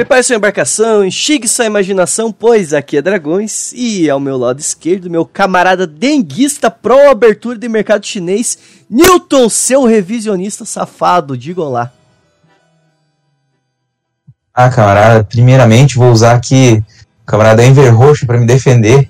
[0.00, 5.10] Prepare sua embarcação, enxigue sua imaginação, pois aqui é Dragões e ao meu lado esquerdo,
[5.10, 8.56] meu camarada denguista pró abertura de mercado chinês,
[8.88, 11.92] Newton, seu revisionista safado, diga olá.
[14.54, 16.82] Ah, camarada, primeiramente vou usar aqui
[17.22, 19.06] o camarada Enver Roxo para me defender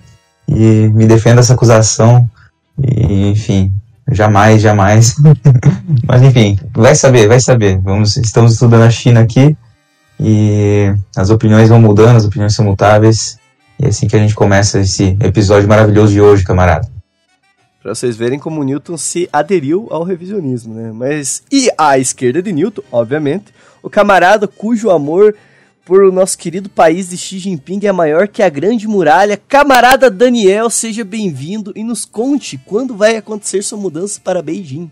[0.48, 2.28] e me defenda essa acusação.
[2.82, 3.72] E, enfim,
[4.10, 5.14] jamais, jamais.
[6.04, 7.78] Mas enfim, vai saber, vai saber.
[7.78, 9.56] Vamos, estamos estudando a China aqui
[10.22, 13.38] e as opiniões vão mudando, as opiniões são mutáveis.
[13.78, 16.86] E é assim que a gente começa esse episódio maravilhoso de hoje, camarada.
[17.82, 20.92] Para vocês verem como Newton se aderiu ao revisionismo, né?
[20.92, 23.46] Mas e à esquerda de Newton, obviamente,
[23.82, 25.34] o camarada cujo amor
[25.86, 29.40] por o nosso querido país de Xi Jinping é maior que a Grande Muralha.
[29.48, 34.90] Camarada Daniel, seja bem-vindo e nos conte quando vai acontecer sua mudança para Beijing.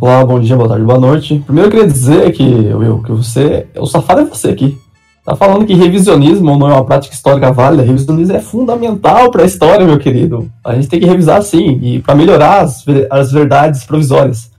[0.00, 1.42] Olá, bom dia, boa tarde, boa noite.
[1.46, 3.66] Primeiro eu queria dizer que, Will, que você.
[3.76, 4.76] O safado é você aqui.
[5.24, 7.84] Tá falando que revisionismo não é uma prática histórica válida.
[7.84, 10.50] Revisionismo é fundamental para a história, meu querido.
[10.64, 14.50] A gente tem que revisar sim, e para melhorar as, as verdades provisórias.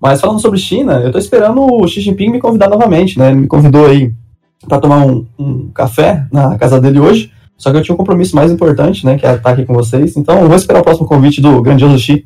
[0.00, 3.30] Mas falando sobre China, eu tô esperando o Xi Jinping me convidar novamente, né?
[3.30, 4.12] Ele me convidou aí
[4.68, 7.32] para tomar um, um, café na casa dele hoje.
[7.56, 9.18] Só que eu tinha um compromisso mais importante, né?
[9.18, 10.16] Que é estar aqui com vocês.
[10.16, 12.24] Então eu vou esperar o próximo convite do grandioso Xi.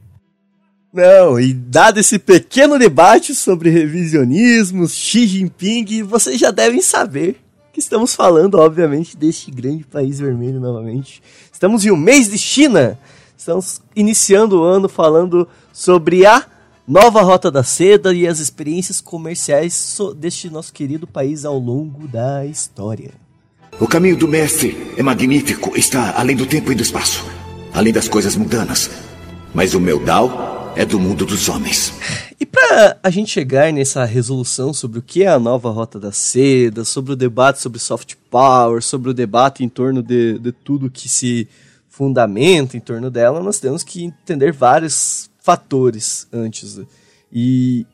[0.97, 7.37] Não, e dado esse pequeno debate sobre revisionismo, Xi Jinping, vocês já devem saber
[7.71, 11.23] que estamos falando, obviamente, deste grande país vermelho novamente.
[11.53, 12.99] Estamos em um mês de China.
[13.37, 16.47] Estamos iniciando o ano falando sobre a
[16.89, 22.47] nova Rota da Seda e as experiências comerciais deste nosso querido país ao longo da
[22.47, 23.11] história.
[23.79, 27.23] O caminho do mestre é magnífico, está além do tempo e do espaço,
[27.75, 28.91] além das coisas mundanas.
[29.53, 31.95] Mas o meu Dao é do mundo dos homens.
[32.39, 36.13] E para a gente chegar nessa resolução sobre o que é a nova Rota da
[36.13, 40.91] Seda, sobre o debate sobre soft power, sobre o debate em torno de, de tudo
[40.91, 41.49] que se
[41.89, 46.79] fundamenta em torno dela, nós temos que entender vários fatores antes.
[47.33, 47.87] E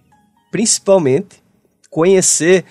[0.50, 1.40] principalmente
[1.88, 2.64] conhecer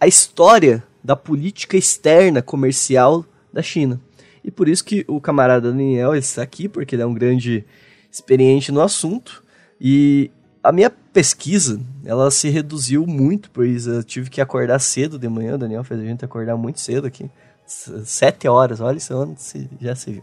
[0.00, 4.00] a história da política externa comercial da China.
[4.42, 7.64] E por isso que o camarada Daniel está aqui, porque ele é um grande
[8.10, 9.42] experiente no assunto
[9.80, 10.30] e
[10.62, 15.54] a minha pesquisa, ela se reduziu muito, pois eu tive que acordar cedo de manhã,
[15.54, 17.30] o Daniel fez a gente acordar muito cedo aqui,
[17.66, 19.36] sete horas, olha isso
[19.80, 20.22] já se viu.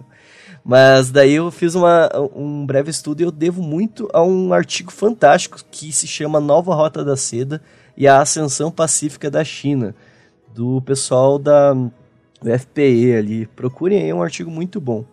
[0.64, 4.92] Mas daí eu fiz uma, um breve estudo e eu devo muito a um artigo
[4.92, 7.62] fantástico que se chama Nova Rota da Seda
[7.96, 9.96] e a Ascensão Pacífica da China,
[10.54, 13.48] do pessoal da do FPE ali.
[13.48, 15.04] Procurem aí, é um artigo muito bom.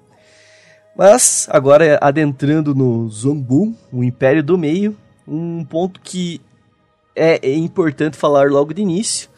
[0.97, 6.41] Mas, agora adentrando no Zombu, o Império do Meio, um ponto que
[7.14, 9.30] é importante falar logo de início.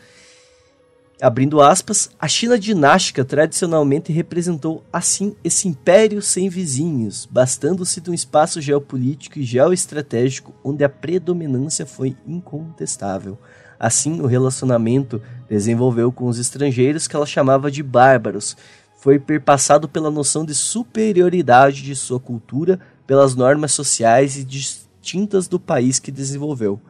[1.20, 8.14] Abrindo aspas, a China dinástica tradicionalmente representou assim esse império sem vizinhos, bastando-se de um
[8.14, 13.38] espaço geopolítico e geoestratégico onde a predominância foi incontestável.
[13.78, 18.56] Assim, o relacionamento desenvolveu com os estrangeiros que ela chamava de bárbaros,
[19.04, 25.60] foi perpassado pela noção de superioridade de sua cultura pelas normas sociais e distintas do
[25.60, 26.80] país que desenvolveu.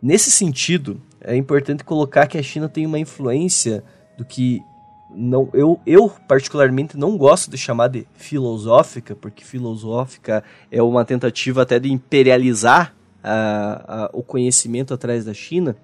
[0.00, 3.84] Nesse sentido, é importante colocar que a China tem uma influência
[4.16, 4.62] do que
[5.14, 11.60] não eu, eu particularmente não gosto de chamar de filosófica, porque filosófica é uma tentativa
[11.60, 15.76] até de imperializar a, a, o conhecimento atrás da China,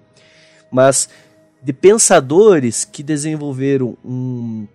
[0.71, 1.07] mas
[1.61, 4.65] de pensadores que desenvolveram um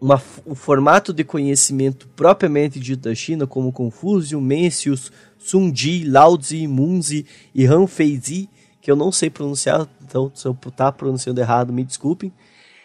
[0.00, 6.36] uma, um formato de conhecimento propriamente dito da China, como Confúcio, Mencius, Sun Ji, Lao
[6.36, 8.48] Tzu, Munzi e Han Feizi,
[8.80, 12.32] que eu não sei pronunciar, então se eu tá pronunciando errado, me desculpem.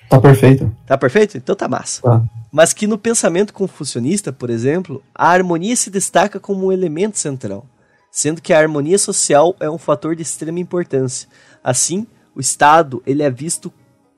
[0.10, 0.76] Tá perfeito.
[0.86, 1.38] Tá perfeito?
[1.38, 2.02] Então tá massa.
[2.02, 2.24] Tá.
[2.52, 7.66] Mas que no pensamento confucionista, por exemplo, a harmonia se destaca como um elemento central,
[8.12, 11.28] sendo que a harmonia social é um fator de extrema importância.
[11.64, 12.06] Assim,
[12.36, 13.74] o Estado ele é visto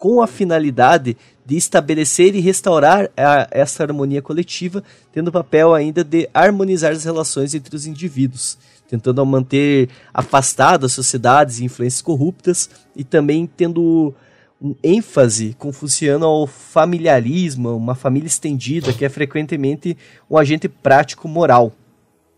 [0.06, 6.04] com a finalidade de estabelecer e restaurar a, essa harmonia coletiva, tendo o papel ainda
[6.04, 8.56] de harmonizar as relações entre os indivíduos,
[8.88, 14.13] tentando manter afastadas sociedades e influências corruptas e também tendo
[14.62, 19.98] um ênfase confuciano ao familiarismo, uma família estendida, que é frequentemente
[20.30, 21.74] um agente prático moral.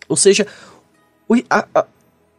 [0.08, 0.48] Ou seja,
[1.28, 1.86] o, a, a,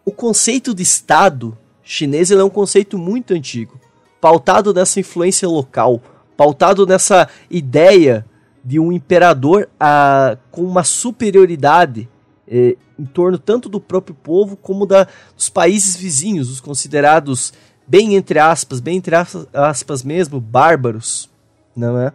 [0.06, 3.78] o conceito de Estado chinês é um conceito muito antigo,
[4.20, 6.00] pautado nessa influência local,
[6.36, 8.24] pautado nessa ideia
[8.64, 12.08] de um imperador a, com uma superioridade
[12.46, 15.06] eh, em torno tanto do próprio povo como da,
[15.36, 17.52] dos países vizinhos, os considerados
[17.86, 19.14] bem entre aspas, bem entre
[19.52, 21.30] aspas mesmo, bárbaros,
[21.74, 22.12] não é?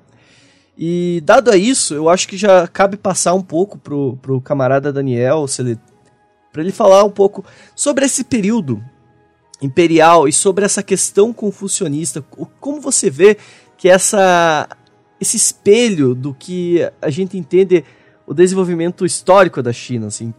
[0.78, 4.92] E dado a isso, eu acho que já cabe passar um pouco pro, pro camarada
[4.92, 5.80] Daniel, se ele,
[6.52, 7.46] para ele falar um pouco
[7.76, 8.84] sobre esse período
[9.66, 12.24] imperial e sobre essa questão confucionista.
[12.60, 13.38] Como você vê
[13.78, 14.68] que essa
[15.20, 17.84] esse espelho do que a gente entende
[18.28, 20.34] o desenvolvimento histórico da China, assim,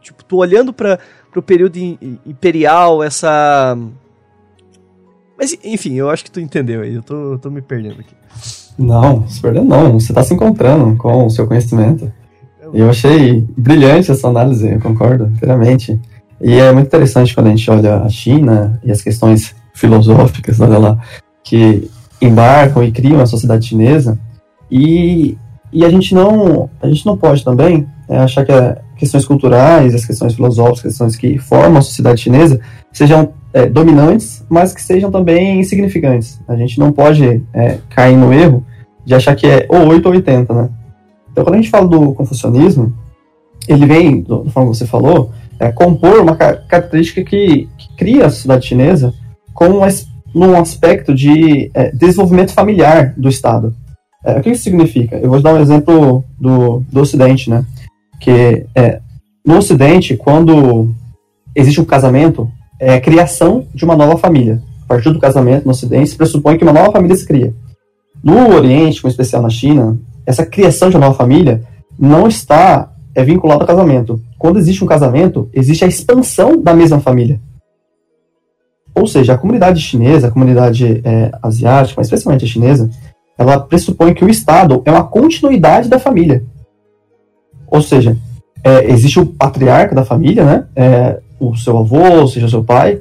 [0.00, 0.98] tipo, tô olhando para
[1.34, 1.76] o período
[2.24, 3.76] imperial, essa
[5.38, 8.14] mas enfim, eu acho que tu entendeu aí, eu tô, tô me perdendo aqui.
[8.76, 12.12] Não, se perdendo não, você está se encontrando com o seu conhecimento.
[12.72, 15.98] Eu achei brilhante essa análise, eu concordo inteiramente.
[16.40, 20.78] E é muito interessante quando a gente olha a China e as questões filosóficas, olha
[20.78, 20.98] lá,
[21.42, 21.90] que
[22.20, 24.18] embarcam e criam a sociedade chinesa.
[24.70, 25.36] E,
[25.72, 29.94] e a gente não a gente não pode também é, achar que as questões culturais,
[29.94, 32.60] as questões filosóficas, as questões que formam a sociedade chinesa
[32.92, 36.40] sejam é, dominantes, mas que sejam também insignificantes.
[36.46, 38.64] A gente não pode é, cair no erro
[39.04, 40.68] de achar que é ou 8 ou 80, né?
[41.32, 42.92] Então, quando a gente fala do confucionismo,
[43.66, 48.30] ele vem, da forma que você falou, é, compor uma característica que, que, cria a
[48.30, 49.12] sociedade chinesa
[49.52, 49.80] como
[50.34, 53.74] num aspecto de é, desenvolvimento familiar do Estado.
[54.24, 55.16] É, o que isso significa?
[55.16, 57.64] Eu vou dar um exemplo do, do Ocidente, né?
[58.20, 59.00] Que é,
[59.44, 60.94] no Ocidente, quando
[61.54, 64.62] existe um casamento, é a criação de uma nova família.
[64.84, 67.52] A partir do casamento no Ocidente, se pressupõe que uma nova família se cria.
[68.22, 71.62] No Oriente, com especial na China, essa criação de uma nova família
[71.98, 74.20] não está é vinculada ao casamento.
[74.38, 77.40] Quando existe um casamento, existe a expansão da mesma família.
[78.94, 82.90] Ou seja, a comunidade chinesa, a comunidade é, asiática, mas especialmente a chinesa,
[83.36, 86.44] ela pressupõe que o Estado é uma continuidade da família.
[87.66, 88.16] Ou seja,
[88.64, 90.66] é, existe o patriarca da família, né?
[90.74, 93.00] É, o seu avô, seja o seu pai,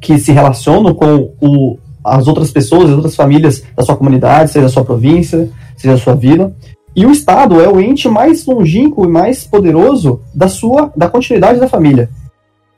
[0.00, 4.66] que se relacionam com o, as outras pessoas, as outras famílias da sua comunidade, seja
[4.66, 6.52] a sua província, seja a sua vila.
[6.94, 11.58] E o Estado é o ente mais longínquo e mais poderoso da sua da continuidade
[11.58, 12.10] da família.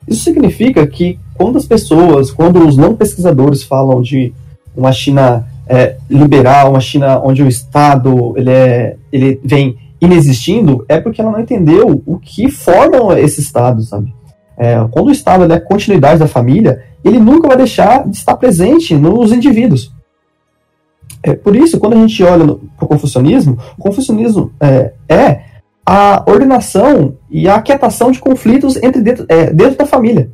[0.07, 4.33] Isso significa que quando as pessoas, quando os não pesquisadores falam de
[4.75, 10.99] uma China é, liberal, uma China onde o Estado ele, é, ele vem inexistindo, é
[10.99, 14.13] porque ela não entendeu o que formam esse Estado, sabe?
[14.57, 18.35] É, quando o Estado é a continuidade da família, ele nunca vai deixar de estar
[18.37, 19.91] presente nos indivíduos.
[21.25, 22.45] É, por isso, quando a gente olha
[22.77, 25.41] para o confucionismo, o confucionismo é, é,
[25.83, 30.29] a ordenação e a aquietação de conflitos entre dentro, é, dentro da família.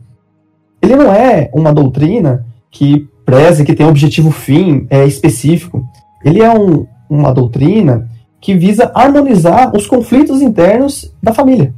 [0.81, 5.81] Ele não é uma doutrina que preze, que tem um objetivo fim é, específico.
[6.25, 8.09] Ele é um, uma doutrina
[8.41, 11.73] que visa harmonizar os conflitos internos da família.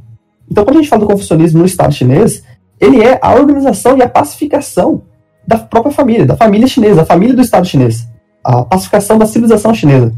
[0.50, 2.42] Então, quando a gente fala do confucionismo no Estado chinês,
[2.80, 5.02] ele é a organização e a pacificação
[5.46, 8.12] da própria família, da família chinesa, da família do Estado chinês.
[8.44, 10.14] A pacificação da civilização chinesa.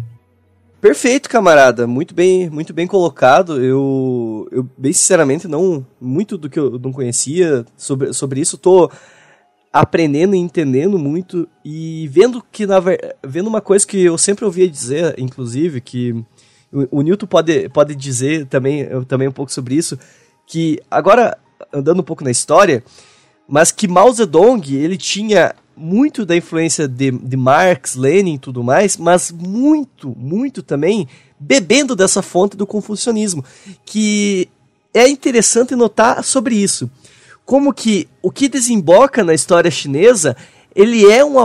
[0.80, 1.86] Perfeito, camarada.
[1.86, 3.62] Muito bem, muito bem colocado.
[3.62, 8.58] Eu, eu bem sinceramente não muito do que eu não conhecia sobre, sobre isso.
[8.58, 8.90] Tô
[9.72, 12.76] aprendendo e entendendo muito e vendo que na
[13.24, 16.12] vendo uma coisa que eu sempre ouvia dizer, inclusive, que
[16.72, 19.98] o, o Newton pode, pode dizer também, também um pouco sobre isso,
[20.46, 21.38] que agora
[21.72, 22.82] andando um pouco na história,
[23.48, 28.64] mas que Mao Zedong ele tinha muito da influência de, de Marx, Lenin e tudo
[28.64, 31.06] mais, mas muito, muito também
[31.38, 33.44] bebendo dessa fonte do confucionismo,
[33.84, 34.48] que
[34.94, 36.90] é interessante notar sobre isso.
[37.44, 40.34] Como que o que desemboca na história chinesa,
[40.74, 41.36] ele é um,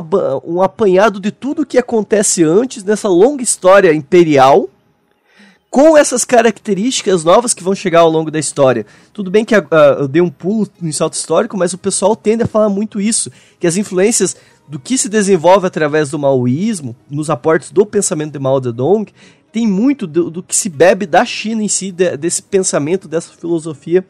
[0.45, 4.69] um apanhado de tudo o que acontece antes nessa longa história imperial,
[5.71, 8.85] com essas características novas que vão chegar ao longo da história.
[9.13, 9.67] Tudo bem que uh,
[9.99, 13.31] eu dei um pulo no salto histórico, mas o pessoal tende a falar muito isso,
[13.57, 14.35] que as influências
[14.67, 19.09] do que se desenvolve através do maoísmo, nos aportes do pensamento de Mao Zedong,
[19.49, 23.31] tem muito do, do que se bebe da China em si, de, desse pensamento, dessa
[23.31, 24.05] filosofia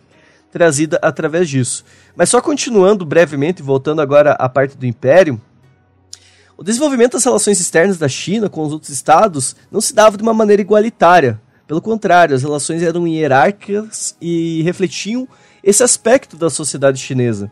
[0.52, 1.86] trazida através disso.
[2.16, 5.40] Mas só continuando brevemente, voltando agora à parte do Império,
[6.58, 10.24] o desenvolvimento das relações externas da China com os outros estados não se dava de
[10.24, 11.40] uma maneira igualitária.
[11.72, 15.26] Pelo contrário, as relações eram hierárquicas e refletiam
[15.64, 17.50] esse aspecto da sociedade chinesa.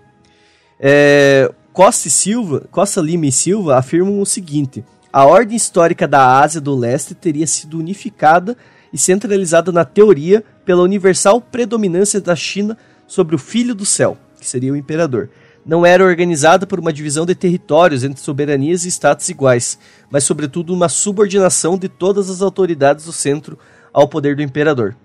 [0.77, 4.83] É, Costa, e Silva, Costa Lima e Silva afirmam o seguinte:
[5.13, 8.57] a ordem histórica da Ásia do Leste teria sido unificada
[8.91, 14.45] e centralizada na teoria pela universal predominância da China sobre o Filho do Céu, que
[14.45, 15.29] seria o imperador.
[15.65, 19.79] Não era organizada por uma divisão de territórios entre soberanias e status iguais,
[20.11, 23.57] mas sobretudo uma subordinação de todas as autoridades do centro
[23.93, 24.95] ao poder do imperador.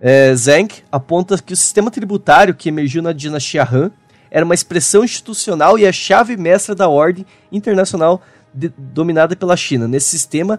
[0.00, 3.90] É, Zhang aponta que o sistema tributário que emergiu na dinastia Han
[4.30, 8.22] era uma expressão institucional e a chave mestra da ordem internacional
[8.54, 9.86] de, dominada pela China.
[9.86, 10.58] Nesse sistema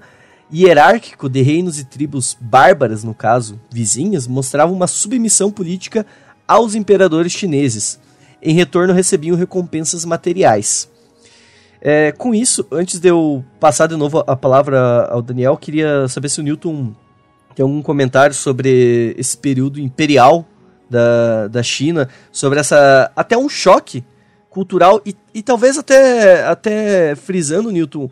[0.54, 6.06] hierárquico de reinos e tribos bárbaras, no caso, vizinhas, mostrava uma submissão política
[6.48, 8.00] aos imperadores chineses.
[8.42, 10.90] Em retorno, recebiam recompensas materiais.
[11.82, 16.30] É, com isso, antes de eu passar de novo a palavra ao Daniel, queria saber
[16.30, 16.94] se o Newton
[17.56, 20.46] tem algum comentário sobre esse período imperial
[20.90, 23.12] da, da China, sobre essa.
[23.16, 24.04] até um choque
[24.50, 28.10] cultural e, e talvez até, até frisando, Newton,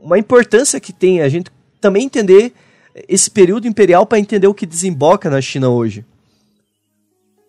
[0.00, 2.52] uma importância que tem a gente também entender
[3.08, 6.04] esse período imperial para entender o que desemboca na China hoje.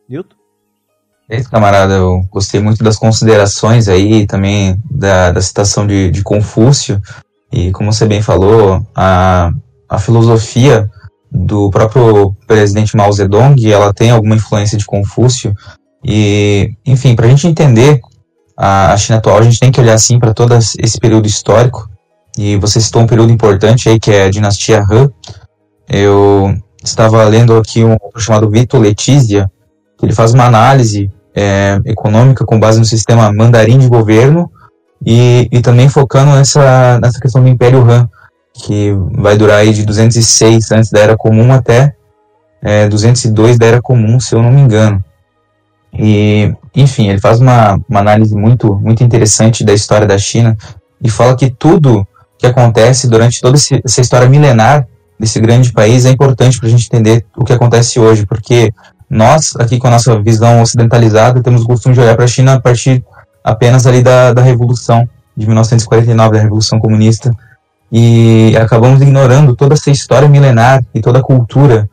[0.08, 0.36] Newton?
[1.28, 1.94] É isso, camarada.
[1.94, 7.02] Eu gostei muito das considerações aí, também da, da citação de, de Confúcio.
[7.52, 9.52] E como você bem falou, a,
[9.88, 10.90] a filosofia
[11.32, 15.54] do próprio presidente Mao Zedong, ela tem alguma influência de Confúcio.
[16.04, 18.00] E, enfim, para a gente entender
[18.58, 21.90] a, a China atual, a gente tem que olhar assim para todo esse período histórico.
[22.38, 25.10] E você citou um período importante aí, que é a dinastia Han.
[25.88, 29.50] Eu estava lendo aqui um chamado Vito Letizia,
[29.98, 34.50] que ele faz uma análise é, econômica com base no sistema mandarim de governo
[35.06, 38.10] e, e também focando nessa, nessa questão do Império Han,
[38.62, 41.94] que vai durar aí de 206 antes da Era Comum até
[42.62, 45.04] é, 202 da Era Comum, se eu não me engano.
[45.94, 50.56] E, enfim, ele faz uma, uma análise muito, muito interessante da história da China
[51.02, 54.88] e fala que tudo que acontece durante toda essa história milenar
[55.20, 58.72] desse grande país é importante para a gente entender o que acontece hoje, porque
[59.10, 62.54] nós, aqui com a nossa visão ocidentalizada, temos o costume de olhar para a China
[62.54, 63.04] a partir
[63.44, 67.34] apenas ali da, da Revolução de 1949, da Revolução Comunista,
[67.92, 71.90] e acabamos ignorando toda essa história milenar e toda a cultura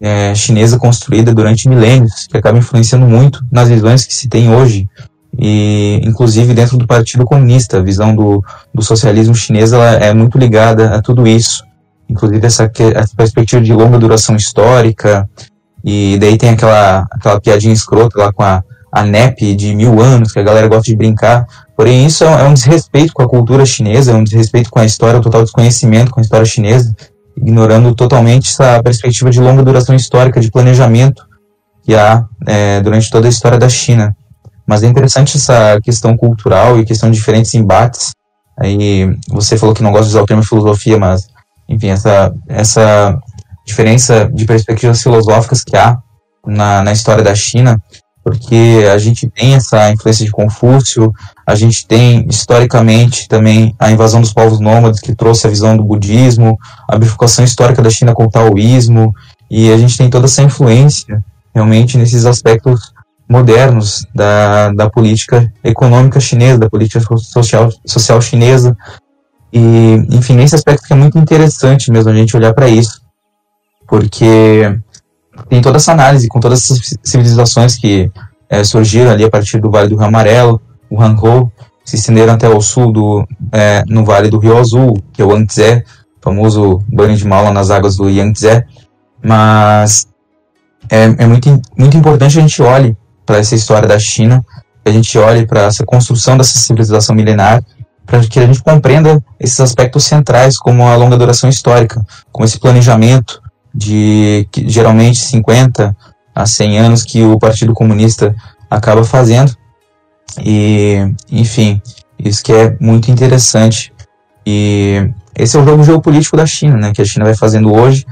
[0.00, 4.88] é, chinesa construída durante milênios, que acaba influenciando muito nas visões que se tem hoje,
[5.36, 10.38] e inclusive dentro do Partido Comunista, a visão do, do socialismo chinês ela é muito
[10.38, 11.64] ligada a tudo isso,
[12.08, 15.28] inclusive essa, essa perspectiva de longa duração histórica,
[15.82, 18.62] e daí tem aquela, aquela piadinha escrota lá com a,
[18.94, 21.46] a NEP de mil anos, que a galera gosta de brincar.
[21.76, 24.84] Porém, isso é, é um desrespeito com a cultura chinesa, é um desrespeito com a
[24.84, 26.94] história, um total desconhecimento com a história chinesa,
[27.36, 31.26] ignorando totalmente essa perspectiva de longa duração histórica, de planejamento
[31.82, 34.16] que há é, durante toda a história da China.
[34.64, 38.12] Mas é interessante essa questão cultural e questão de diferentes embates.
[38.56, 41.26] Aí você falou que não gosta de usar o termo filosofia, mas
[41.68, 43.18] enfim, essa, essa
[43.66, 45.98] diferença de perspectivas filosóficas que há
[46.46, 47.76] na, na história da China,
[48.24, 51.12] porque a gente tem essa influência de Confúcio,
[51.46, 55.84] a gente tem historicamente também a invasão dos povos nômades que trouxe a visão do
[55.84, 59.14] budismo, a bifurcação histórica da China com o taoísmo,
[59.50, 61.22] e a gente tem toda essa influência
[61.54, 62.94] realmente nesses aspectos
[63.28, 68.74] modernos da, da política econômica chinesa, da política social, social chinesa,
[69.52, 73.04] e enfim, nesse aspecto que é muito interessante mesmo a gente olhar para isso
[73.86, 74.80] porque
[75.48, 78.10] tem toda essa análise com todas essas civilizações que
[78.48, 80.60] é, surgiram ali a partir do Vale do Rio Amarelo,
[80.90, 81.50] o Hankou,
[81.84, 85.32] se estenderam até o sul do, é, no Vale do Rio Azul, que é o
[85.32, 85.84] Yangtze,
[86.22, 88.64] famoso banho de mal nas águas do Yangtze,
[89.22, 90.06] mas
[90.90, 94.44] é, é muito, muito importante a gente olhe para essa história da China,
[94.82, 97.62] que a gente olhe para essa construção dessa civilização milenar,
[98.06, 102.58] para que a gente compreenda esses aspectos centrais, como a longa duração histórica, como esse
[102.58, 103.40] planejamento,
[103.74, 105.96] de que, geralmente 50
[106.34, 108.34] a 100 anos que o Partido Comunista
[108.70, 109.54] acaba fazendo.
[110.44, 110.98] E,
[111.30, 111.80] enfim,
[112.18, 113.92] isso que é muito interessante.
[114.46, 118.06] E esse é o jogo geopolítico da China, né, que a China vai fazendo hoje.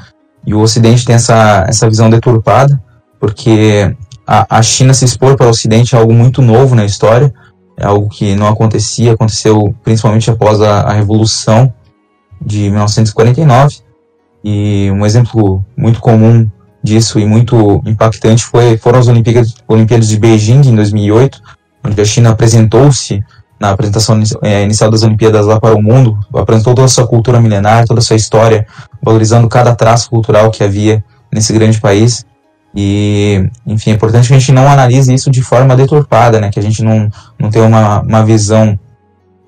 [0.45, 2.83] E o Ocidente tem essa, essa visão deturpada,
[3.21, 3.95] porque
[4.27, 7.33] a, a China se expor para o Ocidente é algo muito novo na história,
[7.79, 11.73] é algo que não acontecia, aconteceu principalmente após a, a Revolução
[12.41, 13.77] de 1949.
[14.45, 16.49] E um exemplo muito comum
[16.83, 21.41] disso e muito impactante foi, foram as Olimpíadas, Olimpíadas de Beijing em 2008,
[21.85, 23.23] onde a China apresentou-se
[23.61, 27.41] na apresentação é, inicial das Olimpíadas lá para o mundo, apresentou toda a sua cultura
[27.41, 28.67] milenar, toda a sua história,
[29.01, 32.27] valorizando cada traço cultural que havia nesse grande país.
[32.75, 36.51] E, enfim, é importante que a gente não analise isso de forma deturpada, né?
[36.51, 37.09] Que a gente não,
[37.39, 38.77] não tenha uma, uma visão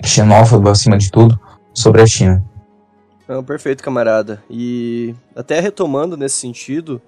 [0.04, 1.38] xenófoba, acima de tudo,
[1.72, 2.44] sobre a China.
[3.26, 4.42] Não, perfeito, camarada.
[4.50, 7.00] E até retomando nesse sentido,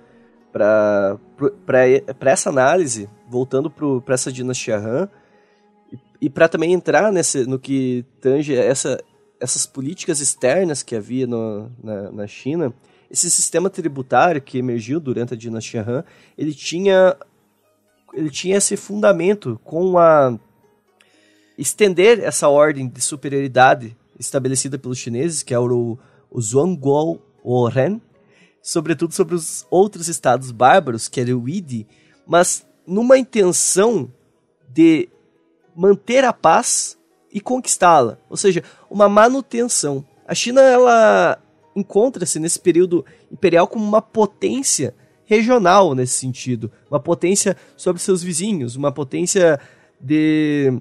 [0.50, 1.18] para
[2.20, 5.08] essa análise, voltando para essa dinastia Han,
[5.92, 8.99] e, e para também entrar nesse, no que tange essa,
[9.38, 12.73] essas políticas externas que havia no, na, na China,
[13.11, 16.04] esse sistema tributário que emergiu durante a dinastia Han,
[16.37, 17.16] ele tinha
[18.14, 20.38] ele tinha esse fundamento com a
[21.58, 25.99] estender essa ordem de superioridade estabelecida pelos chineses, que é o,
[26.30, 27.20] o Zhuangguo
[27.70, 28.00] Ren,
[28.62, 31.87] sobretudo sobre os outros estados bárbaros, que era o Idi,
[32.26, 34.11] mas numa intenção
[34.68, 35.08] de
[35.75, 36.99] manter a paz
[37.32, 40.04] e conquistá-la, ou seja, uma manutenção.
[40.26, 41.38] A China ela
[41.75, 44.94] encontra-se nesse período imperial como uma potência
[45.25, 49.61] regional nesse sentido, uma potência sobre seus vizinhos, uma potência
[50.00, 50.80] de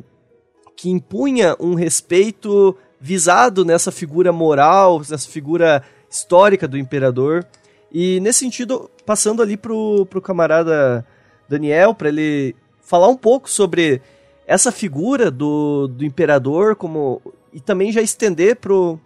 [0.75, 7.45] que impunha um respeito visado nessa figura moral, nessa figura histórica do imperador.
[7.91, 11.05] E nesse sentido, passando ali pro, pro camarada
[11.47, 14.01] Daniel, para ele falar um pouco sobre
[14.47, 17.21] essa figura do, do imperador como
[17.53, 18.99] e também já estender pro,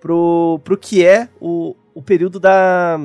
[0.00, 2.98] pro, pro que é o, o período da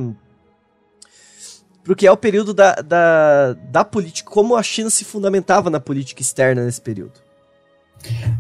[1.82, 5.80] pro que é o período da, da, da política, como a China se fundamentava na
[5.80, 7.29] política externa nesse período.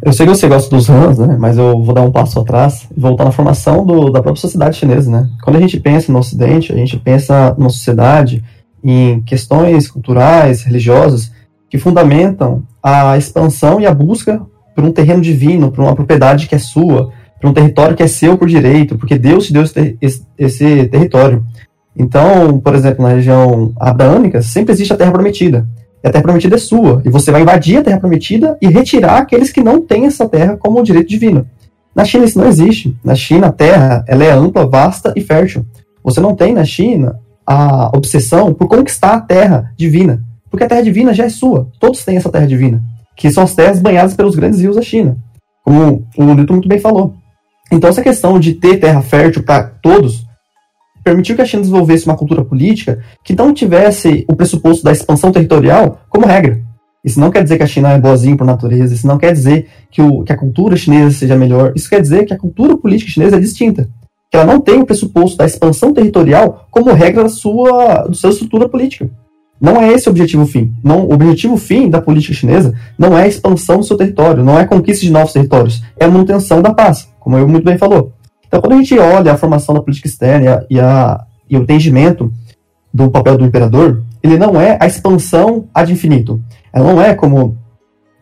[0.01, 1.37] Eu sei que você gosta dos Hans, né?
[1.39, 4.77] Mas eu vou dar um passo atrás e voltar na formação do, da própria sociedade
[4.77, 5.29] chinesa, né?
[5.43, 8.43] Quando a gente pensa no Ocidente, a gente pensa numa sociedade
[8.83, 11.31] em questões culturais, religiosas,
[11.69, 14.41] que fundamentam a expansão e a busca
[14.73, 18.07] por um terreno divino, por uma propriedade que é sua, por um território que é
[18.07, 21.45] seu por direito, porque Deus te deu esse, esse, território.
[21.95, 25.67] Então, por exemplo, na região abraâmica, sempre existe a terra prometida.
[26.03, 27.01] E a terra prometida é sua.
[27.05, 30.57] E você vai invadir a terra prometida e retirar aqueles que não têm essa terra
[30.57, 31.45] como direito divino.
[31.93, 32.95] Na China isso não existe.
[33.03, 35.65] Na China a terra ela é ampla, vasta e fértil.
[36.03, 40.23] Você não tem na China a obsessão por conquistar a terra divina.
[40.49, 41.67] Porque a terra divina já é sua.
[41.79, 42.81] Todos têm essa terra divina.
[43.17, 45.17] Que são as terras banhadas pelos grandes rios da China.
[45.63, 47.13] Como o Newton muito bem falou.
[47.71, 50.25] Então essa questão de ter terra fértil para todos
[51.09, 55.31] permitiu que a China desenvolvesse uma cultura política que não tivesse o pressuposto da expansão
[55.31, 56.61] territorial como regra.
[57.03, 59.67] Isso não quer dizer que a China é boazinha por natureza, isso não quer dizer
[59.89, 63.09] que, o, que a cultura chinesa seja melhor, isso quer dizer que a cultura política
[63.09, 63.89] chinesa é distinta.
[64.29, 68.29] Que ela não tem o pressuposto da expansão territorial como regra da sua, da sua
[68.29, 69.09] estrutura política.
[69.59, 70.71] Não é esse o objetivo fim.
[70.83, 74.59] Não, o objetivo fim da política chinesa não é a expansão do seu território, não
[74.59, 77.79] é a conquista de novos territórios, é a manutenção da paz, como eu muito bem
[77.79, 78.13] falou.
[78.49, 82.33] Então, quando a gente olha a formação da política externa e, a, e, o entendimento
[82.91, 86.41] do papel do imperador, ele não é a expansão ad infinito.
[86.73, 87.55] Ela não é como,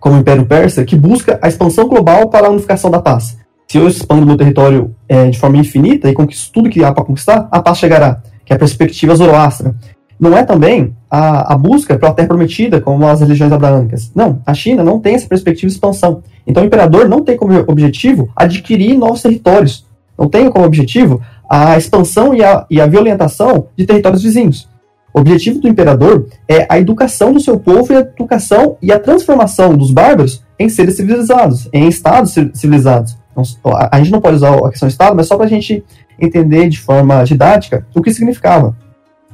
[0.01, 3.37] como o Império Persa, que busca a expansão global para a unificação da paz.
[3.69, 7.05] Se eu expando meu território é, de forma infinita e conquisto tudo que há para
[7.05, 9.75] conquistar, a paz chegará, que é a perspectiva zoroastra.
[10.19, 14.11] Não é também a, a busca pela terra prometida, como as religiões abraâmicas.
[14.13, 16.21] Não, a China não tem essa perspectiva de expansão.
[16.45, 19.86] Então o imperador não tem como objetivo adquirir novos territórios
[20.17, 24.67] não tem como objetivo a expansão e a, e a violentação de territórios vizinhos.
[25.13, 28.99] O objetivo do imperador é a educação do seu povo e a educação e a
[28.99, 33.17] transformação dos bárbaros em seres civilizados, em estados civilizados.
[33.31, 33.43] Então,
[33.91, 35.83] a gente não pode usar a questão estado, mas só para a gente
[36.19, 38.75] entender de forma didática o que significava.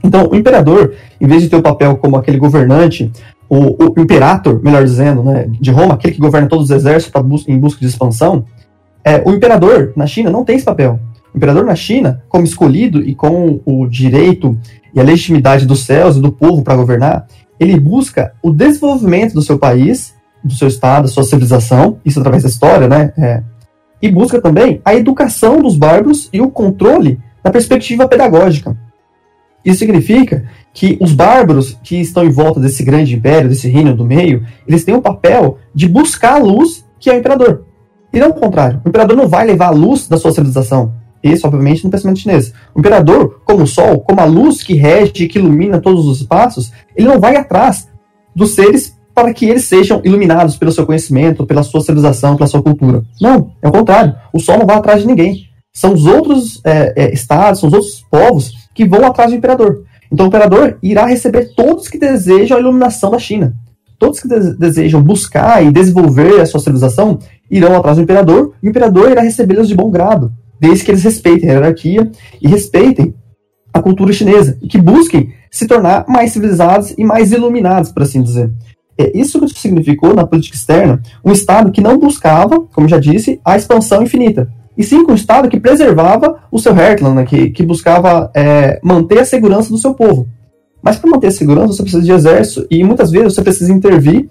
[0.04, 3.10] Então, o imperador, em vez de ter o papel como aquele governante,
[3.50, 7.48] o, o imperator, melhor dizendo, né, de Roma, aquele que governa todos os exércitos bus
[7.48, 8.46] em busca de expansão,
[9.04, 11.00] é, o imperador na China não tem esse papel.
[11.34, 14.58] O imperador na China, como escolhido e com o direito
[14.94, 17.28] e a legitimidade dos céus e do povo para governar,
[17.60, 20.14] ele busca o desenvolvimento do seu país,
[20.44, 23.14] do seu estado, da sua civilização, isso através da história, né?
[23.18, 23.44] É,
[24.02, 28.78] e busca também a educação dos bárbaros e o controle da perspectiva pedagógica.
[29.64, 34.06] Isso significa que os bárbaros que estão em volta desse grande império, desse reino do
[34.06, 37.66] meio, eles têm o papel de buscar a luz que é o imperador.
[38.14, 38.80] E não o contrário.
[38.86, 40.94] O imperador não vai levar a luz da sua civilização.
[41.24, 42.54] Isso, obviamente, no pensamento chinês.
[42.76, 46.20] O imperador, como o sol, como a luz que rege e que ilumina todos os
[46.20, 47.88] espaços, ele não vai atrás
[48.36, 52.62] dos seres para que eles sejam iluminados pelo seu conhecimento, pela sua civilização, pela sua
[52.62, 53.04] cultura.
[53.22, 54.16] Não, é o contrário.
[54.34, 55.48] O sol não vai atrás de ninguém.
[55.72, 59.84] São os outros é, é, estados, são os outros povos que vão atrás do imperador.
[60.12, 63.56] Então o imperador irá receber todos que desejam a iluminação da China.
[63.98, 67.20] Todos que desejam buscar e desenvolver a sua civilização
[67.54, 71.04] irão atrás do imperador, e o imperador irá recebê-los de bom grado, desde que eles
[71.04, 72.12] respeitem a hierarquia
[72.42, 73.14] e respeitem
[73.74, 78.22] a cultura chinesa, e que busquem se tornar mais civilizados e mais iluminados, por assim
[78.22, 78.52] dizer.
[78.98, 83.40] É isso que significou na política externa um Estado que não buscava, como já disse,
[83.44, 87.64] a expansão infinita, e sim um Estado que preservava o seu Heartland, né, que, que
[87.64, 90.28] buscava é, manter a segurança do seu povo.
[90.82, 94.30] Mas para manter a segurança, você precisa de exército e muitas vezes você precisa intervir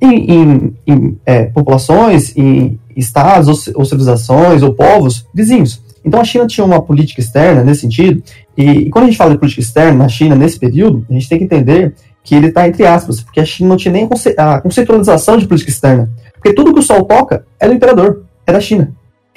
[0.00, 5.82] em, em, em é, populações, em estados ou, ou civilizações ou povos vizinhos.
[6.04, 8.22] Então a China tinha uma política externa nesse sentido,
[8.56, 11.28] e, e, quando a gente fala de política externa na China nesse período, a gente
[11.28, 14.60] tem que entender que ele está entre aspas, porque a China não tinha nem a
[14.60, 16.10] conceitualização de política externa.
[16.34, 18.94] Porque tudo que o Sol toca é do imperador, é da China.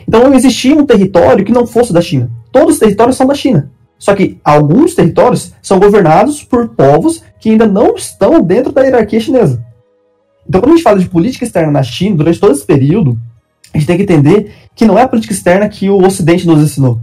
[0.07, 2.29] Então não existia um território que não fosse da China.
[2.51, 3.71] Todos os territórios são da China.
[3.97, 9.19] Só que alguns territórios são governados por povos que ainda não estão dentro da hierarquia
[9.19, 9.63] chinesa.
[10.47, 13.17] Então, quando a gente fala de política externa na China, durante todo esse período,
[13.73, 16.61] a gente tem que entender que não é a política externa que o Ocidente nos
[16.61, 16.99] ensinou.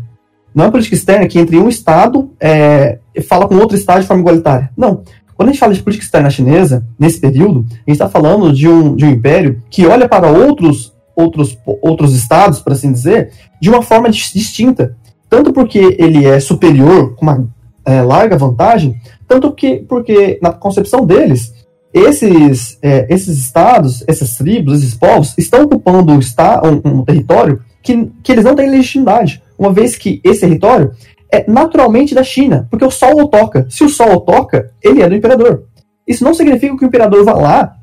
[0.54, 4.06] Não é a política externa que entre um Estado é, fala com outro Estado de
[4.06, 4.70] forma igualitária.
[4.76, 5.02] Não.
[5.36, 8.68] Quando a gente fala de política externa chinesa, nesse período, a gente está falando de
[8.68, 13.68] um, de um império que olha para outros, outros, outros estados, por assim dizer, de
[13.68, 14.96] uma forma distinta.
[15.28, 17.48] Tanto porque ele é superior, com uma
[17.84, 18.94] é, larga vantagem,
[19.26, 21.52] tanto que porque, na concepção deles,
[21.94, 28.10] esses, é, esses estados, essas tribos, esses povos, estão ocupando um, um, um território que,
[28.22, 30.90] que eles não têm legitimidade, uma vez que esse território
[31.32, 33.66] é naturalmente da China, porque o Sol o toca.
[33.70, 35.64] Se o Sol o toca, ele é do imperador.
[36.06, 37.74] Isso não significa que o imperador vá lá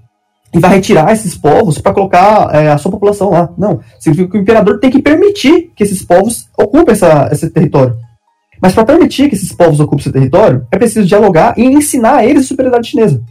[0.54, 3.50] e vai retirar esses povos para colocar é, a sua população lá.
[3.58, 3.80] Não.
[4.00, 7.95] Significa que o imperador tem que permitir que esses povos ocupem essa, esse território.
[8.62, 12.26] Mas para permitir que esses povos ocupem esse território, é preciso dialogar e ensinar a
[12.26, 13.24] eles a superioridade chinesa.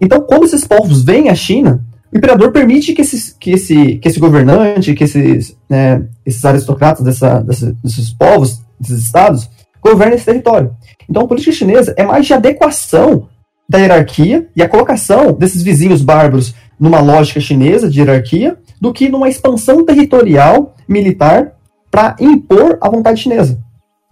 [0.00, 4.08] Então, quando esses povos vêm à China, o imperador permite que, esses, que, esse, que
[4.08, 9.48] esse governante, que esses, né, esses aristocratas dessa, dessa, desses povos, desses estados,
[9.82, 10.74] governem esse território.
[11.08, 13.28] Então, a política chinesa é mais de adequação
[13.68, 19.08] da hierarquia e a colocação desses vizinhos bárbaros numa lógica chinesa de hierarquia do que
[19.08, 21.52] numa expansão territorial militar
[21.90, 23.58] para impor a vontade chinesa.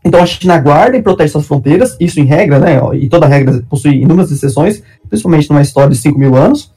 [0.07, 2.79] Então a China guarda e protege suas fronteiras, isso em regra, né?
[2.95, 6.73] E toda regra possui inúmeras exceções, principalmente numa história de 5 mil anos,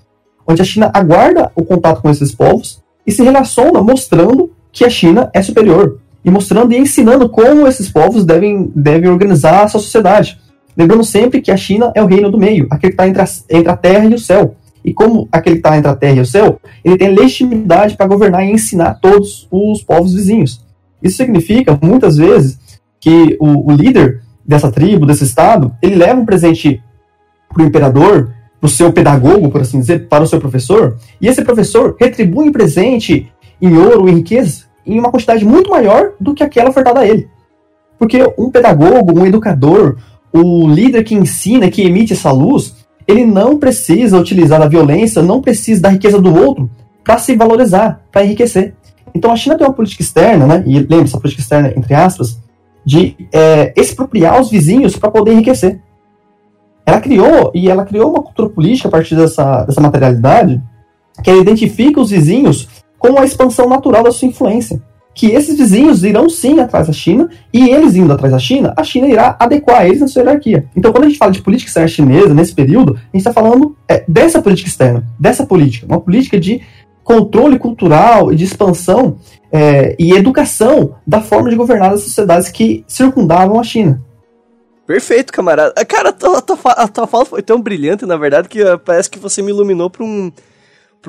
[0.47, 4.89] onde a China aguarda o contato com esses povos e se relaciona mostrando que a
[4.89, 9.79] China é superior, e mostrando e ensinando como esses povos devem, devem organizar a sua
[9.79, 10.39] sociedade.
[10.75, 13.69] Lembrando sempre que a China é o reino do meio, aquele que está entre, entre,
[13.69, 14.55] a terra e o céu.
[14.83, 18.07] E como aquele que está entre a terra e o céu, ele tem legitimidade para
[18.07, 20.65] governar e ensinar todos os povos vizinhos.
[21.01, 22.57] Isso significa, muitas vezes,
[22.99, 26.81] que o, o líder dessa tribo, desse estado, ele leva um presente
[27.47, 31.27] para o imperador, para o seu pedagogo, por assim dizer, para o seu professor, e
[31.27, 33.31] esse professor retribui em presente
[33.62, 37.29] em ouro e riqueza em uma quantidade muito maior do que aquela ofertada a ele.
[37.97, 39.97] Porque um pedagogo, um educador,
[40.33, 42.75] o líder que ensina, que emite essa luz,
[43.07, 46.69] ele não precisa utilizar a violência, não precisa da riqueza do outro
[47.03, 48.73] para se valorizar, para enriquecer.
[49.13, 50.63] Então a China tem uma política externa, né?
[50.65, 52.39] E lembre essa política externa, entre aspas,
[52.85, 55.81] de é, expropriar os vizinhos para poder enriquecer.
[56.85, 60.61] Ela criou, e ela criou uma cultura política a partir dessa, dessa materialidade,
[61.23, 64.81] que ela identifica os vizinhos como a expansão natural da sua influência.
[65.13, 68.83] Que esses vizinhos irão sim atrás da China, e eles indo atrás da China, a
[68.83, 70.65] China irá adequar eles na sua hierarquia.
[70.75, 73.75] Então, quando a gente fala de política externa chinesa, nesse período, a gente está falando
[73.87, 76.61] é, dessa política externa, dessa política, uma política de
[77.03, 79.17] controle cultural e de expansão
[79.51, 84.01] é, e educação da forma de governar as sociedades que circundavam a China.
[84.85, 85.73] Perfeito, camarada.
[85.85, 88.77] Cara, a tua, a, tua, a tua, fala foi tão brilhante, na verdade, que uh,
[88.79, 90.31] parece que você me iluminou para um,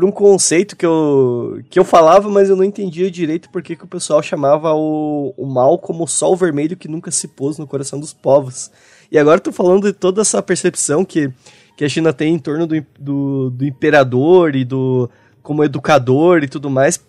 [0.02, 3.88] um conceito que eu, que eu falava, mas eu não entendia direito porque que o
[3.88, 7.98] pessoal chamava o, o mal como o sol vermelho que nunca se pôs no coração
[7.98, 8.70] dos povos.
[9.10, 11.32] E agora tô falando de toda essa percepção que,
[11.74, 15.08] que a China tem em torno do, do, do imperador e do
[15.42, 17.00] como educador e tudo mais,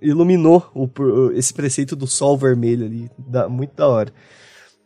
[0.00, 0.88] iluminou o,
[1.32, 4.12] esse preceito do sol vermelho ali, da, muito da hora.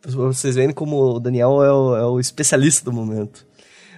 [0.05, 3.45] Vocês veem como o Daniel é o, é o especialista do momento.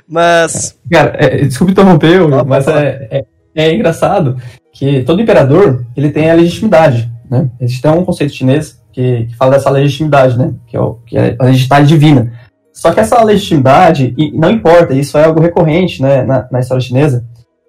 [0.08, 0.78] Mas.
[0.92, 3.26] Cara, é, desculpe interromper, mas é, é,
[3.56, 4.36] é, engraçado
[4.74, 7.10] que todo imperador ele tem a legitimidade.
[7.30, 7.50] Né?
[7.60, 10.54] Existe um conceito chinês que, que fala dessa legitimidade, né?
[10.68, 12.34] que, é o, que é a legitimidade divina.
[12.74, 16.82] Só que essa legitimidade, e não importa, isso é algo recorrente né, na, na história
[16.82, 17.26] chinesa,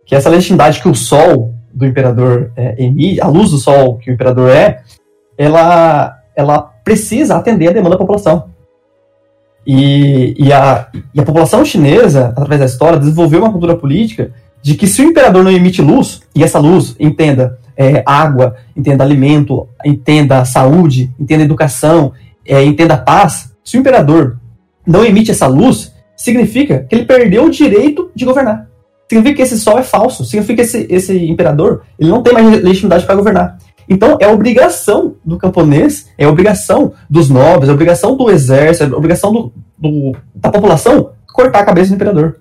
[0.06, 4.10] que essa legitimidade que o sol do imperador é, emite, a luz do sol que
[4.10, 4.82] o imperador é,
[5.36, 8.50] ela, ela precisa atender a demanda da população.
[9.66, 14.74] E, e, a, e a população chinesa, através da história, desenvolveu uma cultura política de
[14.74, 19.68] que se o imperador não emite luz, e essa luz entenda é, água, entenda alimento,
[19.84, 22.12] entenda saúde, entenda educação,
[22.46, 24.38] é, entenda paz, se o imperador
[24.86, 28.68] não emite essa luz, significa que ele perdeu o direito de governar.
[29.12, 32.62] Significa que esse sol é falso, significa que esse, esse imperador ele não tem mais
[32.62, 33.58] legitimidade para governar.
[33.86, 39.30] Então, é obrigação do camponês, é obrigação dos nobres, é obrigação do exército, é obrigação
[39.30, 42.38] do, do, da população cortar a cabeça do imperador.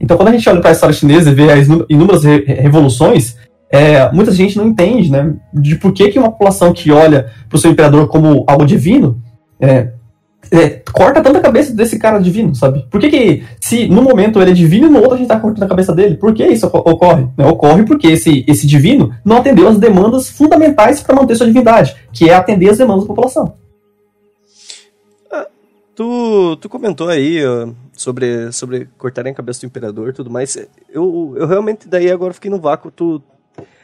[0.00, 3.36] Então, quando a gente olha para a história chinesa e vê as inúmeras re revoluções,
[3.70, 7.56] é, muita gente não entende, né, de por que, que uma população que olha para
[7.56, 9.22] o seu imperador como algo divino,
[9.60, 9.92] é,
[10.50, 12.84] é, corta tanta cabeça desse cara divino, sabe?
[12.90, 15.38] Por que, que se no momento ele é divino e no outro a gente tá
[15.38, 16.16] cortando a cabeça dele?
[16.16, 17.28] Por que isso ocorre?
[17.36, 17.46] Né?
[17.46, 22.28] Ocorre porque esse, esse divino não atendeu as demandas fundamentais para manter sua divindade, que
[22.28, 23.54] é atender as demandas da população.
[25.30, 25.46] Ah,
[25.94, 30.56] tu, tu comentou aí uh, sobre, sobre cortarem a cabeça do imperador e tudo mais.
[30.92, 32.90] Eu, eu realmente daí agora fiquei no vácuo.
[32.90, 33.22] Tu,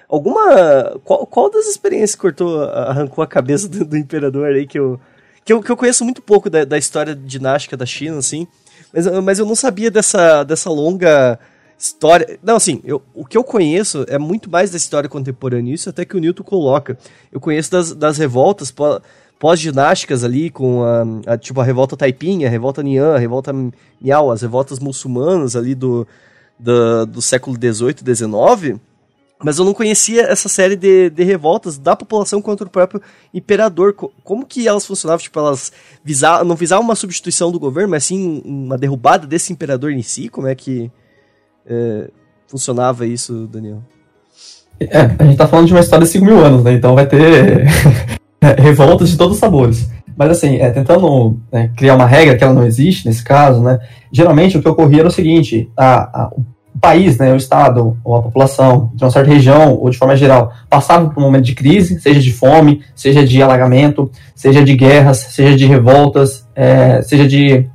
[0.08, 0.98] alguma.
[1.04, 4.98] Qual, qual das experiências cortou, arrancou a cabeça do, do imperador aí que eu
[5.46, 8.48] que eu, que eu conheço muito pouco da, da história dinástica da China, assim,
[8.92, 11.38] mas, mas eu não sabia dessa, dessa longa
[11.78, 12.36] história.
[12.42, 16.04] Não, assim, eu, o que eu conheço é muito mais da história contemporânea, isso até
[16.04, 16.98] que o Newton coloca.
[17.30, 18.74] Eu conheço das, das revoltas
[19.38, 23.52] pós-ginásticas ali, com a, a, tipo, a revolta Taiping, a revolta Nian, a revolta
[24.00, 26.04] Miao, as revoltas muçulmanas ali do,
[26.58, 28.80] do, do século XVIII, XIX
[29.42, 33.02] mas eu não conhecia essa série de, de revoltas da população contra o próprio
[33.34, 33.92] imperador.
[34.24, 35.22] Como que elas funcionavam?
[35.22, 35.72] Tipo, elas
[36.02, 40.28] visavam, não visavam uma substituição do governo, mas sim uma derrubada desse imperador em si?
[40.28, 40.90] Como é que
[41.66, 42.10] é,
[42.46, 43.82] funcionava isso, Daniel?
[44.80, 46.72] É, a gente tá falando de uma história de 5 mil anos, né?
[46.72, 47.66] Então vai ter
[48.58, 49.88] revoltas de todos os sabores.
[50.16, 53.78] Mas assim, é, tentando né, criar uma regra que ela não existe nesse caso, né?
[54.10, 56.42] Geralmente o que ocorria era o seguinte: a, a, o
[56.76, 60.14] o país, né, o Estado, ou a população, de uma certa região, ou de forma
[60.14, 64.76] geral, passava por um momento de crise, seja de fome, seja de alagamento, seja de
[64.76, 67.66] guerras, seja de revoltas, é, seja de,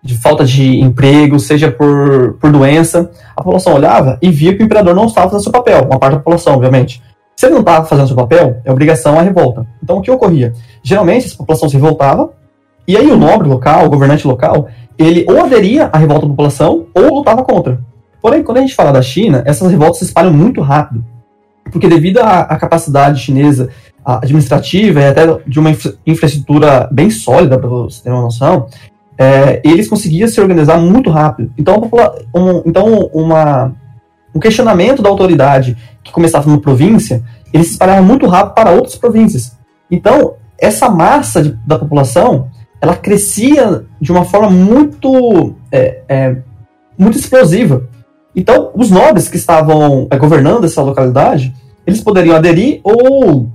[0.00, 4.66] de falta de emprego, seja por, por doença, a população olhava e via que o
[4.66, 7.02] imperador não estava fazendo seu papel, uma parte da população, obviamente.
[7.36, 9.66] Se ele não estava fazendo seu papel, é obrigação a revolta.
[9.82, 10.52] Então, o que ocorria?
[10.80, 12.30] Geralmente, essa população se revoltava,
[12.86, 16.86] e aí o nobre local, o governante local, ele ou aderia à revolta da população,
[16.94, 17.80] ou lutava contra.
[18.24, 21.04] Porém, quando a gente fala da China, essas revoltas se espalham muito rápido.
[21.64, 23.68] Porque devido à, à capacidade chinesa
[24.02, 28.66] administrativa e até de uma infra infraestrutura bem sólida, para você ter uma noção,
[29.18, 31.52] é, eles conseguiam se organizar muito rápido.
[31.58, 31.90] Então,
[32.34, 33.76] um, então uma,
[34.34, 38.96] um questionamento da autoridade que começava numa província, ele se espalhava muito rápido para outras
[38.96, 39.54] províncias.
[39.90, 42.48] Então, essa massa de, da população,
[42.80, 46.36] ela crescia de uma forma muito, é, é,
[46.96, 47.92] muito explosiva.
[48.34, 51.54] Então, os nobres que estavam é, governando essa localidade,
[51.86, 53.48] eles poderiam aderir ou,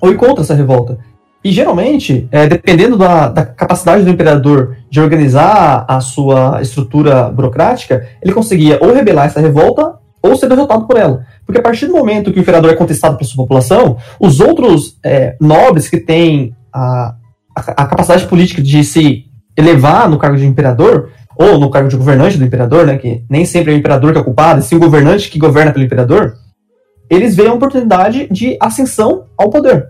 [0.00, 0.98] ou ir contra essa revolta.
[1.42, 8.06] E geralmente, é, dependendo da, da, capacidade do imperador de organizar a sua estrutura burocrática,
[8.20, 11.24] ele conseguia ou rebelar essa revolta ou ser derrotado por ela.
[11.46, 14.98] Porque a partir do momento que o imperador é contestado pela sua população, os outros
[15.02, 17.14] é, nobres que têm a,
[17.56, 19.24] a, a capacidade política de se
[19.56, 23.46] elevar no cargo de imperador, ou no cargo de governante do imperador, né, que nem
[23.46, 25.86] sempre é o imperador que é o culpado, e sim o governante que governa pelo
[25.86, 26.34] imperador,
[27.08, 29.88] eles veem a oportunidade de ascensão ao poder.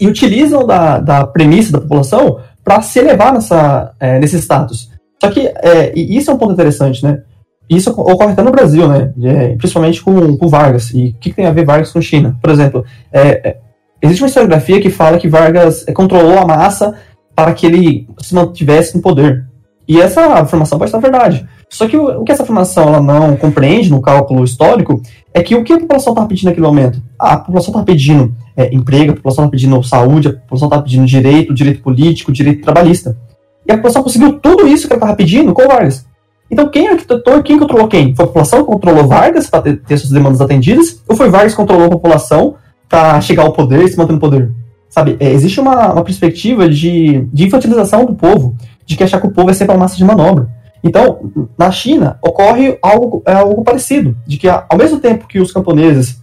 [0.00, 4.90] E utilizam da, da premissa da população para se elevar nessa, é, nesse status.
[5.22, 7.22] Só que, é, isso é um ponto interessante, né?
[7.68, 9.12] Isso ocorre até no Brasil, né?
[9.22, 10.90] É, principalmente com, com Vargas.
[10.94, 12.38] E o que, que, tem a ver Vargas com China?
[12.40, 13.56] Por exemplo, é, é,
[14.00, 16.94] existe uma historiografia que fala que Vargas é, controlou a massa
[17.36, 19.49] para que ele se mantivesse no poder.
[19.90, 21.44] E essa afirmação pode estar verdade.
[21.68, 25.02] Só que o, que essa afirmação ela não compreende no cálculo histórico
[25.34, 27.02] é que o que a população está pedindo naquele momento?
[27.18, 31.04] A população está pedindo é, emprego, a população está pedindo saúde, a população está pedindo
[31.06, 33.18] direito, direito político, direito trabalhista.
[33.66, 36.06] E a população conseguiu tudo isso que ela estava pedindo com Vargas.
[36.48, 38.14] Então quem arquitetou quem controlou quem?
[38.14, 41.02] Foi a população que controlou Vargas para ter, ter suas demandas atendidas?
[41.08, 42.54] Ou foi Vargas que controlou a população
[42.88, 44.52] para chegar ao poder e se manter no poder?
[44.88, 49.26] Sabe, é, existe uma, uma perspectiva de, de infantilização do povo, de que achar que
[49.26, 50.48] o povo é sempre uma massa de manobra.
[50.82, 55.52] Então, na China, ocorre algo, é, algo parecido, de que ao mesmo tempo que os
[55.52, 56.22] camponeses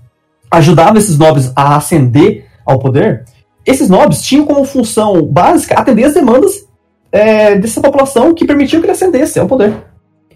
[0.49, 3.25] ajudavam esses nobres a ascender ao poder,
[3.65, 6.65] esses nobres tinham como função básica atender as demandas
[7.11, 9.73] é, dessa população que permitiam que ele ascendesse ao poder.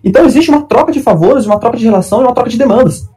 [0.03, 3.09] Então existe uma troca de favores, uma troca de relação e uma troca de demandas.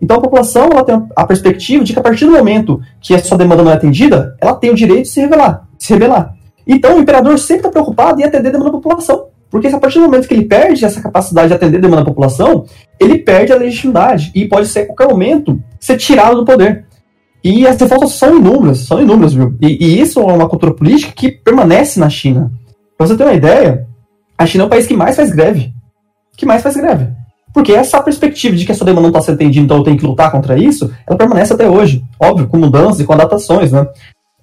[0.00, 3.18] Então a população ela tem a perspectiva de que a partir do momento que a
[3.18, 6.34] sua demanda não é atendida, ela tem o direito de se revelar, de se rebelar.
[6.66, 9.26] Então o imperador sempre está preocupado em atender a demanda da população.
[9.50, 12.08] Porque a partir do momento que ele perde essa capacidade de atender a demanda da
[12.08, 12.64] população,
[12.98, 16.84] ele perde a legitimidade e pode ser a qualquer momento ser tirado do poder.
[17.44, 19.56] E as revoltas são inúmeras, são inúmeras, viu?
[19.62, 22.50] E, e isso é uma cultura política que permanece na China.
[22.98, 23.86] Pra você ter uma ideia,
[24.36, 25.72] a China é o país que mais faz greve.
[26.36, 27.06] Que mais faz greve.
[27.54, 29.96] Porque essa perspectiva de que a sua demanda não está sendo atendida, então eu tenho
[29.96, 32.04] que lutar contra isso, ela permanece até hoje.
[32.20, 33.86] Óbvio, com mudanças e com adaptações, né?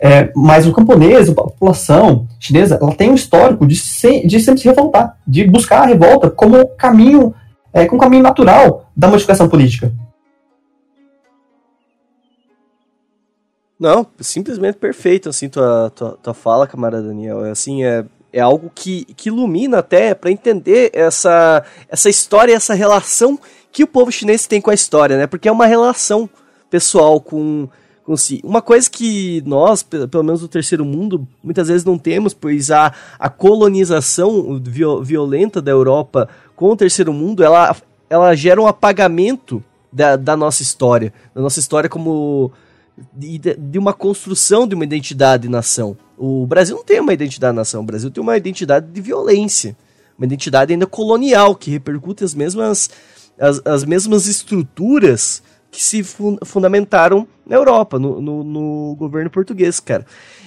[0.05, 4.59] É, mas o camponês, a população chinesa, ela tem um histórico de, se, de sempre
[4.59, 7.33] se revoltar, de buscar a revolta como caminho,
[7.71, 9.93] é, como caminho natural da modificação política.
[13.79, 17.45] Não, simplesmente perfeito, assim, tua, tua, tua fala, camarada Daniel.
[17.45, 22.73] É assim, é, É algo que, que ilumina até para entender essa, essa história, essa
[22.73, 23.39] relação
[23.71, 25.27] que o povo chinês tem com a história, né?
[25.27, 26.29] Porque é uma relação
[26.69, 27.69] pessoal com.
[28.43, 32.93] Uma coisa que nós, pelo menos no terceiro mundo, muitas vezes não temos, pois a,
[33.17, 34.61] a colonização
[35.01, 37.75] violenta da Europa com o terceiro mundo, ela,
[38.09, 42.51] ela gera um apagamento da, da nossa história, da nossa história como
[43.13, 45.95] de, de uma construção de uma identidade de nação.
[46.17, 49.77] O Brasil não tem uma identidade de nação, o Brasil tem uma identidade de violência,
[50.17, 52.89] uma identidade ainda colonial que repercute as mesmas
[53.39, 55.41] as, as mesmas estruturas
[55.73, 60.05] que se fun fundamentaram na Europa, no, no, no, governo português, cara.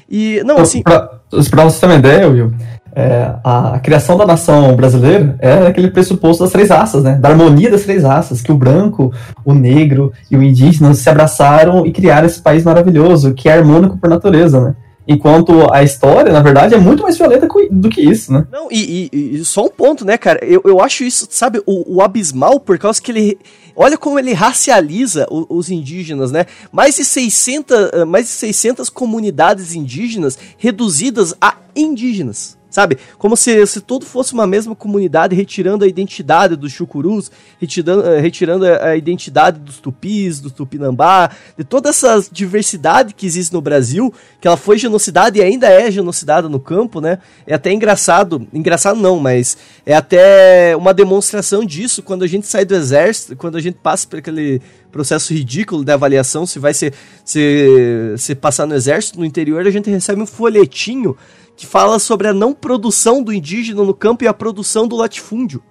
[0.08, 0.82] E, não, assim...
[0.82, 2.52] Pra, pra você ter uma ideia, Will,
[2.94, 7.16] é, a, a, criação da nação brasileira é aquele pressuposto das três raças, né?
[7.16, 9.12] Da harmonia das três raças, que o branco,
[9.44, 13.98] o negro e o indígena se abraçaram e criaram esse país maravilhoso, que é harmônico
[13.98, 14.76] por natureza, né?
[15.08, 18.46] Enquanto a história, na verdade, é muito mais violenta do que isso, né?
[18.50, 20.44] Não, e, e, e só um ponto, né, cara?
[20.44, 23.38] Eu, eu acho isso, sabe, o, o abismal, por causa que ele.
[23.76, 26.46] Olha como ele racializa o, os indígenas, né?
[26.72, 32.98] Mais de, 600, mais de 600 comunidades indígenas reduzidas a indígenas sabe?
[33.16, 38.20] Como se, se tudo fosse uma mesma comunidade, retirando a identidade dos chucurus, retirando, eh,
[38.20, 44.12] retirando a, identidade dos tupis, dos tupinambá, de toda essa diversidade que existe no Brasil,
[44.38, 47.18] que ela foi genocidada e ainda é genocidada no campo, né?
[47.46, 52.66] É até engraçado, engraçado não, mas é até uma demonstração disso quando a gente sai
[52.66, 54.60] do exército, quando a gente passa por aquele
[54.92, 56.92] processo ridículo de avaliação, se vai ser
[57.24, 61.16] se, se passar no exército, no interior, a gente recebe um folhetinho
[61.56, 65.62] que fala sobre a não produção do indígena no campo e a produção do latifúndio.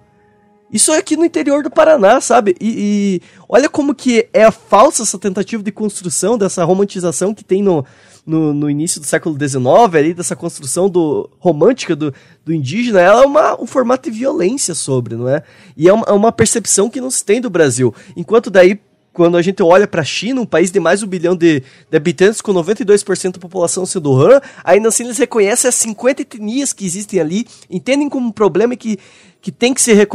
[0.70, 2.56] Isso é aqui no interior do Paraná, sabe?
[2.60, 7.62] E, e, olha como que é falsa essa tentativa de construção, dessa romantização que tem
[7.62, 7.84] no,
[8.26, 12.12] no, no início do século XIX, ali, dessa construção do romântica do,
[12.44, 15.44] do indígena, ela é uma, um formato de violência sobre, não é?
[15.76, 17.94] E é uma, é uma percepção que não se tem do Brasil.
[18.16, 18.80] Enquanto daí
[19.16, 21.62] quando a gente olha para a China, um país de mais de um bilhão de,
[21.90, 26.74] de habitantes, com 92% da população sendo Han, ainda assim eles reconhecem as 50 etnias
[26.74, 28.98] que existem ali, entendem como um problema que,
[29.40, 30.06] que tem, que ser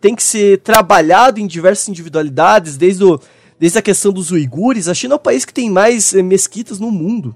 [0.00, 3.18] tem que ser trabalhado em diversas individualidades, desde, o,
[3.58, 4.86] desde a questão dos uigures.
[4.86, 7.34] A China é o país que tem mais eh, mesquitas no mundo.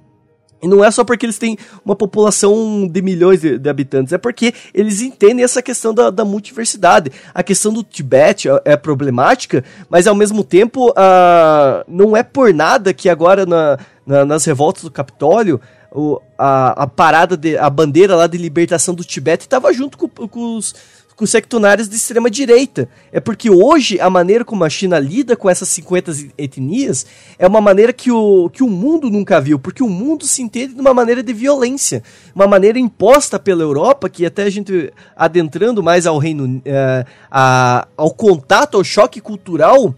[0.62, 4.18] E não é só porque eles têm uma população de milhões de, de habitantes, é
[4.18, 7.10] porque eles entendem essa questão da, da multiversidade.
[7.34, 12.52] A questão do Tibete é, é problemática, mas ao mesmo tempo uh, não é por
[12.52, 15.60] nada que agora na, na, nas revoltas do Capitólio
[15.92, 20.08] o, a, a parada, de, a bandeira lá de libertação do Tibete estava junto com,
[20.08, 20.74] com os
[21.20, 22.88] com sectunários de extrema direita.
[23.12, 27.04] É porque hoje a maneira como a China lida com essas 50 etnias
[27.38, 30.72] é uma maneira que o, que o mundo nunca viu, porque o mundo se entende
[30.72, 32.02] de uma maneira de violência,
[32.34, 37.86] uma maneira imposta pela Europa, que até a gente adentrando mais ao reino, uh, a,
[37.98, 39.94] ao contato, ao choque cultural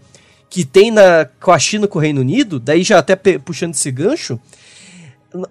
[0.49, 3.89] que tem na, com a China com o Reino Unido, daí já até puxando esse
[3.89, 4.37] gancho,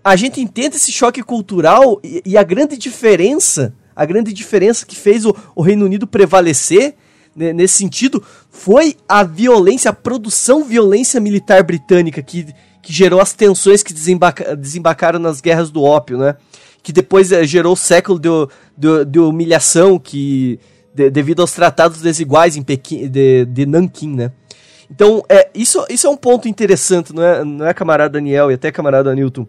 [0.05, 4.97] a gente entende esse choque cultural e, e a grande diferença a grande diferença que
[4.97, 6.95] fez o, o Reino Unido prevalecer
[7.35, 12.47] né, nesse sentido foi a violência, a produção violência militar britânica que,
[12.83, 16.37] que gerou as tensões que desembarca, desembarcaram nas guerras do ópio, né?
[16.83, 18.29] Que depois é, gerou o século de,
[18.77, 20.59] de, de humilhação que
[20.95, 24.33] de, devido aos tratados desiguais em Pequim, de, de Nanquim, né?
[24.91, 28.55] Então, é, isso, isso é um ponto interessante, não é, não é camarada Daniel e
[28.55, 29.47] até camarada Newton?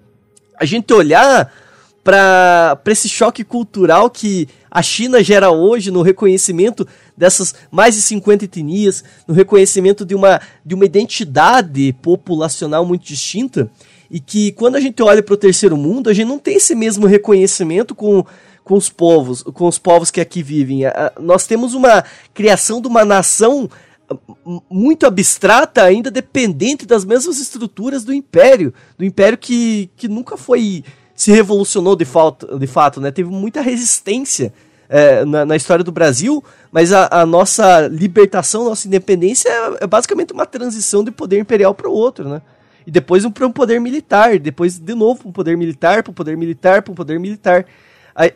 [0.57, 1.51] A gente olhar
[2.03, 6.85] para esse choque cultural que a China gera hoje no reconhecimento
[7.15, 13.69] dessas mais de 50 etnias, no reconhecimento de uma, de uma identidade populacional muito distinta,
[14.11, 16.75] e que quando a gente olha para o terceiro mundo, a gente não tem esse
[16.75, 18.25] mesmo reconhecimento com,
[18.63, 20.81] com os povos, com os povos que aqui vivem.
[21.19, 23.69] nós temos uma criação de uma nação
[24.69, 30.83] muito abstrata, ainda dependente das mesmas estruturas do império, do império que, que nunca foi
[31.23, 33.09] se revolucionou de, fato, de fato, né?
[33.09, 34.53] Teve muita resistência
[34.89, 39.87] é, na, na, história do Brasil, mas a, a, nossa libertação, nossa independência é, é
[39.87, 42.41] basicamente uma transição de poder imperial para o outro, né?
[42.85, 46.13] E depois um, para um poder militar, depois de novo um poder militar, para um
[46.13, 47.65] poder militar, para um poder militar.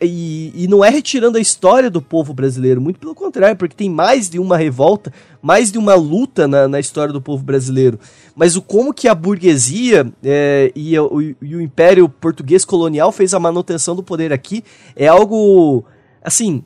[0.02, 3.88] E, e, não é retirando a história do povo brasileiro, muito pelo contrário, porque tem
[3.88, 7.98] mais de uma revolta, mais de uma luta na, na história do povo brasileiro.
[8.34, 13.32] Mas o como que a burguesia é, e, o, e o império português colonial fez
[13.34, 14.64] a manutenção do poder aqui
[14.96, 15.84] é algo,
[16.22, 16.64] assim,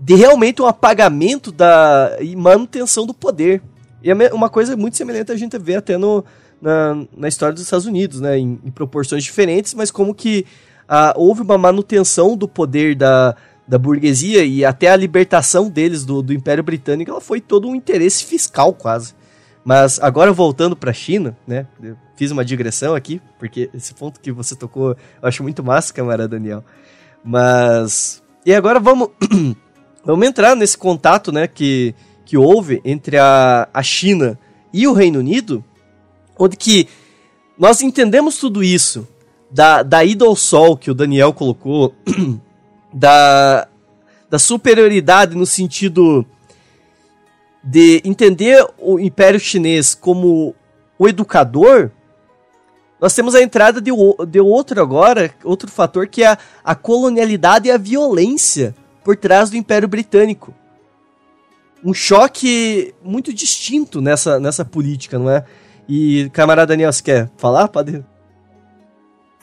[0.00, 3.62] de realmente um apagamento da e manutenção do poder.
[4.02, 6.24] E é uma coisa muito semelhante a gente vê até no,
[6.60, 10.44] na, na história dos Estados Unidos, né, em, em proporções diferentes, mas como que
[10.88, 13.36] a, houve uma manutenção do poder da,
[13.66, 17.74] da burguesia e até a libertação deles do, do Império Britânico, ela foi todo um
[17.74, 19.14] interesse fiscal quase.
[19.62, 21.66] Mas agora voltando para a China, né?
[22.16, 26.28] Fiz uma digressão aqui, porque esse ponto que você tocou, eu acho muito massa, camarada
[26.28, 26.64] Daniel.
[27.22, 29.10] Mas e agora vamos
[30.02, 34.38] vamos entrar nesse contato, né, que que houve entre a, a China
[34.72, 35.64] e o Reino Unido,
[36.38, 36.88] onde que
[37.58, 39.06] nós entendemos tudo isso
[39.50, 41.94] da, da ida ao sol que o Daniel colocou,
[42.92, 43.68] da,
[44.28, 46.24] da superioridade no sentido
[47.62, 50.54] de entender o Império Chinês como
[50.98, 51.90] o educador,
[53.00, 53.90] nós temos a entrada de,
[54.28, 58.74] de outro agora, outro fator, que é a, a colonialidade e a violência
[59.04, 60.54] por trás do Império Britânico
[61.84, 65.44] um choque muito distinto nessa, nessa política, não é?
[65.88, 67.68] E, camarada Daniel, você quer falar?
[67.68, 68.04] Pode.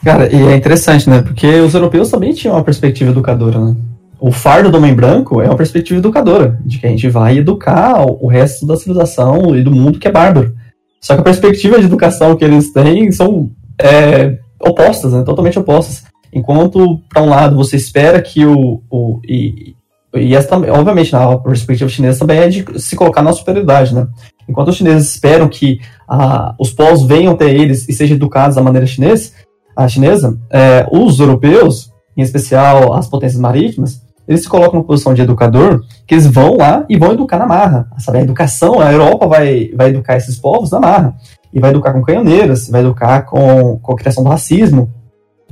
[0.03, 1.21] Cara, e é interessante, né?
[1.21, 3.75] Porque os europeus também tinham uma perspectiva educadora, né?
[4.19, 8.05] O fardo do homem branco é uma perspectiva educadora, de que a gente vai educar
[8.05, 10.53] o resto da civilização e do mundo que é bárbaro.
[11.01, 15.23] Só que a perspectiva de educação que eles têm são é, opostas, né?
[15.23, 16.03] Totalmente opostas.
[16.33, 18.81] Enquanto, para um lado, você espera que o.
[18.89, 19.75] o e,
[20.15, 24.07] e essa, obviamente, na perspectiva chinesa também é de se colocar na superioridade, né?
[24.47, 28.61] Enquanto os chineses esperam que ah, os povos venham até eles e sejam educados da
[28.61, 29.31] maneira chinesa,
[29.75, 35.13] a chinesa, é, os europeus, em especial as potências marítimas, eles se colocam na posição
[35.13, 37.87] de educador, que eles vão lá e vão educar na marra.
[37.99, 38.19] Sabe?
[38.19, 41.15] A educação, a Europa vai, vai educar esses povos na marra.
[41.53, 44.89] E vai educar com canhoneiras, vai educar com, com a criação do racismo,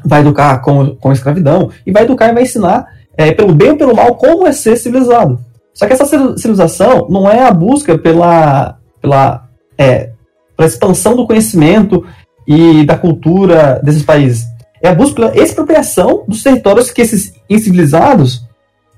[0.04, 3.78] vai educar com, com escravidão, e vai educar e vai ensinar é, pelo bem ou
[3.78, 5.40] pelo mal, como é ser civilizado.
[5.74, 6.06] Só que essa
[6.38, 9.48] civilização não é a busca pela, pela,
[9.78, 10.12] é,
[10.58, 12.06] pela expansão do conhecimento
[12.48, 14.46] e da cultura desses países.
[14.82, 18.46] É a busca pela expropriação dos territórios que esses incivilizados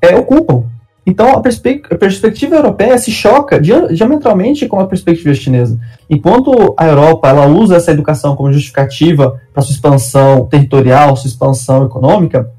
[0.01, 0.63] é, ocupam.
[1.05, 5.79] Então, a, perspe a, perspectiva europeia se choca diametralmente com a perspectiva chinesa.
[6.09, 11.85] Enquanto a Europa ela usa essa educação como justificativa para sua expansão territorial, sua expansão
[11.85, 12.51] econômica,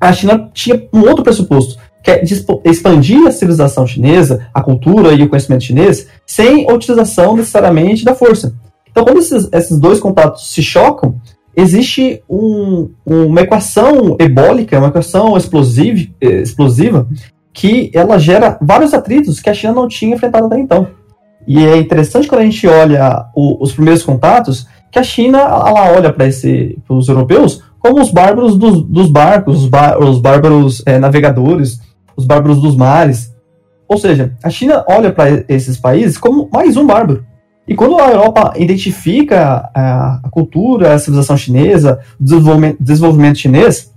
[0.00, 2.22] a China tinha um outro pressuposto, que é
[2.64, 8.14] expandir a civilização chinesa, a cultura e o conhecimento chinês, sem a utilização necessariamente da
[8.14, 8.54] força.
[8.96, 11.16] Então, quando esses, esses dois contatos se chocam,
[11.54, 17.06] existe um, uma equação ebólica, uma equação explosiva, explosiva,
[17.52, 20.86] que ela gera vários atritos que a China não tinha enfrentado até então.
[21.46, 25.92] E é interessante quando a gente olha o, os primeiros contatos, que a China ela
[25.92, 26.26] olha para
[26.88, 29.70] os europeus como os bárbaros dos, dos barcos, os,
[30.08, 31.80] os bárbaros é, navegadores,
[32.16, 33.30] os bárbaros dos mares.
[33.86, 37.35] Ou seja, a China olha para esses países como mais um bárbaro.
[37.68, 43.92] E quando a Europa identifica a, a cultura, a civilização chinesa, o desenvolvimento, desenvolvimento chinês,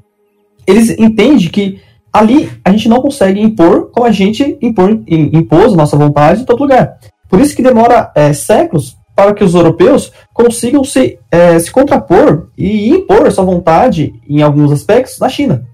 [0.65, 1.80] eles entendem que
[2.11, 6.61] ali a gente não consegue impor como a gente impor, impôs nossa vontade em todo
[6.61, 6.97] lugar.
[7.30, 12.47] Por isso que demora é, séculos para que os europeus consigam se, é, se contrapor
[12.57, 15.65] e impor sua vontade em alguns aspectos na China.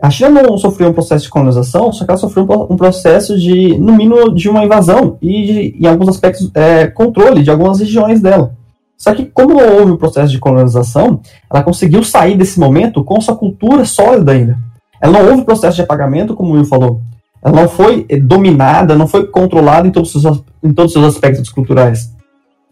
[0.00, 3.76] A China não sofreu um processo de colonização, só que ela sofreu um processo de,
[3.78, 8.20] no mínimo, de uma invasão e, de, em alguns aspectos, é, controle de algumas regiões
[8.20, 8.54] dela.
[8.96, 11.20] Só que, como não houve um processo de colonização,
[11.52, 14.56] ela conseguiu sair desse momento com sua cultura sólida ainda.
[15.00, 17.00] Ela não houve processo de apagamento, como o Will falou.
[17.42, 21.00] Ela não foi é, dominada, não foi controlada em todos os seus, em todos os
[21.00, 22.10] seus aspectos culturais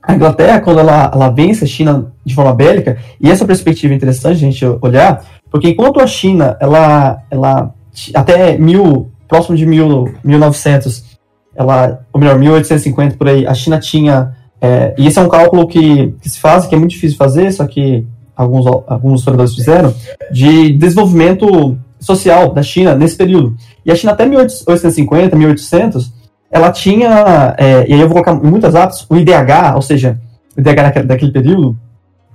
[0.06, 3.96] a Inglaterra, quando ela, ela vence a China de forma bélica, e essa perspectiva é
[3.96, 7.74] interessante a gente olhar, porque enquanto a China, ela, ela
[8.14, 11.16] até mil, próximo de mil, 1900,
[11.54, 15.66] ela, ou melhor, 1850 por aí, a China tinha, é, e esse é um cálculo
[15.66, 19.94] que, que se faz, que é muito difícil fazer, só que alguns, alguns historiadores fizeram,
[20.30, 23.56] de desenvolvimento social da China nesse período.
[23.84, 26.12] E a China até 1850, 1800,
[26.50, 30.20] ela tinha, é, e aí eu vou colocar em muitas aspas, o IDH, ou seja,
[30.56, 31.76] o IDH daquele período,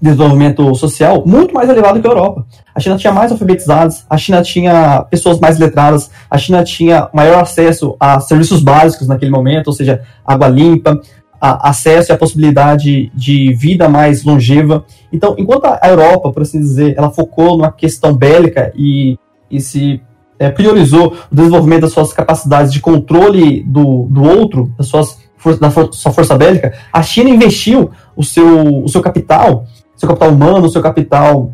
[0.02, 2.46] desenvolvimento social, muito mais elevado que a Europa.
[2.74, 7.42] A China tinha mais alfabetizados, a China tinha pessoas mais letradas, a China tinha maior
[7.42, 11.00] acesso a serviços básicos naquele momento, ou seja, água limpa,
[11.42, 14.86] acesso e a possibilidade de vida mais longeva.
[15.12, 19.18] Então, enquanto a Europa, por assim dizer, ela focou numa questão bélica e,
[19.50, 20.02] e se
[20.38, 25.18] é, priorizou o desenvolvimento das suas capacidades de controle do, do outro, das suas,
[25.60, 29.66] da sua força bélica, a China investiu o seu, o seu capital,
[30.02, 31.54] seu capital humano, seu capital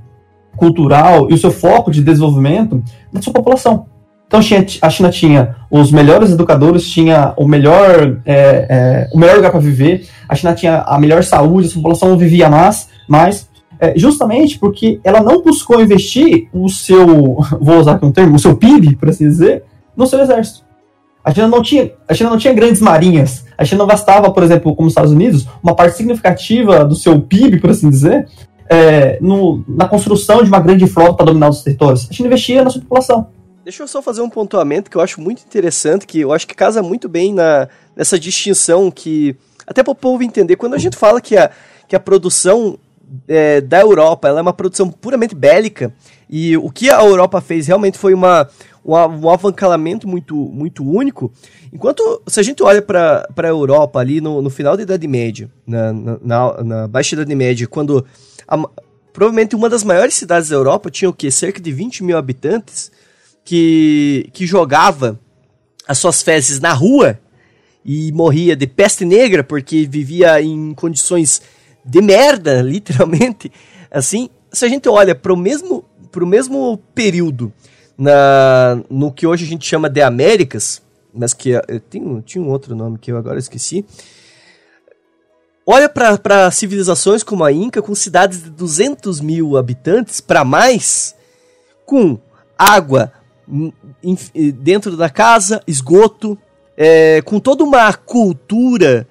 [0.56, 3.86] cultural e o seu foco de desenvolvimento na sua população.
[4.26, 4.40] Então
[4.82, 9.60] a China tinha os melhores educadores, tinha o melhor, é, é, o melhor lugar para
[9.60, 13.48] viver, a China tinha a melhor saúde, a sua população vivia mais, mais
[13.80, 18.40] é, justamente porque ela não buscou investir o seu, vou usar aqui um termo, o
[18.40, 19.64] seu PIB, por assim dizer,
[19.96, 20.67] no seu exército.
[21.28, 23.44] A China não tinha, a China não tinha grandes marinhas.
[23.58, 27.60] A China gastava, por exemplo, como os Estados Unidos, uma parte significativa do seu PIB,
[27.60, 28.30] por assim dizer,
[28.70, 32.08] é, no, na construção de uma grande frota para dominar os territórios.
[32.10, 33.28] A China investia na sua população.
[33.62, 36.56] Deixa eu só fazer um pontuamento que eu acho muito interessante, que eu acho que
[36.56, 39.36] casa muito bem na, nessa distinção que.
[39.68, 41.52] Até para o povo entender, quando a gente fala que a,
[41.90, 42.80] que a produção
[43.28, 45.94] é, da Europa ela é uma produção puramente bélica,
[46.30, 48.48] e o que a Europa fez realmente foi uma,
[48.88, 51.32] um, um avancamento muito, muito único.
[51.74, 55.52] Enquanto, se a gente olha para a Europa ali no, no final da Idade Média,
[55.66, 58.06] na, na, na, Baixa Idade Média, quando
[58.48, 58.58] a,
[59.12, 61.30] provavelmente uma das maiores cidades da Europa tinha o quê?
[61.30, 62.90] Cerca de 20 mil habitantes,
[63.44, 65.20] que, que jogava
[65.86, 67.20] as suas fezes na rua
[67.84, 71.42] e morria de peste negra porque vivia em condições
[71.84, 73.52] de merda, literalmente.
[73.92, 75.84] Assim, se a gente olha para o mesmo,
[76.26, 77.52] mesmo período
[77.98, 80.82] na, no que hoje a gente chama de Américas,
[81.14, 81.54] mas que
[81.90, 83.86] tem, tinha um outro nome que eu agora esqueci.
[85.66, 91.14] Olha para civilizações como a Inca, com cidades de 200 mil habitantes para mais,
[91.86, 92.18] com
[92.58, 93.12] água
[94.62, 96.38] dentro da casa, esgoto,
[96.78, 99.08] é, com toda uma cultura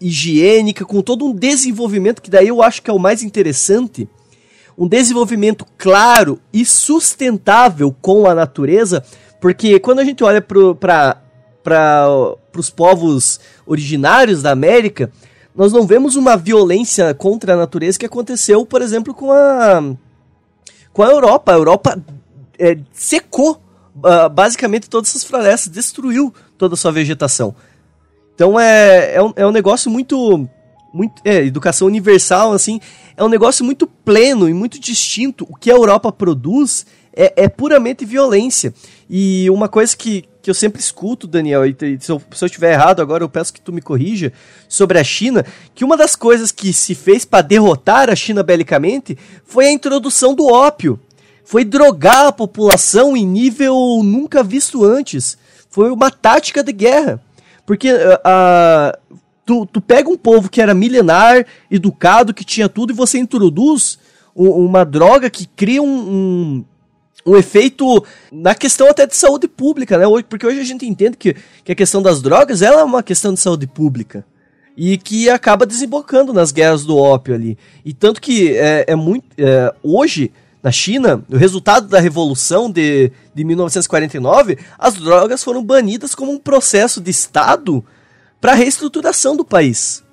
[0.00, 4.08] higiênica, com todo um desenvolvimento que daí eu acho que é o mais interessante,
[4.76, 9.04] um desenvolvimento claro e sustentável com a natureza,
[9.40, 11.20] porque quando a gente olha para
[12.56, 15.10] os povos originários da América,
[15.54, 19.94] nós não vemos uma violência contra a natureza que aconteceu, por exemplo, com a
[20.92, 21.52] com a Europa.
[21.52, 22.02] A Europa
[22.58, 23.60] é, secou
[23.96, 27.54] uh, basicamente todas essas florestas, destruiu toda a sua vegetação.
[28.34, 30.48] Então é, é, um, é um negócio muito.
[30.94, 32.80] Muito é, educação universal, assim,
[33.16, 35.44] é um negócio muito pleno e muito distinto.
[35.50, 38.72] O que a Europa produz é, é puramente violência.
[39.10, 42.72] E uma coisa que, que eu sempre escuto, Daniel, e se eu, se eu estiver
[42.72, 44.32] errado agora eu peço que tu me corrija,
[44.68, 49.18] sobre a China, que uma das coisas que se fez para derrotar a China belicamente
[49.44, 51.00] foi a introdução do ópio
[51.44, 55.36] foi drogar a população em nível nunca visto antes.
[55.68, 57.20] Foi uma tática de guerra.
[57.66, 62.96] Porque uh, tu, tu pega um povo que era milenar, educado, que tinha tudo, e
[62.96, 63.98] você introduz
[64.34, 66.64] um, uma droga que cria um, um,
[67.26, 70.04] um, efeito na questão até de saúde pública, né?
[70.28, 73.34] Porque hoje a gente entende que, que a questão das drogas ela é uma questão
[73.34, 74.24] de saúde pública
[74.76, 77.56] e que acaba desembocando nas guerras do ópio ali.
[77.84, 79.24] E tanto que é, é muito.
[79.38, 80.32] É, hoje,
[80.62, 86.38] na China, o resultado da Revolução de, de 1949, as drogas foram banidas como um
[86.38, 87.84] processo de Estado
[88.44, 90.04] para a reestruturação do país.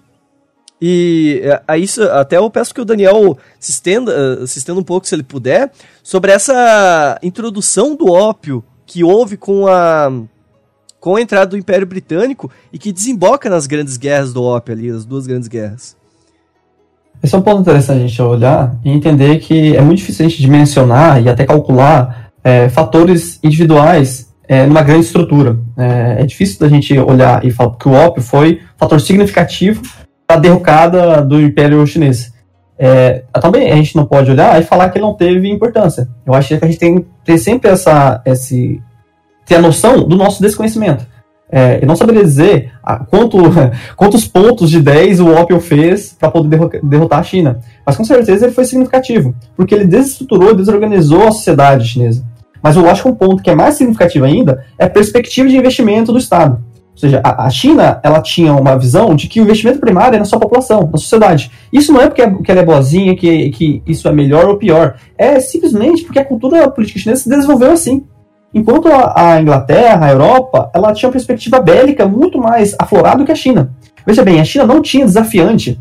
[0.82, 4.80] E é, a isso, até eu peço que o Daniel se estenda, eh, se estenda
[4.80, 5.70] um pouco, se ele puder,
[6.02, 10.10] sobre essa introdução do ópio que houve com a,
[10.98, 14.90] com a entrada do Império Britânico e que desemboca nas grandes guerras do ópio ali,
[14.90, 15.98] as duas grandes guerras.
[17.22, 20.30] Esse é um ponto interessante a gente olhar e entender que é muito difícil a
[20.30, 25.58] gente dimensionar e até calcular é, fatores individuais é, numa grande estrutura.
[25.78, 29.82] É, é, difícil da gente olhar e falar que o ópio foi um fator significativo
[30.28, 32.34] para a derrocada do Império Chinês.
[32.78, 36.10] É, também a gente não pode olhar e falar que ele não teve importância.
[36.26, 38.82] Eu acho que a gente tem ter sempre essa, esse,
[39.46, 41.08] ter a noção do nosso desconhecimento.
[41.50, 43.38] É, eu não saberia dizer a, quanto,
[43.96, 47.62] quantos pontos de 10 o Opel fez para poder derrotar a China.
[47.86, 52.30] Mas com certeza ele foi significativo, porque ele desestruturou, desorganizou a sociedade chinesa.
[52.62, 55.58] Mas eu acho que um ponto que é mais significativo ainda é a perspectiva de
[55.58, 56.64] investimento do Estado.
[56.92, 60.26] Ou seja, a, China ela tinha uma visão de que o investimento primário é na
[60.26, 61.50] sua população, na sociedade.
[61.72, 64.58] Isso não é porque, é, que ela é boazinha, que, que isso é melhor ou
[64.58, 64.96] pior.
[65.18, 68.06] É simplesmente porque a cultura política chinesa se desenvolveu assim.
[68.54, 73.36] Enquanto a, Inglaterra, a Europa, ela tinha uma perspectiva bélica muito mais aflorada que a
[73.36, 73.74] China.
[74.06, 75.80] Veja bem, a China não tinha desafiante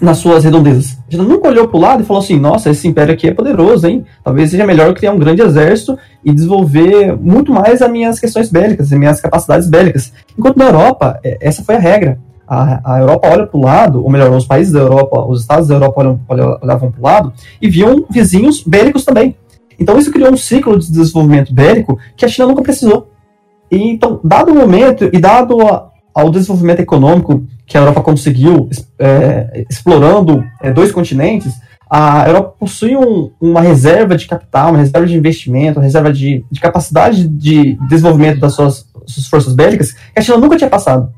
[0.00, 0.98] nas suas redondezas.
[1.08, 3.86] China nunca olhou para o lado e falou assim: nossa, esse império aqui é poderoso,
[3.86, 4.04] hein?
[4.22, 8.50] Talvez seja melhor eu criar um grande exército e desenvolver muito mais as minhas questões
[8.50, 10.12] bélicas, as minhas capacidades bélicas.
[10.38, 12.18] Enquanto na Europa, é, essa foi a regra.
[12.46, 15.66] A, a Europa olha para o lado, ou melhor, os países da Europa, os estados
[15.66, 16.20] da Europa olham,
[16.62, 19.34] olhavam para o lado e viam vizinhos bélicos também.
[19.78, 23.08] Então isso criou um ciclo de desenvolvimento bélico que a China nunca precisou.
[23.70, 28.70] E, então, dado o momento e dado a, ao desenvolvimento econômico que a Europa conseguiu
[28.98, 31.52] é, explorando é, dois continentes,
[31.90, 36.42] a Europa possui um, uma reserva de capital, uma reserva de investimento, uma reserva de,
[36.50, 41.12] de capacidade de desenvolvimento das suas, suas, forças bélicas que a China nunca tinha passado.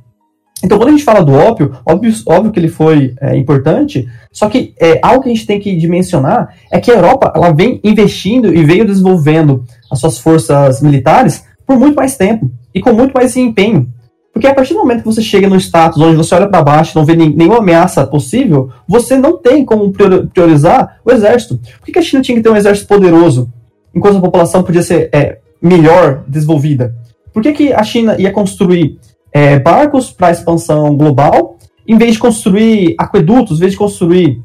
[0.64, 4.48] Então, quando a gente fala do ópio, óbvio, óbvio que ele foi é, importante, só
[4.48, 7.80] que é, algo que a gente tem que dimensionar é que a Europa ela vem
[7.84, 13.12] investindo e veio desenvolvendo as suas forças militares por muito mais tempo e com muito
[13.12, 13.88] mais empenho.
[14.32, 16.96] Porque a partir do momento que você chega no status onde você olha para baixo
[16.96, 19.92] não vê nenhuma ameaça possível, você não tem como
[20.32, 21.58] priorizar o exército.
[21.80, 23.52] Por que a China tinha que ter um exército poderoso,
[23.94, 26.94] enquanto a população podia ser é, melhor desenvolvida?
[27.32, 28.98] Por que, que a China ia construir
[29.32, 31.56] é, barcos para expansão global,
[31.86, 34.42] em vez de construir aquedutos, em vez de construir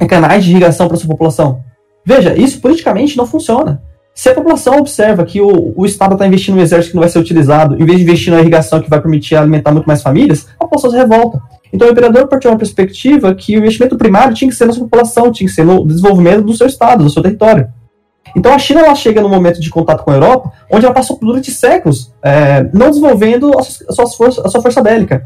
[0.00, 1.60] é, canais de irrigação para sua população?
[2.04, 3.82] Veja, isso politicamente não funciona.
[4.16, 7.10] Se a população observa que o, o Estado está investindo no exército que não vai
[7.10, 10.48] ser utilizado, em vez de investir na irrigação que vai permitir alimentar muito mais famílias,
[10.58, 11.38] a população se revolta.
[11.70, 14.84] Então o imperador partiu uma perspectiva que o investimento primário tinha que ser na sua
[14.84, 17.68] população, tinha que ser no desenvolvimento do seu Estado, do seu território.
[18.34, 21.18] Então a China ela chega num momento de contato com a Europa, onde ela passou
[21.20, 25.22] durante séculos é, não desenvolvendo a sua, força, a sua força bélica.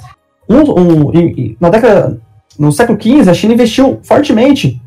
[0.48, 1.12] Um, um,
[1.60, 2.20] na década,
[2.58, 4.82] no século XV, a China investiu fortemente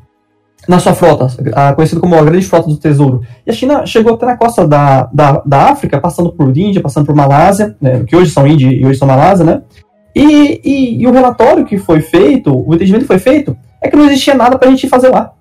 [0.68, 1.28] na sua frota,
[1.76, 3.22] conhecida como a Grande Frota do Tesouro.
[3.46, 7.06] E a China chegou até na costa da, da, da África, passando por Índia, passando
[7.06, 9.62] por Malásia, né, que hoje são Índia e hoje são Malásia, né?
[10.16, 13.96] E, e, e, o relatório que foi feito, o entendimento que foi feito, é que
[13.96, 15.34] não existia nada para a gente fazer lá.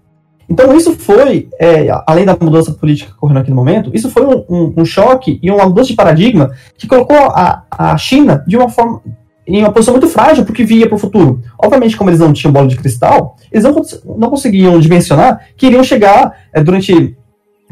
[0.48, 4.44] Então isso foi, é, além da mudança política ocorrendo aqui no momento, isso foi um,
[4.48, 8.68] um, um choque e uma mudança de paradigma que colocou a, a China de uma
[8.68, 9.00] forma,
[9.46, 11.40] em uma posição muito frágil porque via para o futuro.
[11.58, 13.74] Obviamente, como eles não tinham bola de cristal, eles não,
[14.16, 17.16] não conseguiam dimensionar que iriam chegar é, durante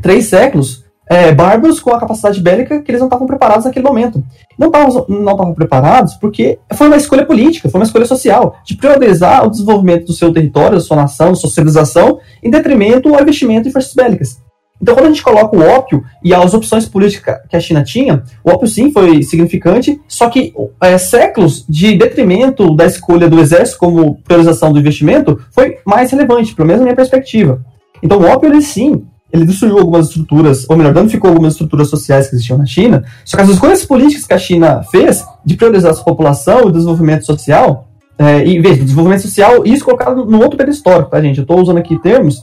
[0.02, 4.22] três séculos é, bárbaros com a capacidade bélica que eles não estavam preparados naquele momento.
[4.56, 9.44] Não estavam não preparados porque foi uma escolha política, foi uma escolha social, de priorizar
[9.44, 13.68] o desenvolvimento do seu território, da sua nação, da sua civilização, em detrimento ao investimento
[13.68, 14.40] em forças bélicas.
[14.81, 18.22] Então, quando a gente coloca o ópio e as opções políticas que a China tinha,
[18.43, 23.78] o ópio sim foi significante, só que é, séculos de detrimento da escolha do exército
[23.78, 27.61] como priorização do investimento foi mais relevante, pelo menos na minha perspectiva.
[28.03, 32.28] Então, o ópio, ele sim, ele destruiu algumas estruturas, ou melhor, danificou algumas estruturas sociais
[32.28, 35.91] que existiam na China, só que as escolhas políticas que a China fez de priorizar
[35.91, 37.87] a sua população e o desenvolvimento social,
[38.18, 41.39] é, e veja, desenvolvimento social, isso colocado num outro período histórico, tá, gente?
[41.39, 42.43] Eu estou usando aqui termos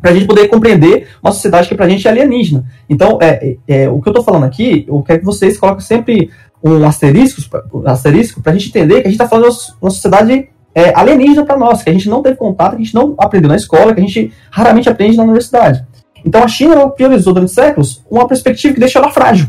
[0.00, 2.64] para a gente poder compreender uma sociedade que para a gente é alienígena.
[2.88, 5.84] Então, é, é, é o que eu estou falando aqui, eu quero que vocês coloquem
[5.84, 6.30] sempre
[6.62, 10.48] um asterisco para asterisco a gente entender que a gente está falando de uma sociedade
[10.74, 13.48] é, alienígena para nós, que a gente não teve contato, que a gente não aprendeu
[13.48, 15.84] na escola, que a gente raramente aprende na universidade.
[16.24, 19.48] Então, a China priorizou durante séculos uma perspectiva que deixou ela frágil.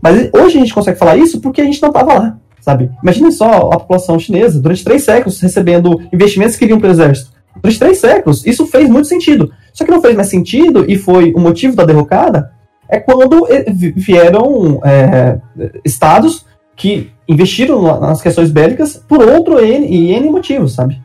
[0.00, 2.90] Mas hoje a gente consegue falar isso porque a gente não estava lá, sabe?
[3.02, 7.37] Imaginem só a população chinesa, durante três séculos, recebendo investimentos que iriam para o exército.
[7.62, 9.52] Durante três séculos, isso fez muito sentido.
[9.72, 12.52] Só que não fez mais sentido e foi o motivo da derrocada
[12.88, 13.46] é quando
[13.94, 15.38] vieram é,
[15.84, 21.02] estados que investiram nas questões bélicas por outro N, e N motivos, sabe?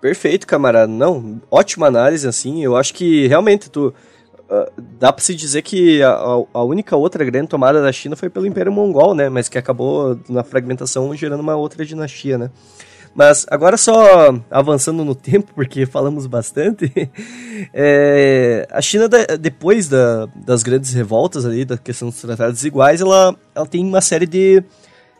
[0.00, 0.86] Perfeito, camarada.
[0.86, 2.62] Não, ótima análise, assim.
[2.62, 3.92] Eu acho que realmente tu.
[4.48, 6.12] Uh, dá para se dizer que a,
[6.54, 9.28] a, única outra grande tomada da China foi pelo Império Mongol, né?
[9.28, 12.50] Mas que acabou na fragmentação gerando uma outra dinastia, né?
[13.12, 16.92] Mas agora só avançando no tempo, porque falamos bastante,
[17.72, 19.08] é, a China,
[19.40, 24.02] depois da, das grandes revoltas ali, da questão dos tratados iguais, ela, ela tem uma
[24.02, 24.62] série de,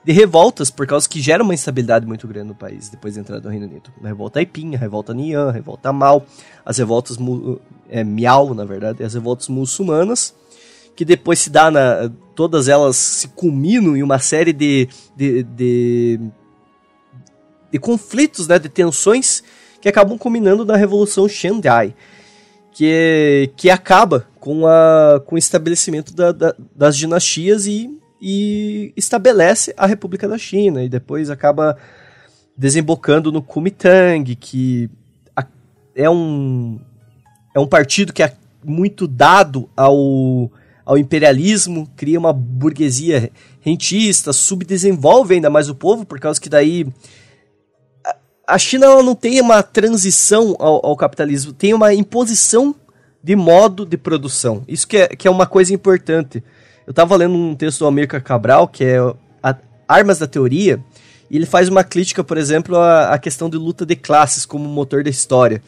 [0.07, 3.42] de revoltas, por causa que gera uma instabilidade muito grande no país, depois da entrada
[3.42, 3.90] do Reino Unido.
[4.00, 6.24] A revolta Aipim, a revolta Nian, a revolta Mao,
[6.64, 7.18] as revoltas
[7.88, 10.32] é, Miao, na verdade, as revoltas muçulmanas,
[10.94, 12.09] que depois se dá na...
[12.36, 16.20] todas elas se culminam em uma série de, de, de
[17.72, 19.42] de conflitos, né, de tensões
[19.80, 21.96] que acabam culminando na Revolução Xandai,
[22.72, 27.90] que, que acaba com, a, com o estabelecimento da, da, das dinastias e,
[28.20, 31.76] e estabelece a República da China, e depois acaba
[32.56, 34.90] desembocando no Kuomintang, que
[35.94, 36.78] é um,
[37.54, 38.32] é um partido que é
[38.64, 40.50] muito dado ao,
[40.84, 46.86] ao imperialismo, cria uma burguesia rentista, subdesenvolve ainda mais o povo, por causa que daí
[48.46, 52.74] a China ela não tem uma transição ao, ao, capitalismo, tem uma imposição
[53.22, 54.62] de modo de produção.
[54.68, 56.44] Isso que é, que é uma coisa importante.
[56.87, 58.99] Eu estava lendo um texto do Amir Cabral, que é
[59.89, 60.82] Armas da Teoria,
[61.30, 64.68] e ele faz uma crítica, por exemplo, à, à questão de luta de classes como
[64.68, 65.62] motor da história.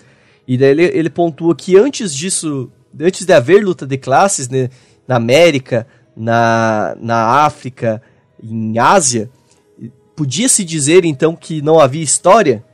[0.47, 4.71] E daí ele, ele pontua que antes disso, antes de haver luta de classes né,
[5.07, 8.01] na América, na, na África,
[8.43, 9.29] em Ásia,
[10.15, 12.65] podia-se dizer então que não havia história?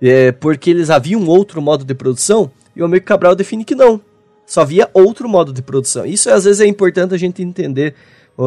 [0.00, 4.00] é, porque eles haviam outro modo de produção, e o Almir Cabral define que não.
[4.46, 6.04] Só havia outro modo de produção.
[6.04, 7.94] Isso às vezes é importante a gente entender.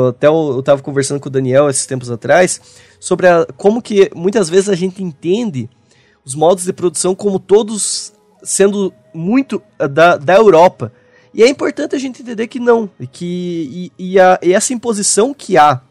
[0.09, 2.59] Até eu estava conversando com o Daniel esses tempos atrás
[2.99, 5.69] sobre a, como que muitas vezes a gente entende
[6.25, 10.91] os modos de produção como todos sendo muito eh, da, da Europa.
[11.33, 15.33] E é importante a gente entender que não, que e, e, a, e essa imposição
[15.33, 15.81] que há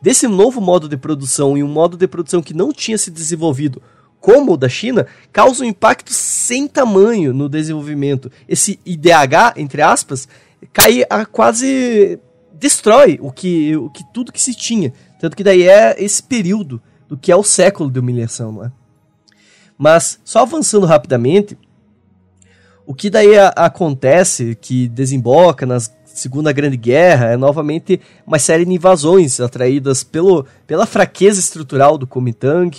[0.00, 3.82] desse novo modo de produção e um modo de produção que não tinha se desenvolvido
[4.20, 8.30] como o da China, causa um impacto sem tamanho no desenvolvimento.
[8.48, 10.28] Esse IDH, entre aspas,
[10.72, 12.18] cai a quase
[12.52, 14.92] destrói o que, o que tudo que se tinha.
[15.20, 18.72] Tanto que daí é esse período do que é o século de humilhação, não é?
[19.76, 21.56] Mas, só avançando rapidamente,
[22.84, 28.64] o que daí a, acontece, que desemboca na Segunda Grande Guerra, é novamente uma série
[28.64, 32.76] de invasões atraídas pelo, pela fraqueza estrutural do Kuomintang,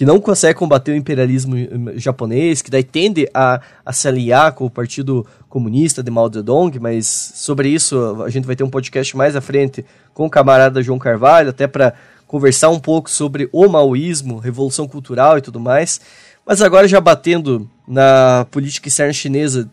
[0.00, 4.54] que não consegue combater o imperialismo eh, japonês, que daí tende a, a se aliar
[4.54, 8.70] com o Partido Comunista de Mao Zedong, mas sobre isso a gente vai ter um
[8.70, 9.84] podcast mais à frente
[10.14, 11.92] com o camarada João Carvalho, até para
[12.26, 16.00] conversar um pouco sobre o maoísmo, revolução cultural e tudo mais.
[16.46, 19.68] Mas agora já batendo na política externa chinesa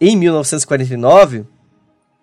[0.00, 1.44] em 1949,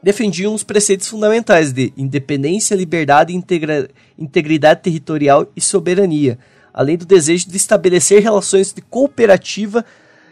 [0.04, 6.38] defendiam os preceitos fundamentais de independência, liberdade, integra integridade territorial e soberania
[6.80, 9.84] além do desejo de estabelecer relações de cooperativa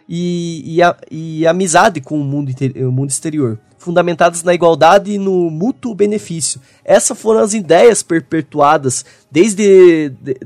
[0.08, 5.18] e, e, a, e amizade com o mundo, o mundo exterior, fundamentadas na igualdade e
[5.18, 6.62] no mútuo benefício.
[6.86, 10.38] Essas foram as ideias perpetuadas desde de,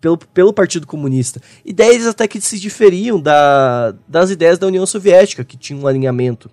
[0.00, 1.42] pelo, pelo Partido Comunista.
[1.62, 6.50] Ideias até que se diferiam da, das ideias da União Soviética, que tinham um alinhamento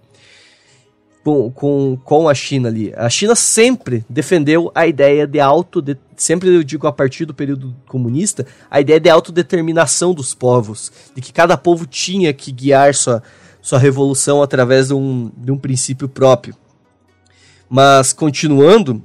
[1.24, 2.94] com, com, com a China ali.
[2.96, 7.34] A China sempre defendeu a ideia de auto, de, sempre eu digo a partir do
[7.34, 12.96] período comunista, a ideia de autodeterminação dos povos, de que cada povo tinha que guiar
[12.96, 13.22] sua,
[13.62, 16.56] sua revolução através de um, de um princípio próprio.
[17.70, 19.04] Mas, continuando,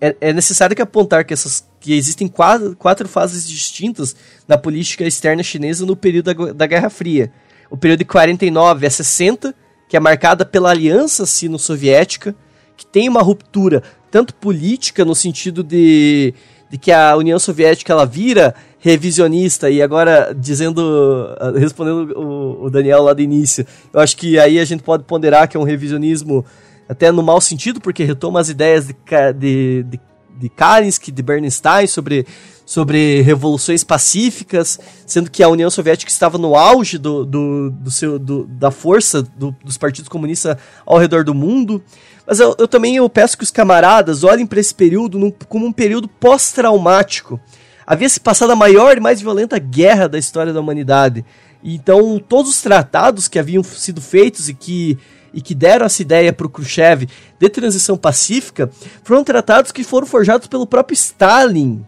[0.00, 4.16] é, é necessário que apontar que, essas, que existem quatro, quatro fases distintas
[4.48, 7.32] na política externa chinesa no período da, da Guerra Fria.
[7.70, 9.54] O período de 49 a 60,
[9.92, 12.34] que é marcada pela aliança sino-soviética,
[12.78, 16.32] que tem uma ruptura tanto política no sentido de,
[16.70, 23.02] de que a União Soviética ela vira revisionista e agora dizendo respondendo o, o, Daniel
[23.02, 26.42] lá do início, eu acho que aí a gente pode ponderar que é um revisionismo
[26.88, 28.94] até no mau sentido porque retoma as ideias de,
[29.36, 30.00] de, de,
[30.38, 32.26] de Kalinski, de Bernstein sobre
[32.64, 38.18] sobre revoluções pacíficas, sendo que a União Soviética estava no auge do, do, do seu,
[38.18, 40.56] do, da força do, dos partidos comunistas
[40.86, 41.82] ao redor do mundo.
[42.26, 45.66] Mas eu, eu também eu peço que os camaradas olhem para esse período num, como
[45.66, 47.38] um período pós-traumático.
[47.86, 51.24] Havia se passado a maior e mais violenta guerra da história da humanidade.
[51.62, 54.98] Então, todos os tratados que haviam sido feitos e que
[55.32, 57.08] e que deram essa ideia para o Khrushchev
[57.38, 58.70] de transição pacífica
[59.02, 61.84] foram tratados que foram forjados pelo próprio Stalin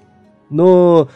[0.50, 1.06] no,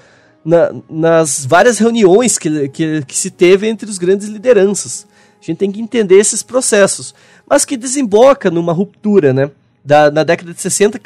[0.44, 5.06] na, nas várias reuniões que, que, que se teve entre os grandes lideranças.
[5.40, 7.14] A gente tem que entender esses processos,
[7.48, 9.50] mas que desemboca numa ruptura, né?
[9.84, 10.98] Da, na década de 60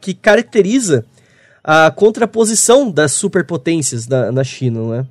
[0.00, 1.04] que caracteriza
[1.64, 5.06] a contraposição das superpotências na, na China, né?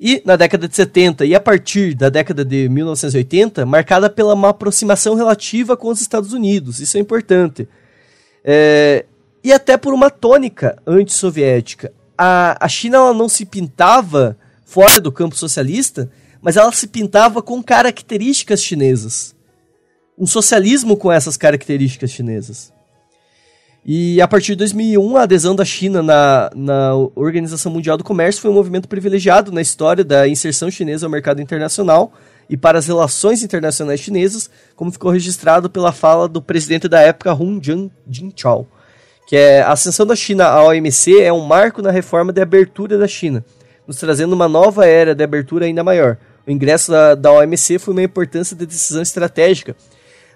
[0.00, 4.48] E na década de 70 e a partir da década de 1980, marcada pela uma
[4.48, 7.68] aproximação relativa com os Estados Unidos, isso é importante.
[8.42, 9.04] É,
[9.44, 11.92] e até por uma tônica antissoviética.
[12.16, 17.42] A, a China ela não se pintava fora do campo socialista, mas ela se pintava
[17.42, 19.36] com características chinesas.
[20.16, 22.72] Um socialismo com essas características chinesas.
[23.84, 28.42] E a partir de 2001, a adesão da China na, na Organização Mundial do Comércio
[28.42, 32.12] foi um movimento privilegiado na história da inserção chinesa ao mercado internacional
[32.48, 37.32] e para as relações internacionais chinesas, como ficou registrado pela fala do presidente da época,
[37.32, 37.60] Hun
[38.08, 38.66] Jintao
[39.30, 42.98] que é a ascensão da China à OMC é um marco na reforma de abertura
[42.98, 43.44] da China,
[43.86, 46.16] nos trazendo uma nova era de abertura ainda maior.
[46.44, 49.76] O ingresso da, da OMC foi uma importância de decisão estratégica,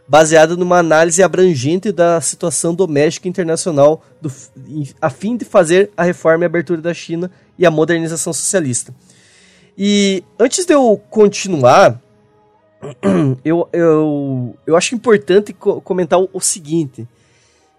[0.06, 4.30] baseada numa análise abrangente da situação doméstica e internacional, do,
[5.00, 8.94] a fim de fazer a reforma e abertura da China e a modernização socialista.
[9.76, 12.00] E antes de eu continuar,
[13.44, 17.08] eu, eu, eu acho importante co comentar o, o seguinte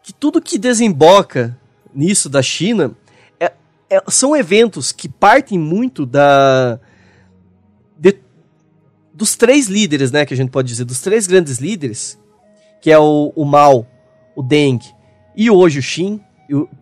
[0.01, 1.57] que tudo que desemboca
[1.93, 2.91] nisso da China
[3.39, 3.51] é,
[3.89, 6.80] é, são eventos que partem muito da
[9.16, 12.20] dos três líderes, né, que a gente pode dizer, dos três grandes líderes,
[12.82, 13.88] que é o, o Mao,
[14.36, 14.80] o Deng
[15.36, 16.20] e hoje o Xin,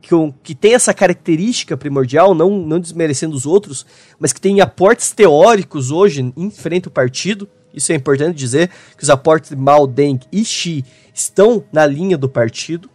[0.02, 0.10] que,
[0.42, 3.86] que tem essa característica primordial, não, não desmerecendo os outros,
[4.20, 9.04] mas que tem aportes teóricos hoje em frente ao partido, Isso é importante dizer, que
[9.04, 12.90] os aportes de Mao, Deng e Xi estão na linha do partido.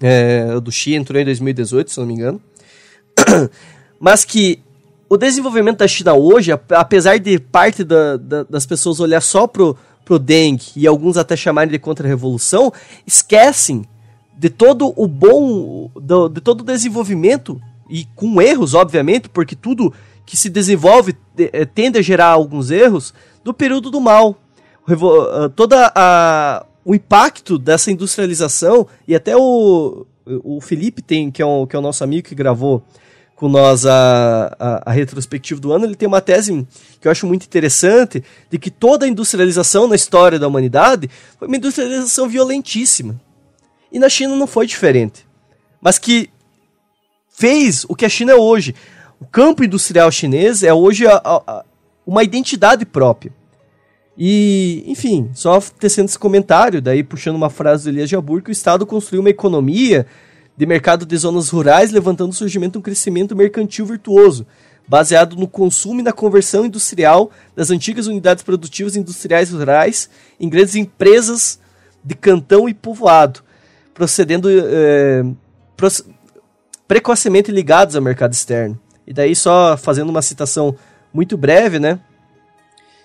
[0.00, 2.40] É, do Xi entrou em 2018, se não me engano.
[4.00, 4.63] Mas que
[5.14, 9.76] o desenvolvimento da China hoje, apesar de parte da, da, das pessoas olhar só pro,
[10.04, 12.72] pro Deng e alguns até chamarem de contra-revolução,
[13.06, 13.84] esquecem
[14.36, 19.92] de todo o bom, do, de todo o desenvolvimento, e com erros, obviamente, porque tudo
[20.26, 24.36] que se desenvolve eh, tende a gerar alguns erros, do período do mal.
[24.88, 31.46] Ah, toda a, o impacto dessa industrialização, e até o, o Felipe tem, que é,
[31.68, 32.82] que é o nosso amigo que gravou
[33.44, 36.66] com nós a, a, a, retrospectiva do ano, ele tem uma tese
[36.98, 41.46] que eu acho muito interessante, de que toda a industrialização na história da humanidade foi
[41.46, 43.20] uma industrialização violentíssima.
[43.92, 45.26] E na China não foi diferente.
[45.78, 46.30] Mas que
[47.28, 48.74] fez o que a China é hoje.
[49.20, 51.64] O campo industrial chinês é hoje a, a,
[52.06, 53.30] uma identidade própria.
[54.16, 58.52] E, enfim, só tecendo esse comentário, daí puxando uma frase do Elias Jabur, que o
[58.52, 60.06] Estado construiu uma economia
[60.56, 64.46] de mercado de zonas rurais, levantando o surgimento de um crescimento mercantil virtuoso,
[64.86, 70.76] baseado no consumo e na conversão industrial das antigas unidades produtivas industriais rurais em grandes
[70.76, 71.58] empresas
[72.04, 73.40] de cantão e povoado,
[73.94, 75.24] procedendo é,
[76.86, 78.78] precocemente ligados ao mercado externo.
[79.06, 80.76] E daí só fazendo uma citação
[81.12, 81.98] muito breve, né?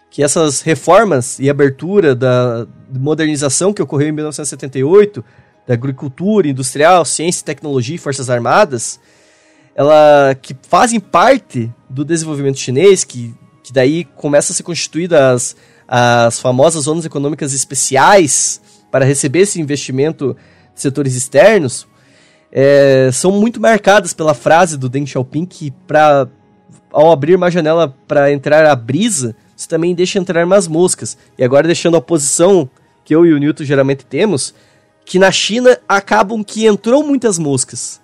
[0.09, 5.23] Que essas reformas e abertura da modernização que ocorreu em 1978,
[5.67, 8.99] da agricultura industrial, ciência, tecnologia e forças armadas,
[9.75, 13.33] ela que fazem parte do desenvolvimento chinês, que,
[13.63, 15.55] que daí começa a ser constituídas
[15.87, 20.35] as, as famosas zonas econômicas especiais para receber esse investimento
[20.73, 21.87] setores externos,
[22.51, 26.27] é, são muito marcadas pela frase do Deng Xiaoping que para
[26.91, 31.17] ao abrir uma janela para entrar a brisa, você também deixa entrar umas moscas.
[31.37, 32.69] E agora deixando a posição
[33.05, 34.53] que eu e o Newton geralmente temos,
[35.09, 37.99] que na China acabam que entrou muitas moscas.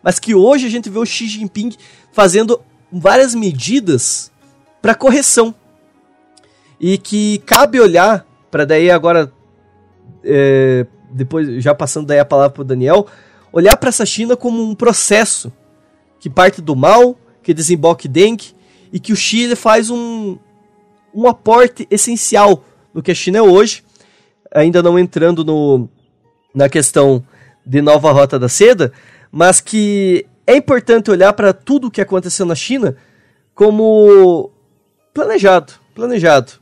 [0.00, 1.72] Mas que hoje a gente vê o Xi Jinping
[2.12, 4.30] fazendo várias medidas
[4.80, 5.52] para correção.
[6.78, 9.32] E que cabe olhar para daí agora
[10.22, 13.08] é, depois já passando daí a palavra para o Daniel,
[13.52, 15.52] olhar para essa China como um processo
[16.20, 18.36] que parte do mal, que desemboca Deng
[18.92, 20.38] e que o Chile faz um,
[21.12, 22.62] um aporte essencial
[22.94, 23.82] no que a China é hoje,
[24.54, 25.88] ainda não entrando no,
[26.56, 27.22] na questão
[27.66, 28.90] de nova rota da seda,
[29.30, 32.96] mas que é importante olhar para tudo o que aconteceu na China
[33.54, 34.50] como
[35.12, 36.52] planejado, planejado.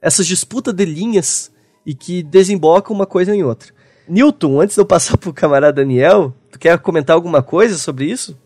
[0.00, 1.50] Essas disputas de linhas
[1.84, 3.72] e que desembocam uma coisa em outra.
[4.06, 8.38] Newton, antes de eu passar pro camarada Daniel, tu quer comentar alguma coisa sobre isso?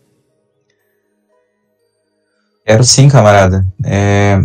[2.65, 3.65] Quero sim, camarada.
[3.85, 4.39] É,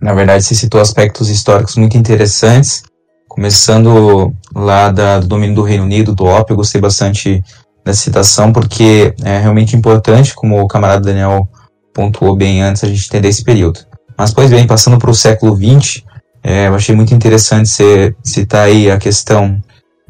[0.00, 2.82] na verdade, você citou aspectos históricos muito interessantes,
[3.38, 7.40] começando lá da, do domínio do Reino Unido, do ópio, eu gostei bastante
[7.84, 11.48] dessa citação, porque é realmente importante, como o camarada Daniel
[11.94, 13.78] pontuou bem antes, a gente entender esse período.
[14.18, 16.02] Mas, pois bem, passando para o século XX,
[16.42, 19.62] é, eu achei muito interessante você citar aí a questão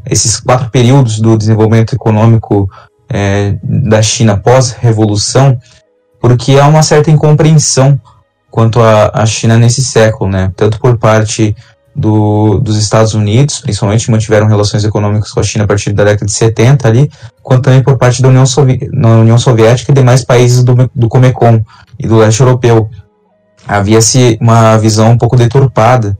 [0.06, 2.66] esses quatro períodos do desenvolvimento econômico
[3.10, 5.58] é, da China pós-revolução,
[6.18, 8.00] porque há uma certa incompreensão
[8.50, 10.50] quanto à China nesse século, né?
[10.56, 11.54] Tanto por parte
[11.94, 16.26] do, dos Estados Unidos, principalmente mantiveram relações econômicas com a China a partir da década
[16.26, 17.10] de 70 ali,
[17.42, 21.62] quanto também por parte da União, Sovi União Soviética e demais países do, do Comecon
[21.98, 22.88] e do leste europeu.
[23.66, 26.16] Havia-se uma visão um pouco deturpada,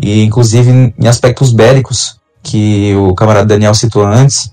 [0.00, 4.52] e inclusive em aspectos bélicos, que o camarada Daniel citou antes,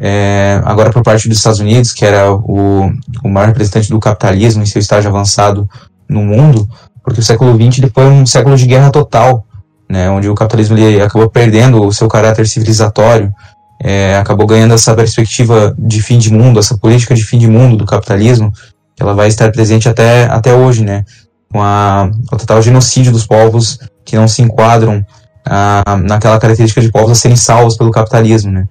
[0.00, 2.90] é, agora por parte dos Estados Unidos, que era o,
[3.22, 5.68] o maior representante do capitalismo em seu estágio avançado
[6.08, 6.68] no mundo,
[7.02, 9.46] porque o século XX foi um século de guerra total,
[9.88, 13.32] né, onde o capitalismo ele acabou perdendo o seu caráter civilizatório,
[13.82, 17.76] é, acabou ganhando essa perspectiva de fim de mundo, essa política de fim de mundo
[17.76, 18.52] do capitalismo,
[18.96, 21.04] que ela vai estar presente até, até hoje, né,
[21.50, 25.04] com a, o total genocídio dos povos que não se enquadram
[26.08, 28.66] naquela característica de povos a serem salvos pelo capitalismo, né?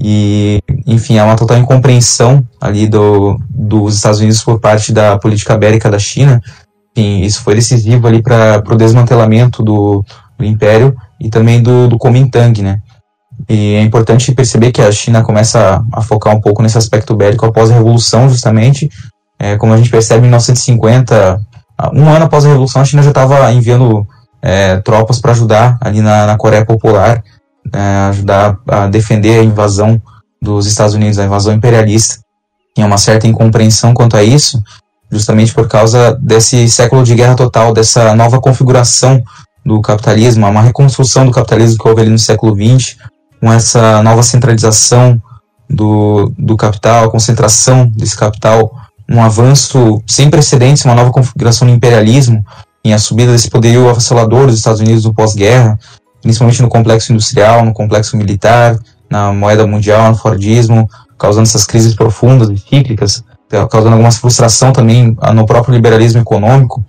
[0.00, 5.56] E, enfim, há uma total incompreensão ali do, dos Estados Unidos por parte da política
[5.56, 6.42] bélica da China.
[6.96, 10.04] Enfim, isso foi decisivo ali para o desmantelamento do,
[10.38, 12.80] do, Império e também do, do Kuomintang, né?
[13.48, 17.44] E é importante perceber que a China começa a, focar um pouco nesse aspecto bélico
[17.44, 18.90] após a Revolução, justamente.
[19.38, 21.40] É, como a gente percebe, em 1950,
[21.92, 24.06] um ano após a Revolução, a China já estava enviando
[24.40, 27.22] é, tropas para ajudar ali na, na Coreia Popular,
[27.72, 27.78] é,
[28.08, 30.00] ajudar a defender a invasão
[30.40, 32.20] dos Estados Unidos, a invasão imperialista.
[32.74, 34.62] Tinha uma certa incompreensão quanto a isso,
[35.10, 39.22] justamente por causa desse século de guerra total, dessa nova configuração
[39.64, 42.96] do capitalismo, uma reconstrução do capitalismo que houve ali no século XX,
[43.40, 45.20] com essa nova centralização
[45.68, 48.74] do, do capital, a concentração desse capital,
[49.08, 52.44] um avanço sem precedentes, uma nova configuração do imperialismo,
[52.84, 55.78] em a subida desse poderio avassalador dos Estados Unidos no pós-guerra,
[56.20, 58.78] principalmente no complexo industrial, no complexo militar,
[59.10, 60.88] na moeda mundial, no Fordismo,
[61.18, 63.24] causando essas crises profundas e cíclicas,
[63.70, 66.84] causando alguma frustração também no próprio liberalismo econômico,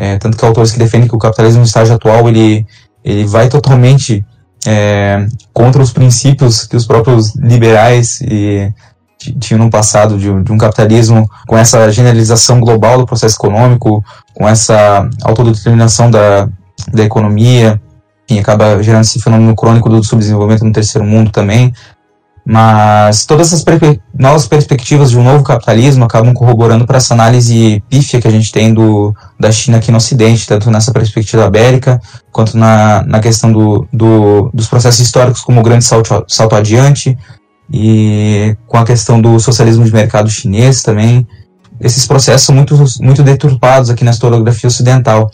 [0.00, 2.64] é, tanto que autores que defendem que o capitalismo no estágio atual ele,
[3.04, 4.24] ele vai totalmente
[4.64, 8.72] é, contra os princípios que os próprios liberais e,
[9.40, 14.48] tinham no passado de, de, um capitalismo com essa generalização global do processo econômico, com
[14.48, 16.48] essa autodeterminação da,
[16.92, 17.80] da economia,
[18.24, 21.74] que acaba gerando esse fenômeno crônico do subdesenvolvimento no terceiro mundo também.
[22.50, 23.62] Mas todas essas
[24.18, 28.50] novas perspectivas de um novo capitalismo acabam corroborando para essa análise pífia que a gente
[28.50, 32.00] tem do, da China aqui no Ocidente, tanto nessa perspectiva ibérica,
[32.32, 37.18] quanto na, na questão do, do, dos processos históricos como o grande salto, salto adiante,
[37.70, 41.28] e com a questão do socialismo de mercado chinês também.
[41.78, 45.30] Esses processos são muito, muito deturpados aqui na historiografia ocidental.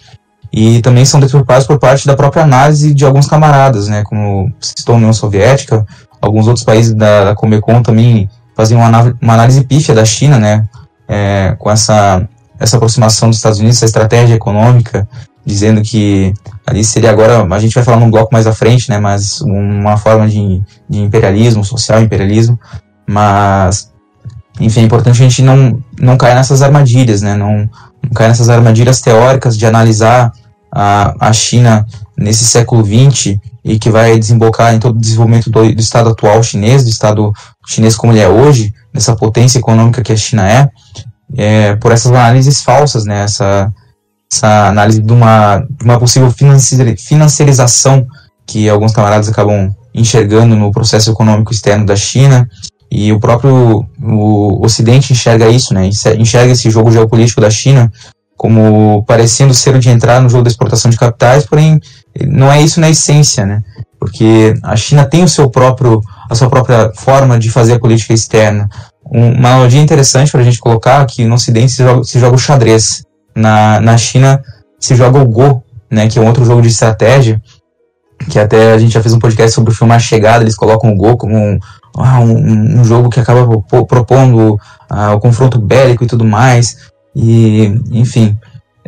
[0.52, 4.94] E também são deturpados por parte da própria análise de alguns camaradas, né, como citou
[4.94, 5.84] a União Soviética,
[6.24, 10.64] alguns outros países da, da Comecon também faziam uma, uma, análise pífia da China, né,
[11.08, 12.26] é, com essa,
[12.58, 15.08] essa aproximação dos Estados Unidos, essa estratégia econômica,
[15.44, 16.32] dizendo que
[16.66, 19.96] ali seria agora, a gente vai falar num bloco mais à frente, né, mas uma
[19.96, 22.58] forma de, de imperialismo, social imperialismo,
[23.06, 23.92] mas,
[24.58, 27.68] enfim, é importante a gente não, não cair nessas armadilhas, né, não,
[28.02, 30.32] não cair nessas armadilhas teóricas de analisar
[30.72, 31.84] a, a China
[32.16, 36.42] nesse século XX e que vai desembocar em todo o desenvolvimento do, do, Estado atual
[36.42, 37.32] chinês, do Estado
[37.66, 40.70] chinês como ele é hoje, nessa potência econômica que a China é,
[41.36, 43.72] é por essas análises falsas, né, essa,
[44.32, 46.32] essa análise de uma, de uma possível
[46.98, 48.06] financiarização
[48.46, 52.48] que alguns camaradas acabam enxergando no processo econômico externo da China,
[52.90, 55.88] e o próprio o Ocidente enxerga isso, né,
[56.18, 57.90] enxerga esse jogo geopolítico da China
[58.36, 61.80] como parecendo ser o de entrar no jogo da exportação de capitais, porém
[62.26, 63.62] não é isso na essência, né?
[63.98, 68.12] Porque a China tem o seu próprio, a sua própria forma de fazer a política
[68.12, 68.68] externa.
[69.10, 72.38] uma analogia interessante para a gente colocar que no Ocidente se joga, se joga o
[72.38, 73.02] xadrez,
[73.34, 74.42] na, na China
[74.78, 76.08] se joga o Go, né?
[76.08, 77.40] Que é um outro jogo de estratégia,
[78.28, 80.92] que até a gente já fez um podcast sobre o filme A Chegada, eles colocam
[80.92, 81.58] o Go como um,
[81.96, 83.46] ah, um, um jogo que acaba
[83.88, 84.58] propondo
[84.88, 86.92] ah, o confronto bélico e tudo mais.
[87.14, 88.36] E, enfim,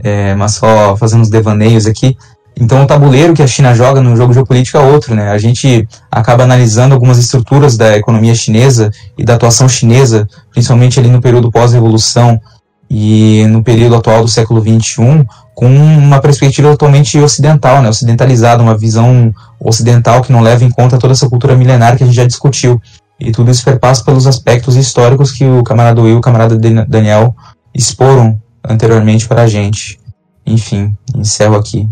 [0.02, 2.16] é, mas só fazendo uns devaneios aqui.
[2.58, 5.30] Então, o tabuleiro que a China joga no jogo geopolítico é outro, né?
[5.30, 11.10] A gente acaba analisando algumas estruturas da economia chinesa e da atuação chinesa, principalmente ali
[11.10, 12.40] no período pós-revolução
[12.88, 17.90] e no período atual do século XXI, com uma perspectiva totalmente ocidental, né?
[17.90, 22.06] Ocidentalizada, uma visão ocidental que não leva em conta toda essa cultura milenar que a
[22.06, 22.80] gente já discutiu.
[23.20, 26.56] E tudo isso perpassa pelos aspectos históricos que o camarada Will e o camarada
[26.86, 27.34] Daniel
[27.76, 30.00] exporam anteriormente para a gente.
[30.44, 31.88] Enfim, encerro aqui.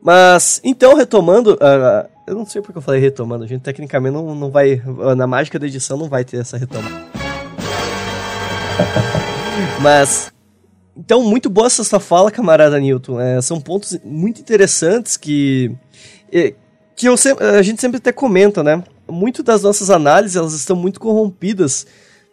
[0.00, 4.34] Mas, então, retomando, uh, eu não sei porque eu falei retomando, a gente tecnicamente não,
[4.34, 4.82] não vai,
[5.16, 6.88] na mágica da edição não vai ter essa retoma.
[9.80, 10.32] Mas,
[10.96, 13.20] então, muito boa essa sua fala, camarada Newton.
[13.20, 15.74] É, são pontos muito interessantes que,
[16.96, 17.14] que eu
[17.56, 18.82] a gente sempre até comenta, né?
[19.08, 21.86] Muito das nossas análises, elas estão muito corrompidas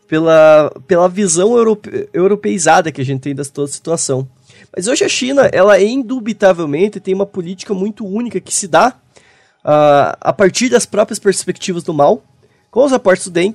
[0.09, 4.27] pela, pela visão europe, europeizada que a gente tem da toda a situação.
[4.75, 10.17] Mas hoje a China, ela indubitavelmente tem uma política muito única que se dá uh,
[10.19, 12.23] a partir das próprias perspectivas do mal,
[12.71, 13.53] com os aportes do Deng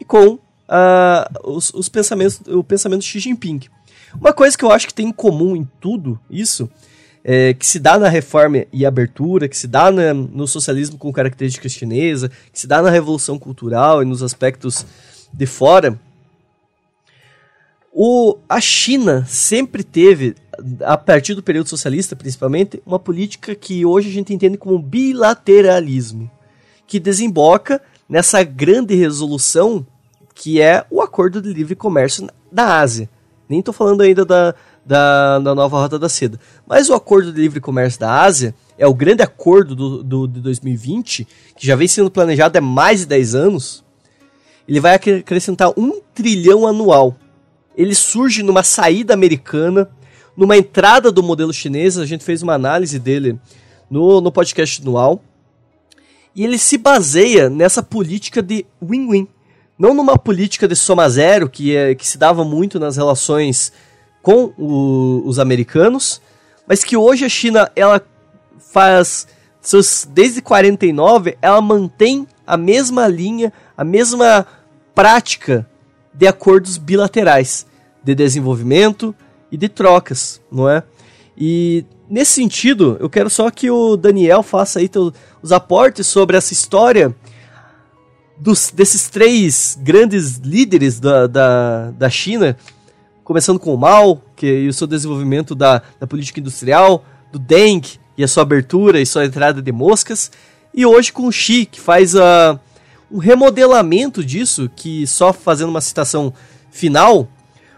[0.00, 0.38] e com uh,
[1.42, 3.62] os, os, pensamentos, o pensamento de Xi Jinping.
[4.14, 6.70] Uma coisa que eu acho que tem em comum em tudo isso,
[7.24, 11.12] é, que se dá na reforma e abertura, que se dá na, no socialismo com
[11.12, 14.86] características chinesas, que se dá na revolução cultural e nos aspectos
[15.36, 15.98] de fora,
[17.92, 20.34] o, a China sempre teve,
[20.84, 26.30] a partir do período socialista principalmente, uma política que hoje a gente entende como bilateralismo,
[26.86, 29.86] que desemboca nessa grande resolução
[30.34, 33.08] que é o Acordo de Livre Comércio da Ásia.
[33.48, 36.38] Nem estou falando ainda da, da, da, nova Rota da Seda.
[36.66, 40.40] Mas o Acordo de Livre Comércio da Ásia é o grande acordo do, do, de
[40.40, 41.26] 2020,
[41.56, 43.85] que já vem sendo planejado há mais de 10 anos,
[44.68, 47.16] ele vai acrescentar um trilhão anual.
[47.76, 49.88] Ele surge numa saída americana,
[50.36, 53.38] numa entrada do modelo chinês, a gente fez uma análise dele
[53.90, 55.22] no, no podcast anual.
[56.34, 59.28] E ele se baseia nessa política de win-win.
[59.78, 63.72] Não numa política de soma zero, que, é, que se dava muito nas relações
[64.22, 66.20] com o, os americanos,
[66.66, 68.02] mas que hoje a China ela
[68.58, 69.26] faz
[69.60, 74.46] seus desde 49 ela mantém a mesma linha, a mesma
[74.96, 75.68] prática
[76.14, 77.66] de acordos bilaterais
[78.02, 79.14] de desenvolvimento
[79.52, 80.82] e de trocas, não é?
[81.36, 84.90] E nesse sentido, eu quero só que o Daniel faça aí
[85.42, 87.14] os aportes sobre essa história
[88.38, 92.56] dos, desses três grandes líderes da, da, da China,
[93.22, 97.82] começando com o Mao, que e o seu desenvolvimento da, da política industrial, do Deng
[98.16, 100.32] e a sua abertura e sua entrada de moscas,
[100.72, 102.58] e hoje com o Xi, que faz uh,
[103.10, 106.32] um remodelamento disso, que só fazendo uma citação
[106.70, 107.28] final,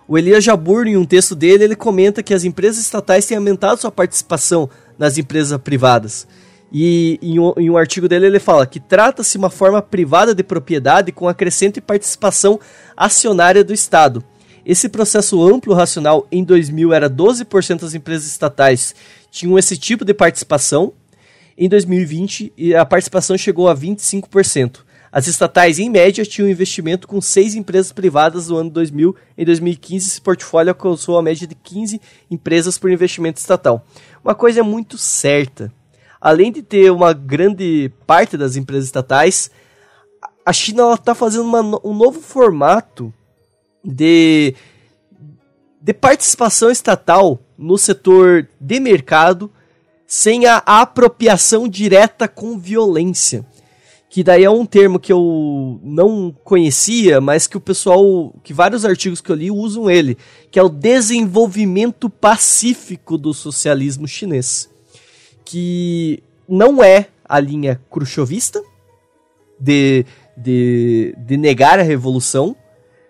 [0.06, 3.80] o Elias Jabur, em um texto dele, ele comenta que as empresas estatais têm aumentado
[3.80, 4.68] sua participação
[4.98, 6.26] nas empresas privadas.
[6.72, 10.42] E em um, em um artigo dele ele fala que trata-se uma forma privada de
[10.42, 12.60] propriedade com a crescente participação
[12.96, 14.22] acionária do Estado.
[14.66, 18.94] Esse processo amplo racional em 2000 era 12% das empresas estatais
[19.30, 20.92] tinham esse tipo de participação.
[21.56, 24.87] Em 2020 a participação chegou a 25%.
[25.18, 29.16] As estatais, em média, tinham investimento com seis empresas privadas no ano 2000.
[29.36, 32.00] Em 2015, esse portfólio alcançou a média de 15
[32.30, 33.84] empresas por investimento estatal.
[34.22, 35.72] Uma coisa é muito certa
[36.20, 39.50] além de ter uma grande parte das empresas estatais,
[40.44, 43.12] a China está fazendo uma, um novo formato
[43.84, 44.54] de,
[45.80, 49.50] de participação estatal no setor de mercado
[50.06, 53.44] sem a apropriação direta com violência.
[54.10, 58.84] Que daí é um termo que eu não conhecia, mas que o pessoal, que vários
[58.84, 60.16] artigos que eu li usam ele,
[60.50, 64.70] que é o desenvolvimento pacífico do socialismo chinês
[65.48, 68.62] que não é a linha khrushchevista
[69.58, 70.04] de,
[70.36, 72.54] de, de negar a revolução,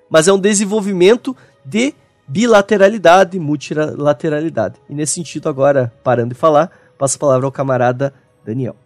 [0.09, 1.93] mas é um desenvolvimento de
[2.29, 4.77] bilateralidade, multilateralidade.
[4.89, 8.77] E nesse sentido, agora, parando de falar, passo a palavra ao camarada Daniel.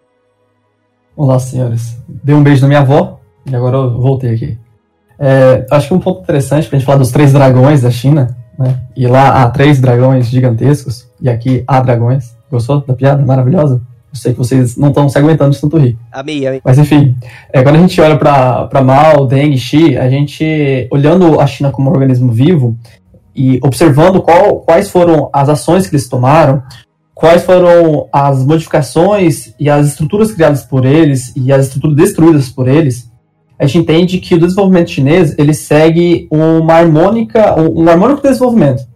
[1.14, 1.98] Olá, senhores.
[2.08, 4.58] Dei um beijo na minha avó e agora eu voltei aqui.
[5.18, 8.34] É, acho que um ponto interessante para a gente falar dos três dragões da China,
[8.58, 8.80] né?
[8.96, 12.34] E lá há três dragões gigantescos e aqui há dragões.
[12.50, 13.22] Gostou da piada?
[13.22, 13.82] Maravilhosa?
[14.10, 15.98] Eu sei que vocês não estão se aguentando de tanto rir.
[16.10, 16.62] Amei, amei.
[16.64, 17.14] Mas enfim,
[17.52, 21.90] é, quando a gente olha para Mao, Deng, Xi, a gente, olhando a China como
[21.90, 22.74] um organismo vivo
[23.36, 26.62] e observando qual, quais foram as ações que eles tomaram,
[27.22, 32.66] quais foram as modificações e as estruturas criadas por eles e as estruturas destruídas por
[32.66, 33.08] eles,
[33.56, 38.90] a gente entende que o desenvolvimento chinês ele segue uma harmônica, um, harmônico desenvolvimento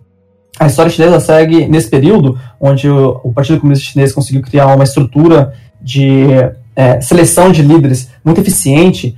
[0.59, 4.83] a história chinesa segue nesse período onde o, o Partido Comunista Chinês conseguiu criar uma
[4.83, 6.27] estrutura de
[6.75, 9.17] é, seleção de líderes muito eficiente.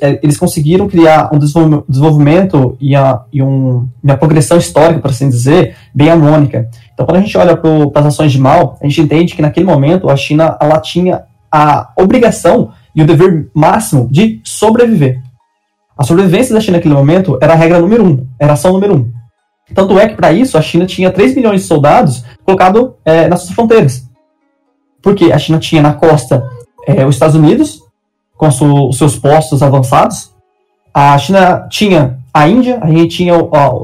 [0.00, 5.28] É, eles conseguiram criar um desenvolvimento e, a, e um, uma progressão histórica, por assim
[5.28, 6.68] dizer, bem harmônica.
[6.92, 9.66] Então, quando a gente olha para as ações de Mao, a gente entende que naquele
[9.66, 15.20] momento a China ela tinha a obrigação e o dever máximo de sobreviver.
[15.96, 18.96] A sobrevivência da China naquele momento era a regra número um, era a ação número
[18.96, 19.12] um.
[19.72, 23.42] Tanto é que, para isso, a China tinha 3 milhões de soldados colocados é, nas
[23.42, 24.02] suas fronteiras.
[25.00, 26.44] Porque a China tinha na costa
[26.86, 27.83] é, os Estados Unidos,
[28.36, 30.32] com os seus postos avançados.
[30.92, 33.34] A China tinha a Índia, a gente tinha,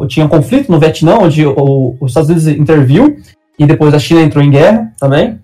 [0.09, 3.17] tinha um conflito no Vietnã, onde o, os Estados Unidos interviu,
[3.59, 5.39] e depois a China entrou em guerra também.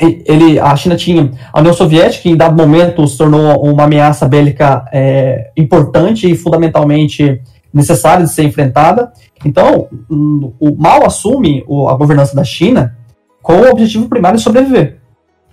[0.00, 4.28] Ele, a China tinha a União Soviética, que em dado momento se tornou uma ameaça
[4.28, 7.40] bélica é, importante e fundamentalmente
[7.74, 9.12] necessária de ser enfrentada.
[9.44, 12.96] Então, o Mao assume a governança da China
[13.42, 14.97] com o objetivo primário de sobreviver.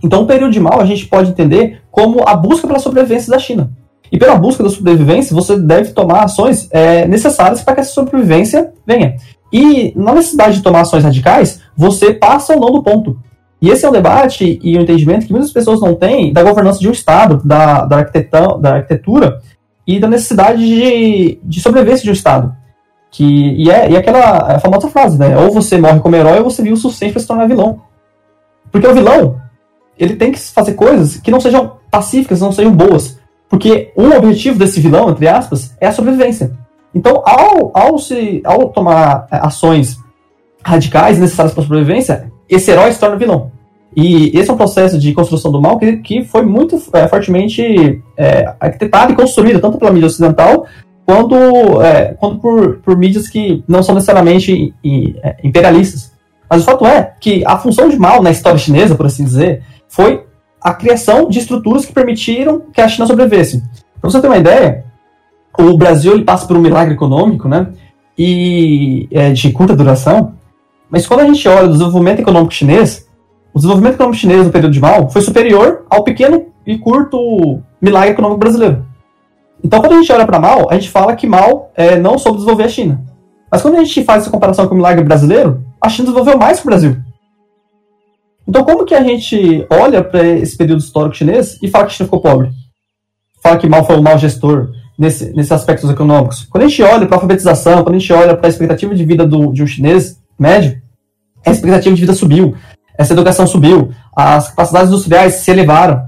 [0.03, 3.39] Então, o período de Mao a gente pode entender como a busca pela sobrevivência da
[3.39, 3.71] China.
[4.11, 8.71] E pela busca da sobrevivência, você deve tomar ações é, necessárias para que essa sobrevivência
[8.85, 9.15] venha.
[9.51, 13.17] E na necessidade de tomar ações radicais, você passa ou não do ponto.
[13.61, 16.79] E esse é um debate e um entendimento que muitas pessoas não têm da governança
[16.79, 18.03] de um Estado, da, da,
[18.59, 19.41] da arquitetura
[19.87, 22.55] e da necessidade de, de sobrevivência de um Estado.
[23.09, 25.37] Que, e, é, e é aquela é famosa frase, né?
[25.37, 27.81] Ou você morre como herói ou você vive o suficiente para se tornar vilão.
[28.71, 29.39] Porque o vilão,
[29.97, 33.19] ele tem que fazer coisas que não sejam pacíficas, não sejam boas.
[33.49, 36.51] Porque um objetivo desse vilão, entre aspas, é a sobrevivência.
[36.93, 39.97] Então, ao, ao, se, ao tomar é, ações
[40.63, 43.51] radicais necessárias para a sobrevivência, esse herói se torna vilão.
[43.95, 48.01] E esse é um processo de construção do mal que, que foi muito é, fortemente
[48.17, 50.65] é, arquitetado e construído, tanto pela mídia ocidental,
[51.05, 54.73] quanto, é, quanto por, por mídias que não são necessariamente
[55.23, 56.11] é, imperialistas.
[56.49, 59.63] Mas o fato é que a função de mal na história chinesa, por assim dizer,
[59.95, 60.25] foi
[60.61, 63.63] a criação de estruturas que permitiram que a China sobrevivesse.
[64.01, 64.85] Para você ter uma ideia,
[65.57, 67.67] o Brasil ele passa por um milagre econômico, né?
[68.17, 70.33] E é, de curta duração,
[70.89, 73.07] Mas quando a gente olha o desenvolvimento econômico chinês,
[73.53, 78.11] o desenvolvimento econômico chinês no período de Mao foi superior ao pequeno e curto milagre
[78.11, 78.85] econômico brasileiro.
[79.63, 82.37] Então, quando a gente olha para Mao, a gente fala que Mao é, não soube
[82.37, 83.01] desenvolver a China.
[83.51, 86.59] Mas quando a gente faz essa comparação com o milagre brasileiro, a China desenvolveu mais
[86.59, 86.97] que o Brasil.
[88.47, 91.95] Então, como que a gente olha para esse período histórico chinês e fala que a
[91.95, 92.49] China ficou pobre?
[93.41, 96.47] Fala que Mao foi um mau gestor nesse, nesses aspectos econômicos.
[96.49, 99.05] Quando a gente olha para a alfabetização, quando a gente olha para a expectativa de
[99.05, 100.81] vida do, de um chinês médio,
[101.45, 102.55] a expectativa de vida subiu,
[102.97, 106.03] essa educação subiu, as capacidades industriais se elevaram.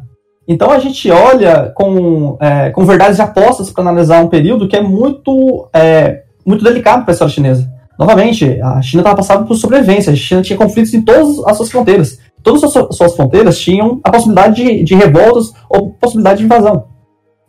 [0.48, 4.82] Então a gente olha com, é, com verdades apostas para analisar um período que é
[4.82, 7.70] muito, é, muito delicado para a história chinesa.
[8.00, 11.70] Novamente, a China estava passando por sobrevivência, a China tinha conflitos em todas as suas
[11.70, 12.20] fronteiras.
[12.44, 16.86] Todas as suas fronteiras tinham a possibilidade de, de revoltas ou possibilidade de invasão.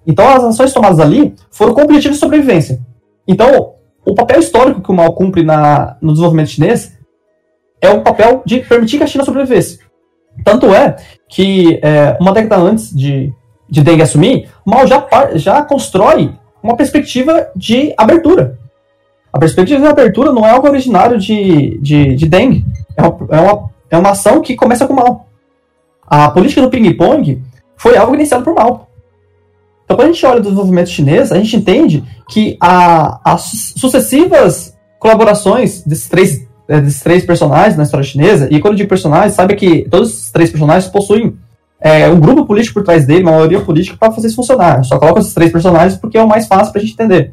[0.07, 2.81] Então as ações tomadas ali foram com o objetivo de sobrevivência.
[3.27, 3.75] Então,
[4.05, 6.97] o papel histórico que o Mao cumpre na, no desenvolvimento chinês
[7.81, 9.81] é o papel de permitir que a China sobrevivesse.
[10.43, 10.97] Tanto é
[11.29, 13.33] que, é, uma década antes de,
[13.69, 16.33] de Deng assumir, Mao já, já constrói
[16.63, 18.59] uma perspectiva de abertura.
[19.33, 22.65] A perspectiva de abertura não é algo originário de, de, de Deng,
[22.97, 25.27] é uma, é, uma, é uma ação que começa com Mao.
[26.07, 27.43] A política do ping-pong
[27.77, 28.89] foi algo iniciado por Mao.
[29.85, 35.83] Então, quando a gente olha o desenvolvimento chinês, a gente entende que as sucessivas colaborações
[35.83, 39.55] desses três é, desses três personagens na história chinesa, e quando eu digo personagens, saiba
[39.55, 41.35] que todos esses três personagens possuem
[41.81, 44.77] é, um grupo político por trás dele, uma maioria política, para fazer isso funcionar.
[44.77, 47.33] Eu só coloco esses três personagens porque é o mais fácil para a gente entender.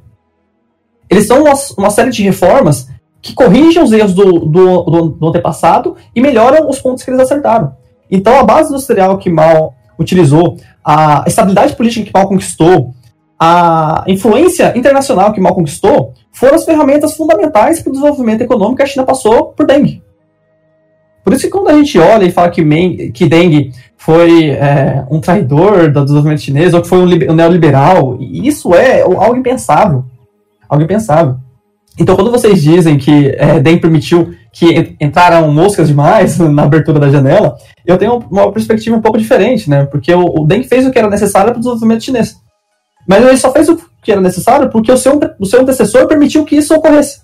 [1.10, 2.88] Eles são uma, uma, série de reformas
[3.26, 7.20] que corrigem os erros do, do, do, do antepassado e melhoram os pontos que eles
[7.20, 7.76] acertaram.
[8.10, 12.94] Então, a base industrial que Mao utilizou, a estabilidade política que Mao conquistou,
[13.40, 18.84] a influência internacional que Mao conquistou foram as ferramentas fundamentais para o desenvolvimento econômico que
[18.84, 20.04] a China passou por Deng.
[21.24, 25.04] Por isso que quando a gente olha e fala que, Men, que Deng foi é,
[25.10, 30.06] um traidor do desenvolvimento chinês ou que foi um, um neoliberal, isso é algo impensável.
[30.70, 31.38] Algo impensável.
[32.00, 37.10] Então, quando vocês dizem que é, Deng permitiu que entraram moscas demais na abertura da
[37.10, 37.56] janela,
[37.86, 39.86] eu tenho uma perspectiva um pouco diferente, né?
[39.86, 42.36] Porque o, o Deng fez o que era necessário para o desenvolvimento chinês.
[43.08, 46.44] Mas ele só fez o que era necessário porque o seu, o seu antecessor permitiu
[46.44, 47.24] que isso ocorresse.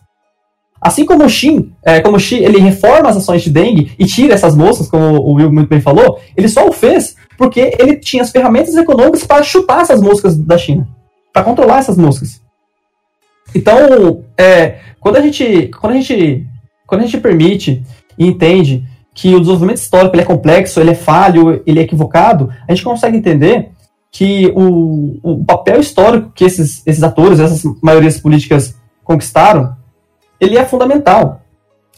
[0.82, 4.06] Assim como o Shin, é, como o Xi, ele reforma as ações de Deng e
[4.06, 7.98] tira essas moças, como o Will muito bem falou, ele só o fez porque ele
[7.98, 10.88] tinha as ferramentas econômicas para chutar essas moscas da China,
[11.32, 12.42] para controlar essas moscas.
[13.54, 16.48] Então, é, quando a gente, quando a gente,
[16.88, 17.84] quando a gente permite
[18.18, 18.84] e entende
[19.14, 23.18] que o desenvolvimento histórico é complexo, ele é falho, ele é equivocado, a gente consegue
[23.18, 23.72] entender
[24.12, 29.76] que o, o papel histórico que esses, esses atores, essas maiorias políticas conquistaram,
[30.40, 31.42] ele é fundamental.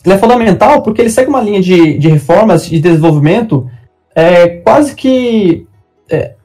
[0.03, 3.69] Ele é fundamental porque ele segue uma linha de, de reformas e de desenvolvimento
[4.13, 5.65] é, quase que
[6.09, 6.35] é,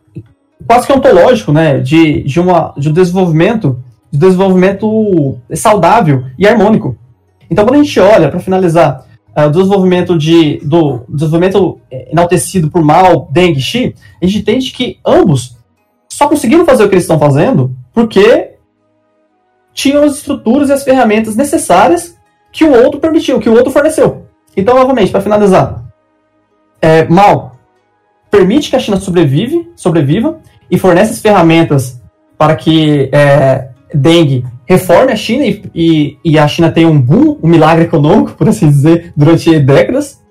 [0.67, 6.97] quase que ontológico, né, de, de, uma, de um desenvolvimento de desenvolvimento saudável e harmônico.
[7.51, 9.05] Então, quando a gente olha, para finalizar,
[9.37, 14.99] uh, o desenvolvimento de, do desenvolvimento enaltecido por Mao, Deng Xi, a gente entende que
[15.05, 15.57] ambos
[16.09, 18.55] só conseguiram fazer o que eles estão fazendo porque
[19.73, 22.17] tinham as estruturas e as ferramentas necessárias
[22.51, 24.27] que o outro permitiu, que o outro forneceu.
[24.57, 25.85] Então, novamente, para finalizar,
[26.83, 27.57] é, Mal
[28.31, 30.41] permite que a China sobrevive, sobreviva
[30.71, 32.01] e fornece as ferramentas
[32.37, 37.39] para que é, Deng reforme a China e, e, e, a China tenha um boom,
[37.43, 40.23] um milagre econômico, por assim dizer, durante décadas.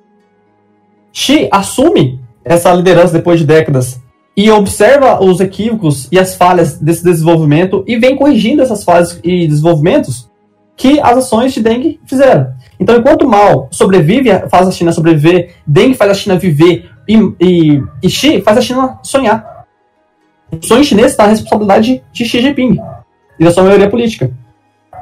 [1.11, 3.99] Xi assume essa liderança depois de décadas
[4.35, 9.47] e observa os equívocos e as falhas desse desenvolvimento e vem corrigindo essas falhas e
[9.47, 10.29] desenvolvimentos
[10.75, 12.53] que as ações de Deng fizeram.
[12.79, 17.84] Então, enquanto Mao sobrevive, faz a China sobreviver, Deng faz a China viver e, e,
[18.03, 19.65] e Xi faz a China sonhar.
[20.51, 22.77] O sonho chinês está na responsabilidade de Xi Jinping
[23.39, 24.31] e da sua maioria política.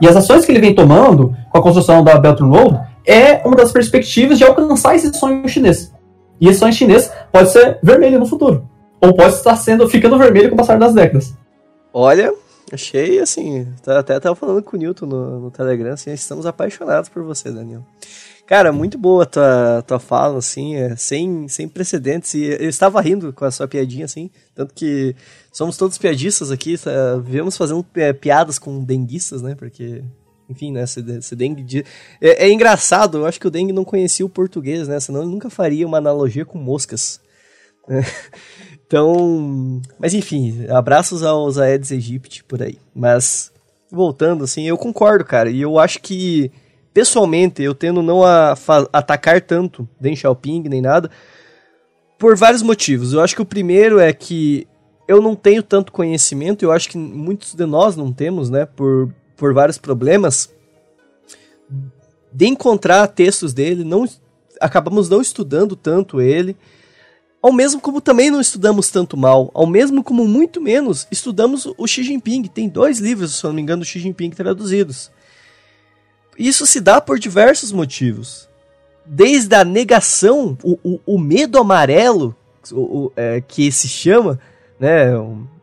[0.02, 3.42] E as ações que ele vem tomando com a construção da Belt and Road é
[3.46, 5.94] uma das perspectivas de alcançar esse sonho chinês.
[6.40, 8.68] E esse sonho chinês pode ser vermelho no futuro
[9.00, 11.34] ou pode estar sendo ficando vermelho com o passar das décadas.
[11.94, 12.34] Olha,
[12.72, 17.10] achei assim, tá, até estava falando com o Newton no, no Telegram, assim, estamos apaixonados
[17.10, 17.84] por você, Daniel.
[18.48, 22.36] Cara, muito boa tua, tua fala, assim, é, sem, sem precedentes.
[22.36, 25.16] E eu estava rindo com a sua piadinha, assim, tanto que
[25.52, 29.56] somos todos piadistas aqui, tá, vivemos fazendo é, piadas com denguistas, né?
[29.56, 30.04] Porque,
[30.48, 30.86] enfim, né?
[30.86, 31.02] Se
[31.36, 31.64] dengue.
[31.64, 31.84] De...
[32.22, 35.00] É, é, engraçado, eu acho que o dengue não conhecia o português, né?
[35.00, 37.20] Senão ele nunca faria uma analogia com moscas.
[37.88, 38.04] Né?
[38.88, 42.78] Então, mas enfim, abraços aos Aedes aegypti por aí.
[42.94, 43.52] Mas
[43.92, 46.52] voltando assim, eu concordo, cara, e eu acho que
[46.96, 48.56] pessoalmente, eu tendo não a
[48.94, 51.12] atacar tanto Deng Xiaoping nem nada,
[52.18, 53.12] por vários motivos.
[53.12, 54.66] Eu acho que o primeiro é que
[55.06, 59.14] eu não tenho tanto conhecimento, eu acho que muitos de nós não temos, né, por,
[59.36, 60.50] por vários problemas,
[62.32, 64.08] de encontrar textos dele, não
[64.62, 66.56] acabamos não estudando tanto ele,
[67.42, 71.86] ao mesmo como também não estudamos tanto mal, ao mesmo como muito menos estudamos o
[71.86, 72.44] Xi Jinping.
[72.44, 75.12] Tem dois livros, se eu não me engano, do Xi Jinping traduzidos.
[76.38, 78.50] Isso se dá por diversos motivos.
[79.06, 82.36] Desde a negação, o, o, o medo amarelo,
[82.72, 84.40] o, é, que se chama,
[84.80, 85.12] né,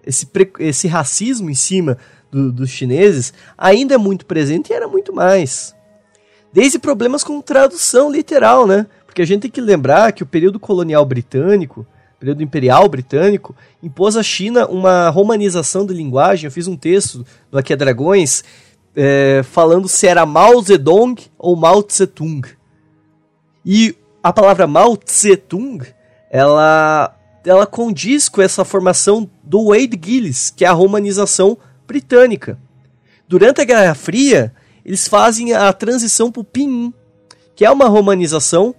[0.07, 0.28] esse,
[0.61, 1.99] esse racismo em cima
[2.31, 5.74] do, dos chineses, ainda é muito presente e era muito mais.
[6.53, 8.86] Desde problemas com tradução literal, né?
[9.07, 11.86] Porque a gente tem que lembrar que o período colonial britânico,
[12.19, 16.47] período imperial britânico, impôs à China uma romanização da linguagem.
[16.47, 18.44] Eu fiz um texto do Aqui é Dragões
[18.94, 22.47] é, falando se era Mao Zedong ou Mao Tse Tung.
[23.64, 25.85] E a palavra Mao Tse Tung,
[26.31, 31.56] ela, ela condiz com essa formação do Wade Gillis, que é a romanização
[31.86, 32.59] britânica.
[33.28, 34.52] Durante a Guerra Fria,
[34.85, 36.93] eles fazem a transição para o Pinyin,
[37.55, 38.74] que é uma romanização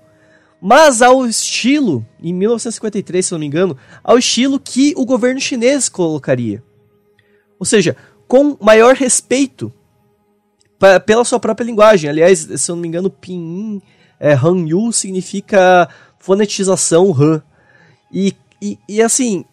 [0.65, 5.89] mas ao estilo, em 1953, se não me engano, ao estilo que o governo chinês
[5.89, 6.63] colocaria.
[7.59, 7.97] Ou seja,
[8.29, 9.73] com maior respeito
[11.05, 12.09] pela sua própria linguagem.
[12.09, 13.81] Aliás, se eu não me engano, Pinyin,
[14.19, 15.87] é, Hanyu significa
[16.19, 17.41] fonetização Han.
[18.11, 19.45] E, e, e assim,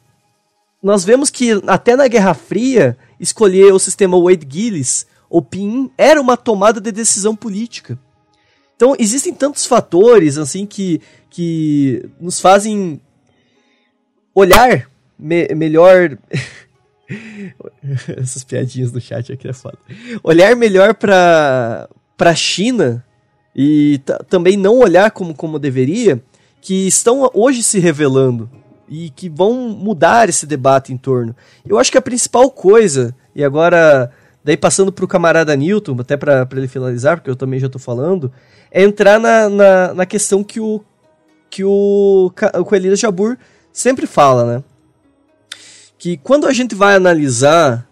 [0.82, 6.20] nós vemos que até na Guerra Fria, escolher o sistema Wade Gillis, ou Pinyin, era
[6.20, 7.98] uma tomada de decisão política.
[8.76, 13.00] Então, existem tantos fatores, assim, que, que nos fazem
[14.34, 14.88] olhar
[15.18, 16.16] me melhor.
[18.16, 19.78] Essas piadinhas do chat aqui é foda.
[20.22, 21.88] Olhar melhor para
[22.18, 23.04] a China
[23.54, 26.22] e também não olhar como, como deveria,
[26.60, 28.48] que estão hoje se revelando
[28.88, 31.34] e que vão mudar esse debate em torno.
[31.66, 34.10] Eu acho que a principal coisa, e agora,
[34.44, 37.80] daí passando para o camarada Newton, até para ele finalizar, porque eu também já estou
[37.80, 38.32] falando,
[38.70, 40.80] é entrar na, na, na, questão que o
[41.48, 43.36] que o, o Coelho Jabur
[43.72, 44.64] sempre fala, né?
[46.00, 47.86] Que quando a gente vai analisar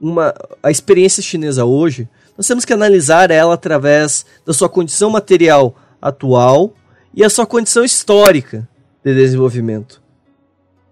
[0.00, 5.76] uma, a experiência chinesa hoje, nós temos que analisar ela através da sua condição material
[6.00, 6.74] atual
[7.14, 8.68] e a sua condição histórica
[9.04, 10.02] de desenvolvimento.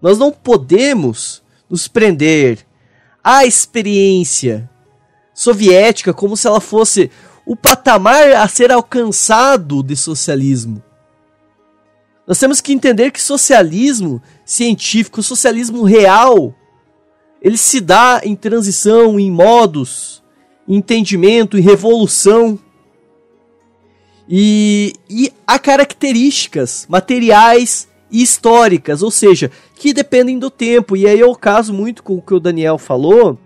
[0.01, 2.59] Nós não podemos nos prender
[3.21, 4.69] à experiência
[5.33, 7.11] soviética como se ela fosse
[7.45, 10.81] o patamar a ser alcançado de socialismo.
[12.27, 16.53] Nós temos que entender que socialismo científico, socialismo real,
[17.41, 20.23] ele se dá em transição, em modos,
[20.67, 22.59] em entendimento, em revolução.
[24.29, 30.95] E, e há características materiais e históricas, ou seja, que dependem do tempo.
[30.95, 33.39] E aí o caso muito com o que o Daniel falou,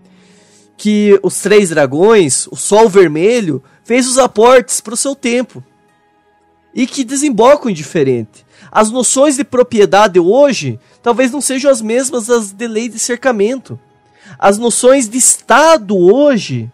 [0.78, 5.64] que os três dragões, o sol vermelho, fez os aportes para o seu tempo
[6.74, 8.45] e que desembocam em diferente.
[8.72, 13.80] As noções de propriedade hoje talvez não sejam as mesmas das de lei de cercamento.
[14.40, 16.70] As noções de Estado hoje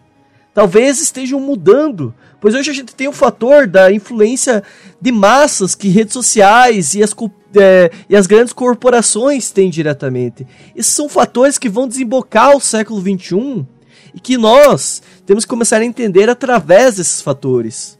[0.54, 4.62] talvez estejam mudando, pois hoje a gente tem o fator da influência
[5.00, 7.14] de massas que redes sociais e as,
[7.56, 10.46] é, e as grandes corporações têm diretamente.
[10.76, 13.66] Esses são fatores que vão desembocar o século XXI
[14.14, 17.98] e que nós temos que começar a entender através desses fatores.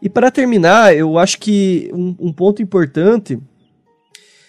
[0.00, 3.38] E para terminar, eu acho que um, um, ponto importante,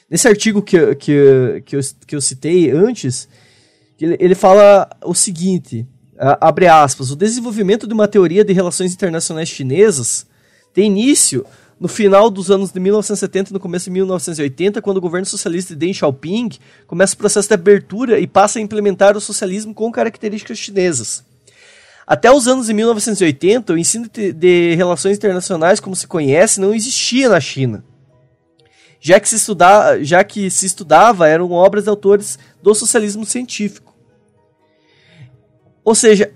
[0.09, 3.27] nesse artigo que, que, que, eu, que eu citei antes,
[3.99, 5.87] ele, ele fala o seguinte,
[6.19, 10.27] abre aspas, o desenvolvimento de uma teoria de relações internacionais chinesas
[10.73, 11.45] tem início
[11.79, 15.73] no final dos anos de 1970 e no começo de 1980, quando o governo socialista
[15.73, 16.49] de Deng Xiaoping
[16.85, 21.23] começa o processo de abertura e passa a implementar o socialismo com características chinesas.
[22.09, 27.29] Até os anos de 1980, o ensino de relações internacionais, como se conhece, não existia
[27.29, 27.85] na China.
[28.99, 33.93] Já que se, estudava, já que se estudava, eram obras de autores do socialismo científico.
[35.83, 36.33] Ou seja,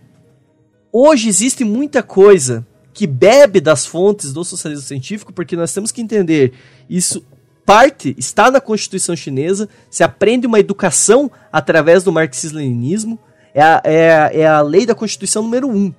[0.91, 2.63] hoje existe muita coisa
[2.93, 6.53] que bebe das fontes do socialismo científico, porque nós temos que entender
[6.87, 7.25] isso
[7.65, 13.17] parte está na Constituição chinesa, se aprende uma educação através do marxismo-leninismo,
[13.53, 15.93] é a, é, é a lei da Constituição número um.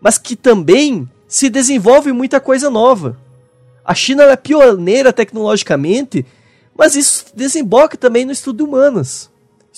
[0.00, 3.16] Mas que também se desenvolve muita coisa nova.
[3.84, 6.26] A China é pioneira tecnologicamente,
[6.76, 9.30] mas isso desemboca também no estudo de humanas,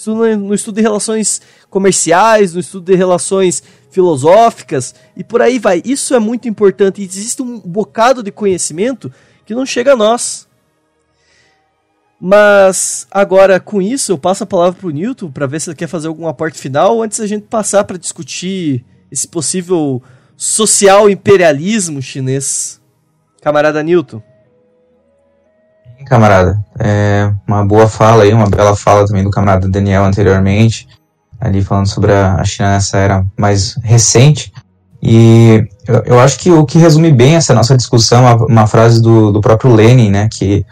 [0.07, 1.41] no estudo de relações
[1.71, 5.81] comerciais, no estudo de relações filosóficas e por aí vai.
[5.85, 7.03] Isso é muito importante.
[7.03, 9.13] Existe um bocado de conhecimento
[9.47, 10.49] que não chega a nós.
[12.27, 15.77] Mas agora com isso eu passo a palavra para o Newton para ver se ele
[15.77, 18.83] quer fazer algum aporte final antes da gente passar para discutir
[19.13, 20.03] esse possível
[20.35, 22.81] social imperialismo chinês.
[23.43, 24.23] Camarada Newton.
[26.07, 30.89] Camarada, é uma boa fala aí, uma bela fala também do camarada Daniel anteriormente,
[31.39, 34.51] ali falando sobre a China nessa era mais recente.
[35.03, 39.03] E eu, eu acho que o que resume bem essa nossa discussão é uma frase
[39.03, 40.65] do, do próprio Lenin, né, que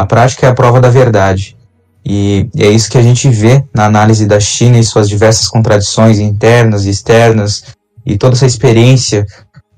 [0.00, 1.56] a prática é a prova da verdade.
[2.04, 6.18] E, é isso que a gente vê na análise da China e suas diversas contradições
[6.18, 7.64] internas e externas,
[8.06, 9.26] e toda essa experiência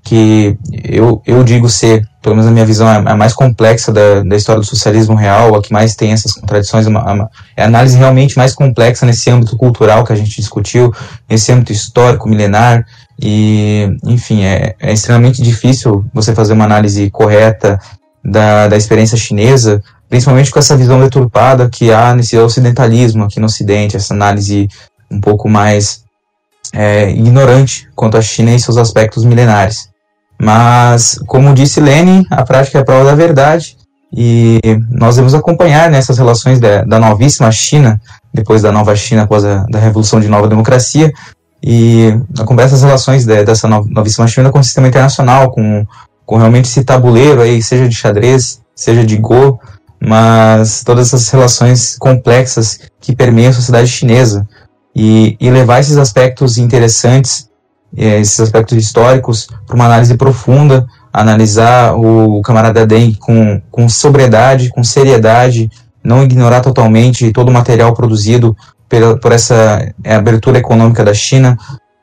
[0.03, 4.23] que eu, eu digo ser, pelo menos na minha visão, é a mais complexa da,
[4.23, 7.97] da história do socialismo real, a que mais tem essas contradições, uma, é a análise
[7.97, 10.93] realmente mais complexa nesse âmbito cultural que a gente discutiu,
[11.29, 12.87] nesse âmbito histórico, milenar,
[13.23, 17.79] e, enfim, é, é extremamente difícil você fazer uma análise correta
[18.25, 23.47] da, da experiência chinesa, principalmente com essa visão deturpada que há nesse ocidentalismo aqui no
[23.47, 24.69] Ocidente, essa análise
[25.11, 26.03] um pouco mais
[26.75, 29.89] é, ignorante quanto à China e seus aspectos milenares.
[30.43, 33.77] Mas, como disse Lenin, a prática é a prova da verdade
[34.13, 34.59] e
[34.91, 38.01] nós devemos acompanhar nessas relações da, da, novíssima China,
[38.35, 41.13] depois da nova China, após a da revolução de nova democracia,
[41.63, 45.87] e acompanhar essas relações de, dessa novíssima China com o sistema internacional, com,
[46.27, 49.61] com realmente esse tabuleiro aí, seja de xadrez, seja de Go,
[50.01, 54.47] mas todas essas relações complexas que permeiam a sociedade chinesa,
[54.95, 57.49] e, e levar esses aspectos interessantes,
[57.97, 64.71] é, esses aspectos históricos, para uma análise profunda, analisar o camarada Deng com, com sobriedade,
[64.71, 65.71] com seriedade,
[66.03, 68.57] não ignorar totalmente todo o material produzido
[68.89, 71.57] por, por essa é, abertura econômica da China.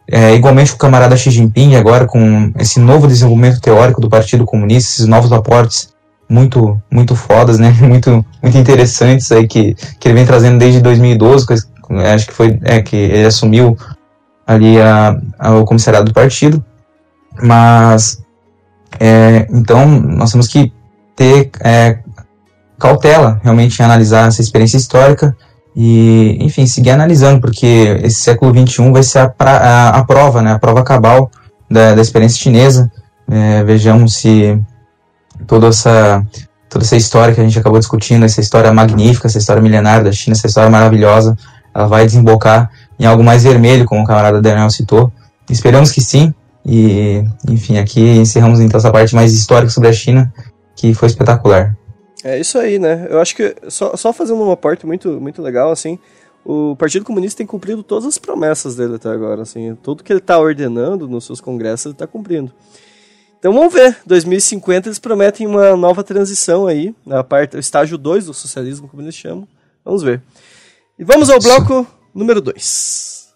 [0.10, 4.94] É, igualmente o camarada Xi Jinping, agora com esse novo desenvolvimento teórico do Partido Comunista,
[4.94, 5.90] esses novos aportes
[6.30, 7.72] muito muito fodas, né?
[7.82, 11.46] Muito muito interessantes aí que, que ele vem trazendo desde 2012,
[12.14, 13.78] acho que foi é, que ele assumiu
[14.46, 16.64] ali a, a, o comissariado do partido,
[17.42, 18.22] mas
[19.00, 20.72] é, então nós temos que
[21.16, 22.00] ter é,
[22.80, 25.36] cautela realmente em analisar essa experiência histórica
[25.76, 30.42] e, enfim, seguir analisando, porque esse século XXI vai ser a, pra, a, a prova,
[30.42, 31.30] né, a prova cabal
[31.70, 32.92] da, da experiência chinesa.
[33.30, 34.60] É, vejamos se
[35.46, 36.26] toda essa
[36.70, 40.12] toda essa história que a gente acabou discutindo, essa história magnífica, essa história milenária da
[40.12, 41.38] China, essa história maravilhosa,
[41.74, 42.70] ela vai desembocar
[43.00, 45.12] em algo mais vermelho, como o camarada Daniel citou.
[45.50, 46.34] Esperamos que sim.
[46.66, 50.32] E, enfim, aqui encerramos então essa parte mais histórica sobre a China,
[50.76, 51.78] que foi espetacular.
[52.24, 53.08] É isso aí, né?
[53.10, 55.98] Eu acho que, só, só fazendo uma parte muito, muito legal, assim,
[56.44, 60.20] o Partido Comunista tem cumprido todas as promessas dele até agora, assim, tudo que ele
[60.20, 62.52] está ordenando nos seus congressos ele está cumprindo.
[63.40, 68.26] Então vamos ver, 2050 eles prometem uma nova transição aí, na parte, o estágio 2
[68.26, 69.48] do socialismo, como eles chamam.
[69.86, 70.22] Vamos ver.
[70.98, 73.28] E vamos ao bloco número 2.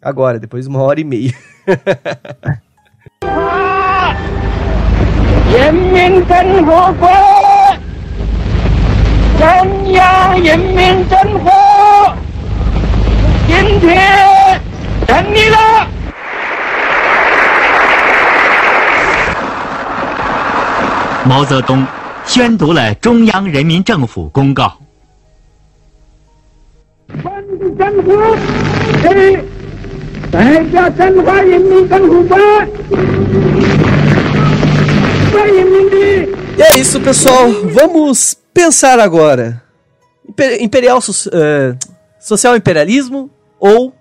[0.00, 1.34] Agora, depois de uma hora e meia.
[21.25, 21.85] Mao Zedong
[22.25, 24.77] 宣读了中央人民政府公告。
[27.07, 28.11] 政府
[29.01, 29.43] 对
[30.31, 32.37] 代表中华人民政府的
[35.45, 36.45] 人民的。
[36.57, 37.51] E é isso, pessoal.
[37.73, 39.61] Vamos pensar agora.
[40.59, 41.77] Imperial, uh,
[42.19, 43.29] social imperialismo
[43.59, 43.93] ou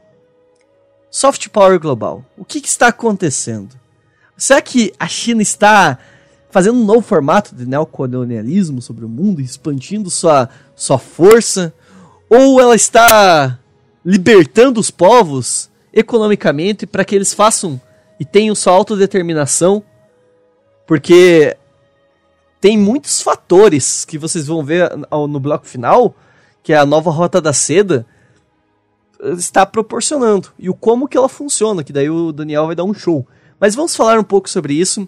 [1.10, 2.24] soft power global?
[2.36, 3.76] O que, que está acontecendo?
[4.36, 5.98] Será que a China está
[6.49, 11.73] fazendo um novo formato de neocolonialismo sobre o mundo, expandindo sua, sua força?
[12.29, 13.59] Ou ela está
[14.03, 17.79] libertando os povos economicamente para que eles façam
[18.19, 19.83] e tenham sua autodeterminação,
[20.85, 21.55] porque
[22.59, 24.91] tem muitos fatores que vocês vão ver
[25.29, 26.13] no bloco final,
[26.61, 28.05] que é a nova rota da seda,
[29.37, 30.49] está proporcionando.
[30.57, 33.25] E o como que ela funciona, que daí o Daniel vai dar um show.
[33.59, 35.07] Mas vamos falar um pouco sobre isso.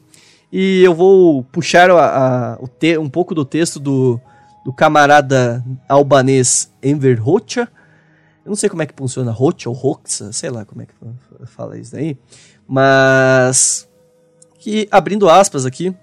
[0.52, 4.19] E eu vou puxar a, a, o te, um pouco do texto do,
[4.65, 7.69] do camarada albanês Enver Hoxha,
[8.44, 10.94] eu não sei como é que funciona Rocha ou Roxa, sei lá como é que
[11.45, 12.18] fala isso daí.
[12.68, 13.88] Mas
[14.57, 15.94] que abrindo aspas aqui,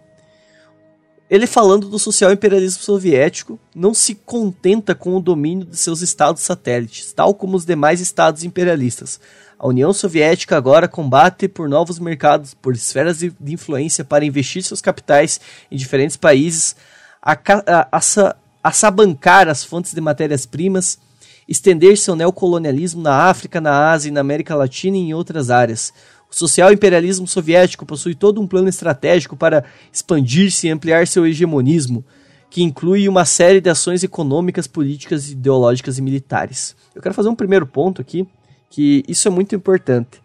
[1.28, 6.42] Ele falando do social imperialismo soviético, não se contenta com o domínio de seus estados
[6.42, 9.20] satélites, tal como os demais estados imperialistas.
[9.58, 14.80] A União Soviética agora combate por novos mercados, por esferas de, influência para investir seus
[14.80, 16.76] capitais em diferentes países,
[17.20, 21.00] a, a, a, a sabancar as fontes de matérias-primas,
[21.48, 25.92] estender seu neocolonialismo na África, na Ásia na América Latina e em outras áreas.
[26.30, 32.04] O social imperialismo soviético possui todo um plano estratégico para expandir-se e ampliar seu hegemonismo,
[32.48, 36.76] que inclui uma série de ações econômicas, políticas, ideológicas e militares.
[36.94, 38.24] Eu quero fazer um primeiro ponto aqui,
[38.68, 40.22] que isso é muito importante.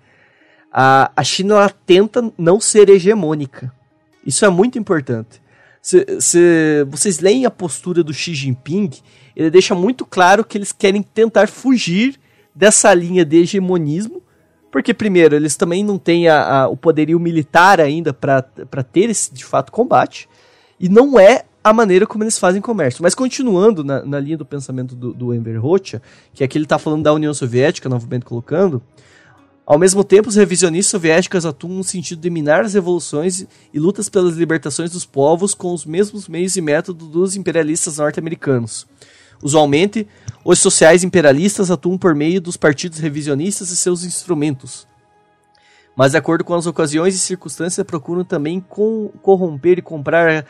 [0.72, 3.72] A, a China ela tenta não ser hegemônica.
[4.26, 5.42] Isso é muito importante.
[5.82, 8.90] Se, se vocês leem a postura do Xi Jinping,
[9.36, 12.20] ele deixa muito claro que eles querem tentar fugir
[12.56, 14.24] dessa linha de hegemonismo
[14.74, 18.42] porque, primeiro, eles também não têm a, a, o poderio militar ainda para
[18.92, 20.28] ter esse, de fato, combate.
[20.80, 23.02] E não é a maneira como eles fazem comércio.
[23.02, 26.02] Mas continuando na, na linha do pensamento do, do Enver Hoxha,
[26.34, 28.82] que aqui ele está falando da União Soviética, novamente colocando,
[29.66, 34.10] ao mesmo tempo, os revisionistas soviéticos atuam no sentido de minar as revoluções e lutas
[34.10, 38.86] pelas libertações dos povos com os mesmos meios e métodos dos imperialistas norte-americanos.
[39.42, 40.06] Usualmente,
[40.44, 44.86] os sociais imperialistas atuam por meio dos partidos revisionistas e seus instrumentos.
[45.96, 48.60] Mas, de acordo com as ocasiões e circunstâncias, procuram também
[49.22, 50.46] corromper e comprar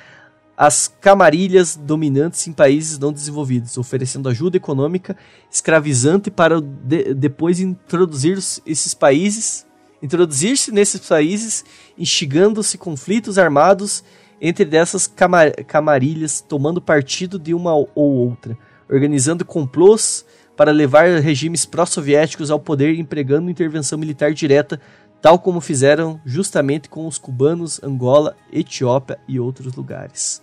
[0.56, 5.18] as camarilhas dominantes em países não desenvolvidos, oferecendo ajuda econômica
[5.52, 9.66] escravizante para de, depois introduzir esses países,
[10.02, 11.66] introduzir-se nesses países,
[11.98, 14.04] instigando-se conflitos armados
[14.40, 18.58] entre dessas camar, camarilhas, tomando partido de uma ou outra
[18.94, 20.26] organizando complôs
[20.56, 24.80] para levar regimes pró-soviéticos ao poder empregando intervenção militar direta,
[25.24, 30.42] tal como fizeram justamente com os cubanos, Angola, Etiópia e outros lugares.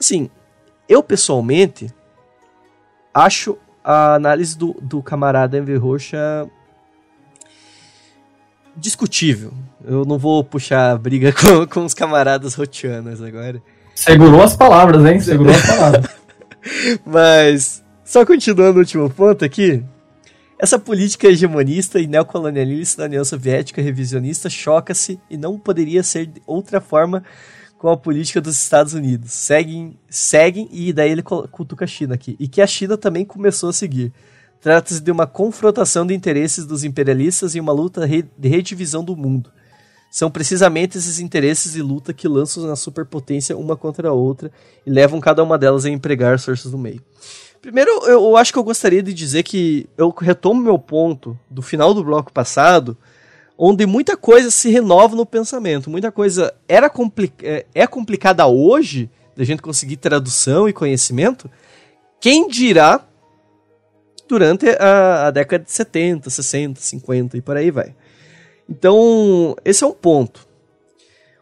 [0.00, 0.30] Assim,
[0.88, 1.92] eu pessoalmente
[3.12, 6.48] acho a análise do, do camarada Enver Rocha
[8.74, 9.52] discutível.
[9.84, 13.62] Eu não vou puxar briga com, com os camaradas rotianos agora.
[13.94, 15.20] Segurou as palavras, hein?
[15.20, 16.10] Segurou as palavras.
[17.04, 19.84] Mas, só continuando o último ponto aqui.
[20.62, 26.42] Essa política hegemonista e neocolonialista da União Soviética revisionista choca-se e não poderia ser de
[26.46, 27.24] outra forma
[27.78, 29.32] com a política dos Estados Unidos.
[29.32, 32.36] Seguem, seguem e daí ele cutuca a China aqui.
[32.38, 34.12] E que a China também começou a seguir.
[34.60, 39.50] Trata-se de uma confrontação de interesses dos imperialistas e uma luta de redivisão do mundo.
[40.10, 44.52] São precisamente esses interesses e luta que lançam na superpotência uma contra a outra
[44.84, 47.00] e levam cada uma delas a empregar as forças do meio.
[47.60, 51.92] Primeiro, eu, acho que eu gostaria de dizer que eu retomo meu ponto do final
[51.92, 52.96] do bloco passado,
[53.56, 55.90] onde muita coisa se renova no pensamento.
[55.90, 61.50] Muita coisa era compli é, é complicada hoje, da gente conseguir tradução e conhecimento.
[62.18, 63.06] Quem dirá
[64.26, 67.94] durante a, a década de 70, 60, 50 e por aí vai.
[68.68, 70.48] Então, esse é um ponto.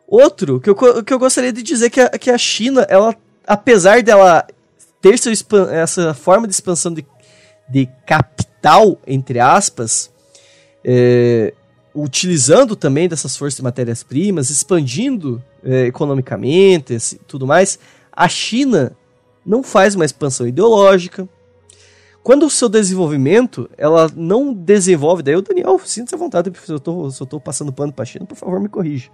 [0.06, 3.14] Outro que eu, que eu gostaria de dizer que a, que a China, ela,
[3.46, 4.44] apesar dela
[5.00, 5.32] ter seu,
[5.70, 7.06] essa forma de expansão de,
[7.68, 10.10] de capital, entre aspas,
[10.84, 11.52] é,
[11.94, 17.78] utilizando também dessas forças de matérias-primas, expandindo é, economicamente e tudo mais,
[18.12, 18.96] a China
[19.44, 21.28] não faz uma expansão ideológica,
[22.28, 26.78] quando o seu desenvolvimento, ela não desenvolve, daí o Daniel, sinta-se à vontade, se eu,
[26.78, 29.08] tô, se eu tô passando pano pra China, por favor, me corrija.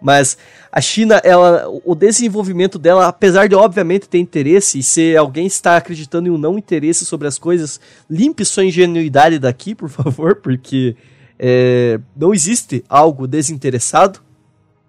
[0.00, 0.38] Mas
[0.70, 5.76] a China, ela, o desenvolvimento dela, apesar de obviamente ter interesse, e se alguém está
[5.76, 10.94] acreditando em um não interesse sobre as coisas, limpe sua ingenuidade daqui, por favor, porque
[11.40, 14.20] é, não existe algo desinteressado.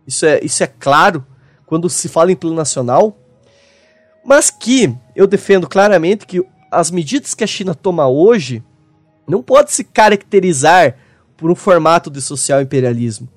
[0.06, 1.26] Isso é, isso é claro
[1.66, 3.18] quando se fala em plano nacional.
[4.24, 8.64] Mas que eu defendo claramente que as medidas que a China toma hoje
[9.27, 10.95] não pode se caracterizar
[11.35, 13.27] por um formato de social imperialismo,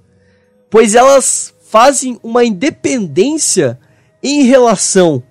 [0.71, 3.79] pois elas fazem uma independência
[4.23, 5.23] em relação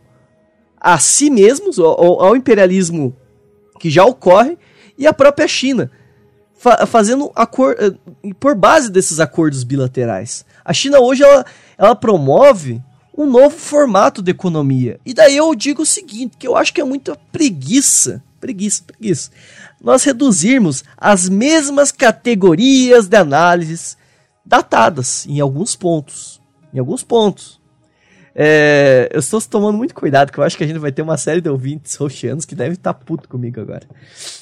[0.79, 3.15] a si mesmos, ao, ao imperialismo
[3.79, 4.57] que já ocorre,
[4.97, 5.89] e a própria China,
[6.53, 10.45] fa fazendo eh, por base desses acordos bilaterais.
[10.63, 11.45] A China hoje ela,
[11.77, 12.81] ela promove
[13.15, 14.99] um novo formato de economia.
[15.05, 19.31] E daí eu digo o seguinte, que eu acho que é muita preguiça, preguiça, preguiça.
[19.81, 23.97] Nós reduzirmos as mesmas categorias de análises
[24.45, 26.41] datadas em alguns pontos.
[26.73, 27.61] Em alguns pontos.
[28.35, 31.17] É, eu estou tomando muito cuidado, que eu acho que a gente vai ter uma
[31.17, 33.87] série de ouvintes roxianos que devem estar puto comigo agora.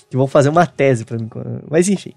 [0.10, 1.30] Que vão fazer uma tese para mim.
[1.70, 2.14] Mas enfim.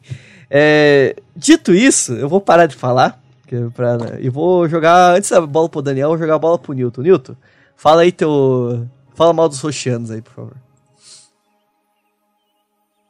[0.49, 3.24] É, dito isso, eu vou parar de falar.
[3.47, 6.73] Que pra, e vou jogar, antes da bola pro Daniel, vou jogar a bola pro
[6.73, 7.03] Newton.
[7.03, 7.37] Newton,
[7.77, 8.87] Fala aí teu.
[9.15, 10.57] Fala mal dos roxianos aí, por favor.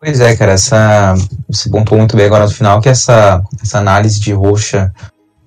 [0.00, 1.14] Pois é, cara, essa,
[1.48, 4.92] você pontuou muito bem agora no final que essa, essa análise de roxa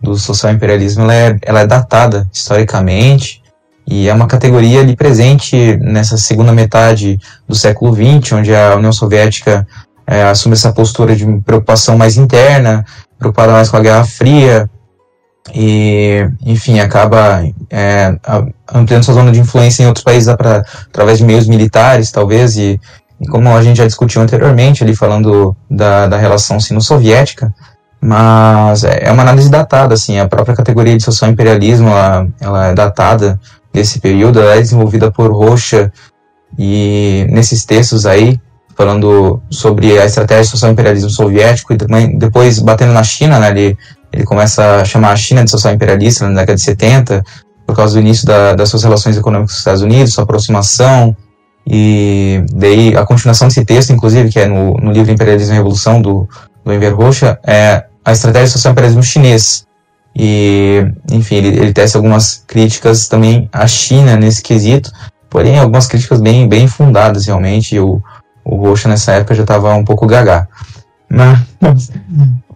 [0.01, 3.43] do social imperialismo ela é, ela é datada historicamente
[3.85, 8.91] e é uma categoria ali presente nessa segunda metade do século XX, onde a União
[8.91, 9.67] Soviética
[10.07, 12.83] é, assume essa postura de preocupação mais interna,
[13.19, 14.67] preocupada mais com a Guerra Fria,
[15.53, 18.15] e, enfim, acaba é,
[18.73, 22.79] ampliando sua zona de influência em outros países através de meios militares, talvez, e,
[23.19, 27.53] e, como a gente já discutiu anteriormente, ali falando da, da relação sino-soviética,
[27.99, 32.67] mas é, é uma análise datada, assim, a própria categoria de social imperialismo, ela, ela
[32.67, 33.39] é datada
[33.73, 35.91] desse período, ela é desenvolvida por Rocha,
[36.57, 38.39] e nesses textos aí,
[38.75, 43.77] falando sobre a estratégia social imperialismo soviético, e também, depois batendo na China, né, ele,
[44.11, 47.23] ele começa a chamar a China de social imperialista na década de 70,
[47.65, 51.15] por causa do início da, das suas relações econômicas com os Estados Unidos, sua aproximação,
[51.69, 56.01] e daí a continuação desse texto, inclusive, que é no, no livro Imperialismo e Revolução,
[56.01, 56.27] do,
[56.63, 59.65] do Enver Rocha, é a estratégia social imperialismo chinês.
[60.15, 60.81] E,
[61.11, 64.89] enfim, ele, ele tece algumas críticas também à China nesse quesito,
[65.29, 68.01] porém algumas críticas bem, bem fundadas realmente, e o,
[68.45, 70.47] o Rocha nessa época já estava um pouco gaga.
[71.09, 71.91] Mas,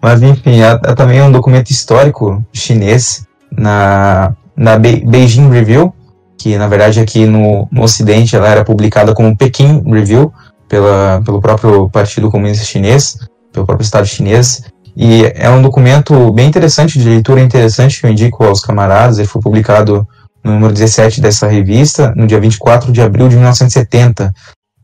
[0.01, 5.93] mas enfim, há, há, também um documento histórico chinês na, na Be Beijing Review,
[6.37, 10.33] que na verdade aqui no, no Ocidente ela era publicada como Pequim Review,
[10.67, 13.17] pela, pelo próprio Partido Comunista Chinês,
[13.51, 14.63] pelo próprio Estado chinês.
[14.95, 19.17] E é um documento bem interessante, de leitura interessante, que eu indico aos camaradas.
[19.17, 20.07] Ele foi publicado
[20.43, 24.33] no número 17 dessa revista, no dia 24 de abril de 1970.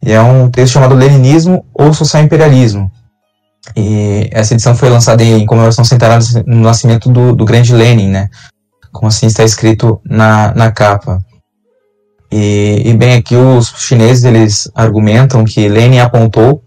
[0.05, 2.91] E é um texto chamado Leninismo ou Social Imperialismo.
[3.75, 8.29] E essa edição foi lançada em comemoração centenária no nascimento do, do grande Lenin, né?
[8.91, 11.19] Como assim está escrito na, na capa.
[12.31, 16.61] E, e bem, aqui os chineses eles argumentam que Lenin apontou,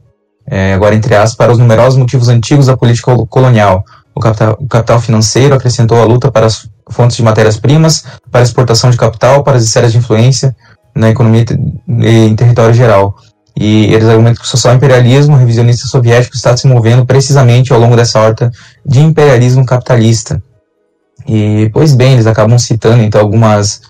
[0.46, 3.84] é, agora entre aspas, para os numerosos motivos antigos da política colonial.
[4.14, 8.42] O capital, o capital financeiro acrescentou a luta para as fontes de matérias-primas, para a
[8.42, 10.54] exportação de capital, para as esferas de influência
[10.94, 11.44] na economia
[11.88, 13.14] e em território geral.
[13.60, 17.94] E eles argumentam que o social imperialismo revisionista soviético está se movendo precisamente ao longo
[17.94, 18.50] dessa horta
[18.86, 20.42] de imperialismo capitalista.
[21.28, 23.82] E, pois bem, eles acabam citando então algumas,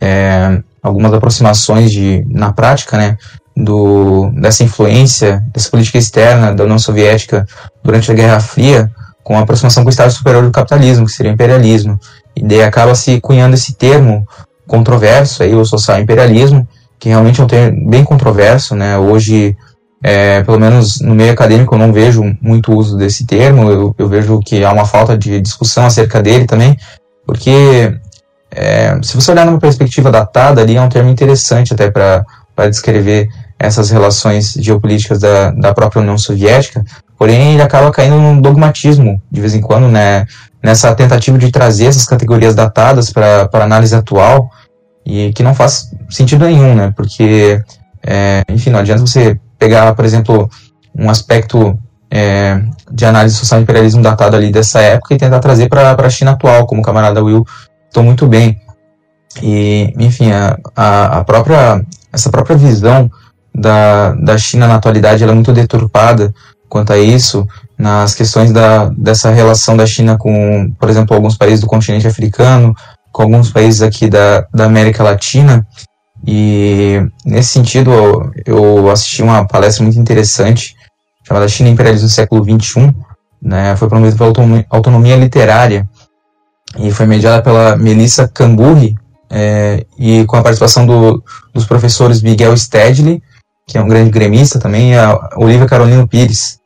[0.00, 3.18] é, algumas aproximações de, na prática, né,
[3.54, 7.46] do, dessa influência, dessa política externa da União Soviética
[7.84, 8.90] durante a Guerra Fria,
[9.22, 12.00] com a aproximação com o Estado superior do capitalismo, que seria o imperialismo.
[12.34, 14.26] E daí acaba se cunhando esse termo
[14.66, 16.66] controverso, aí, o social imperialismo,
[17.00, 18.98] que realmente é um termo bem controverso, né?
[18.98, 19.56] Hoje,
[20.02, 24.06] é, pelo menos no meio acadêmico, eu não vejo muito uso desse termo, eu, eu
[24.06, 26.76] vejo que há uma falta de discussão acerca dele também,
[27.26, 27.98] porque
[28.50, 32.24] é, se você olhar numa perspectiva datada, ali é um termo interessante até para
[32.68, 33.28] descrever
[33.58, 36.84] essas relações geopolíticas da, da própria União Soviética,
[37.18, 40.26] porém ele acaba caindo num dogmatismo de vez em quando, né?
[40.62, 44.50] Nessa tentativa de trazer essas categorias datadas para análise atual,
[45.04, 46.92] e que não faz sentido nenhum, né?
[46.96, 47.62] Porque,
[48.02, 50.48] é, enfim, não adianta você pegar, por exemplo,
[50.94, 51.78] um aspecto
[52.10, 52.60] é,
[52.90, 56.66] de análise social imperialismo datado ali dessa época e tentar trazer para a China atual,
[56.66, 57.46] como o camarada Will
[57.88, 58.60] estou muito bem.
[59.42, 60.58] E, enfim, a,
[61.18, 63.10] a, própria, essa própria visão
[63.54, 66.34] da, da China na atualidade ela é muito deturpada
[66.68, 67.46] quanto a isso,
[67.76, 72.74] nas questões da, dessa relação da China com, por exemplo, alguns países do continente africano,
[73.12, 75.66] com alguns países aqui da, da América Latina.
[76.26, 80.76] E nesse sentido, eu assisti uma palestra muito interessante
[81.26, 82.94] chamada China e Imperialismo no Século XXI.
[83.42, 85.88] Né, foi promovida pela autonomia, literária
[86.78, 88.94] e foi mediada pela Melissa Camburri
[89.30, 91.24] é, e com a participação do,
[91.54, 93.22] dos professores Miguel Stedley,
[93.66, 96.58] que é um grande gremista também, e a Olivia Carolino Pires.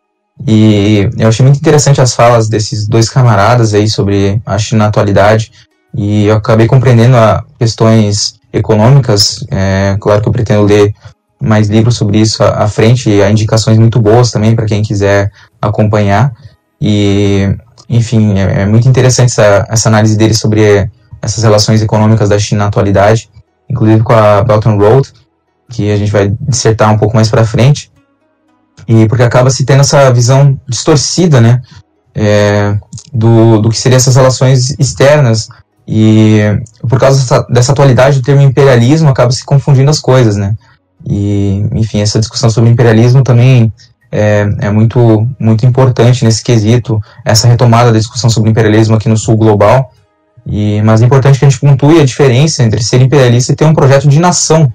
[0.47, 4.89] E eu achei muito interessante as falas desses dois camaradas aí sobre a China na
[4.89, 5.53] atualidade
[5.95, 9.45] e eu acabei compreendendo a questões econômicas.
[9.51, 10.95] É, claro que eu pretendo ler
[11.43, 15.31] mais livros sobre isso à, frente, e há indicações muito boas também para quem quiser
[15.61, 16.33] acompanhar.
[16.81, 17.55] E,
[17.89, 20.89] enfim, é, é, muito interessante essa, essa análise dele sobre
[21.21, 23.29] essas relações econômicas da China na atualidade,
[23.69, 25.13] inclusive com a Belt and Road,
[25.71, 27.91] que a gente vai dissertar um pouco mais para frente.
[28.87, 31.61] E porque acaba se tendo essa visão distorcida, né,
[32.15, 32.79] é,
[33.13, 35.49] do, do que seriam essas relações externas
[35.87, 36.41] e
[36.89, 40.55] por causa dessa, atualidade, o termo imperialismo acaba se confundindo as coisas, né?
[41.07, 43.71] E, enfim, essa discussão sobre imperialismo também
[44.11, 49.17] é, é muito, muito importante nesse quesito, essa retomada da discussão sobre imperialismo aqui no
[49.17, 49.93] sul global.
[50.47, 53.65] E, mas é importante que a gente pontue a diferença entre ser imperialista e ter
[53.65, 54.73] um projeto de nação.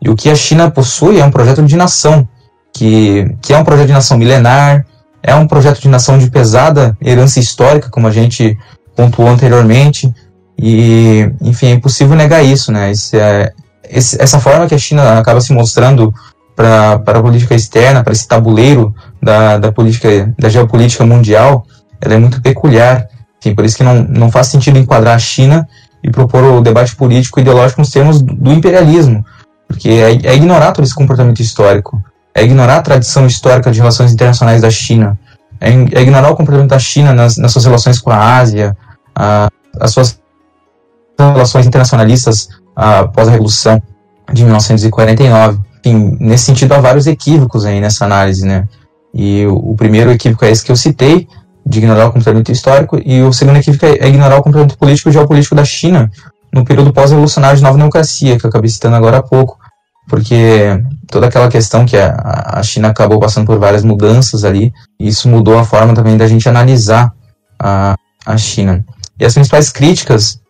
[0.00, 2.28] E o que a China possui é um projeto de nação,
[2.74, 4.84] que, que é um projeto de nação milenar,
[5.22, 8.58] é um projeto de nação de pesada herança histórica, como a gente
[8.96, 10.12] pontuou anteriormente,
[10.58, 12.90] e, enfim, é impossível negar isso, né?
[12.90, 13.52] Esse, é,
[13.88, 16.12] esse, essa forma que a China acaba se mostrando
[16.54, 21.64] para a política externa, para esse tabuleiro da, da política, da geopolítica mundial,
[22.00, 23.08] ela é muito peculiar.
[23.40, 25.66] Enfim, por isso que não, não faz sentido enquadrar a China
[26.02, 29.24] e propor o debate político e ideológico nos termos do imperialismo,
[29.66, 32.02] porque é, é ignorar todo esse comportamento histórico
[32.34, 35.18] é ignorar a tradição histórica de relações internacionais da China,
[35.60, 38.76] é, é ignorar o comportamento da China nas, nas suas relações com a Ásia,
[39.14, 39.48] a,
[39.80, 40.18] as suas
[41.30, 43.80] relações internacionalistas após a Revolução
[44.32, 45.60] de 1949.
[45.84, 48.66] Enfim, nesse sentido, há vários equívocos aí nessa análise, né?
[49.14, 51.28] E o, primeiro equívoco é esse que eu citei,
[51.64, 55.12] de ignorar o comportamento histórico, e o segundo equívoco é, ignorar o comportamento político e
[55.12, 56.10] geopolítico da China
[56.52, 59.58] no período pós-revolucionário de nova democracia, que eu acabei citando agora há pouco
[60.08, 62.14] porque toda aquela questão que a,
[62.54, 66.48] a China acabou passando por várias mudanças ali, isso mudou a forma também da gente
[66.48, 67.12] analisar
[67.58, 67.94] a,
[68.26, 68.84] a China.
[69.18, 70.40] E as principais críticas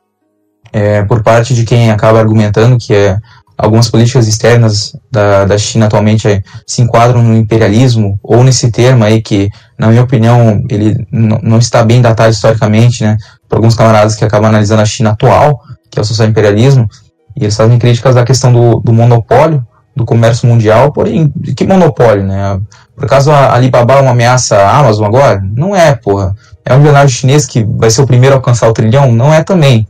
[0.72, 3.18] é, por parte de quem acaba argumentando que é,
[3.56, 9.04] algumas políticas externas da, da China atualmente é, se enquadram no imperialismo, ou nesse termo
[9.04, 13.16] aí que, na minha opinião, ele não está bem datado historicamente, né,
[13.48, 16.88] por alguns camaradas que acabam analisando a China atual, que é o social imperialismo,
[17.36, 22.24] e eles fazem críticas à questão do, do monopólio do comércio mundial, porém, que monopólio,
[22.24, 22.58] né?
[22.96, 25.42] Por acaso a Alibaba é uma ameaça à Amazon agora?
[25.54, 26.34] Não é, porra.
[26.64, 29.12] É um milionário chinês que vai ser o primeiro a alcançar o trilhão?
[29.12, 29.86] Não é também.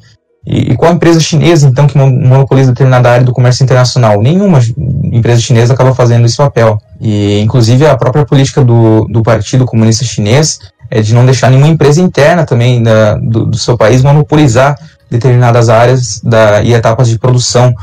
[0.46, 4.20] E, e qual empresa chinesa, então, que monopoliza determinada área do comércio internacional?
[4.20, 4.60] Nenhuma
[5.12, 6.78] empresa chinesa acaba fazendo esse papel.
[7.00, 10.58] E, inclusive, a própria política do, do Partido Comunista Chinês
[10.90, 14.76] é de não deixar nenhuma empresa interna também da, do, do seu país monopolizar
[15.10, 17.74] determinadas áreas da, e etapas de produção.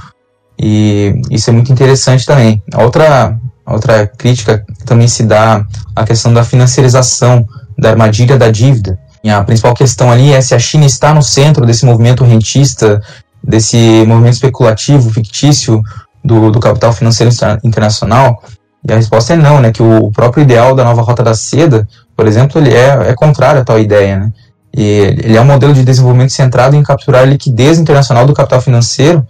[0.57, 2.61] E isso é muito interessante também.
[2.75, 5.65] Outra, outra crítica também se dá
[5.95, 8.99] à questão da financiarização da armadilha da dívida.
[9.23, 13.01] E a principal questão ali é se a China está no centro desse movimento rentista,
[13.43, 13.77] desse
[14.07, 15.81] movimento especulativo, fictício
[16.23, 17.33] do, do capital financeiro
[17.63, 18.41] internacional.
[18.87, 19.71] E a resposta é não, né?
[19.71, 23.61] Que o próprio ideal da nova rota da seda, por exemplo, ele é, é contrário
[23.61, 24.31] a tal ideia, né?
[24.75, 28.61] E ele é um modelo de desenvolvimento centrado em capturar a liquidez internacional do capital
[28.61, 29.25] financeiro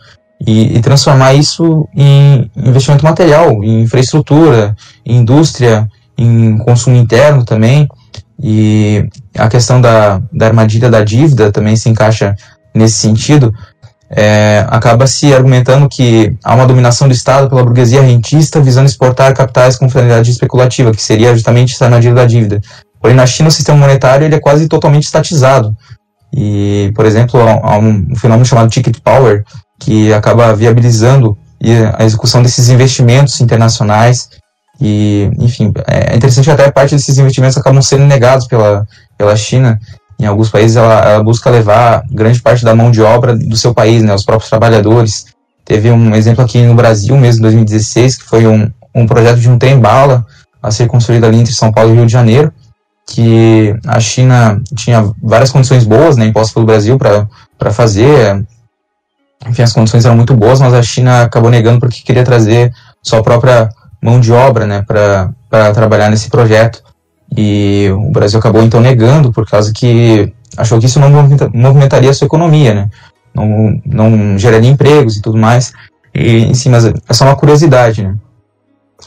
[0.45, 4.75] e, e, transformar isso em investimento material, em infraestrutura,
[5.05, 5.87] em indústria,
[6.17, 7.87] em consumo interno também.
[8.41, 9.07] E
[9.37, 12.35] a questão da, da armadilha da dívida também se encaixa
[12.73, 13.53] nesse sentido.
[14.11, 19.35] É, acaba se argumentando que há uma dominação do Estado pela burguesia rentista visando exportar
[19.35, 22.59] capitais com finalidade especulativa, que seria justamente essa armadilha da dívida.
[22.99, 25.75] Porém, na China, o sistema monetário ele é quase totalmente estatizado.
[26.33, 29.43] E, por exemplo, há um fenômeno chamado ticket power,
[29.79, 31.37] que acaba viabilizando
[31.97, 34.29] a execução desses investimentos internacionais.
[34.81, 38.87] E, enfim, é interessante até parte desses investimentos acabam sendo negados pela,
[39.17, 39.79] pela China.
[40.17, 43.73] Em alguns países, ela, ela busca levar grande parte da mão de obra do seu
[43.73, 45.25] país, né, os próprios trabalhadores.
[45.65, 49.49] Teve um exemplo aqui no Brasil mesmo, em 2016, que foi um, um projeto de
[49.49, 50.25] um trem-bala
[50.61, 52.51] a ser construído ali entre São Paulo e Rio de Janeiro,
[53.07, 58.45] que a China tinha várias condições boas, né, impostas pelo Brasil para fazer.
[59.47, 63.23] Enfim, as condições eram muito boas, mas a China acabou negando porque queria trazer sua
[63.23, 63.69] própria
[64.01, 66.83] mão de obra né, para trabalhar nesse projeto.
[67.35, 71.09] E o Brasil acabou então negando, por causa que achou que isso não
[71.53, 72.89] movimentaria a sua economia, né?
[73.35, 75.71] não, não geraria empregos e tudo mais.
[76.13, 78.03] E, em si, mas é só uma curiosidade.
[78.03, 78.15] Né?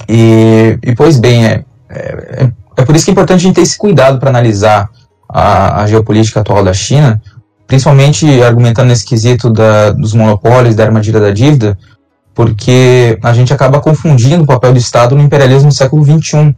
[0.09, 3.55] E, e pois bem, é, é, é é por isso que é importante a gente
[3.55, 4.91] ter esse cuidado para analisar
[5.29, 7.21] a, a, geopolítica atual da China,
[7.67, 11.79] principalmente argumentando nesse quesito da, dos monopólios, da armadilha da dívida,
[12.35, 16.55] porque a gente acaba confundindo o papel do Estado no imperialismo do século XXI.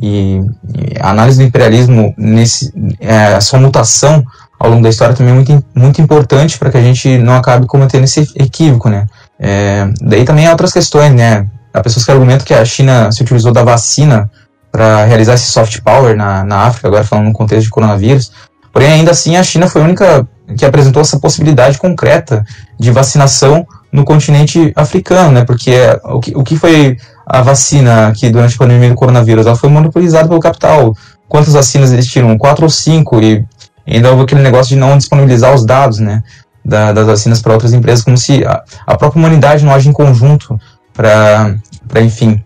[0.00, 4.24] E, e a análise do imperialismo, nesse, é, a sua mutação
[4.58, 7.66] ao longo da história também é muito, muito importante para que a gente não acabe
[7.66, 9.06] cometendo esse equívoco, né?
[9.38, 11.46] É, daí também há outras questões, né?
[11.72, 14.30] Há pessoas que argumentam que a China se utilizou da vacina
[14.70, 18.32] para realizar esse soft power na, na África, agora falando no contexto de coronavírus.
[18.72, 22.44] Porém, ainda assim, a China foi a única que apresentou essa possibilidade concreta
[22.78, 25.44] de vacinação no continente africano, né?
[25.44, 25.74] Porque
[26.04, 26.96] o que, o que foi
[27.26, 29.46] a vacina aqui durante a pandemia do coronavírus?
[29.46, 30.94] Ela foi monopolizada pelo capital.
[31.28, 32.36] Quantas vacinas eles tiram?
[32.38, 33.20] Quatro ou cinco?
[33.20, 33.44] E
[33.86, 36.22] ainda houve aquele negócio de não disponibilizar os dados, né?
[36.64, 39.92] Da, das vacinas para outras empresas, como se a, a própria humanidade não age em
[39.92, 40.60] conjunto
[40.92, 41.56] para,
[42.02, 42.42] enfim,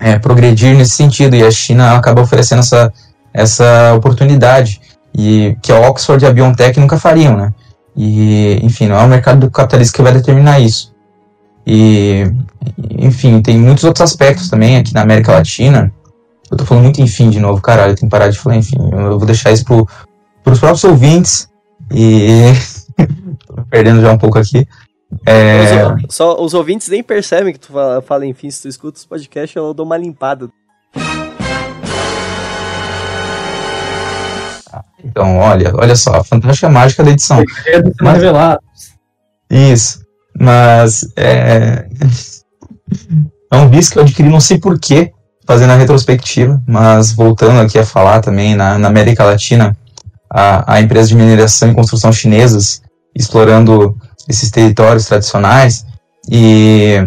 [0.00, 2.92] é, progredir nesse sentido e a China acaba oferecendo essa,
[3.32, 4.80] essa oportunidade
[5.14, 7.52] e que a Oxford e a BioNTech nunca fariam, né?
[7.96, 10.92] E, enfim, não é o mercado do capitalista que vai determinar isso.
[11.66, 12.24] E,
[12.98, 15.92] enfim, tem muitos outros aspectos também aqui na América Latina.
[16.50, 18.76] Eu tô falando muito enfim de novo, caralho, eu tenho que parar de falar enfim.
[18.92, 19.86] Eu vou deixar isso pro,
[20.42, 21.48] pros próprios ouvintes
[21.90, 22.52] e.
[23.46, 24.66] tô perdendo já um pouco aqui.
[25.26, 25.94] É...
[26.08, 29.54] Só, os ouvintes nem percebem que tu fala, fala enfim, se tu escuta os podcasts,
[29.54, 30.50] eu dou uma limpada.
[35.04, 37.42] Então, olha, olha só, a fantástica mágica da edição.
[38.00, 38.22] Mas.
[39.50, 40.02] Isso.
[40.38, 41.86] Mas é,
[43.52, 45.12] é um vício que eu adquiri, não sei porquê,
[45.46, 49.76] fazendo a retrospectiva, mas voltando aqui a falar também, na, na América Latina,
[50.30, 52.80] a, a empresa de mineração e construção chinesas
[53.14, 53.94] explorando
[54.28, 55.84] esses territórios tradicionais
[56.30, 57.06] e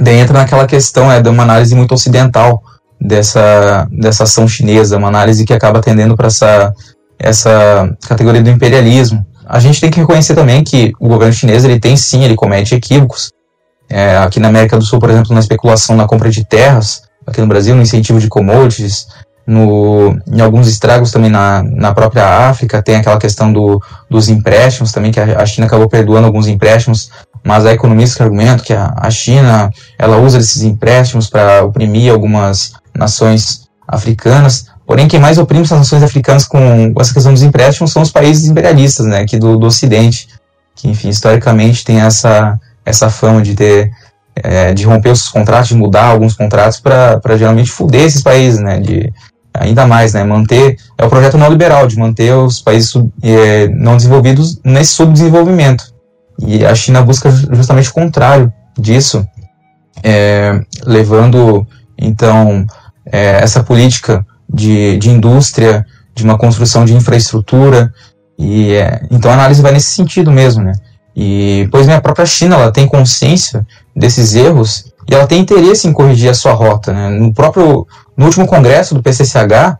[0.00, 2.62] daí entra naquela questão é de uma análise muito ocidental
[3.00, 6.72] dessa dessa ação chinesa, uma análise que acaba tendendo para essa
[7.20, 9.24] essa categoria do imperialismo.
[9.46, 12.74] A gente tem que reconhecer também que o governo chinês ele tem sim, ele comete
[12.74, 13.30] equívocos.
[13.88, 17.40] É, aqui na América do Sul, por exemplo, na especulação na compra de terras, aqui
[17.40, 19.08] no Brasil, no incentivo de commodities,
[19.46, 24.92] no, em alguns estragos também na, na própria África, tem aquela questão do, dos empréstimos
[24.92, 27.10] também, que a, a China acabou perdoando alguns empréstimos,
[27.42, 32.12] mas há economistas que argumentam que a, a China ela usa esses empréstimos para oprimir
[32.12, 34.66] algumas nações africanas.
[34.90, 36.58] Porém, quem mais oprime essas nações africanas com
[36.98, 40.26] essa questão dos empréstimos são os países imperialistas, né, aqui do, do Ocidente,
[40.74, 43.92] que, enfim, historicamente tem essa, essa fama de ter
[44.34, 48.80] é, de romper os contratos, de mudar alguns contratos para geralmente fuder esses países, né,
[48.80, 49.12] de
[49.54, 53.96] ainda mais, né, manter é o projeto neoliberal de manter os países sub, é, não
[53.96, 55.84] desenvolvidos nesse subdesenvolvimento.
[56.40, 59.24] E a China busca justamente o contrário disso,
[60.02, 61.64] é, levando
[61.96, 62.66] então
[63.06, 67.92] é, essa política de, de indústria, de uma construção de infraestrutura.
[68.38, 70.72] E é, então a análise vai nesse sentido mesmo, né?
[71.14, 75.86] E pois bem, a própria China ela tem consciência desses erros e ela tem interesse
[75.86, 77.08] em corrigir a sua rota, né?
[77.10, 77.86] No próprio
[78.16, 79.78] no último congresso do PCCH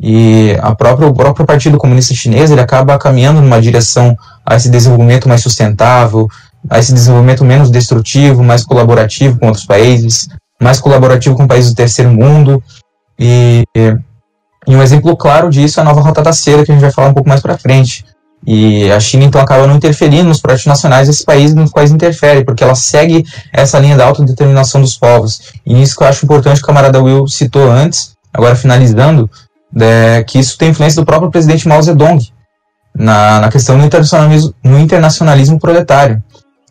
[0.00, 4.16] e a própria, o próprio Partido Comunista Chinês ele acaba caminhando numa direção
[4.46, 6.28] a esse desenvolvimento mais sustentável,
[6.70, 10.28] a esse desenvolvimento menos destrutivo, mais colaborativo com outros países,
[10.60, 12.62] mais colaborativo com países do terceiro mundo
[13.18, 13.64] e
[14.68, 16.92] e um exemplo claro disso é a nova Rota da Seda, que a gente vai
[16.92, 18.04] falar um pouco mais para frente.
[18.46, 22.44] E a China, então, acaba não interferindo nos projetos nacionais desses países nos quais interfere,
[22.44, 25.40] porque ela segue essa linha da autodeterminação dos povos.
[25.64, 29.28] E isso que eu acho importante, o camarada Will citou antes, agora finalizando,
[29.80, 32.30] é, que isso tem influência do próprio presidente Mao Zedong
[32.94, 36.22] na, na questão do internacionalismo, no internacionalismo proletário.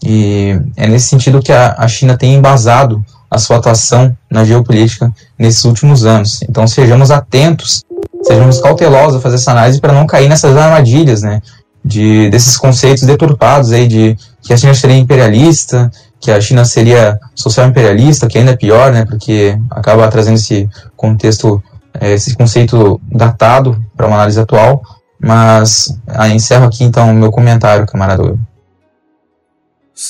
[0.04, 5.12] E é nesse sentido que a, a China tem embasado a sua atuação na geopolítica
[5.38, 6.42] nesses últimos anos.
[6.44, 7.84] Então sejamos atentos
[8.24, 11.42] sejamos cautelosos a fazer essa análise para não cair nessas armadilhas, né?
[11.84, 15.90] De, desses conceitos deturpados aí de que a China seria imperialista,
[16.20, 19.06] que a China seria social imperialista, que ainda é pior, né?
[19.06, 21.62] Porque acaba trazendo esse contexto,
[22.00, 24.82] é, esse conceito datado para uma análise atual.
[25.20, 25.98] Mas
[26.34, 28.38] encerro aqui então o meu comentário, camarada.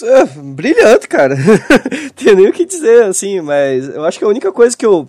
[0.03, 1.35] É, brilhante, cara.
[2.15, 5.07] Tem nem o que dizer, assim, mas eu acho que a única coisa que eu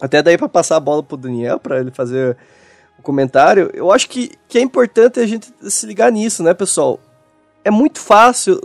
[0.00, 2.36] até daí para passar a bola pro Daniel, para ele fazer
[2.98, 7.00] o comentário, eu acho que, que é importante a gente se ligar nisso, né, pessoal?
[7.64, 8.60] É muito fácil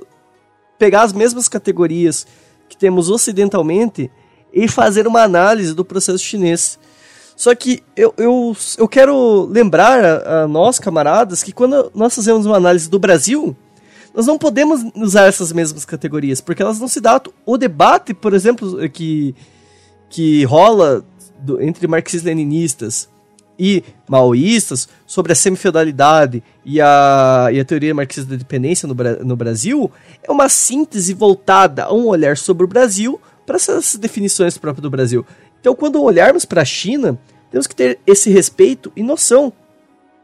[0.77, 2.25] pegar as mesmas categorias
[2.67, 4.11] que temos ocidentalmente
[4.53, 6.79] e fazer uma análise do processo chinês.
[7.35, 12.45] Só que eu, eu, eu quero lembrar a, a nós, camaradas, que quando nós fazemos
[12.45, 13.55] uma análise do Brasil,
[14.13, 17.21] nós não podemos usar essas mesmas categorias, porque elas não se dão.
[17.45, 19.33] O debate, por exemplo, que,
[20.09, 21.03] que rola
[21.41, 23.09] do, entre marxistas-leninistas
[23.57, 29.35] e maoístas sobre a semifeudalidade e a, e a teoria marxista da dependência no, no
[29.35, 29.91] Brasil
[30.23, 34.89] é uma síntese voltada a um olhar sobre o Brasil para essas definições próprias do
[34.89, 35.25] Brasil.
[35.59, 37.19] Então, quando olharmos para a China,
[37.51, 39.53] temos que ter esse respeito e noção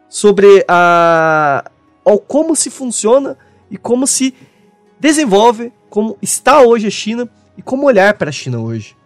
[0.10, 1.69] sobre a,
[2.03, 3.38] ao como se funciona
[3.69, 4.34] e como se
[4.99, 8.97] desenvolve, como está hoje a China e como olhar para a China hoje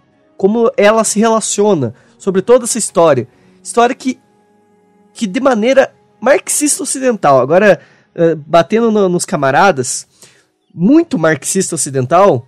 [0.41, 3.27] como ela se relaciona sobre toda essa história.
[3.61, 4.19] História que,
[5.13, 7.79] que de maneira marxista ocidental, agora
[8.15, 10.07] uh, batendo no, nos camaradas,
[10.73, 12.47] muito marxista ocidental,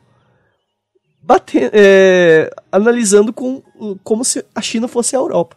[1.22, 3.62] bate, é, analisando com,
[4.04, 5.56] como se a China fosse a Europa.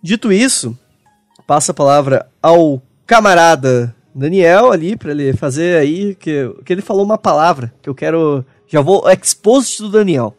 [0.00, 0.78] Dito isso,
[1.48, 7.02] passa a palavra ao camarada Daniel ali para ele fazer aí que, que ele falou
[7.02, 10.32] uma palavra que eu quero já vou exposto do Daniel.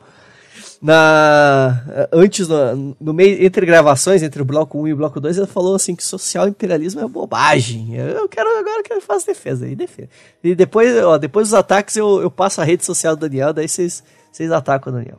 [0.82, 5.38] Na antes no, no, meio entre gravações entre o bloco 1 e o bloco 2
[5.38, 7.96] ele falou assim que social imperialismo é bobagem.
[7.96, 10.10] Eu quero agora que ele faça defesa aí, defesa.
[10.44, 13.68] E depois, ó, depois dos ataques eu, eu passo a rede social do Daniel, daí
[13.68, 14.04] vocês
[14.36, 15.18] vocês atacam o Daniel.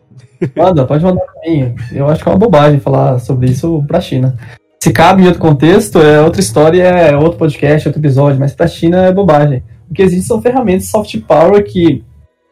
[0.54, 1.74] Manda, pode mandar pra mim.
[1.90, 4.36] Eu acho que é uma bobagem falar sobre isso pra China.
[4.82, 8.68] Se cabe em outro contexto, é outra história, é outro podcast, outro episódio, mas pra
[8.68, 9.62] China é bobagem.
[9.90, 12.04] O que existe são ferramentas soft power que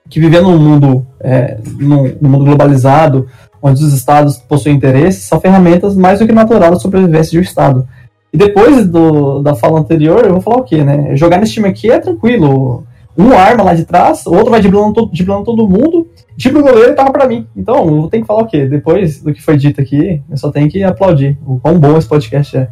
[0.08, 3.26] que viver num mundo, é, num, num, mundo globalizado,
[3.62, 7.42] onde os estados possuem interesses, são ferramentas mais do que natural da sobrevivência de um
[7.42, 7.88] estado.
[8.32, 11.16] E depois do, da fala anterior, eu vou falar o quê, né?
[11.16, 12.84] Jogar nesse time aqui é tranquilo.
[13.16, 16.62] Um arma lá de trás, o outro vai driblando todo, driblando todo mundo, tipo o
[16.62, 17.46] goleiro e tava pra mim.
[17.56, 18.66] Então, eu tenho que falar o quê?
[18.66, 22.08] Depois do que foi dito aqui, eu só tenho que aplaudir o quão bom esse
[22.08, 22.68] podcast é.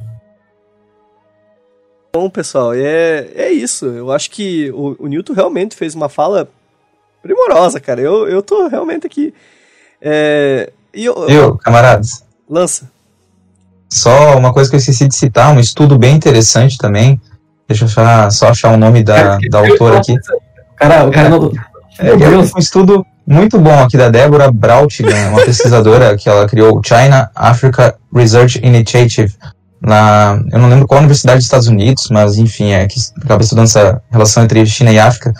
[2.12, 3.86] Bom, pessoal, é, é isso.
[3.86, 6.48] Eu acho que o, o Newton realmente fez uma fala
[7.22, 8.00] primorosa, cara.
[8.00, 9.32] Eu, eu tô realmente aqui.
[10.00, 12.24] É, e eu, eu, camaradas.
[12.48, 12.90] Lança.
[13.88, 17.20] Só uma coisa que eu esqueci de citar, um estudo bem interessante também.
[17.68, 20.14] Deixa eu achar, só achar o nome da, da autora aqui.
[20.76, 21.52] Cara, o cara não...
[21.98, 26.78] É, é um estudo muito bom aqui da Débora Brautigan, uma pesquisadora que ela criou
[26.78, 29.34] o China Africa Research Initiative.
[29.80, 33.66] Na, eu não lembro qual universidade dos Estados Unidos, mas enfim, é que acaba estudando
[33.66, 35.32] essa relação entre China e África.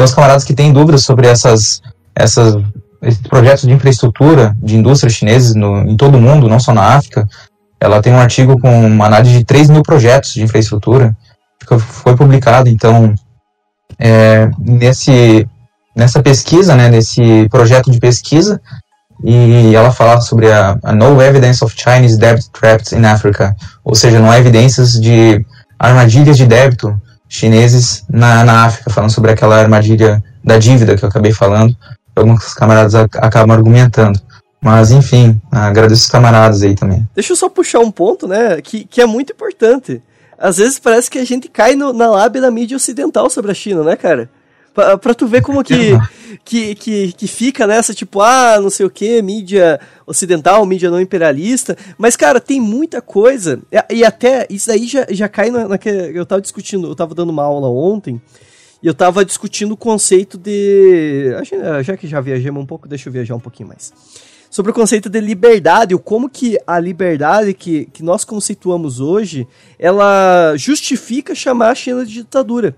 [0.00, 1.82] Tem uns camaradas que têm dúvidas sobre essas,
[2.14, 2.56] essas,
[3.02, 6.94] esses projetos de infraestrutura de indústrias chineses no, em todo o mundo, não só na
[6.94, 7.28] África.
[7.78, 11.14] Ela tem um artigo com uma análise de 3 mil projetos de infraestrutura
[11.68, 12.70] que foi publicado.
[12.70, 13.14] Então,
[13.98, 15.46] é, nesse,
[15.94, 18.58] nessa pesquisa, né, nesse projeto de pesquisa,
[19.22, 23.54] e ela fala sobre a, a, No Evidence of Chinese Debt Traps in Africa,
[23.84, 25.44] ou seja, não há evidências de
[25.78, 26.98] armadilhas de débito
[27.30, 31.74] chineses na, na África, falando sobre aquela armadilha da dívida que eu acabei falando.
[32.14, 34.20] Alguns camaradas acabam argumentando.
[34.60, 37.08] Mas, enfim, agradeço os camaradas aí também.
[37.14, 40.02] Deixa eu só puxar um ponto, né, que, que é muito importante.
[40.36, 43.54] Às vezes parece que a gente cai no, na lábia da mídia ocidental sobre a
[43.54, 44.28] China, né, cara?
[44.74, 45.98] Pra, pra tu ver como que,
[46.44, 51.00] que, que, que fica nessa, tipo, ah, não sei o que, mídia ocidental, mídia não
[51.00, 51.76] imperialista.
[51.98, 53.60] Mas, cara, tem muita coisa.
[53.70, 56.06] E, e até isso aí já, já cai na, naquela.
[56.08, 58.20] Eu tava discutindo, eu tava dando uma aula ontem.
[58.82, 61.32] E eu tava discutindo o conceito de.
[61.84, 63.92] Já que já viajamos um pouco, deixa eu viajar um pouquinho mais.
[64.50, 69.46] Sobre o conceito de liberdade, o como que a liberdade que, que nós conceituamos hoje,
[69.78, 72.74] ela justifica chamar a China de ditadura.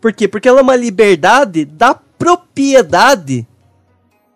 [0.00, 0.26] Por quê?
[0.26, 3.46] Porque ela é uma liberdade da propriedade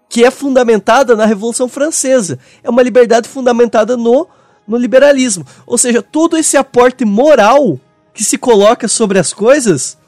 [0.08, 2.38] que é fundamentada na Revolução Francesa.
[2.62, 4.28] É uma liberdade fundamentada no,
[4.66, 5.46] no liberalismo.
[5.66, 7.78] Ou seja, todo esse aporte moral
[8.14, 9.98] que se coloca sobre as coisas.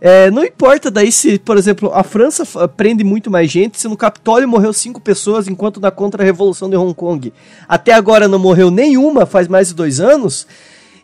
[0.00, 3.96] É, não importa daí se, por exemplo, a França prende muito mais gente, se no
[3.96, 7.32] Capitólio morreu cinco pessoas, enquanto na contra-revolução de Hong Kong
[7.66, 10.46] até agora não morreu nenhuma, faz mais de dois anos.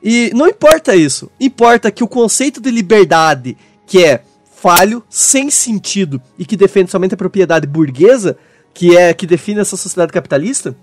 [0.03, 1.31] E não importa isso.
[1.41, 3.57] Importa que o conceito de liberdade
[3.87, 4.23] que é
[4.57, 8.37] falho, sem sentido e que defende somente a propriedade burguesa,
[8.73, 10.75] que é que define essa sociedade capitalista,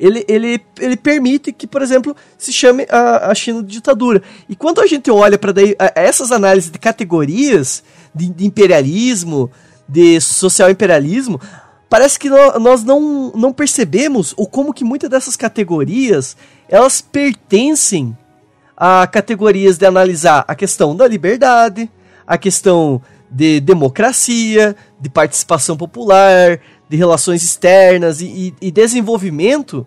[0.00, 4.22] ele, ele, ele permite que, por exemplo, se chame a, a China de ditadura.
[4.48, 5.52] E quando a gente olha para
[5.94, 7.84] essas análises de categorias
[8.14, 9.50] de, de, imperialismo,
[9.86, 11.38] de social imperialismo,
[11.88, 16.34] parece que no, nós não, não percebemos o como que muitas dessas categorias
[16.66, 18.16] elas pertencem
[18.74, 21.90] a categorias de analisar a questão da liberdade,
[22.30, 29.84] a questão de democracia, de participação popular, de relações externas e, e, e desenvolvimento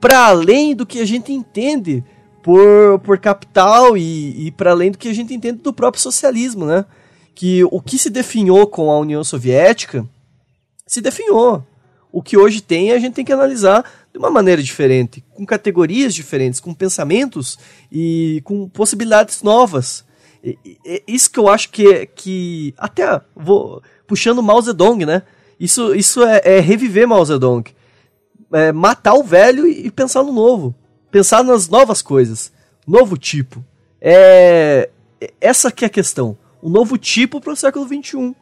[0.00, 2.02] para além do que a gente entende
[2.42, 6.64] por, por capital e, e para além do que a gente entende do próprio socialismo,
[6.64, 6.86] né?
[7.34, 10.08] Que o que se definhou com a União Soviética
[10.86, 11.62] se definhou.
[12.10, 16.14] O que hoje tem a gente tem que analisar de uma maneira diferente, com categorias
[16.14, 17.58] diferentes, com pensamentos
[17.92, 20.10] e com possibilidades novas
[21.06, 25.22] isso que eu acho que, que até vou puxando Mao Zedong, né?
[25.58, 27.64] Isso, isso é, é reviver Mao Zedong.
[28.52, 30.74] É matar o velho e pensar no novo.
[31.10, 32.52] Pensar nas novas coisas.
[32.86, 33.64] Novo tipo.
[34.00, 34.90] É,
[35.40, 36.36] essa que é a questão.
[36.60, 38.34] O novo tipo para o século XXI.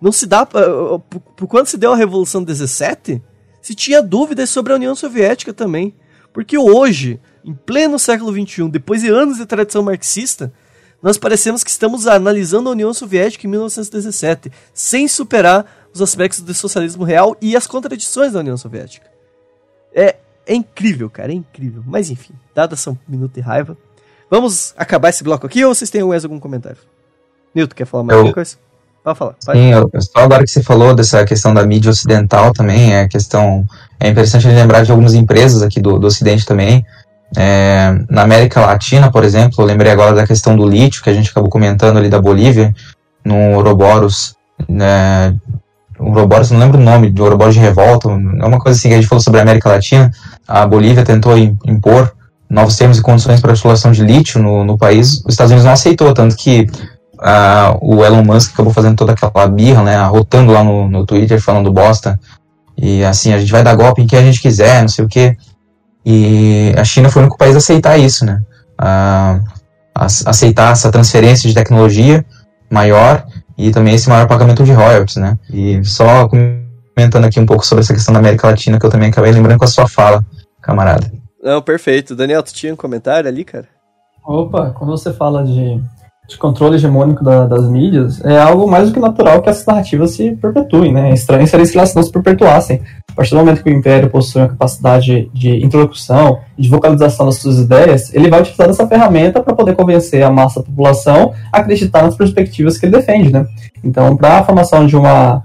[0.00, 0.46] Não se dá.
[0.46, 3.20] Por, por quando se deu a Revolução 17,
[3.60, 5.94] se tinha dúvidas sobre a União Soviética também.
[6.32, 10.52] Porque hoje, em pleno século XXI, depois de anos de tradição marxista,
[11.02, 16.54] nós parecemos que estamos analisando a União Soviética em 1917, sem superar os aspectos do
[16.54, 19.06] socialismo real e as contradições da União Soviética.
[19.94, 20.16] É,
[20.46, 21.82] é incrível, cara, é incrível.
[21.86, 23.76] Mas enfim, dada essa minuto de raiva,
[24.30, 26.78] vamos acabar esse bloco aqui ou vocês têm mais algum comentário?
[27.54, 28.56] Nilton, quer falar mais eu, alguma coisa?
[29.02, 29.34] Pode falar.
[29.44, 29.58] Pode.
[29.58, 33.64] Sim, eu, só agora que você falou dessa questão da mídia ocidental também, é questão.
[33.98, 36.84] É interessante lembrar de algumas empresas aqui do, do Ocidente também.
[37.36, 41.14] É, na América Latina, por exemplo, eu lembrei agora da questão do lítio, que a
[41.14, 42.74] gente acabou comentando ali da Bolívia,
[43.24, 44.34] no Ouroboros.
[44.68, 45.34] Né,
[45.98, 48.96] Ouroboros, não lembro o nome, do Ouroboros de Revolta, é uma coisa assim que a
[48.96, 50.10] gente falou sobre a América Latina.
[50.46, 52.12] A Bolívia tentou impor
[52.48, 55.22] novos termos e condições para a exploração de lítio no, no país.
[55.24, 56.66] Os Estados Unidos não aceitou, tanto que
[57.80, 61.72] o Elon Musk acabou fazendo toda aquela birra, né, arrotando lá no, no Twitter, falando
[61.72, 62.18] bosta.
[62.76, 65.08] E assim, a gente vai dar golpe em quem a gente quiser, não sei o
[65.08, 65.36] quê.
[66.04, 68.40] E a China foi o único país a aceitar isso, né?
[68.80, 69.44] Uh,
[69.94, 72.24] aceitar essa transferência de tecnologia
[72.70, 73.26] maior
[73.58, 75.38] e também esse maior pagamento de royalties, né?
[75.52, 79.10] E só comentando aqui um pouco sobre essa questão da América Latina, que eu também
[79.10, 80.24] acabei lembrando com a sua fala,
[80.62, 81.10] camarada.
[81.42, 82.14] Não, perfeito.
[82.14, 83.66] Daniel, tu tinha um comentário ali, cara?
[84.24, 85.82] Opa, quando você fala de
[86.30, 90.12] de controle hegemônico da, das mídias, é algo mais do que natural que essas narrativas
[90.12, 91.10] se perpetuem, né?
[91.10, 92.80] É estranho seria se elas não se perpetuassem.
[93.10, 97.26] A partir do momento que o Império possui uma capacidade de interlocução e de vocalização
[97.26, 101.32] das suas ideias, ele vai utilizar essa ferramenta para poder convencer a massa da população
[101.52, 103.44] a acreditar nas perspectivas que ele defende, né?
[103.82, 105.42] Então, para a formação de uma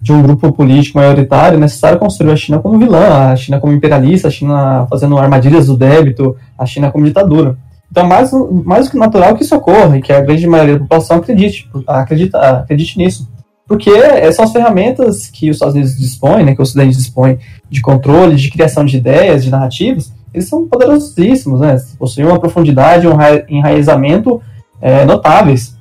[0.00, 3.72] de um grupo político maioritário, é necessário construir a China como vilã, a China como
[3.72, 7.56] imperialista, a China fazendo armadilhas do débito, a China como ditadura.
[7.90, 8.30] Então, mais,
[8.64, 12.38] mais que natural que isso ocorra e que a grande maioria da população acredite, acredita,
[12.38, 13.28] acredite nisso.
[13.66, 13.90] Porque
[14.32, 17.38] são as ferramentas que os Estados Unidos dispõem, né, que o Ocidente dispõe
[17.68, 21.76] de controle, de criação de ideias, de narrativas, eles são poderosíssimos, né?
[21.98, 23.16] Possuem uma profundidade, um
[23.48, 24.40] enraizamento
[24.80, 25.76] é, notáveis.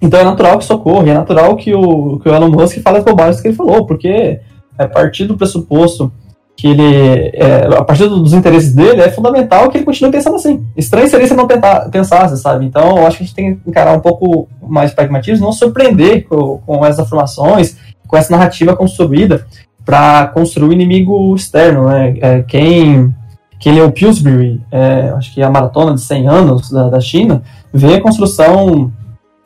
[0.00, 2.98] Então é natural que isso ocorra, é natural que o, que o Elon Musk fale
[2.98, 4.40] as bobagens que ele falou, porque é
[4.78, 6.12] a partir do pressuposto
[6.56, 10.64] que ele, é, a partir dos interesses dele, é fundamental que ele continue pensando assim.
[10.74, 12.64] Estranho seria se não tentar, pensasse, sabe?
[12.64, 16.26] Então, eu acho que a gente tem que encarar um pouco mais pragmatismo, não surpreender
[16.26, 17.76] com, com essas afirmações,
[18.08, 19.46] com essa narrativa construída
[19.84, 22.16] para construir o inimigo externo, né?
[22.20, 23.14] É, quem,
[23.60, 27.42] quem leu Pillsbury, é, acho que a maratona de 100 anos da, da China,
[27.72, 28.90] vê a construção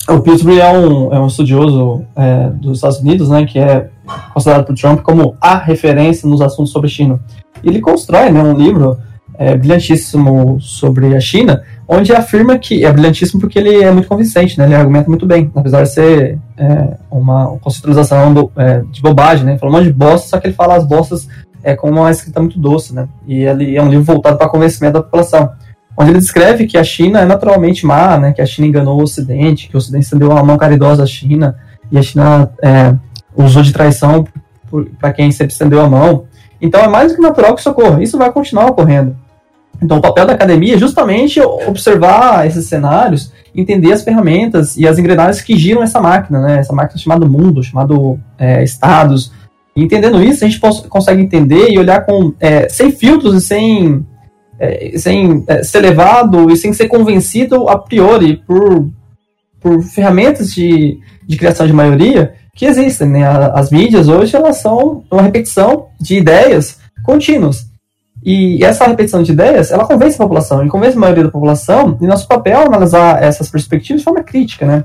[0.08, 3.88] o Pillsbury é um, é um estudioso é, dos Estados Unidos, né, que é
[4.32, 7.20] considerado por Trump como a referência nos assuntos sobre China.
[7.62, 8.98] Ele constrói né, um livro
[9.38, 14.58] é, brilhantíssimo sobre a China, onde afirma que é brilhantíssimo porque ele é muito convincente,
[14.58, 19.44] né, ele argumenta muito bem, apesar de ser é, uma conceitualização do, é, de bobagem,
[19.44, 21.28] né, falando de bosta, só que ele fala as bostas
[21.62, 24.94] é, com uma escrita muito doce, né, e ele é um livro voltado para convencimento
[24.94, 25.50] da população
[26.00, 29.02] onde ele descreve que a China é naturalmente má, né, que a China enganou o
[29.02, 31.58] Ocidente, que o Ocidente estendeu uma mão caridosa à China,
[31.92, 32.94] e a China é,
[33.36, 34.24] usou de traição
[34.98, 36.24] para quem sempre estendeu a mão.
[36.58, 38.02] Então é mais do que natural que isso ocorra.
[38.02, 39.14] Isso vai continuar ocorrendo.
[39.82, 44.98] Então o papel da academia é justamente observar esses cenários, entender as ferramentas e as
[44.98, 49.32] engrenagens que giram essa máquina, né, essa máquina chamada mundo, chamado é, estados.
[49.76, 54.06] Entendendo isso, a gente consegue entender e olhar com, é, sem filtros e sem
[54.60, 58.90] é, sem é, ser levado e sem ser convencido a priori por,
[59.58, 63.08] por ferramentas de, de criação de maioria que existem.
[63.08, 63.24] Né?
[63.54, 67.70] As mídias hoje elas são uma repetição de ideias contínuas.
[68.22, 71.96] E essa repetição de ideias, ela convence a população, e convence a maioria da população,
[72.02, 74.84] e nosso papel é analisar essas perspectivas de forma crítica, né?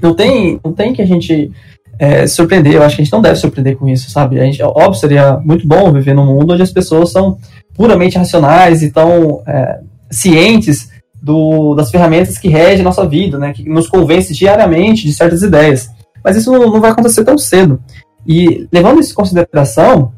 [0.00, 1.50] Não tem, não tem que a gente
[2.00, 4.40] é, surpreender, eu acho que a gente não deve surpreender com isso, sabe?
[4.40, 7.36] A gente, óbvio, seria muito bom viver num mundo onde as pessoas são
[7.74, 10.88] puramente racionais e tão é, cientes
[11.22, 15.42] do, das ferramentas que regem a nossa vida, né, que nos convence diariamente de certas
[15.42, 15.90] ideias.
[16.24, 17.78] Mas isso não, não vai acontecer tão cedo.
[18.26, 20.12] E levando isso em consideração,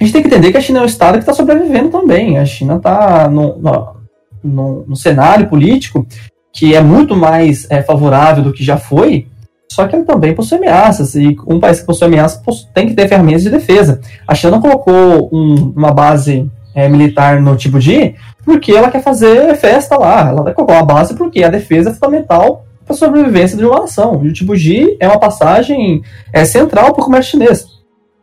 [0.00, 2.38] a gente tem que entender que a China é um Estado que está sobrevivendo também.
[2.38, 3.94] A China está no,
[4.42, 6.04] no, cenário político
[6.52, 9.28] que é muito mais é, favorável do que já foi,
[9.74, 12.40] só que ele também possui ameaças, e um país que possui ameaças
[12.72, 14.00] tem que ter ferramentas de defesa.
[14.26, 18.14] A China colocou um, uma base é, militar no tipo de,
[18.44, 20.28] porque ela quer fazer festa lá.
[20.28, 23.80] Ela vai colocar uma base porque a defesa é fundamental para a sobrevivência de uma
[23.80, 24.24] nação.
[24.24, 26.02] E o tipo G é uma passagem
[26.32, 27.66] é, central para o comércio chinês.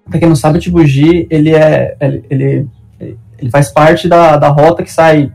[0.09, 2.67] Para quem não sabe, o tipo G ele, é, ele, ele,
[3.37, 5.29] ele faz parte da, da rota que sai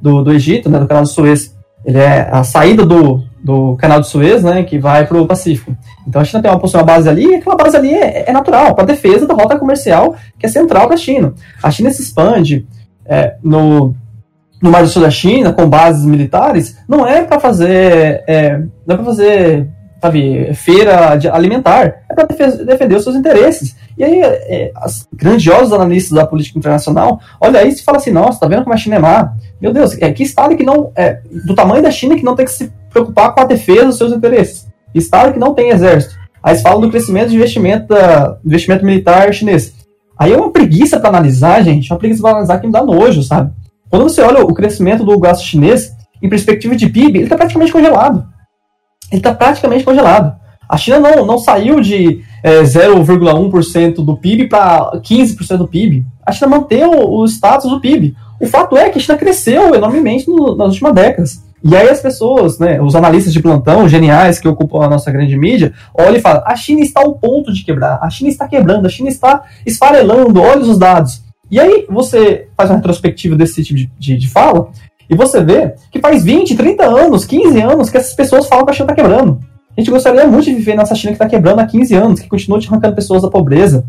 [0.00, 1.56] do, do Egito, né, do canal do Suez.
[1.84, 5.74] Ele é a saída do, do canal do Suez, né, que vai para o Pacífico.
[6.06, 8.74] Então a China tem uma, uma base ali, e aquela base ali é, é natural,
[8.74, 11.34] para defesa da rota comercial que é central da China.
[11.62, 12.66] A China se expande
[13.06, 13.94] é, no,
[14.60, 18.94] no Mar do Sul da China com bases militares, não é para fazer, é, não
[18.94, 19.68] é para fazer,
[20.00, 23.76] sabe, feira alimentar, é para defender os seus interesses.
[23.98, 28.40] E aí, é, as grandiosos analistas da política internacional olha isso e fala assim, nossa,
[28.40, 29.34] tá vendo como a China é má?
[29.60, 32.46] Meu Deus, é que estado que não, é, do tamanho da China que não tem
[32.46, 34.66] que se preocupar com a defesa dos seus interesses.
[34.94, 36.18] Estado que não tem exército.
[36.42, 37.94] Aí eles falam do crescimento de investimento,
[38.44, 39.74] investimento militar chinês.
[40.18, 43.22] Aí é uma preguiça para analisar, gente, uma preguiça para analisar que me dá nojo,
[43.22, 43.52] sabe?
[43.90, 47.72] Quando você olha o crescimento do gasto chinês, em perspectiva de PIB, ele está praticamente
[47.72, 48.26] congelado.
[49.10, 50.38] Ele está praticamente congelado.
[50.68, 56.06] A China não, não saiu de é, 0,1% do PIB para 15% do PIB.
[56.24, 58.14] A China manteve o status do PIB.
[58.40, 61.42] O fato é que a China cresceu enormemente no, nas últimas décadas.
[61.62, 65.36] E aí as pessoas, né, os analistas de plantão, geniais que ocupam a nossa grande
[65.36, 68.86] mídia, olham e falam: a China está ao ponto de quebrar, a China está quebrando,
[68.86, 71.22] a China está esfarelando, olha os dados.
[71.50, 74.70] E aí você faz uma retrospectiva desse tipo de, de, de fala,
[75.10, 78.70] e você vê que faz 20, 30 anos, 15 anos que essas pessoas falam que
[78.70, 79.40] a China está quebrando.
[79.76, 82.28] A gente gostaria muito de viver nessa China que está quebrando há 15 anos, que
[82.28, 83.84] continua te arrancando pessoas da pobreza,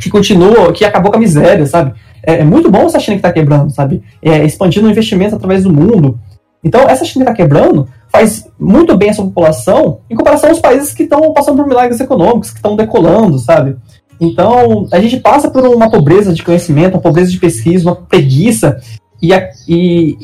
[0.00, 1.94] que continua, que acabou com a miséria, sabe?
[2.22, 4.02] É, é muito bom essa China que está quebrando, sabe?
[4.22, 6.18] É, expandindo o investimento através do mundo,
[6.66, 10.58] então, essa China que está quebrando faz muito bem a sua população em comparação aos
[10.58, 13.76] países que estão passando por milagres econômicos, que estão decolando, sabe?
[14.20, 18.80] Então, a gente passa por uma pobreza de conhecimento, uma pobreza de pesquisa, uma preguiça
[19.20, 20.16] e a, e,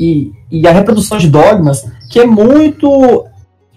[0.50, 3.26] e, e a reprodução de dogmas que é muito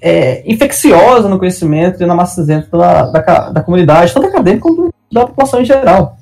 [0.01, 4.93] é, infecciosa no conhecimento e na massa dentro da, da, da comunidade, tanto acadêmica quanto
[5.11, 6.17] da população em geral.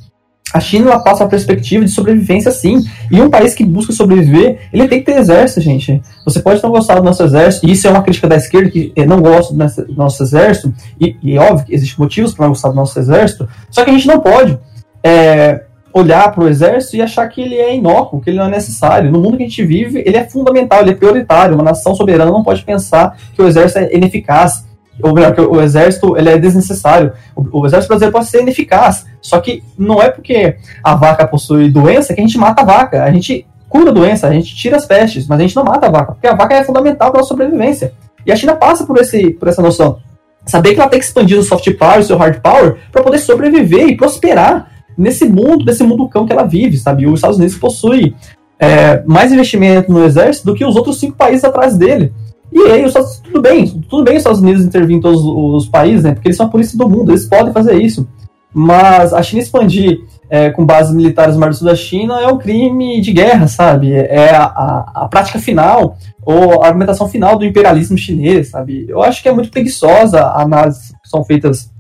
[0.53, 2.84] A China passa a perspectiva de sobrevivência sim.
[3.10, 5.99] E um país que busca sobreviver, ele tem que ter exército, gente.
[6.24, 8.94] Você pode não gostar do nosso exército, e isso é uma crítica da esquerda que
[9.07, 10.72] não gosta do nosso exército,
[11.02, 13.90] e, e é óbvio que existem motivos para não gostar do nosso exército, só que
[13.90, 14.60] a gente não pode
[15.03, 15.64] é,
[15.94, 19.11] olhar para o exército e achar que ele é inócuo, que ele não é necessário.
[19.11, 21.56] No mundo que a gente vive, ele é fundamental, ele é prioritário.
[21.56, 24.65] Uma nação soberana não pode pensar que o exército é ineficaz
[25.02, 27.14] ou melhor, que o exército ele é desnecessário.
[27.36, 31.70] O, o, exército brasileiro pode ser ineficaz, só que não é porque a vaca possui
[31.70, 33.03] doença que a gente mata a vaca.
[33.03, 35.88] A gente cura a doença, a gente tira as pestes, mas a gente não mata
[35.88, 37.94] a vaca, porque a vaca é fundamental para a sobrevivência.
[38.26, 39.98] E a China passa por, esse, por essa noção.
[40.45, 43.18] Saber que ela tem que expandir o soft power, o seu hard power, para poder
[43.18, 47.06] sobreviver e prosperar nesse mundo, desse mundo cão que ela vive, sabe?
[47.06, 48.15] Os Estados Unidos possui
[48.60, 52.14] é, mais investimento no exército do que os outros cinco países atrás dele.
[52.52, 52.86] E aí,
[53.24, 56.14] tudo bem, tudo bem os Estados Unidos intervir em todos os países, né?
[56.14, 58.07] Porque eles são a polícia do mundo, eles podem fazer isso.
[58.53, 62.28] Mas a China expandir é, com bases militares no Mar do Sul da China é
[62.28, 63.94] um crime de guerra, sabe?
[63.94, 68.86] É a, a, a, prática final, ou a argumentação final do imperialismo chinês, sabe?
[68.88, 71.72] Eu acho que é muito preguiçosa a análise que são feitas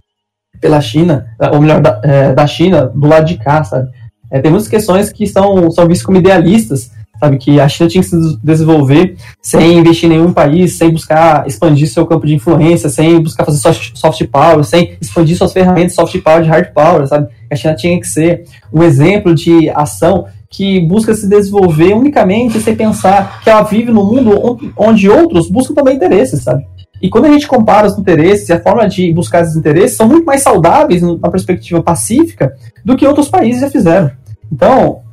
[0.63, 3.89] pela China, ou melhor, da, é, da China, do lado de cá, sabe?
[4.31, 7.37] É, tem muitas questões que são, são vistas como idealistas, sabe?
[7.37, 11.91] Que a China tinha que se desenvolver sem investir em nenhum país, sem buscar expandir
[11.91, 16.17] seu campo de influência, sem buscar fazer soft, soft power, sem expandir suas ferramentas soft
[16.21, 17.27] power de hard power, sabe?
[17.51, 22.73] A China tinha que ser um exemplo de ação que busca se desenvolver unicamente sem
[22.73, 26.63] pensar que ela vive num mundo onde outros buscam também interesses, sabe?
[27.03, 30.07] E quando a gente compara os interesses e a forma de buscar esses interesses, são
[30.07, 34.09] muito mais saudáveis na perspectiva pacífica do que outros países já fizeram.
[34.51, 35.03] Então,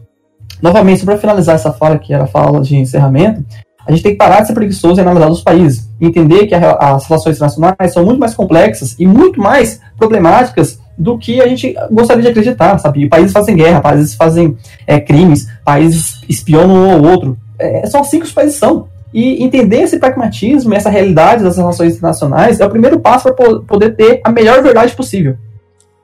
[0.62, 3.44] Novamente, para finalizar essa fala, que era a fala de encerramento,
[3.86, 5.88] a gente tem que parar de ser preguiçoso e analisar os países.
[6.00, 11.16] Entender que a, as relações internacionais são muito mais complexas e muito mais problemáticas do
[11.16, 13.04] que a gente gostaria de acreditar, sabe?
[13.04, 14.56] E países fazem guerra, países fazem
[14.86, 17.38] é, crimes, países espionam um ao outro.
[17.58, 18.86] É, são assim que os países são.
[19.12, 23.96] E entender esse pragmatismo, essa realidade das relações internacionais é o primeiro passo para poder
[23.96, 25.36] ter a melhor verdade possível.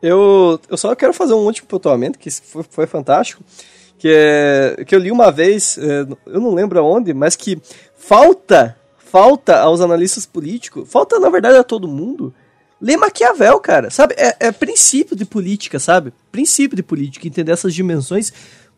[0.03, 3.43] Eu, eu só quero fazer um último pontuamento, que foi, foi fantástico
[3.99, 7.61] que, é, que eu li uma vez, é, eu não lembro aonde, mas que
[7.97, 12.33] falta, falta aos analistas políticos, falta na verdade a todo mundo,
[12.81, 14.15] ler Maquiavel, cara, sabe?
[14.19, 16.13] É, é princípio de política, sabe?
[16.31, 18.33] Princípio de política, entender essas dimensões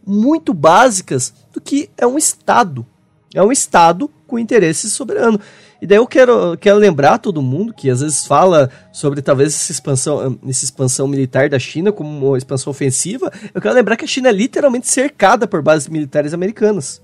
[0.06, 2.86] muito básicas do que é um Estado.
[3.34, 5.40] É um Estado com interesse soberano.
[5.80, 9.70] E daí eu quero, quero lembrar todo mundo que às vezes fala sobre talvez essa
[9.70, 13.32] expansão, essa expansão militar da China como uma expansão ofensiva.
[13.54, 17.00] Eu quero lembrar que a China é literalmente cercada por bases militares americanas.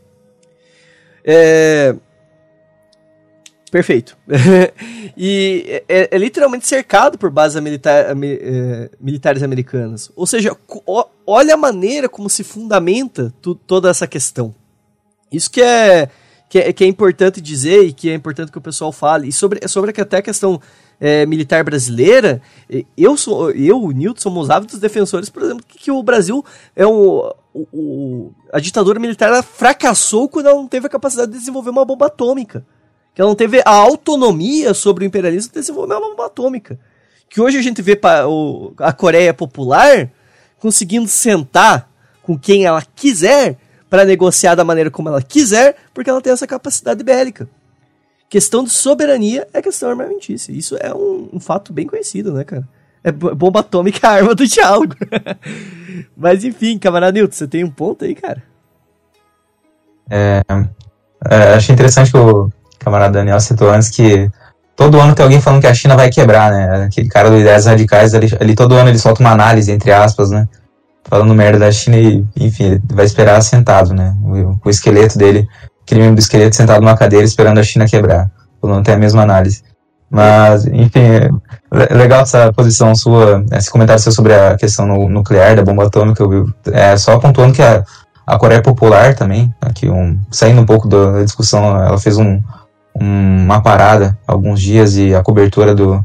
[1.24, 1.94] É...
[3.70, 4.16] Perfeito.
[5.16, 10.12] e é, é, literalmente cercado por bases militar, é, militares americanas.
[10.14, 10.56] Ou seja,
[11.26, 14.54] olha a maneira como se fundamenta tu, toda essa questão.
[15.34, 16.08] Isso que é
[16.54, 19.26] que é, que é importante dizer e que é importante que o pessoal fale.
[19.28, 20.60] E sobre, sobre até a questão
[21.00, 22.40] é, militar brasileira,
[22.96, 26.44] eu, sou, eu o Newton, somos ávidos defensores, por exemplo, que, que o Brasil
[26.76, 27.28] é um.
[27.52, 31.84] O, o, a ditadura militar fracassou quando ela não teve a capacidade de desenvolver uma
[31.84, 32.64] bomba atômica.
[33.12, 36.78] Que ela não teve a autonomia sobre o imperialismo de desenvolver uma bomba atômica.
[37.28, 37.98] Que hoje a gente vê
[38.28, 40.08] o, a Coreia Popular
[40.58, 41.90] conseguindo sentar
[42.22, 43.58] com quem ela quiser
[43.94, 47.48] para negociar da maneira como ela quiser, porque ela tem essa capacidade bélica.
[48.28, 50.50] Questão de soberania é questão armamentícia.
[50.50, 52.66] Isso é um, um fato bem conhecido, né, cara?
[53.04, 54.96] É bomba atômica a arma do diálogo.
[56.16, 58.42] Mas enfim, camarada Newton, você tem um ponto aí, cara?
[60.10, 60.42] É,
[61.30, 62.50] é, achei interessante que o
[62.80, 64.28] camarada Daniel citou antes que
[64.74, 66.86] todo ano tem alguém falando que a China vai quebrar, né?
[66.86, 70.48] Aquele cara do Ideias Radicais, ali todo ano ele solta uma análise, entre aspas, né?
[71.04, 74.14] Falando merda da China e, enfim, vai esperar sentado, né?
[74.22, 75.46] O, o esqueleto dele,
[75.82, 78.30] aquele membro do esqueleto sentado numa cadeira esperando a China quebrar.
[78.62, 79.62] Não tem a mesma análise.
[80.10, 81.00] Mas, enfim,
[81.72, 86.24] é legal essa posição sua, esse comentário seu sobre a questão nuclear da bomba atômica.
[86.72, 87.84] É, só pontuando que a,
[88.26, 92.40] a Coreia Popular também, aqui um, saindo um pouco da discussão, ela fez um,
[93.00, 96.04] um, uma parada alguns dias e a cobertura do,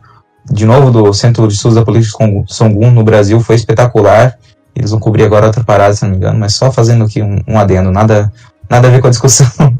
[0.51, 4.37] de novo, do Centro de Estudos da Política Songun no Brasil foi espetacular.
[4.79, 7.43] Eles vão cobrir agora outra parada, se não me engano, mas só fazendo aqui um,
[7.45, 8.31] um adendo, nada,
[8.69, 9.45] nada a ver com a discussão.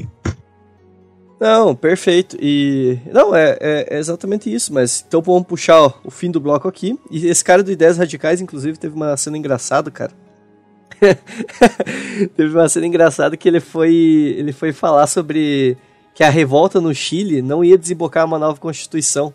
[1.39, 2.35] Não, perfeito.
[2.38, 2.99] E.
[3.13, 6.67] Não, é, é, é, exatamente isso, mas então vamos puxar ó, o fim do bloco
[6.67, 6.99] aqui.
[7.09, 10.11] E esse cara do Ideias Radicais, inclusive, teve uma cena engraçada, cara.
[12.35, 14.35] teve uma cena engraçada que ele foi.
[14.38, 15.77] Ele foi falar sobre
[16.13, 19.34] que a revolta no Chile não ia desembocar uma nova constituição.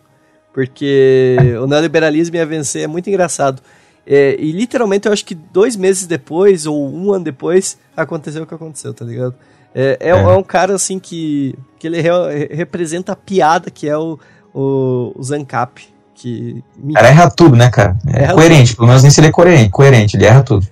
[0.52, 3.62] Porque o neoliberalismo ia vencer, é muito engraçado.
[4.06, 8.46] É, e literalmente eu acho que dois meses depois, ou um ano depois, aconteceu o
[8.46, 9.34] que aconteceu, tá ligado?
[9.74, 10.10] É, é, é.
[10.10, 12.10] é um cara assim que, que ele re,
[12.50, 14.18] representa a piada que é o,
[14.52, 15.94] o, o Zancap.
[16.14, 16.94] Que me...
[16.94, 17.98] cara erra tudo, né, cara?
[18.06, 18.76] É erra coerente, tudo.
[18.76, 20.64] pelo menos nem se ele é coerente, coerente, ele erra tudo.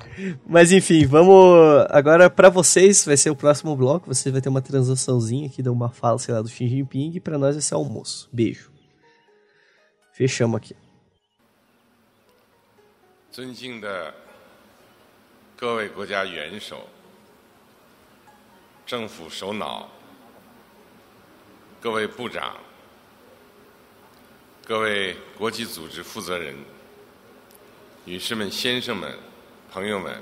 [0.46, 1.34] Mas enfim, vamos.
[1.90, 4.06] Agora, para vocês, vai ser o próximo bloco.
[4.06, 7.12] Você vai ter uma transaçãozinha aqui, dar uma fala, sei lá, do Xi Jinping.
[7.14, 8.28] E pra nós vai ser almoço.
[8.32, 8.70] Beijo.
[10.12, 10.76] Fechamos aqui.
[13.31, 14.14] 尊敬的
[15.56, 16.88] 各位国家元首。
[18.88, 19.89] 政府首脑、
[21.81, 22.56] 各位部长、
[24.65, 26.56] 各位国际组织负责人、
[28.06, 29.14] 女士们、先生们、
[29.69, 30.15] 朋友们。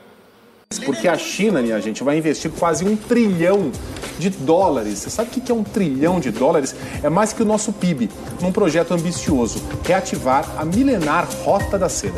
[0.83, 3.71] Porque a China, minha gente, vai investir quase um trilhão
[4.17, 4.97] de dólares.
[4.97, 6.75] Você sabe o que é um trilhão de dólares?
[7.03, 8.09] É mais que o nosso PIB,
[8.41, 12.17] num projeto ambicioso: reativar a milenar Rota da Seda.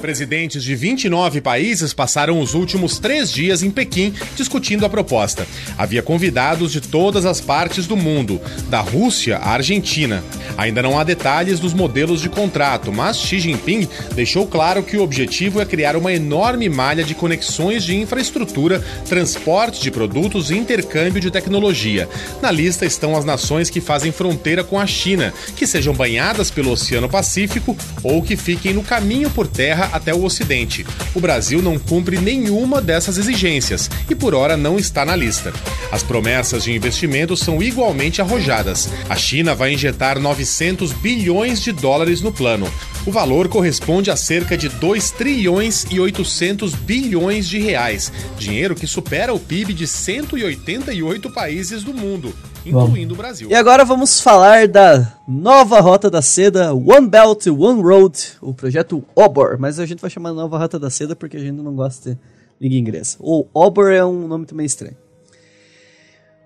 [0.00, 5.46] Presidentes de 29 países passaram os últimos três dias em Pequim discutindo a proposta.
[5.76, 10.24] Havia convidados de todas as partes do mundo, da Rússia à Argentina.
[10.56, 15.02] Ainda não há detalhes dos modelos de contrato, mas Xi Jinping deixou claro que o
[15.02, 21.20] objetivo é criar uma enorme malha de conexões de infraestrutura, transporte de produtos e intercâmbio
[21.20, 22.08] de tecnologia.
[22.42, 26.70] Na lista estão as nações que fazem fronteira com a China, que sejam banhadas pelo
[26.70, 30.86] Oceano Pacífico ou que fiquem no caminho por terra até o Ocidente.
[31.14, 35.52] O Brasil não cumpre nenhuma dessas exigências e por hora não está na lista.
[35.90, 38.88] As promessas de investimento são igualmente arrojadas.
[39.08, 42.70] A China vai injetar 900 bilhões de dólares no plano.
[43.06, 48.86] O valor corresponde a cerca de 2 trilhões e 800 bilhões de reais, dinheiro que
[48.86, 52.34] supera o PIB de 188 países do mundo
[52.64, 53.50] incluindo o Brasil.
[53.50, 59.04] E agora vamos falar da nova Rota da Seda, One Belt, One Road, o projeto
[59.14, 59.56] OBOR.
[59.58, 62.18] Mas a gente vai chamar Nova Rota da Seda porque a gente não gosta de
[62.60, 63.16] liga inglesa.
[63.20, 64.96] O OBOR é um nome também estranho.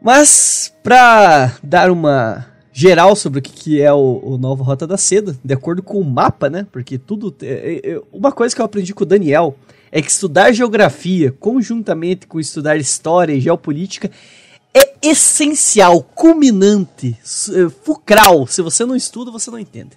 [0.03, 5.35] Mas, para dar uma geral sobre o que, é o, o Nova Rota da Seda,
[5.43, 6.66] de acordo com o mapa, né?
[6.70, 7.35] Porque tudo.
[7.41, 9.57] É, é, uma coisa que eu aprendi com o Daniel
[9.91, 14.11] é que estudar geografia conjuntamente com estudar história e geopolítica
[14.75, 18.47] é essencial, culminante, eh, fulcral.
[18.47, 19.97] Se você não estuda, você não entende.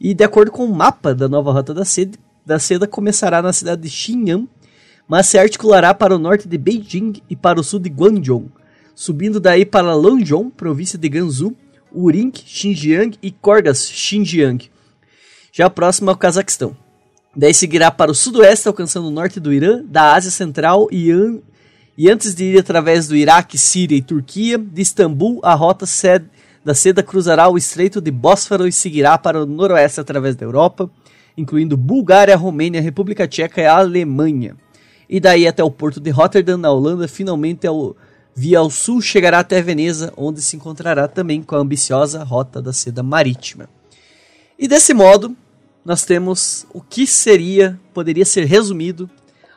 [0.00, 3.52] E de acordo com o mapa da nova rota da seda, da seda começará na
[3.52, 4.48] cidade de Xinjiang,
[5.08, 8.48] mas se articulará para o norte de Beijing e para o sul de Guangzhou,
[8.94, 11.54] subindo daí para Lanzhou, província de Gansu,
[11.92, 14.70] Uring, Xinjiang e Korgas, Xinjiang,
[15.52, 16.76] já próximo ao Cazaquistão.
[17.34, 21.10] Daí seguirá para o sudoeste, alcançando o norte do Irã, da Ásia Central e
[21.96, 25.86] e antes de ir através do Iraque, Síria e Turquia, de Istambul, a rota
[26.64, 30.90] da seda cruzará o Estreito de Bósforo e seguirá para o noroeste através da Europa,
[31.36, 34.56] incluindo Bulgária, Romênia, República Tcheca e Alemanha.
[35.08, 37.96] E daí até o porto de Rotterdam, na Holanda, finalmente ao,
[38.34, 42.72] via ao sul chegará até Veneza, onde se encontrará também com a ambiciosa rota da
[42.72, 43.70] seda marítima.
[44.58, 45.36] E desse modo,
[45.84, 49.08] nós temos o que seria, poderia ser resumido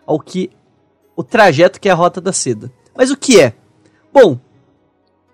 [0.06, 0.52] ao que
[1.20, 2.72] o trajeto que é a Rota da Seda.
[2.96, 3.54] Mas o que é?
[4.14, 4.40] Bom,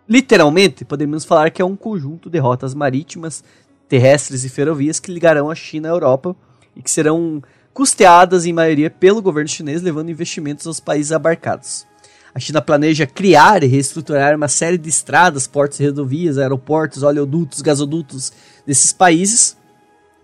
[0.10, 3.44] literalmente, podemos falar que é um conjunto de rotas marítimas,
[3.88, 6.36] terrestres e ferrovias que ligarão a China à Europa
[6.76, 7.40] e que serão
[7.72, 11.86] custeadas em maioria pelo governo chinês, levando investimentos aos países abarcados.
[12.34, 18.34] A China planeja criar e reestruturar uma série de estradas, portos rodovias, aeroportos, oleodutos, gasodutos
[18.66, 19.56] desses países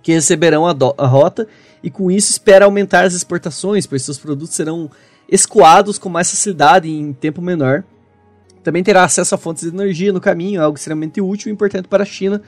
[0.02, 1.48] que receberão a, a rota
[1.84, 4.90] e com isso espera aumentar as exportações, pois seus produtos serão
[5.32, 7.84] escoados com mais facilidade em tempo menor.
[8.64, 12.04] Também terá acesso a fontes de energia no caminho, algo extremamente útil e importante para
[12.04, 12.42] a China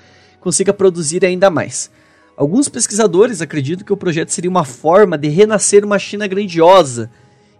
[0.43, 1.89] consiga produzir ainda mais.
[2.35, 7.09] Alguns pesquisadores acreditam que o projeto seria uma forma de renascer uma China grandiosa,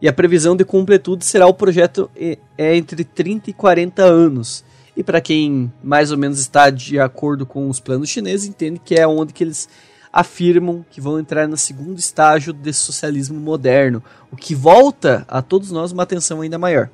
[0.01, 2.11] e a previsão de completude será o projeto
[2.57, 4.65] é entre 30 e 40 anos.
[4.97, 8.95] E para quem mais ou menos está de acordo com os planos chineses, entende que
[8.95, 9.69] é onde que eles
[10.13, 15.71] afirmam que vão entrar no segundo estágio desse socialismo moderno, o que volta a todos
[15.71, 16.87] nós uma atenção ainda maior.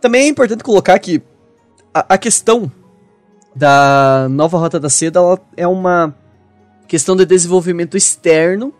[0.00, 1.20] Também é importante colocar que
[1.92, 2.72] a, a questão
[3.54, 5.20] da nova Rota da Seda
[5.54, 6.16] é uma
[6.86, 8.72] questão de desenvolvimento externo,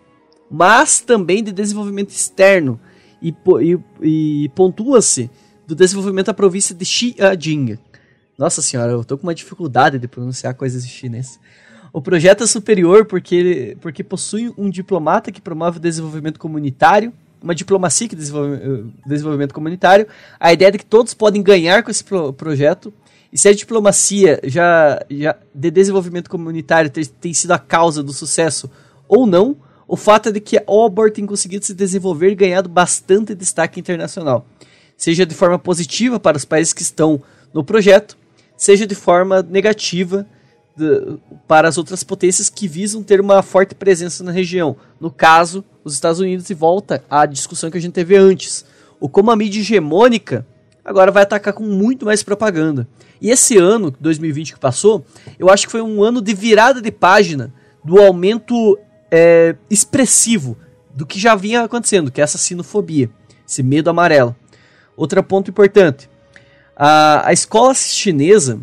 [0.50, 2.80] mas também de desenvolvimento externo
[3.20, 5.30] e, e, e pontua-se
[5.66, 7.78] do desenvolvimento da província de Xi'an.
[8.38, 11.38] Nossa senhora, eu tô com uma dificuldade de pronunciar coisas em chinês.
[11.92, 17.12] O projeto é superior porque, porque possui um diplomata que promove o desenvolvimento comunitário,
[17.42, 20.06] uma diplomacia que desenvolve eh, desenvolvimento comunitário,
[20.38, 22.92] a ideia de que todos podem ganhar com esse pro projeto,
[23.32, 28.12] e se a diplomacia já, já de desenvolvimento comunitário tem, tem sido a causa do
[28.12, 28.70] sucesso
[29.06, 29.56] ou não,
[29.86, 33.80] o fato é de que a Obor tem conseguido se desenvolver e ganhado bastante destaque
[33.80, 34.46] internacional,
[34.96, 37.22] seja de forma positiva para os países que estão
[37.54, 38.16] no projeto,
[38.56, 40.26] seja de forma negativa
[41.46, 44.76] para as outras potências que visam ter uma forte presença na região.
[45.00, 48.64] No caso, os Estados Unidos, e volta à discussão que a gente teve antes.
[49.00, 50.46] O como a mídia hegemônica
[50.84, 52.88] agora vai atacar com muito mais propaganda.
[53.20, 55.04] E esse ano, 2020 que passou,
[55.38, 57.52] eu acho que foi um ano de virada de página
[57.84, 58.78] do aumento
[59.10, 60.56] é, expressivo
[60.94, 63.10] do que já vinha acontecendo, que é essa sinofobia,
[63.46, 64.34] esse medo amarelo.
[64.96, 66.08] Outro ponto importante:
[66.76, 68.60] a, a escola chinesa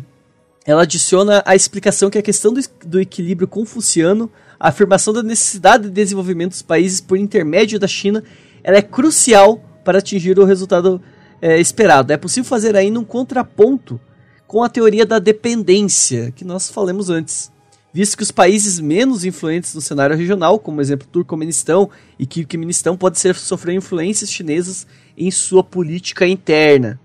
[0.66, 5.84] ela adiciona a explicação que a questão do, do equilíbrio confuciano, a afirmação da necessidade
[5.84, 8.22] de desenvolvimento dos países por intermédio da China,
[8.64, 11.00] ela é crucial para atingir o resultado
[11.40, 12.12] é, esperado.
[12.12, 14.00] É possível fazer ainda um contraponto
[14.46, 17.50] com a teoria da dependência que nós falamos antes
[17.96, 21.88] visto que os países menos influentes no cenário regional, como exemplo Turcomenistão
[22.18, 24.86] e Kirguistão, podem ser, sofrer influências chinesas
[25.16, 27.00] em sua política interna.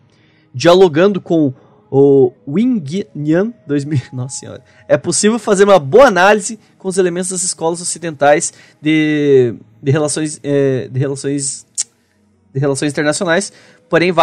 [0.53, 1.53] Dialogando com
[1.93, 7.43] o Wing-Nian 2000, nossa senhora, é possível fazer uma boa análise com os elementos das
[7.43, 9.53] escolas ocidentais de,
[9.83, 11.65] de relações é, de relações
[12.53, 13.51] de relações internacionais,
[13.89, 14.13] porém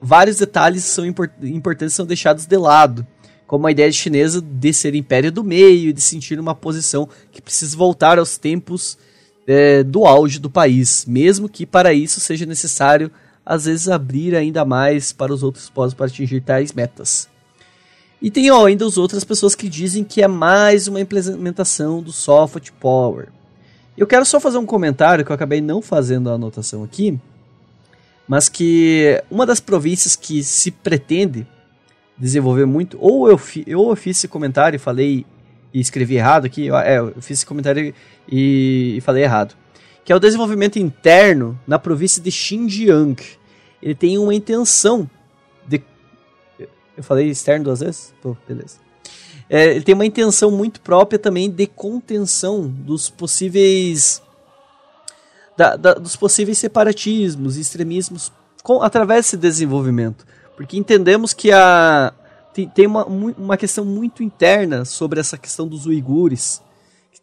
[0.00, 3.06] vários detalhes são import, importantes são deixados de lado
[3.46, 7.42] como a ideia chinesa de ser império do meio e de sentir uma posição que
[7.42, 8.98] precisa voltar aos tempos
[9.46, 13.10] é, do auge do país, mesmo que para isso seja necessário
[13.44, 17.28] às vezes abrir ainda mais para os outros povos para atingir tais metas.
[18.20, 22.12] E tem ó, ainda as outras pessoas que dizem que é mais uma implementação do
[22.12, 23.28] soft power.
[23.96, 27.18] Eu quero só fazer um comentário que eu acabei não fazendo a anotação aqui,
[28.26, 31.46] mas que uma das províncias que se pretende
[32.16, 32.96] desenvolver muito.
[33.00, 35.26] Ou eu, fi, eu fiz esse comentário e falei
[35.72, 36.70] e escrevi errado aqui.
[36.70, 37.94] É, eu fiz esse comentário
[38.28, 39.54] e, e falei errado.
[40.04, 43.16] Que é o desenvolvimento interno na província de Xinjiang.
[43.82, 45.08] Ele tem uma intenção
[45.66, 45.82] de.
[46.96, 48.14] Eu falei externo duas vezes?
[48.22, 48.78] Pô, beleza.
[49.48, 54.22] É, ele tem uma intenção muito própria também de contenção dos possíveis.
[55.56, 58.32] Da, da, dos possíveis separatismos, extremismos
[58.62, 60.26] com, através desse desenvolvimento.
[60.56, 62.12] Porque entendemos que a,
[62.54, 66.62] tem, tem uma, uma questão muito interna sobre essa questão dos uigures,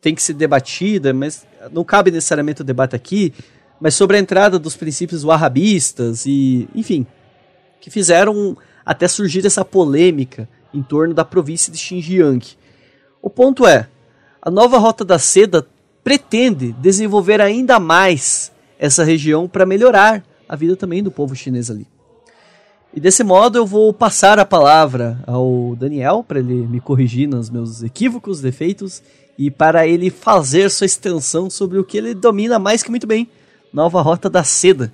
[0.02, 3.34] tem que ser debatida, mas não cabe necessariamente o debate aqui,
[3.80, 7.06] mas sobre a entrada dos princípios wahhabistas e, enfim,
[7.80, 12.46] que fizeram até surgir essa polêmica em torno da província de Xinjiang.
[13.22, 13.88] O ponto é,
[14.42, 15.68] a nova Rota da Seda
[16.04, 21.88] pretende desenvolver ainda mais essa região para melhorar a vida também do povo chinês ali.
[22.94, 27.50] E desse modo eu vou passar a palavra ao Daniel para ele me corrigir nos
[27.50, 29.02] meus equívocos, defeitos
[29.38, 33.30] e para ele fazer sua extensão sobre o que ele domina mais que muito bem,
[33.74, 34.92] Nova Rota da Seda.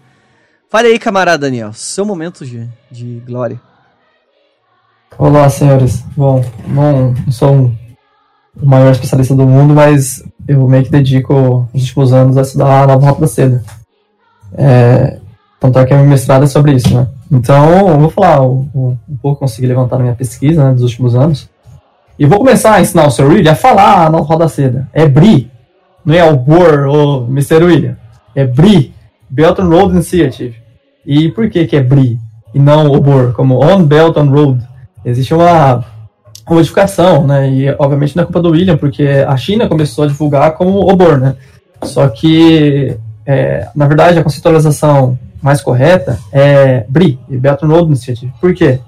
[0.69, 3.59] Fale aí, camarada Daniel, seu momento de, de glória.
[5.17, 6.03] Olá, senhores.
[6.15, 7.71] Bom, não sou
[8.61, 12.83] o maior especialista do mundo, mas eu meio que dedico os últimos anos a estudar
[12.83, 13.63] a Nova Rota da Seda.
[14.53, 15.19] É,
[15.59, 17.07] tanto é que a minha mestrado é sobre isso, né?
[17.31, 21.49] Então, eu vou falar um, pouco, consegui levantar na minha pesquisa né, dos últimos anos.
[22.17, 23.25] E vou começar a ensinar o Sr.
[23.25, 24.87] William a falar na roda seda.
[24.93, 25.51] É BRI,
[26.05, 27.63] não é o BOR ou Mr.
[27.63, 27.97] William.
[28.35, 28.93] É BRI,
[29.29, 30.55] Belt and Road Initiative.
[31.05, 32.19] E por que que é BRI?
[32.53, 34.67] e não Obor, como On Belt on Road.
[35.05, 35.83] Existe uma
[36.49, 37.49] modificação, né?
[37.49, 41.19] E obviamente não é culpa do William, porque a China começou a divulgar como Obor,
[41.19, 41.35] né?
[41.83, 48.33] Só que, é, na verdade, a conceitualização mais correta é BRI, Belt on Road Initiative.
[48.39, 48.79] Por quê?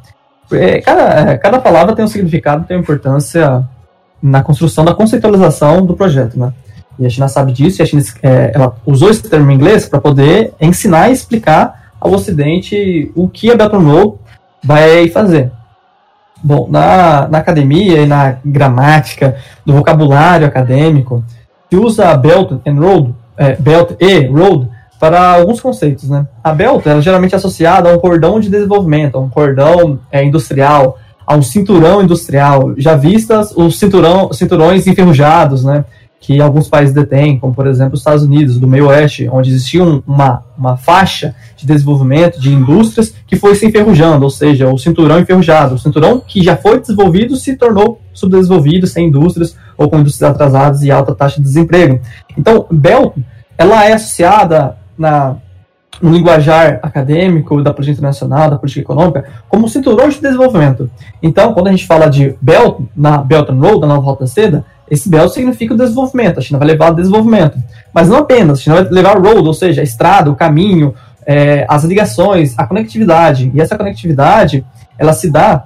[0.48, 3.64] Porque cada, é, cada palavra tem um significado, tem uma importância
[4.22, 6.52] na construção da conceitualização do projeto, né?
[6.98, 9.88] E a China sabe disso, e a China é, ela usou esse termo em inglês
[9.88, 14.18] para poder ensinar e explicar ao Ocidente o que a Belt and Road
[14.64, 15.52] vai fazer.
[16.44, 21.24] Bom, na, na academia e na gramática do vocabulário acadêmico,
[21.70, 24.68] se usa Belt and Road, é, Belt e Road
[25.00, 26.28] para alguns conceitos, né?
[26.44, 30.24] A Belt ela é geralmente associada a um cordão de desenvolvimento, a um cordão é,
[30.24, 35.86] industrial, a um cinturão industrial, já vistas os cinturão, cinturões enferrujados, né?
[36.20, 39.82] Que alguns países detêm, como por exemplo os Estados Unidos, do meio oeste, onde existia
[39.84, 45.18] uma, uma faixa de desenvolvimento de indústrias que foi se enferrujando, ou seja, o cinturão
[45.20, 45.76] enferrujado.
[45.76, 50.84] O cinturão que já foi desenvolvido se tornou subdesenvolvido, sem indústrias ou com indústrias atrasadas
[50.84, 52.02] e alta taxa de desemprego.
[52.38, 53.14] Então, Belt,
[53.58, 55.38] ela é associada na
[56.02, 60.90] no linguajar acadêmico da política internacional, da política econômica, como cinturão de desenvolvimento.
[61.22, 64.28] Então, quando a gente fala de Belt, na Belt and Road, da nova Rota da
[64.28, 67.58] Seda, esse Belt significa o desenvolvimento, a China vai levar o desenvolvimento.
[67.94, 70.94] Mas não apenas, a China vai levar o road, ou seja, a estrada, o caminho,
[71.26, 73.52] é, as ligações, a conectividade.
[73.54, 74.66] E essa conectividade,
[74.98, 75.66] ela se dá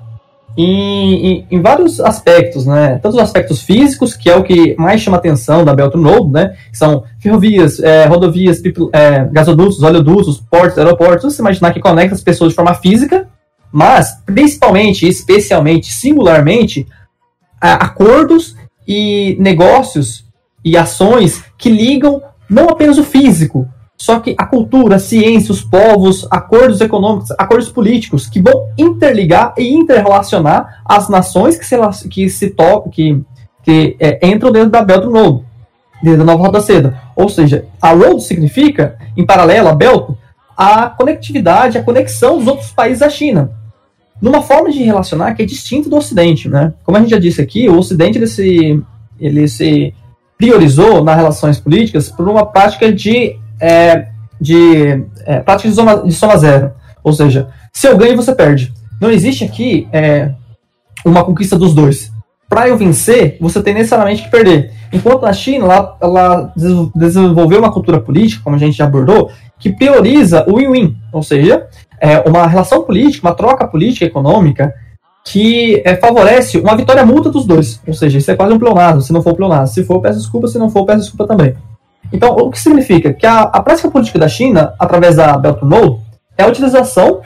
[0.55, 2.99] em, em, em, vários aspectos, né?
[3.01, 6.55] Tanto os aspectos físicos, que é o que mais chama atenção da Belt Road, né?
[6.71, 8.61] Que são ferrovias, é, rodovias,
[8.93, 13.27] é, gasodutos, oleodutos, portos, aeroportos, você imaginar que conecta as pessoas de forma física,
[13.71, 16.87] mas principalmente, especialmente, singularmente,
[17.59, 18.55] acordos
[18.87, 20.25] e negócios
[20.63, 23.67] e ações que ligam não apenas o físico,
[24.03, 29.53] só que a cultura, a ciência, os povos, acordos econômicos, acordos políticos, que vão interligar
[29.57, 31.77] e interrelacionar as nações que se,
[32.09, 33.23] que se to que,
[33.63, 35.45] que é, entram dentro da Belt and Road,
[36.03, 36.99] dentro da Nova Rota Seda.
[37.15, 40.09] Ou seja, a Road significa, em paralelo, a Belt,
[40.57, 43.51] a conectividade, a conexão dos outros países à China.
[44.21, 46.49] Numa forma de relacionar que é distinta do Ocidente.
[46.49, 46.73] Né?
[46.83, 48.83] Como a gente já disse aqui, o Ocidente ele se,
[49.17, 49.93] ele se
[50.37, 54.09] priorizou nas relações políticas por uma prática de é,
[54.41, 56.73] de é, prática de soma, de soma zero.
[57.01, 58.73] Ou seja, se eu ganho, você perde.
[58.99, 60.31] Não existe aqui é,
[61.05, 62.11] uma conquista dos dois.
[62.49, 64.71] Para eu vencer, você tem necessariamente que perder.
[64.91, 66.53] Enquanto na China, ela, ela
[66.93, 70.95] desenvolveu uma cultura política, como a gente já abordou, que prioriza o win-win.
[71.11, 71.65] Ou seja,
[71.99, 74.73] é uma relação política, uma troca política econômica
[75.25, 77.81] que é, favorece uma vitória mútua dos dois.
[77.87, 79.73] Ou seja, isso é quase um pleonasmo, se não for pleonasmo.
[79.73, 81.55] Se for, peço desculpa, se não for, peço desculpa também.
[82.11, 83.13] Então, o que significa?
[83.13, 86.01] Que a, a prática política da China, através da Belt and Road,
[86.37, 87.21] é a utilização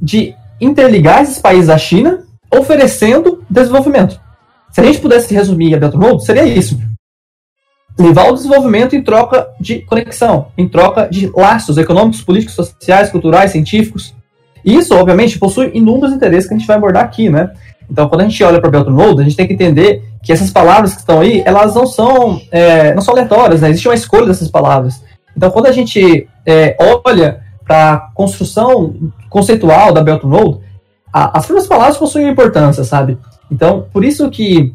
[0.00, 2.20] de interligar esses países à China,
[2.52, 4.20] oferecendo desenvolvimento.
[4.70, 6.78] Se a gente pudesse resumir a Belt and Road, seria isso.
[7.98, 13.52] Levar o desenvolvimento em troca de conexão, em troca de laços econômicos, políticos, sociais, culturais,
[13.52, 14.14] científicos.
[14.62, 17.52] E isso, obviamente, possui inúmeros interesses que a gente vai abordar aqui, né?
[17.90, 20.32] Então, quando a gente olha para Belt and Road, a gente tem que entender que
[20.32, 23.70] essas palavras que estão aí, elas não são, é, não são aleatórias, né?
[23.70, 25.02] Existe uma escolha dessas palavras.
[25.36, 28.94] Então, quando a gente é, olha para a construção
[29.28, 30.60] conceitual da Belt and Road,
[31.12, 33.18] a, as primeiras palavras possuem importância, sabe?
[33.50, 34.74] Então, por isso que,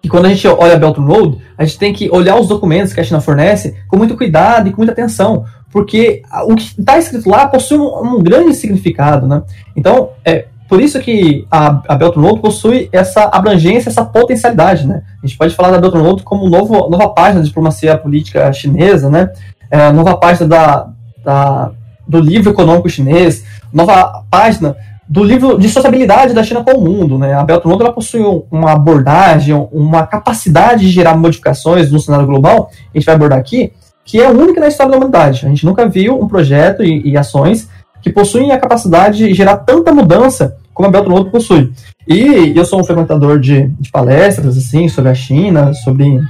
[0.00, 2.48] que quando a gente olha a Belt and Road, a gente tem que olhar os
[2.48, 6.80] documentos que a China fornece com muito cuidado e com muita atenção, porque o que
[6.80, 9.42] está escrito lá possui um, um, grande significado, né?
[9.74, 15.02] Então, é, por isso que a, a Belt Road possui essa abrangência, essa potencialidade, né?
[15.22, 19.10] A gente pode falar da Belt Road como novo, nova página da diplomacia política chinesa,
[19.10, 19.30] né?
[19.70, 20.88] É, nova página da,
[21.22, 21.72] da,
[22.08, 24.74] do livro econômico chinês, nova página
[25.06, 27.34] do livro de sociabilidade da China com o mundo, né?
[27.34, 32.70] A Belt Road ela possui uma abordagem, uma capacidade de gerar modificações no cenário global,
[32.72, 33.74] a gente vai abordar aqui,
[34.06, 35.44] que é única na história da humanidade.
[35.44, 37.68] A gente nunca viu um projeto e, e ações
[38.00, 41.72] que possuem a capacidade de gerar tanta mudança como a Belt Road possui.
[42.06, 46.20] E eu sou um frequentador de, de palestras assim sobre a China, sobre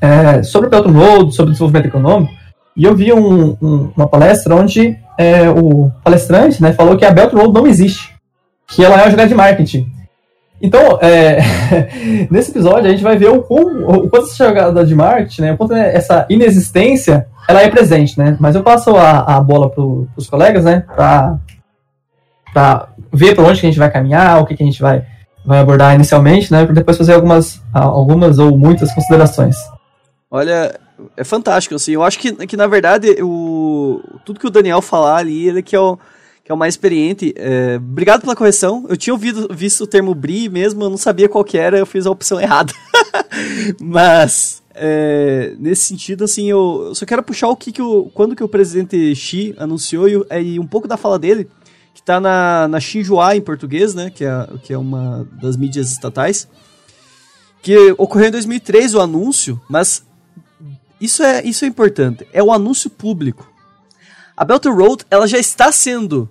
[0.00, 2.32] é, sobre o Belt Road, sobre desenvolvimento econômico.
[2.76, 7.10] E eu vi um, um, uma palestra onde é, o palestrante né, falou que a
[7.10, 8.12] Belt Road não existe,
[8.66, 9.86] que ela é uma jogada de marketing.
[10.60, 11.38] Então, é,
[12.30, 15.52] nesse episódio a gente vai ver o, o, o quanto essa jogada de marketing, né,
[15.52, 18.36] o quanto essa inexistência, ela é presente, né?
[18.40, 19.84] Mas eu passo a, a bola para
[20.16, 21.38] os colegas, né, para
[23.12, 25.04] ver para onde que a gente vai caminhar, o que, que a gente vai,
[25.44, 26.64] vai abordar inicialmente, né?
[26.64, 29.56] Para depois fazer algumas, algumas ou muitas considerações.
[30.30, 30.78] Olha,
[31.16, 31.92] é fantástico, assim.
[31.92, 35.76] Eu acho que, que na verdade, o, tudo que o Daniel falar ali, ele que
[35.76, 35.98] é o,
[36.44, 37.32] que é o mais experiente.
[37.36, 38.84] É, obrigado pela correção.
[38.88, 41.86] Eu tinha ouvido, visto o termo BRI mesmo, eu não sabia qual que era, eu
[41.86, 42.72] fiz a opção errada.
[43.80, 48.36] Mas, é, nesse sentido, assim, eu, eu, só quero puxar o que, que o, quando
[48.36, 51.48] que o presidente Xi anunciou e, e um pouco da fala dele,
[51.94, 55.92] que está na, na Xinhua em português, né, que é, que é uma das mídias
[55.92, 56.48] estatais,
[57.62, 60.04] que ocorreu em 2003 o anúncio, mas
[61.00, 63.50] isso é, isso é importante, é o anúncio público.
[64.36, 66.28] A Belt Road, ela já está sendo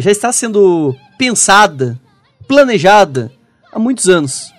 [0.00, 1.98] já está sendo pensada,
[2.48, 3.32] planejada
[3.72, 4.52] há muitos anos.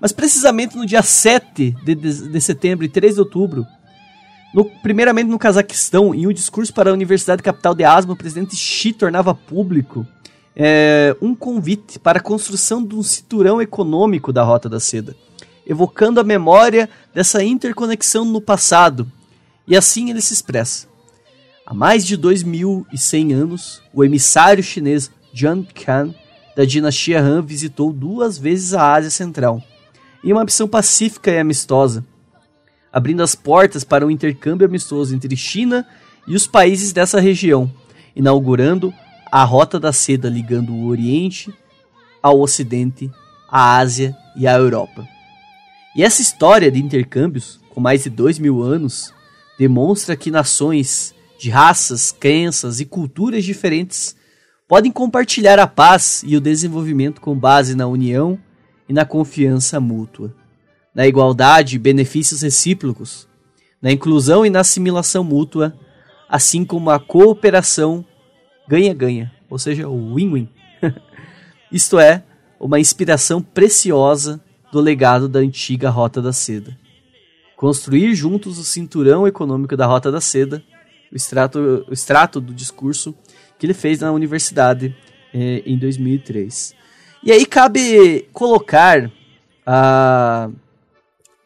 [0.00, 3.66] Mas precisamente no dia 7 de, de, de setembro e 3 de outubro,
[4.54, 8.54] no, primeiramente no Cazaquistão, em um discurso para a Universidade Capital de Asma, o presidente
[8.54, 10.06] Xi tornava público
[10.54, 15.16] é, um convite para a construção de um cinturão econômico da Rota da Seda,
[15.66, 19.10] evocando a memória dessa interconexão no passado.
[19.66, 20.86] E assim ele se expressa.
[21.66, 26.14] Há mais de 2.100 anos, o emissário chinês Jian Kan,
[26.54, 29.60] da dinastia Han, visitou duas vezes a Ásia Central,
[30.22, 32.04] em uma missão pacífica e amistosa,
[32.94, 35.84] abrindo as portas para um intercâmbio amistoso entre China
[36.28, 37.68] e os países dessa região,
[38.14, 38.94] inaugurando
[39.32, 41.52] a Rota da Seda ligando o Oriente
[42.22, 43.10] ao Ocidente,
[43.50, 45.04] a Ásia e a Europa.
[45.96, 49.12] E essa história de intercâmbios, com mais de dois mil anos,
[49.58, 54.14] demonstra que nações de raças, crenças e culturas diferentes
[54.68, 58.38] podem compartilhar a paz e o desenvolvimento com base na união
[58.88, 60.32] e na confiança mútua,
[60.94, 63.28] na igualdade e benefícios recíprocos,
[63.80, 65.74] na inclusão e na assimilação mútua,
[66.28, 68.04] assim como a cooperação
[68.68, 70.48] ganha-ganha, ou seja, o win-win.
[71.70, 72.22] Isto é,
[72.58, 74.40] uma inspiração preciosa
[74.72, 76.76] do legado da antiga Rota da Seda.
[77.56, 80.62] Construir juntos o cinturão econômico da Rota da Seda
[81.14, 83.14] o extrato, o extrato do discurso
[83.56, 84.94] que ele fez na universidade
[85.32, 86.74] eh, em 2003.
[87.22, 89.10] E aí cabe colocar
[89.64, 90.50] a,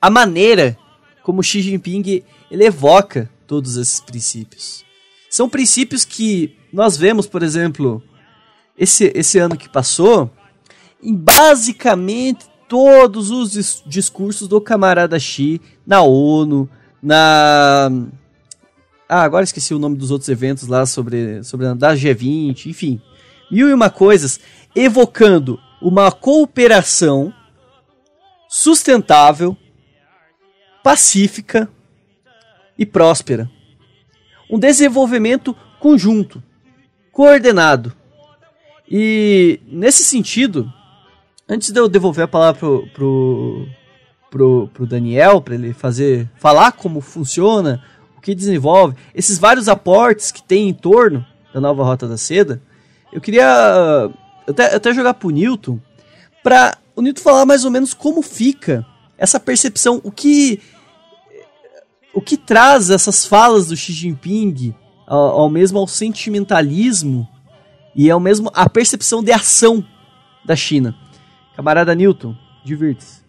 [0.00, 0.78] a maneira
[1.22, 4.84] como Xi Jinping ele evoca todos esses princípios.
[5.28, 8.02] São princípios que nós vemos, por exemplo,
[8.76, 10.30] esse, esse ano que passou,
[11.02, 16.68] em basicamente todos os discursos do camarada Xi na ONU,
[17.02, 17.90] na
[19.08, 23.00] ah, agora esqueci o nome dos outros eventos lá sobre, sobre da G20, enfim.
[23.50, 24.38] Mil e uma coisas
[24.76, 27.32] evocando uma cooperação
[28.50, 29.56] sustentável,
[30.88, 31.68] pacífica
[32.78, 33.50] e próspera.
[34.50, 36.42] Um desenvolvimento conjunto,
[37.12, 37.92] coordenado.
[38.90, 40.72] E nesse sentido,
[41.46, 43.68] antes de eu devolver a palavra pro, pro,
[44.30, 47.84] pro, pro Daniel, para ele fazer falar como funciona
[48.16, 51.22] o que desenvolve, esses vários aportes que tem em torno
[51.52, 52.62] da nova Rota da Seda,
[53.12, 54.10] eu queria
[54.48, 55.78] até, até jogar pro Newton,
[56.42, 58.86] para o Newton falar mais ou menos como fica
[59.18, 60.62] essa percepção, o que
[62.18, 64.74] o que traz essas falas do Xi Jinping
[65.06, 67.28] ao, ao mesmo ao sentimentalismo
[67.94, 69.84] e ao mesmo a percepção de ação
[70.44, 70.96] da China.
[71.54, 73.20] Camarada Newton, divirta-se.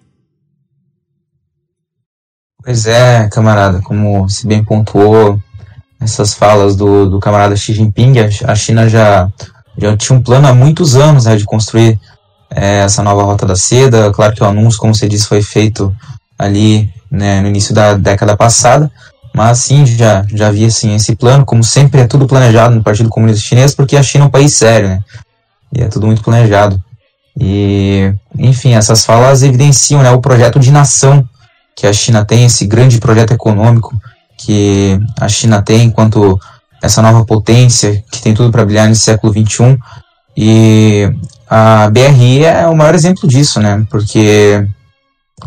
[2.63, 5.39] Pois é, camarada, como se bem pontuou
[6.01, 9.31] essas falas do, do camarada Xi Jinping, a China já,
[9.77, 11.99] já tinha um plano há muitos anos né, de construir
[12.49, 14.11] é, essa nova Rota da Seda.
[14.11, 15.95] Claro que o anúncio, como você disse, foi feito
[16.39, 18.91] ali né, no início da década passada,
[19.33, 23.09] mas sim, já, já havia assim, esse plano, como sempre é tudo planejado no Partido
[23.09, 24.99] Comunista Chinês, porque a China é um país sério, né?
[25.75, 26.81] E é tudo muito planejado.
[27.39, 31.27] E, enfim, essas falas evidenciam né, o projeto de nação
[31.75, 33.95] que a China tem, esse grande projeto econômico
[34.37, 36.39] que a China tem enquanto
[36.81, 39.77] essa nova potência que tem tudo para brilhar nesse século XXI.
[40.35, 41.09] E
[41.49, 43.85] a BRI é o maior exemplo disso, né?
[43.89, 44.65] Porque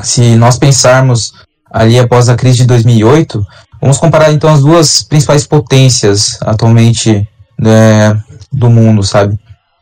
[0.02, 1.32] se nós pensarmos
[1.72, 3.44] ali após a crise de 2008,
[3.80, 7.26] vamos comparar então as duas principais potências atualmente
[7.58, 8.20] né,
[8.52, 9.38] do mundo, sabe?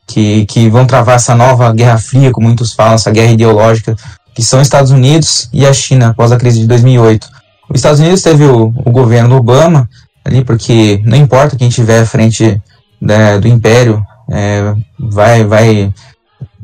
[0.07, 3.97] Que, que vão travar essa nova Guerra Fria, como muitos falam, essa guerra ideológica
[4.35, 7.29] que são Estados Unidos e a China após a crise de 2008.
[7.69, 9.89] Os Estados Unidos teve o, o governo Obama
[10.25, 12.61] ali, porque não importa quem estiver à frente
[13.01, 15.93] né, do império, é, vai, vai,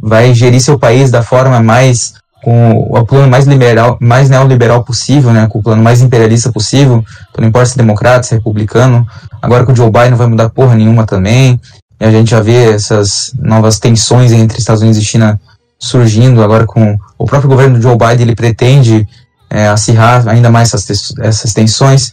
[0.00, 2.14] vai gerir seu país da forma mais
[2.47, 7.05] com o plano mais liberal, mais neoliberal possível, né, com o plano mais imperialista possível,
[7.28, 9.05] então não importa se é democrata, se é republicano.
[9.42, 11.60] Agora que o Joe Biden não vai mudar porra nenhuma também,
[11.99, 15.41] e a gente já vê essas novas tensões entre Estados Unidos e China
[15.76, 19.08] surgindo agora com o próprio governo de Joe Biden, ele pretende
[19.50, 22.12] é, acirrar ainda mais essas, essas tensões.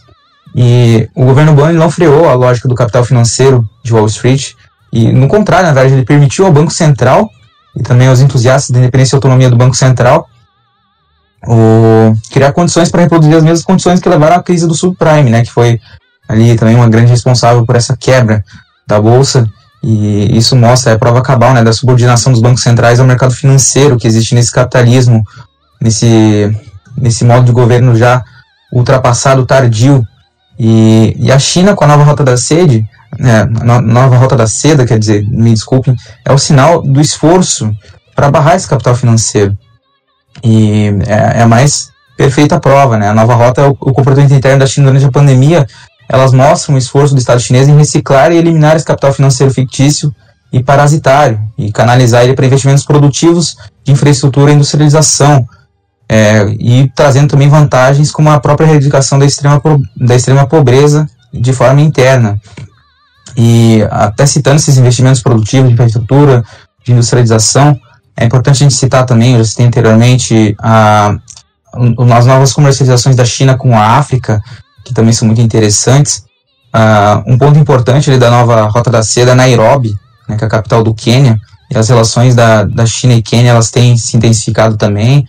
[0.52, 4.54] E o governo Obama não freou a lógica do capital financeiro de Wall Street
[4.92, 7.30] E, no contrário, na verdade, ele permitiu ao Banco Central
[7.76, 10.28] e também aos entusiastas da independência e autonomia do Banco Central
[11.46, 15.42] o, criar condições para reproduzir as mesmas condições que levaram à crise do subprime, né,
[15.42, 15.80] que foi
[16.28, 18.44] ali também uma grande responsável por essa quebra
[18.86, 19.48] da bolsa
[19.86, 23.34] e isso mostra é a prova cabal né, da subordinação dos bancos centrais ao mercado
[23.34, 25.22] financeiro que existe nesse capitalismo,
[25.78, 26.50] nesse,
[26.96, 28.24] nesse modo de governo já
[28.72, 30.02] ultrapassado, tardio.
[30.58, 32.86] E, e a China, com a nova rota da sede,
[33.18, 35.94] né, nova rota da seda, quer dizer, me desculpem,
[36.24, 37.74] é o sinal do esforço
[38.14, 39.56] para barrar esse capital financeiro.
[40.42, 43.08] E é, é a mais perfeita prova, né?
[43.08, 45.66] A nova rota é o, o comportamento interno da China durante a pandemia.
[46.08, 50.14] Elas mostram o esforço do Estado chinês em reciclar e eliminar esse capital financeiro fictício
[50.52, 55.46] e parasitário e canalizar ele para investimentos produtivos de infraestrutura e industrialização.
[56.06, 59.60] É, e trazendo também vantagens como a própria erradicação da extrema,
[59.96, 62.38] da extrema pobreza de forma interna.
[63.36, 66.44] E até citando esses investimentos produtivos de infraestrutura,
[66.84, 67.78] de industrialização,
[68.16, 71.16] é importante a gente citar também, eu já citei anteriormente, a,
[72.16, 74.40] as novas comercializações da China com a África,
[74.84, 76.24] que também são muito interessantes.
[76.74, 79.94] Uh, um ponto importante ali da nova Rota da Seda, Nairobi,
[80.28, 81.38] né, que é a capital do Quênia,
[81.70, 85.26] e as relações da, da China e Quênia elas têm se intensificado também.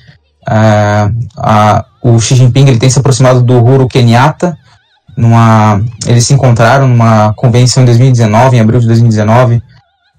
[0.47, 4.55] Uh, o Xi Jinping ele tem se aproximado do Uhuru Kenyatta,
[5.17, 9.61] numa, eles se encontraram numa convenção em 2019, em abril de 2019,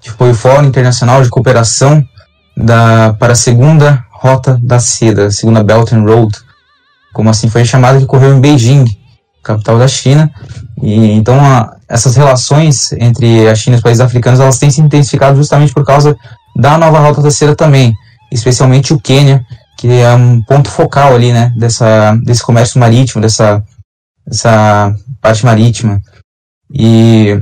[0.00, 2.02] que foi o Fórum Internacional de Cooperação
[2.56, 6.34] da, para a segunda Rota da Seda, a segunda Belt and Road,
[7.12, 8.84] como assim foi chamada, que ocorreu em Beijing,
[9.42, 10.30] capital da China.
[10.82, 14.80] E então a, essas relações entre a China e os países africanos elas têm se
[14.80, 16.16] intensificado justamente por causa
[16.56, 17.92] da nova Rota da Seda também,
[18.32, 19.44] especialmente o Quênia,
[19.78, 23.62] que é um ponto focal ali, né, dessa, desse comércio marítimo, dessa,
[24.26, 26.00] dessa parte marítima.
[26.70, 27.40] E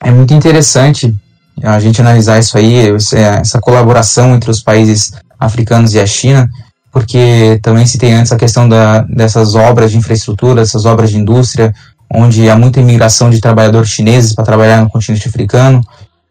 [0.00, 1.14] é muito interessante
[1.62, 6.48] a gente analisar isso aí, essa colaboração entre os países africanos e a China,
[6.92, 11.18] porque também se tem antes a questão da, dessas obras de infraestrutura, essas obras de
[11.18, 11.74] indústria,
[12.12, 15.80] onde há muita imigração de trabalhadores chineses para trabalhar no continente africano,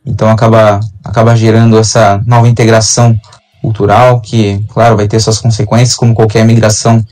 [0.05, 3.17] então acaba, acaba gerando essa nova integração
[3.61, 7.03] cultural, que, claro, vai ter suas consequências, como qualquer migração,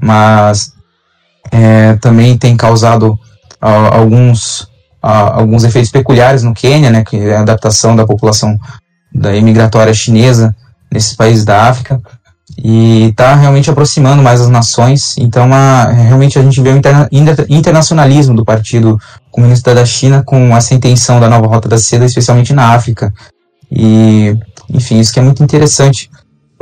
[0.00, 0.72] mas
[1.50, 3.18] é, também tem causado
[3.60, 4.60] alguns,
[5.02, 8.58] uh, alguns efeitos peculiares no Quênia, né, que é a adaptação da população
[9.14, 10.54] da imigratória chinesa
[10.92, 12.00] nesses países da África,
[12.58, 15.16] e está realmente aproximando mais as nações.
[15.18, 17.08] Então, a, realmente a gente vê o interna,
[17.48, 18.98] internacionalismo do Partido
[19.30, 23.12] Comunista da China com essa intenção da nova Rota da Seda, especialmente na África.
[23.70, 24.36] E
[24.70, 26.10] enfim, isso que é muito interessante,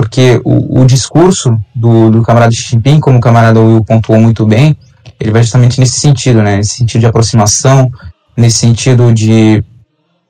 [0.02, 4.44] porque o, o discurso do, do camarada Xi Jinping, como o camarada Will pontuou muito
[4.44, 4.76] bem,
[5.20, 6.56] ele vai justamente nesse sentido, né?
[6.56, 7.89] Nesse sentido de aproximação,
[8.36, 9.62] nesse sentido de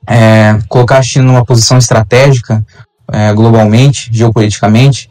[0.07, 2.63] é, colocar a China numa posição estratégica
[3.11, 5.09] é, globalmente, geopoliticamente,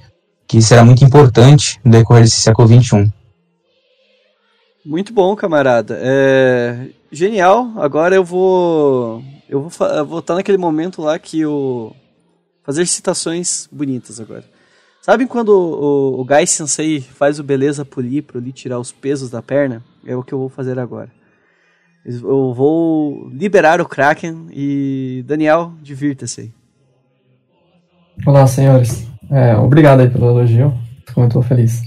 [0.47, 3.11] que será muito importante no decorrer desse século XXI.
[4.85, 5.97] Muito bom, camarada.
[5.99, 6.89] É...
[7.11, 7.71] Genial.
[7.77, 9.23] Agora eu vou.
[9.49, 9.67] Eu
[10.05, 11.95] vou, estar naquele momento lá que o
[12.63, 14.45] fazer citações bonitas agora.
[15.01, 19.31] Sabe quando o, o, Gai Sensei faz o beleza polir para lhe tirar os pesos
[19.31, 19.81] da perna?
[20.05, 21.09] É o que eu vou fazer agora.
[22.05, 26.53] Eu vou liberar o Kraken e Daniel, divirta-se.
[28.27, 29.07] Olá, senhores.
[29.31, 30.71] É, obrigado aí pelo elogio.
[31.07, 31.81] Fico muito feliz.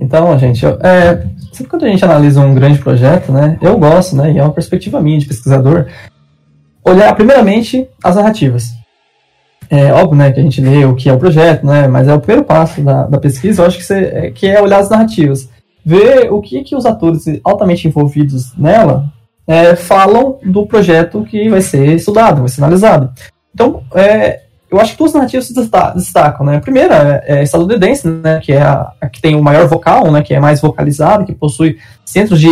[0.00, 4.16] Então, gente, eu, é, sempre quando a gente analisa um grande projeto, né, eu gosto,
[4.16, 5.86] né, e é uma perspectiva minha de pesquisador,
[6.82, 8.83] olhar primeiramente as narrativas
[9.70, 12.14] é óbvio, né, que a gente lê o que é o projeto, né, mas é
[12.14, 15.48] o primeiro passo da, da pesquisa, eu acho que, é, que é olhar as narrativas.
[15.84, 19.12] Ver o que, que os atores altamente envolvidos nela
[19.46, 23.10] é, falam do projeto que vai ser estudado, vai ser analisado.
[23.52, 25.54] Então, é, eu acho que duas narrativas se
[25.94, 26.56] destacam, né?
[26.56, 30.10] A primeira é, é estadunidense, né, que é a, a, que tem o maior vocal,
[30.10, 32.48] né, que é mais vocalizado, que possui centros de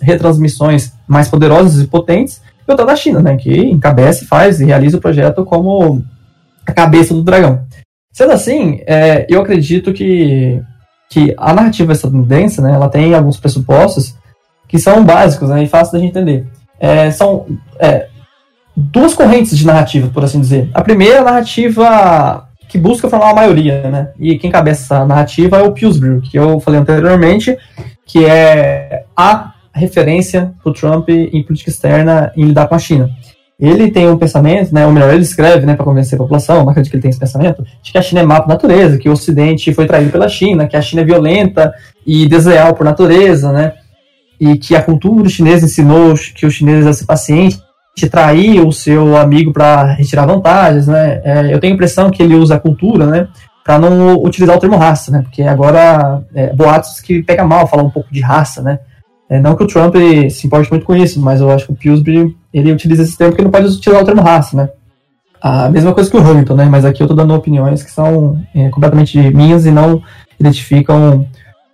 [0.00, 4.98] retransmissões mais poderosos e potentes, e outra da China, né, que encabeça, faz e realiza
[4.98, 6.02] o projeto como
[6.66, 7.64] a cabeça do dragão.
[8.12, 10.60] Sendo assim, é, eu acredito que,
[11.10, 14.14] que a narrativa estadunidense, né, ela tem alguns pressupostos
[14.68, 16.46] que são básicos né, e fáceis da gente entender.
[16.78, 17.46] É, são
[17.78, 18.06] é,
[18.76, 20.70] duas correntes de narrativa, por assim dizer.
[20.72, 24.08] A primeira é a narrativa que busca formar a maioria, né?
[24.18, 27.56] E quem cabeça essa narrativa é o Pillsbury, que eu falei anteriormente,
[28.06, 33.10] que é a referência para o Trump em política externa em lidar com a China
[33.58, 36.70] ele tem um pensamento, né, ou melhor, ele escreve, né, para convencer a população, não
[36.70, 39.12] acredito que ele tem esse pensamento, de que a China é por natureza, que o
[39.12, 41.72] Ocidente foi traído pela China, que a China é violenta
[42.06, 43.74] e desleal por natureza, né,
[44.40, 47.62] e que a cultura chinesa ensinou que os chineses a ser pacientes
[48.10, 51.20] trair o seu amigo para retirar vantagens, né?
[51.24, 53.28] É, eu tenho a impressão que ele usa a cultura, né?
[53.64, 55.22] Para não utilizar o termo raça, né?
[55.22, 58.78] Porque agora é, boatos que pega mal falar um pouco de raça, né?
[59.30, 59.94] É, não que o Trump
[60.30, 63.32] se importe muito com isso, mas eu acho que o Pillsbury ele utiliza esse termo
[63.32, 64.68] porque não pode utilizar o termo raça, né?
[65.42, 66.64] A mesma coisa que o Hamilton, né?
[66.66, 70.00] Mas aqui eu tô dando opiniões que são é, completamente minhas e não
[70.38, 71.26] identificam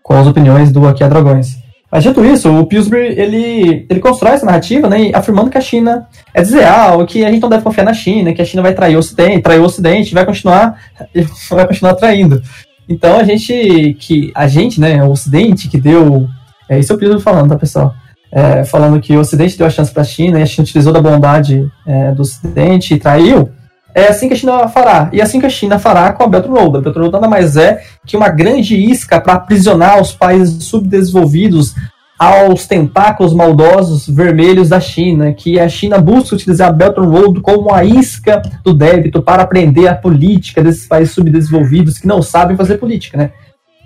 [0.03, 1.61] com as opiniões do Aqui a Dragões.
[1.91, 6.07] Mas dito isso, o Pillsbury ele, ele constrói essa narrativa, né, afirmando que a China
[6.33, 8.95] é desleal, que a gente não deve confiar na China, que a China vai trair
[8.95, 10.79] o Ocidente, trair o Ocidente, vai continuar,
[11.51, 12.41] vai continuar traindo.
[12.89, 16.29] Então a gente que a gente, né, o Ocidente que deu,
[16.69, 17.93] é isso é o Pillsbury falando, tá pessoal?
[18.33, 20.93] É, falando que o Ocidente deu a chance para a China e a China utilizou
[20.93, 23.51] da bondade é, do Ocidente e traiu.
[23.95, 25.11] É assim que a China fará.
[25.13, 26.79] E é assim que a China fará com a Belt Road.
[26.79, 31.75] A Belt Road nada mais é que uma grande isca para aprisionar os países subdesenvolvidos
[32.21, 37.73] aos tentáculos maldosos vermelhos da China, que a China busca utilizar a Belt Road como
[37.73, 42.77] a isca do débito para aprender a política desses países subdesenvolvidos que não sabem fazer
[42.77, 43.31] política, né?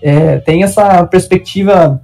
[0.03, 2.03] É, tem essa perspectiva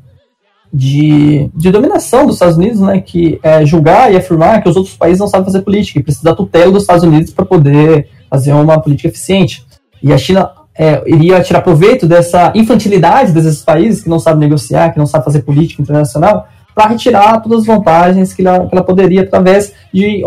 [0.73, 4.97] de, de dominação dos Estados Unidos, né, que é julgar e afirmar que os outros
[4.97, 8.53] países não sabem fazer política e precisa da tutela dos Estados Unidos para poder fazer
[8.53, 9.65] uma política eficiente.
[10.03, 14.93] E a China é, iria tirar proveito dessa infantilidade desses países que não sabem negociar,
[14.93, 18.85] que não sabem fazer política internacional, para retirar todas as vantagens que ela, que ela
[18.85, 20.23] poderia através de,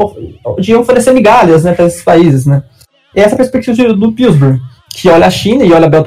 [0.59, 2.45] de oferecer migalhas né, para esses países.
[2.45, 2.61] Né.
[3.15, 6.05] E essa é a perspectiva do Pillsbury, que olha a China e olha a Belt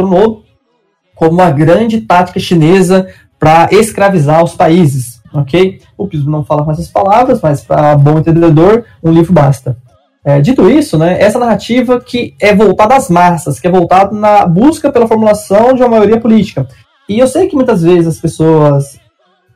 [1.15, 3.08] como uma grande tática chinesa
[3.47, 5.81] para escravizar os países, ok?
[5.97, 9.76] O Pismo não fala com essas palavras, mas para bom entendedor, um livro basta.
[10.25, 14.44] É, dito isso, né, essa narrativa que é voltada às massas, que é voltada na
[14.47, 16.66] busca pela formulação de uma maioria política.
[17.08, 18.99] E eu sei que muitas vezes as pessoas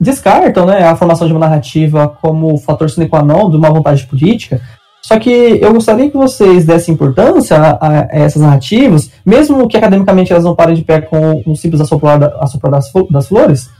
[0.00, 4.06] descartam né, a formação de uma narrativa como fator sine qua non de uma vontade
[4.06, 4.60] política,
[5.02, 10.32] só que eu gostaria que vocês dessem importância a, a, essas narrativas, mesmo que academicamente
[10.32, 13.70] elas não parem de pé com um simples assoprar, da, assoprar das, das, flores,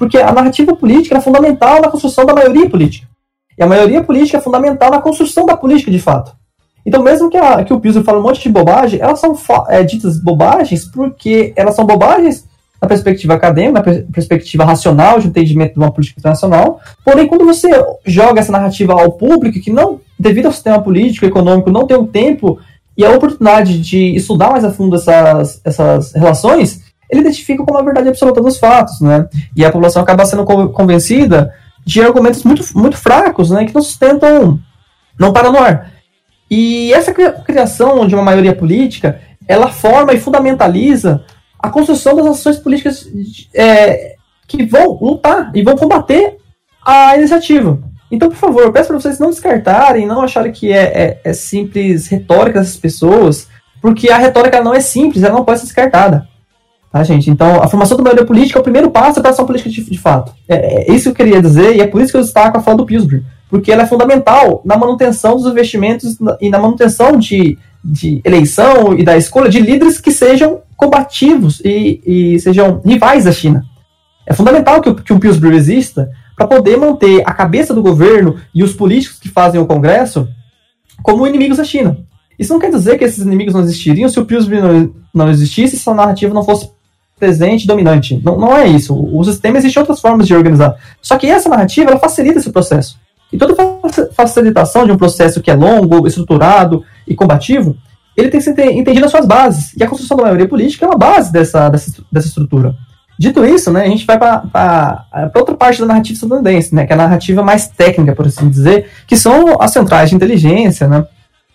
[0.00, 3.06] porque a narrativa política é fundamental na construção da maioria política.
[3.58, 6.32] E a maioria política é fundamental na construção da política de fato.
[6.86, 9.36] Então, mesmo que, a, que o Piso fale um monte de bobagem, elas são
[9.68, 12.46] é, ditas bobagens porque elas são bobagens
[12.80, 16.80] na perspectiva acadêmica, na perspectiva racional de entendimento de uma política internacional.
[17.04, 17.68] Porém, quando você
[18.06, 22.06] joga essa narrativa ao público, que não, devido ao sistema político, econômico, não tem o
[22.06, 22.58] tempo
[22.96, 27.82] e a oportunidade de estudar mais a fundo essas, essas relações, ele identifica como a
[27.82, 29.28] verdade absoluta dos fatos, né?
[29.56, 31.52] E a população acaba sendo convencida
[31.84, 33.64] de argumentos muito, muito fracos, né?
[33.64, 34.58] Que não sustentam,
[35.18, 35.92] não param no ar.
[36.50, 41.24] E essa criação de uma maioria política, ela forma e fundamentaliza
[41.58, 43.06] a construção das ações políticas
[43.54, 44.14] é,
[44.48, 46.38] que vão lutar e vão combater
[46.84, 47.78] a iniciativa.
[48.10, 51.32] Então, por favor, eu peço para vocês não descartarem, não acharem que é, é, é,
[51.32, 53.46] simples retórica dessas pessoas,
[53.80, 56.26] porque a retórica não é simples, ela não pode ser descartada.
[56.92, 57.30] Tá, gente?
[57.30, 59.98] Então, a formação da maioria política é o primeiro passo para ação política de, de
[59.98, 60.32] fato.
[60.48, 62.60] É, é, isso que eu queria dizer, e é por isso que eu destaco a
[62.60, 67.56] fala do Pillsbury, porque ela é fundamental na manutenção dos investimentos e na manutenção de,
[67.84, 73.32] de eleição e da escolha de líderes que sejam combativos e, e sejam rivais da
[73.32, 73.64] China.
[74.26, 78.36] É fundamental que, o, que um Pillsbury exista para poder manter a cabeça do governo
[78.52, 80.26] e os políticos que fazem o Congresso
[81.04, 81.98] como inimigos da China.
[82.36, 85.76] Isso não quer dizer que esses inimigos não existiriam se o Pillsbury não, não existisse,
[85.76, 86.70] se a narrativa não fosse
[87.20, 88.20] presente dominante.
[88.24, 88.94] Não, não é isso.
[88.94, 90.74] O, sistema existe outras formas de organizar.
[91.00, 92.98] Só que essa narrativa ela facilita esse processo.
[93.32, 93.54] E toda
[94.12, 97.76] facilitação de um processo que é longo, estruturado e combativo
[98.16, 99.74] ele tem que ser entendido as suas bases.
[99.76, 102.74] E a construção da maioria política é uma base dessa, dessa, dessa estrutura.
[103.18, 106.94] Dito isso, né, a gente vai para outra parte da narrativa estadunidense, né, que é
[106.94, 111.04] a narrativa mais técnica, por assim dizer, que são as centrais de inteligência né,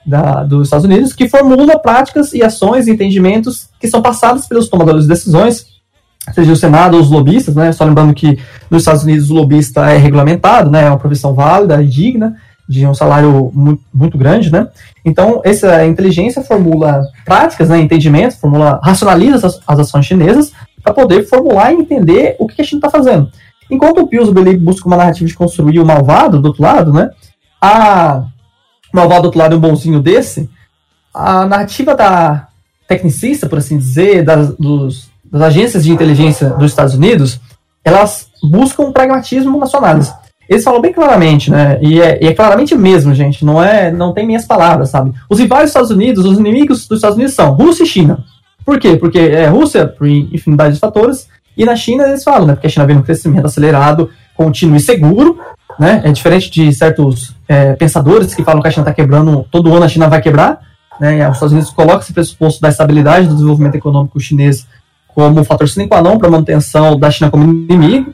[0.05, 4.69] da, dos Estados Unidos, que formula práticas e ações e entendimentos que são passados pelos
[4.69, 5.65] tomadores de decisões,
[6.33, 9.89] seja o Senado ou os lobistas, né, só lembrando que nos Estados Unidos o lobista
[9.89, 12.35] é regulamentado, né, é uma profissão válida e digna,
[12.67, 14.67] de um salário muito, muito grande, né?
[15.03, 20.51] Então, essa inteligência formula práticas, né, entendimento, formula, racionaliza as, as ações chinesas
[20.83, 23.29] para poder formular e entender o que a China está fazendo.
[23.69, 27.11] Enquanto o Pillsbury busca uma narrativa de construir o malvado do outro lado, né?
[27.61, 28.25] A
[28.95, 30.49] malvado do outro lado é um bonzinho desse.
[31.13, 32.47] A narrativa da
[32.87, 37.39] tecnicista, por assim dizer, das, dos, das agências de inteligência dos Estados Unidos,
[37.83, 40.13] elas buscam um pragmatismo na sua análise
[40.47, 41.79] eles falam bem claramente, né?
[41.81, 43.43] E é, e é, claramente mesmo, gente.
[43.43, 45.11] Não é, não tem minhas palavras, sabe?
[45.29, 48.23] Os rivais dos Estados Unidos, os inimigos dos Estados Unidos são Rússia e China.
[48.63, 48.95] Por quê?
[48.95, 52.53] Porque é Rússia por infinidade de fatores e na China eles falam, né?
[52.53, 55.39] Porque a China vem num crescimento acelerado, contínuo e seguro
[55.79, 56.01] né?
[56.03, 59.85] É diferente de certos é, pensadores que falam que a China está quebrando, todo ano
[59.85, 60.59] a China vai quebrar,
[60.99, 61.27] né?
[61.27, 64.67] Os Estados Unidos colocam esse pressuposto da estabilidade do desenvolvimento econômico chinês
[65.07, 68.13] como fator sine qua non para a manutenção da China como inimigo.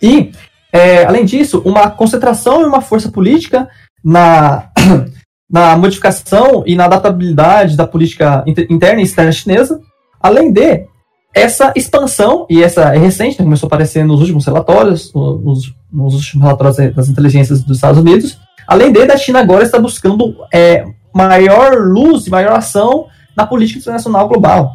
[0.00, 0.32] E,
[0.72, 3.68] é, além disso, uma concentração e uma força política
[4.04, 4.68] na,
[5.50, 9.80] na modificação e na adaptabilidade da política interna e externa chinesa,
[10.20, 10.86] além de
[11.34, 16.14] essa expansão, e essa é recente, né, começou a aparecer nos últimos relatórios, nos, nos,
[16.14, 20.84] últimos relatórios das inteligências dos Estados Unidos, além de, a China agora está buscando é,
[21.14, 24.72] maior luz e maior ação na política internacional global.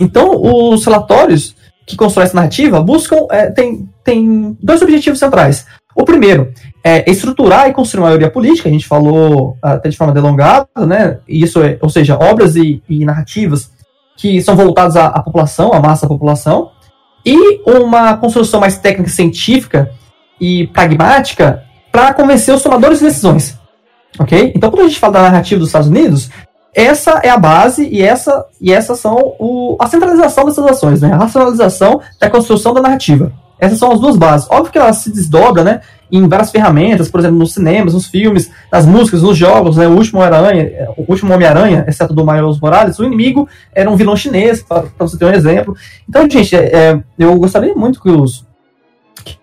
[0.00, 1.54] Então, os relatórios
[1.86, 5.66] que constroem essa narrativa buscam, é, tem, tem dois objetivos centrais.
[5.94, 6.52] O primeiro
[6.84, 11.18] é estruturar e construir uma maioria política, a gente falou até de forma delongada, né?
[11.26, 13.70] Isso é, ou seja, obras e, e narrativas
[14.16, 16.70] que são voltados à, à população, à massa da população,
[17.24, 19.90] e uma construção mais técnica, científica
[20.40, 23.58] e pragmática para convencer os tomadores de decisões.
[24.18, 24.52] Ok?
[24.54, 26.30] Então, quando a gente fala da narrativa dos Estados Unidos,
[26.74, 31.12] essa é a base e essa e essas são o, a centralização dessas ações, né?
[31.12, 33.32] a racionalização da construção da narrativa.
[33.58, 34.48] Essas são as duas bases.
[34.50, 35.80] Óbvio que ela se desdobra, né?
[36.10, 39.86] em várias ferramentas, por exemplo, nos cinemas, nos filmes, nas músicas, nos jogos, né?
[39.88, 44.16] O último Homem-Aranha, o último Homem-Aranha, exceto do Miles Morales, o inimigo era um vilão
[44.16, 45.76] chinês, para você ter um exemplo.
[46.08, 48.46] Então, gente, é, é, eu gostaria muito que os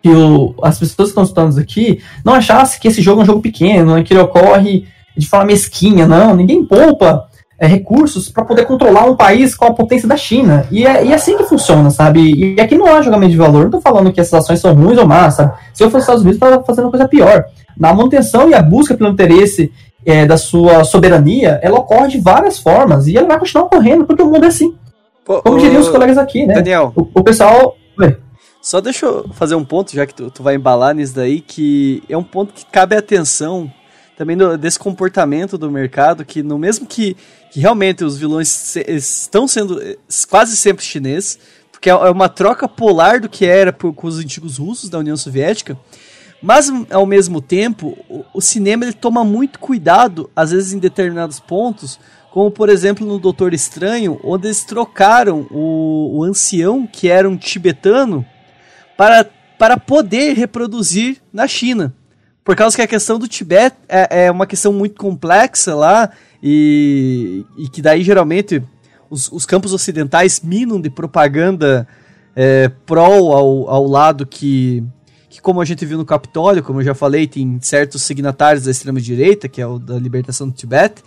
[0.02, 3.26] que o, as pessoas que estão estudando aqui não achassem que esse jogo é um
[3.26, 6.34] jogo pequeno, né, que ele ocorre de forma mesquinha, não.
[6.36, 7.28] Ninguém poupa
[7.64, 10.68] é, recursos para poder controlar um país com a potência da China.
[10.70, 12.20] E é, e é assim que funciona, sabe?
[12.20, 13.60] E aqui não há julgamento de valor.
[13.60, 15.54] Não estou falando que essas ações são ruins ou más, sabe?
[15.74, 17.46] Se eu fosse Estados Unidos, estava fazendo coisa pior.
[17.78, 19.72] Na manutenção e a busca pelo interesse
[20.06, 23.08] é, da sua soberania, ela ocorre de várias formas.
[23.08, 24.76] E ela vai continuar ocorrendo, porque o mundo é assim.
[25.24, 26.56] Pô, Como diriam os colegas aqui, né?
[26.56, 26.92] Daniel.
[26.98, 27.78] O, o pessoal.
[28.62, 32.04] Só deixa eu fazer um ponto, já que tu, tu vai embalar nisso daí, que
[32.10, 33.72] é um ponto que cabe atenção
[34.24, 37.18] também do, desse comportamento do mercado, que no mesmo que,
[37.52, 39.98] que realmente os vilões se, estão sendo eh,
[40.30, 41.38] quase sempre chineses,
[41.70, 44.98] porque é, é uma troca polar do que era por, com os antigos russos da
[44.98, 45.78] União Soviética,
[46.42, 51.42] mas ao mesmo tempo, o, o, cinema ele toma muito cuidado, às vezes em determinados
[51.42, 52.00] pontos,
[52.32, 57.36] como por exemplo no Doutor Estranho, onde eles trocaram o, o ancião, que era um
[57.36, 58.26] tibetano,
[58.96, 59.26] para,
[59.60, 61.94] para poder reproduzir na China.
[62.44, 66.10] Por causa que a questão do Tibete é, é uma questão muito complexa lá
[66.42, 68.62] e, e que daí geralmente
[69.10, 71.88] os, os, campos ocidentais minam de propaganda
[72.36, 74.84] é, pró ao, ao lado que,
[75.30, 78.72] que, como a gente viu no Capitólio, como eu já falei, tem certos signatários da
[78.72, 81.02] extrema-direita, que é o da libertação do Tibete,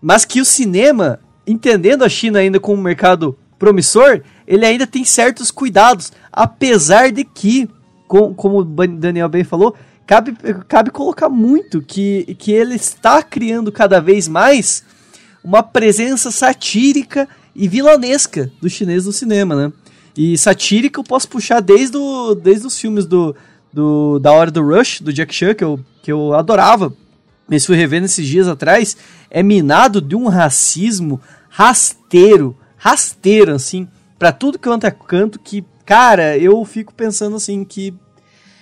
[0.00, 5.04] mas que o cinema, entendendo a China ainda como um mercado promissor, ele ainda tem
[5.04, 7.68] certos cuidados, apesar de que,
[8.06, 9.74] com, como o Daniel bem falou,
[10.10, 14.82] cabe, cabe colocar muito que, que ele está criando cada vez mais
[15.42, 19.72] uma presença satírica e vilanesca do chinês no cinema, né?
[20.16, 23.36] E satírica eu posso puxar desde, o, desde os filmes do,
[23.72, 26.92] do, da Hora do Rush, do Jack Chan, que eu, que eu adorava.
[27.48, 28.96] Mas fui revendo esses dias atrás.
[29.30, 33.86] É minado de um racismo rasteiro, rasteiro, assim,
[34.18, 37.94] para tudo que é canto, que, cara, eu fico pensando assim, que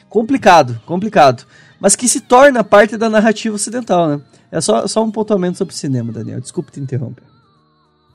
[0.09, 1.45] complicado, complicado.
[1.81, 4.21] Mas que se torna parte da narrativa ocidental, né?
[4.51, 6.41] É só, só um pontuamento sobre o cinema, Daniel.
[6.41, 7.23] Desculpe te interromper.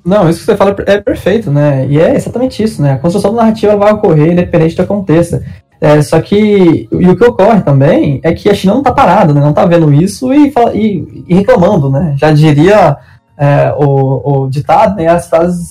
[0.04, 1.88] Não, isso que você fala é perfeito, né?
[1.88, 2.94] E é exatamente isso, né?
[2.94, 5.44] A construção da narrativa vai ocorrer independente do que aconteça.
[5.80, 9.34] É, só que e o que ocorre também é que a China não está parada,
[9.34, 9.40] né?
[9.40, 12.16] Não está vendo isso e, e, e, reclamando, né?
[12.18, 12.98] Já diria
[13.38, 15.08] é, o, o, ditado, né?
[15.08, 15.70] As frases,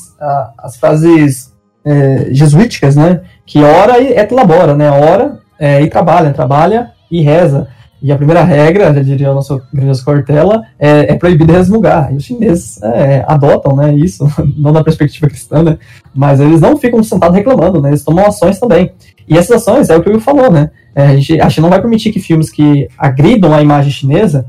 [0.59, 1.53] as frases
[1.85, 3.21] é, jesuíticas, né?
[3.45, 4.91] Que ora e et labora, né?
[4.91, 7.69] Ora é, e trabalha, trabalha e reza.
[8.03, 12.13] E a primeira regra, já diria o nosso grande Cortella, é, é proibido resmungar.
[12.13, 14.27] E os chineses é, adotam né, isso,
[14.59, 15.79] não na perspectiva cristã, né,
[16.13, 18.91] mas eles não ficam sentados reclamando, né, eles tomam ações também.
[19.29, 20.73] E essas ações é o que o Will falou, né?
[20.97, 24.45] É, a, gente, a China não vai permitir que filmes que agridam a imagem chinesa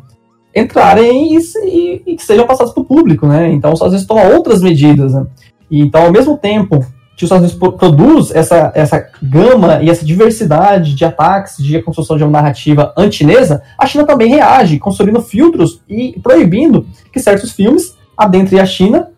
[0.56, 3.52] entrarem e, e, e que sejam passados para o público, né?
[3.52, 5.28] Então, às vezes, toma outras medidas, né?
[5.70, 6.84] E, então, ao mesmo tempo
[7.16, 12.18] que os Estados Unidos produz essa, essa gama e essa diversidade de ataques, de construção
[12.18, 17.96] de uma narrativa antinesa, a China também reage, construindo filtros e proibindo que certos filmes
[18.18, 19.10] adentrem a China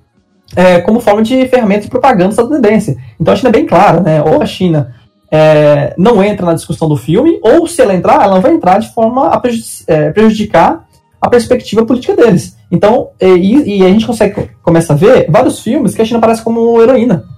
[0.55, 2.97] é, como forma de ferramenta de propaganda estadunidense.
[3.19, 4.21] Então a China é bem clara, né?
[4.21, 4.93] Ou a China
[5.31, 8.93] é, não entra na discussão do filme, ou se ela entrar, ela vai entrar de
[8.93, 9.41] forma a
[9.87, 10.85] é, prejudicar
[11.19, 12.57] a perspectiva política deles.
[12.69, 16.43] Então, e, e a gente consegue começa a ver vários filmes que a China aparece
[16.43, 17.34] como heroína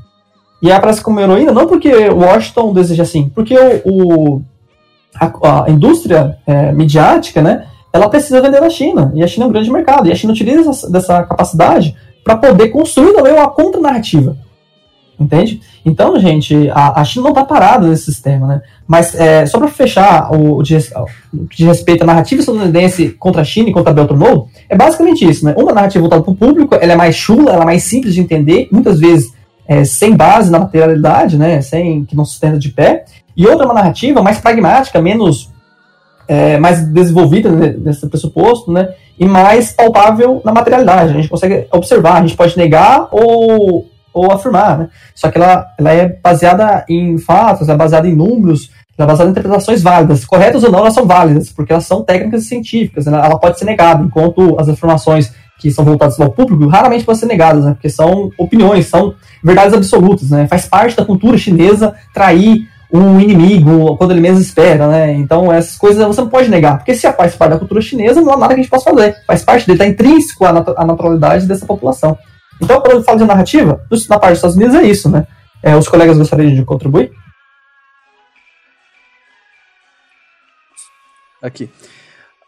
[0.61, 3.55] e aparece como heroína não porque Washington deseja assim, porque
[3.85, 4.41] o, o,
[5.15, 9.49] a, a indústria é, midiática, né, ela precisa vender na China, e a China é
[9.49, 13.49] um grande mercado, e a China utiliza essa, dessa capacidade para poder construir também uma
[13.49, 14.35] contra-narrativa.
[15.19, 15.61] Entende?
[15.83, 18.61] Então, gente, a, a China não está parada nesse sistema, né?
[18.85, 20.77] Mas é, só para fechar o, o, de,
[21.33, 24.51] o que respeito à narrativa estadunidense contra a China e contra a Belt and Road,
[24.69, 25.55] é basicamente isso, né?
[25.57, 28.21] Uma narrativa voltada para o público, ela é mais chula, ela é mais simples de
[28.21, 29.33] entender, muitas vezes
[29.67, 31.61] é, sem base na materialidade, né?
[31.61, 33.05] Sem que não sustenta de pé.
[33.35, 35.51] E outra uma narrativa mais pragmática, menos
[36.27, 38.89] é, mais desenvolvida nesse pressuposto, né?
[39.19, 41.11] E mais palpável na materialidade.
[41.11, 44.89] A gente consegue observar, a gente pode negar ou, ou afirmar, né?
[45.13, 49.29] Só que ela, ela é baseada em fatos, é baseada em números, ela é baseada
[49.29, 50.25] em interpretações válidas.
[50.25, 53.17] Corretas ou não, elas são válidas, porque elas são técnicas científicas, né?
[53.23, 57.25] ela pode ser negada, enquanto as afirmações que são voltadas ao público raramente podem ser
[57.25, 57.73] negadas, né?
[57.73, 60.47] Porque são opiniões, são verdades absolutas, né?
[60.47, 65.13] Faz parte da cultura chinesa trair um inimigo quando ele menos espera, né?
[65.13, 68.21] Então essas coisas você não pode negar, porque se a faz parte da cultura chinesa,
[68.21, 69.15] não há nada que a gente possa fazer.
[69.25, 72.17] Faz parte dele, está intrínseco à, nat naturalidade dessa população.
[72.61, 75.27] Então, quando eu falo de narrativa, na parte dos Estados Unidos é isso, né?
[75.61, 77.11] É, os colegas gostariam de contribuir?
[81.41, 81.69] Aqui.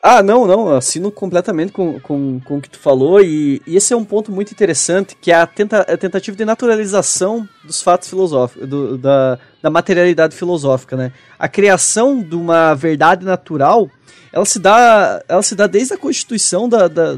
[0.01, 3.93] Ah, não, não, assino completamente com, com, com o que tu falou, e, e esse
[3.93, 8.07] é um ponto muito interessante, que é a, tenta, a tentativa de naturalização dos fatos
[8.07, 11.11] filosóficos, do, da, da materialidade filosófica, né?
[11.37, 13.89] A criação de uma verdade natural,
[14.31, 17.17] ela se dá, ela se dá desde a constituição da, da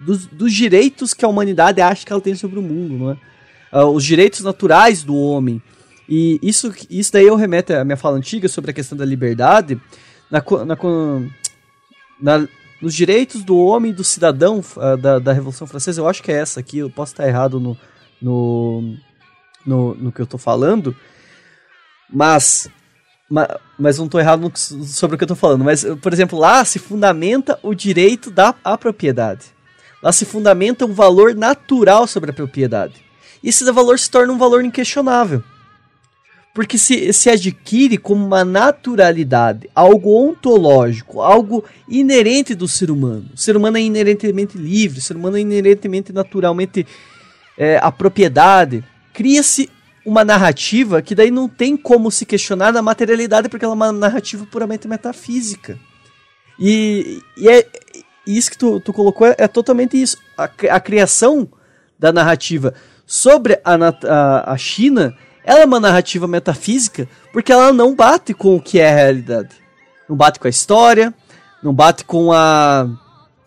[0.00, 3.16] dos, dos, direitos que a humanidade acha que ela tem sobre o mundo, não é?
[3.72, 5.62] Uh, os direitos naturais do homem.
[6.08, 9.80] E isso, isso daí eu remeto à minha fala antiga sobre a questão da liberdade,
[10.28, 10.76] na, na,
[12.20, 12.46] na,
[12.80, 16.32] nos direitos do homem e do cidadão uh, da, da Revolução Francesa, eu acho que
[16.32, 17.76] é essa aqui, eu posso estar errado no,
[18.20, 18.96] no,
[19.66, 20.96] no, no que eu estou falando,
[22.08, 22.68] mas,
[23.78, 25.64] mas, não estou errado sobre o que eu estou falando.
[25.64, 29.46] Mas, por exemplo, lá se fundamenta o direito da à propriedade.
[30.02, 32.94] Lá se fundamenta um valor natural sobre a propriedade.
[33.44, 35.44] Esse valor se torna um valor inquestionável
[36.52, 43.26] porque se, se adquire como uma naturalidade, algo ontológico, algo inerente do ser humano.
[43.32, 46.86] O ser humano é inerentemente livre, o ser humano é inerentemente, naturalmente,
[47.56, 48.82] é, a propriedade.
[49.12, 49.70] Cria-se
[50.04, 53.92] uma narrativa que daí não tem como se questionar na materialidade, porque ela é uma
[53.92, 55.78] narrativa puramente metafísica.
[56.58, 57.66] E, e é
[58.26, 60.18] isso que tu, tu colocou é, é totalmente isso.
[60.36, 61.48] A, a, criação
[61.98, 62.74] da narrativa
[63.06, 68.56] sobre a, a, a China ela é uma narrativa metafísica porque ela não bate com
[68.56, 69.50] o que é a realidade.
[70.08, 71.14] Não bate com a história,
[71.62, 72.88] não bate com a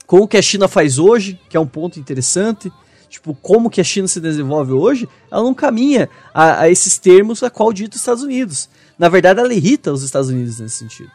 [0.06, 2.72] com o que a China faz hoje, que é um ponto interessante.
[3.10, 7.44] Tipo, como que a China se desenvolve hoje, ela não caminha a, a esses termos
[7.44, 8.70] a qual dita os Estados Unidos.
[8.98, 11.12] Na verdade, ela irrita os Estados Unidos nesse sentido.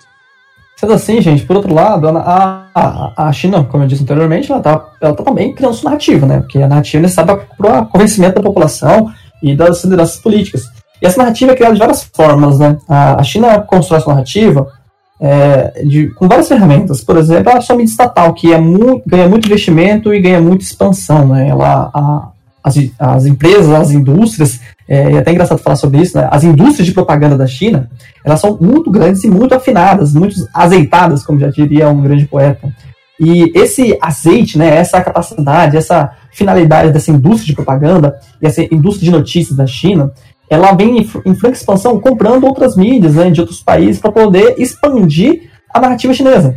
[0.77, 4.61] Sendo assim, gente, por outro lado, a, a, a China, como eu disse anteriormente, ela
[4.61, 6.39] está ela tá também criando sua narrativa, né?
[6.39, 10.65] Porque a narrativa é necessária para o convencimento da população e das lideranças políticas.
[11.01, 12.77] E essa narrativa é criada de várias formas, né?
[12.89, 14.67] A, China constrói essa narrativa
[15.21, 17.03] é, de, com várias ferramentas.
[17.03, 18.59] Por exemplo, a sua mídia estatal, que é
[19.07, 21.49] ganha muito investimento e ganha muita expansão, né?
[21.49, 22.29] Ela, a,
[22.63, 26.29] as, as empresas, as indústrias, é, é até engraçado falar sobre isso, né?
[26.31, 27.89] As indústrias de propaganda da China,
[28.25, 32.73] elas são muito grandes e muito afinadas, muito azeitadas, como já diria um grande poeta.
[33.21, 39.07] E esse azeite, né, essa capacidade, essa finalidade dessa indústria de propaganda e essa indústria
[39.07, 40.13] de notícias da China,
[40.49, 45.51] ela vem em franca expansão comprando outras mídias né, de outros países para poder expandir
[45.73, 46.57] a narrativa chinesa.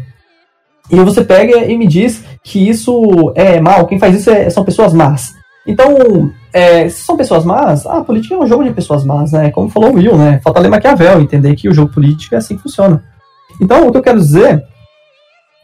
[0.89, 4.63] E você pega e me diz que isso é mal, quem faz isso é, são
[4.63, 5.33] pessoas más.
[5.65, 9.51] Então, é, se são pessoas más, a política é um jogo de pessoas más, né?
[9.51, 10.41] Como falou o Will, né?
[10.43, 13.03] Falta ler Maquiavel, entender que o jogo político é assim que funciona.
[13.61, 14.63] Então, o que eu quero dizer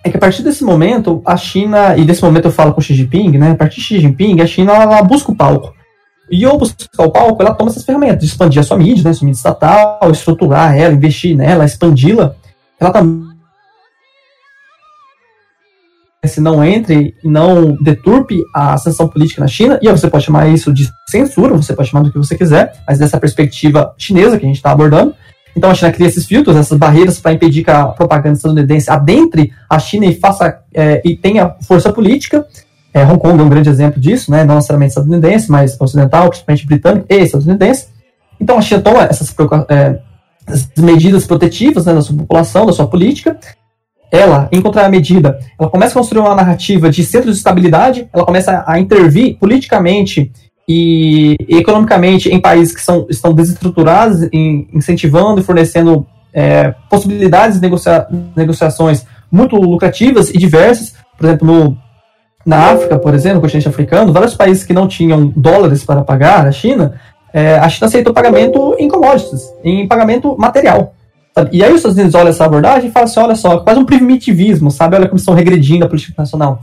[0.08, 2.94] é que a partir desse momento, a China, e desse momento eu falo com Xi
[2.94, 3.52] Jinping, né?
[3.52, 5.74] A partir de Xi Jinping, a China ela busca o palco.
[6.30, 9.14] E ao buscar o palco, ela toma essas ferramentas expandir a sua mídia, né?
[9.14, 12.36] Sua mídia estatal, estruturar ela, investir nela, expandi-la.
[12.80, 13.38] Ela também
[16.26, 20.48] se não entre e não deturpe a ascensão política na China, e você pode chamar
[20.50, 24.46] isso de censura, você pode chamar do que você quiser, mas dessa perspectiva chinesa que
[24.46, 25.16] a gente está abordando,
[25.58, 29.52] então a China cria esses filtros, essas barreiras para impedir que a propaganda estadunidense adentre
[29.68, 32.46] a China e faça é, e tenha força política.
[32.94, 34.44] É, Hong Kong é um grande exemplo disso, né?
[34.44, 37.88] não necessariamente estadunidense, mas ocidental, principalmente britânico e estadunidense.
[38.40, 39.34] Então a China toma essas,
[39.70, 40.00] é,
[40.48, 43.40] essas medidas protetivas né, da sua população, da sua política.
[44.12, 48.64] Ela, em contramedida, ela começa a construir uma narrativa de centro de estabilidade, ela começa
[48.66, 50.32] a intervir politicamente
[50.68, 57.62] e, economicamente em países que são, estão desestruturados, em, incentivando e fornecendo é, possibilidades de
[57.62, 60.94] negocia negociações muito lucrativas e diversas.
[61.18, 61.78] Por exemplo, no,
[62.46, 66.46] na África, por exemplo, no continente africano, vários países que não tinham dólares para pagar
[66.46, 67.00] a China,
[67.34, 70.94] é, a China aceitou pagamento em commodities, em pagamento material.
[71.34, 71.56] Sabe?
[71.56, 73.86] E aí os Estados Unidos olham essa abordagem e falam assim, olha só, quase um
[73.86, 74.96] primitivismo, sabe?
[74.96, 76.60] Olha como estão regredindo a política nacional.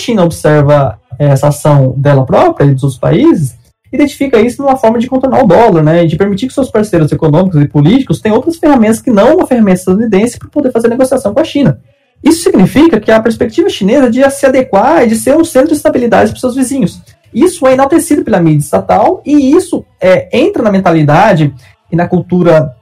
[0.00, 3.56] China observa essa ação dela própria e dos outros países,
[3.92, 7.60] identifica isso numa forma de contornar o dólar, né, de permitir que seus parceiros econômicos
[7.60, 11.40] e políticos tenham outras ferramentas que não uma ferramenta estadunidense para poder fazer negociação com
[11.40, 11.80] a China.
[12.22, 15.74] Isso significa que a perspectiva chinesa de se adequar e de ser um centro de
[15.74, 17.00] estabilidade para seus vizinhos.
[17.32, 21.54] Isso é enaltecido pela mídia estatal e isso é, entra na mentalidade
[21.90, 22.74] e na cultura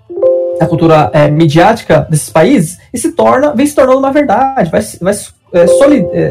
[0.59, 4.81] na cultura é, midiática desses países e se torna vem se tornando uma verdade, vai,
[5.01, 5.17] vai é,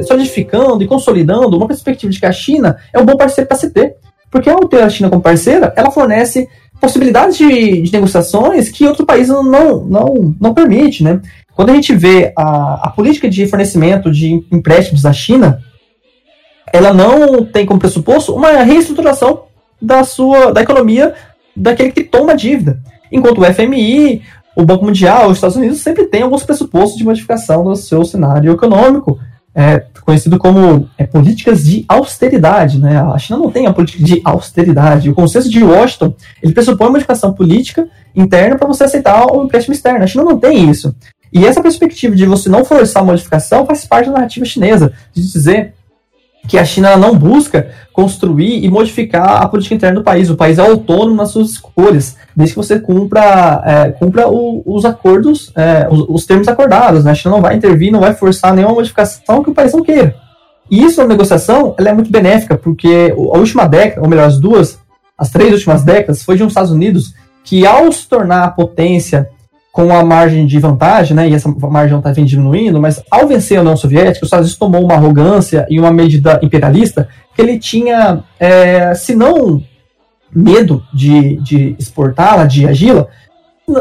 [0.06, 3.69] solidificando e consolidando uma perspectiva de que a China é um bom parceiro para se
[3.72, 3.95] ter.
[4.30, 6.50] Porque ao ter a China como parceira, ela fornece
[6.82, 11.22] possibilidades de, de negociações que outro país não, não, não permite, né?
[11.56, 15.61] Quando a gente vê a, a política de fornecimento de empréstimos da China,
[16.74, 19.43] ela não tem como pressuposto uma reestruturação
[19.80, 21.14] da sua da economia
[21.56, 22.82] daquele que toma a dívida.
[23.11, 24.24] Enquanto o FMI,
[24.56, 28.51] o Banco Mundial, os Estados Unidos sempre têm alguns pressupostos de modificação do seu cenário
[28.51, 29.19] econômico
[29.56, 32.80] é, conhecido como é, políticas de austeridade.
[32.80, 32.98] Né?
[32.98, 35.09] A China não tem a política de austeridade.
[35.09, 40.03] O consenso de Washington ele pressupõe modificação política interna para você aceitar o empréstimo externo.
[40.03, 40.95] A China não tem isso.
[41.32, 45.22] E essa perspectiva de você não forçar a modificação faz parte da narrativa chinesa, de
[45.22, 45.73] dizer
[46.47, 50.30] que a China não busca construir e modificar a política interna do país.
[50.30, 54.83] O país é autônomo nas suas escolhas, desde que você cumpra, é, cumpra o, os
[54.83, 57.05] acordos, é, os, os, termos acordados.
[57.05, 57.11] Né?
[57.11, 60.15] A China não vai intervir, não vai forçar nenhuma modificação que o país não queira.
[60.69, 64.39] E isso, na negociação, ela é muito benéfica, porque a última década, ou melhor, as
[64.39, 64.80] duas,
[65.17, 67.13] as três últimas décadas, foi de um Estados Unidos
[67.43, 69.30] que, ao se tornar a potência
[69.74, 73.61] com a margem de vantagem, né, e essa margem está diminuindo, mas ao vencer a
[73.61, 78.24] União Soviética, os Estados Unidos tomou uma arrogância e uma medida imperialista que ele tinha,
[78.40, 79.64] é, se não
[80.32, 83.08] medo de, de exportá-la, de agi-la,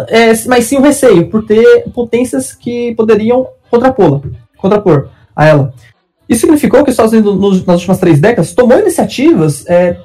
[0.09, 4.23] é, mas sim o receio por ter potências que poderiam contrapô-la,
[4.57, 5.75] contrapor a ela.
[6.27, 9.99] Isso significou que os Estados Unidos, nas últimas três décadas, tomou iniciativas é,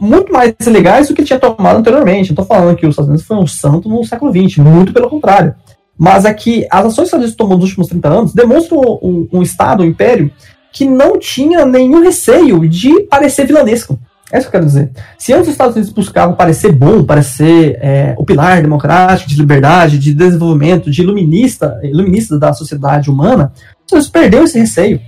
[0.00, 2.30] muito mais legais do que tinha tomado anteriormente.
[2.30, 5.08] Não estou falando que os Estados Unidos foi um santo no século XX, muito pelo
[5.08, 5.54] contrário.
[5.98, 8.80] Mas é que as ações que os Estados Unidos tomou nos últimos 30 anos demonstram
[9.02, 10.30] um, um Estado, um império,
[10.72, 13.98] que não tinha nenhum receio de parecer vilanesco.
[14.30, 14.90] É isso que eu quero dizer.
[15.16, 19.98] Se antes os Estados Unidos buscavam parecer bom, parecer é, o pilar democrático, de liberdade,
[19.98, 25.00] de desenvolvimento, de iluminista, iluminista da sociedade humana, os Estados Unidos perdeu esse receio.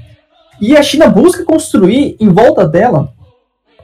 [0.61, 3.13] E a China busca construir em volta dela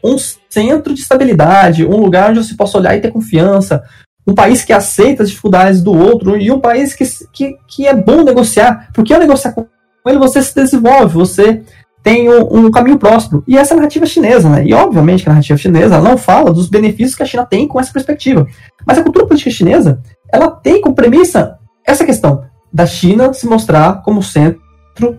[0.04, 3.82] um centro de estabilidade, um lugar onde você possa olhar e ter confiança,
[4.26, 7.94] um país que aceita as dificuldades do outro e um país que, que, que é
[7.94, 9.66] bom negociar, porque ao negociar com
[10.06, 11.62] ele você se desenvolve, você
[12.02, 13.42] tem um, um, caminho próximo.
[13.48, 14.62] E essa é a narrativa chinesa, né?
[14.66, 17.80] E obviamente que a narrativa chinesa não fala dos benefícios que a China tem com
[17.80, 18.46] essa perspectiva.
[18.86, 24.02] Mas a cultura política chinesa, ela tem como premissa essa questão da China se mostrar
[24.02, 24.60] como centro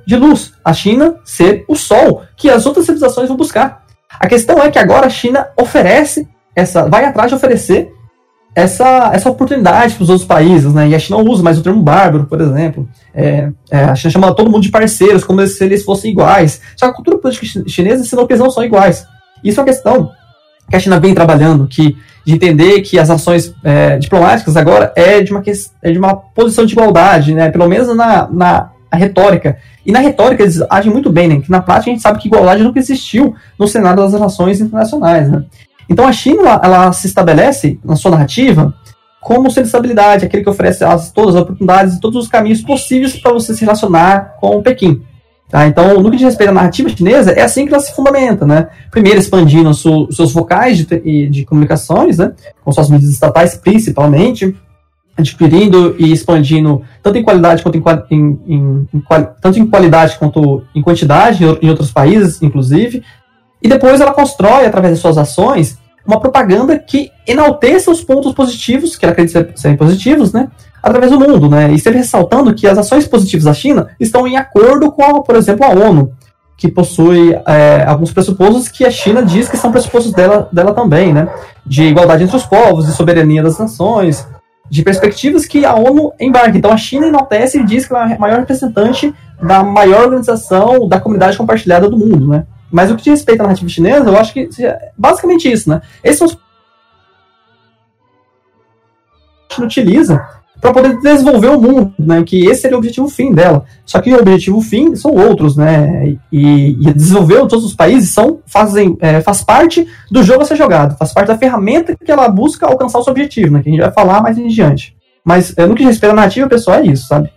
[0.06, 3.85] de luz, a China ser o sol que as outras civilizações vão buscar.
[4.20, 7.92] A questão é que agora a China oferece essa, vai atrás de oferecer
[8.56, 10.88] essa, essa oportunidade para os outros países, né?
[10.88, 12.88] E a China não usa mais o termo bárbaro, por exemplo.
[13.14, 16.62] É, é, a China chama todo mundo de parceiros, como se eles fossem iguais.
[16.78, 19.06] Só que a cultura política chinesa e sinopes não são iguais.
[19.44, 20.10] Isso é uma questão
[20.70, 25.22] que a China vem trabalhando, que de entender que as ações é, diplomáticas agora é
[25.22, 25.44] de uma,
[25.84, 27.52] é de uma posição de igualdade, né?
[27.52, 29.58] Pelo menos na, na retórica.
[29.86, 31.42] E na retórica eles agem muito bem, né?
[31.42, 35.30] Que na prática a gente sabe que igualdade nunca existiu no cenário das relações internacionais,
[35.30, 35.44] né?
[35.90, 38.74] Então a China ela se estabelece na sua narrativa
[39.22, 43.18] como sendo estabilidade, aquele que oferece as, todas as oportunidades e todos os caminhos possíveis
[43.18, 45.02] para você se relacionar com o Pequim.
[45.50, 45.66] Tá?
[45.68, 48.46] Então, no que diz respeito à narrativa chinesa, é assim que ela se fundamenta.
[48.46, 48.68] Né?
[48.92, 49.82] Primeiro, expandindo os
[50.16, 52.34] seus vocais de, de comunicações, né?
[52.64, 54.56] com suas mídias estatais principalmente,
[55.18, 59.04] adquirindo e expandindo tanto em qualidade quanto em, em, em, em
[59.42, 63.02] tanto em qualidade quanto em quantidade em outros países, inclusive.
[63.62, 68.96] E depois ela constrói através de suas ações uma propaganda que enalteça os pontos positivos
[68.96, 70.50] que ela acredita serem positivos, né,
[70.84, 74.38] através do mundo, né, e sempre ressaltando que as ações positivas da China estão em
[74.38, 76.12] acordo com, a, por exemplo, a ONU,
[76.58, 81.12] que possui é, alguns pressupostos que a China diz que são pressupostos dela, dela também,
[81.12, 81.28] né,
[81.66, 84.28] de igualdade entre os povos, de soberania das nações,
[84.70, 86.58] de perspectivas que a ONU embarca.
[86.58, 90.88] Então a China enaltece e diz que ela é a maior representante da maior organização
[90.88, 92.46] da comunidade compartilhada do mundo, né?
[92.72, 95.82] Mas o que diz respeito à narrativa chinesa, eu acho que é basicamente isso, né?
[96.04, 96.38] Esses são os
[99.50, 100.26] que utiliza
[100.60, 102.24] para poder desenvolver o mundo, né?
[102.24, 103.66] Que esse seria o objetivo fim dela.
[103.86, 106.18] Só que o objetivo fim são outros, né?
[106.32, 110.56] E, e desenvolver todos os países são fazem é, faz parte do jogo a ser
[110.56, 113.62] jogado, faz parte da ferramenta que ela busca alcançar o seu objetivo, né?
[113.62, 114.96] Que a gente vai falar mais em diante.
[115.24, 117.32] Mas é, no que respeita a narrativa, pessoal, é isso, sabe?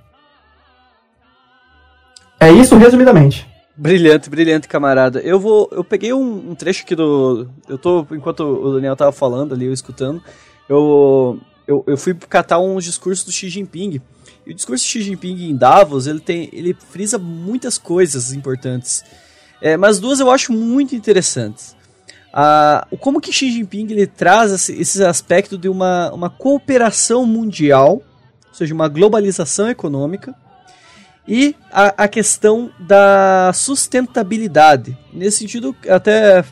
[2.41, 3.47] É isso resumidamente.
[3.77, 5.21] Brilhante, brilhante, camarada.
[5.21, 5.69] Eu vou.
[5.71, 7.49] Eu peguei um, um, trecho aqui do.
[7.69, 8.05] Eu tô.
[8.11, 10.21] Enquanto o Daniel tava falando ali, eu escutando,
[10.69, 11.39] eu,
[11.69, 14.01] eu, eu fui catar uns discursos do Xi Jinping.
[14.47, 16.49] E o discurso do Xi Jinping em Davos, ele tem.
[16.51, 19.05] ele frisa muitas coisas importantes.
[19.61, 21.77] É, mas duas eu acho muito interessantes.
[22.33, 28.03] Ah, como que Xi Jinping ele traz esse, esse aspecto de uma, uma cooperação mundial,
[28.49, 30.35] ou seja, uma globalização econômica
[31.27, 34.97] e a, a questão da sustentabilidade.
[35.13, 36.43] Nesse sentido, até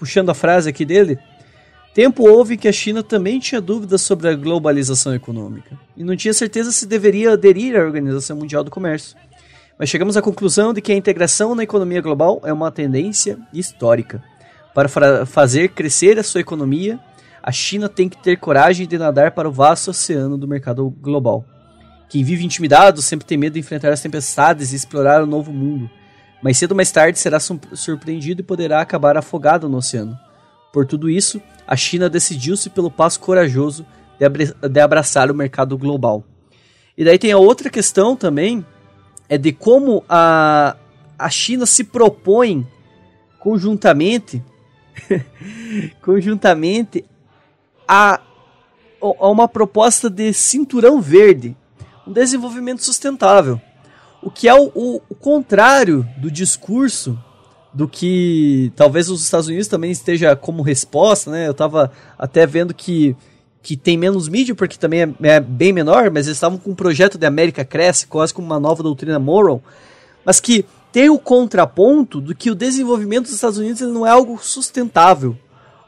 [0.00, 1.18] puxando a frase aqui dele,
[1.94, 6.34] tempo houve que a China também tinha dúvidas sobre a globalização econômica e não tinha
[6.34, 9.16] certeza se deveria aderir à Organização Mundial do Comércio.
[9.78, 14.22] Mas chegamos à conclusão de que a integração na economia global é uma tendência histórica.
[14.74, 14.88] Para
[15.24, 16.98] fazer crescer a sua economia,
[17.40, 21.44] a China tem que ter coragem de nadar para o vasto oceano do mercado global.
[22.08, 25.88] Quem vive intimidado sempre tem medo de enfrentar as tempestades e explorar o novo mundo.
[26.42, 30.18] Mas cedo ou mais tarde será surpreendido e poderá acabar afogado no oceano.
[30.72, 33.86] Por tudo isso, a China decidiu-se pelo passo corajoso
[34.70, 36.24] de abraçar o mercado global.
[36.96, 38.64] E daí tem a outra questão também,
[39.28, 40.76] é de como a,
[41.18, 42.66] a China se propõe
[43.38, 44.42] conjuntamente
[46.00, 47.04] conjuntamente
[47.86, 48.20] a,
[49.00, 51.56] a uma proposta de cinturão verde
[52.06, 53.60] um desenvolvimento sustentável.
[54.22, 57.18] O que é o, o, o contrário do discurso
[57.74, 61.48] do que talvez os Estados Unidos também esteja como resposta, né?
[61.48, 63.16] Eu estava até vendo que,
[63.60, 66.74] que tem menos mídia, porque também é, é, bem menor, mas eles estavam com um
[66.74, 69.60] projeto de América Cresce, quase como uma nova doutrina moral,
[70.24, 74.38] mas que tem o contraponto do que o desenvolvimento dos Estados Unidos não é algo
[74.40, 75.36] sustentável.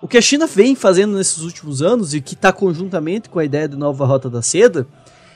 [0.03, 3.45] O que a China vem fazendo nesses últimos anos e que está conjuntamente com a
[3.45, 4.87] ideia de nova rota da seda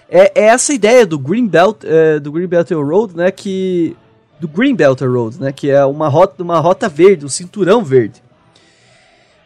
[0.09, 3.97] é, é essa ideia do Green Belt, é, do Green Belt Road, né, que
[4.41, 8.23] do Green Belt Road, né, que é uma rota, uma rota verde, um cinturão verde.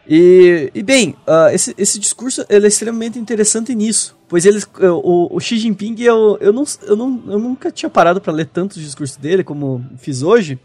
[0.07, 4.67] E, e bem, uh, esse, esse discurso ele é extremamente interessante nisso, pois eles,
[5.03, 8.45] o, o Xi Jinping, eu, eu, não, eu, não, eu nunca tinha parado para ler
[8.45, 10.59] tantos discursos dele como fiz hoje,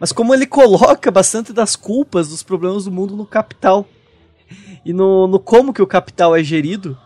[0.00, 3.86] mas como ele coloca bastante das culpas dos problemas do mundo no capital
[4.84, 6.96] e no, no como que o capital é gerido,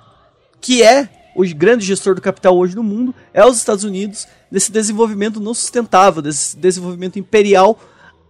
[0.61, 4.71] que é o grande gestor do capital hoje no mundo é os Estados Unidos, desse
[4.71, 7.79] desenvolvimento não sustentável, desse desenvolvimento imperial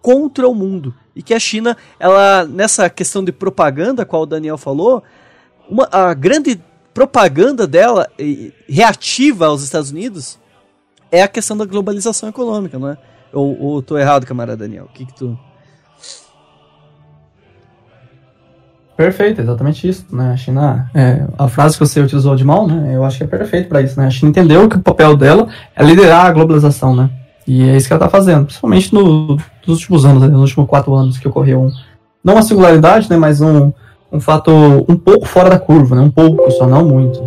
[0.01, 0.95] contra o mundo.
[1.17, 5.03] E que a China, ela nessa questão de propaganda, qual o Daniel falou,
[5.69, 6.63] uma, a grande
[6.95, 8.09] propaganda dela
[8.69, 10.39] reativa aos Estados Unidos
[11.11, 12.99] é a questão da globalização econômica, não é?
[13.33, 14.85] Ou, ou tô errado, camarada Daniel?
[14.85, 15.37] O que que tu
[19.03, 20.31] Perfeito, exatamente isso, né?
[20.31, 22.95] A China, é, a frase que você utilizou de mal, né?
[22.95, 24.07] Eu acho que é perfeito para isso, né?
[24.07, 27.11] A China entendeu que o papel dela é liderar a globalização, né?
[27.45, 30.29] E é isso que ela está fazendo, principalmente no, nos últimos anos, né?
[30.29, 31.73] nos últimos quatro anos que ocorreu um,
[32.23, 33.17] não uma singularidade, né?
[33.17, 33.73] Mas um,
[34.13, 34.53] um fato
[34.89, 36.03] um pouco fora da curva, né?
[36.03, 37.21] Um pouco só, não muito.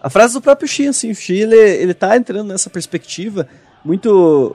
[0.00, 3.48] A frase do próprio Xi, assim, o Xi, ele, ele tá entrando nessa perspectiva
[3.84, 4.54] muito,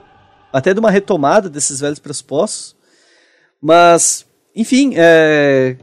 [0.50, 2.74] até de uma retomada desses velhos pressupostos,
[3.60, 4.24] mas,
[4.56, 5.76] enfim, é,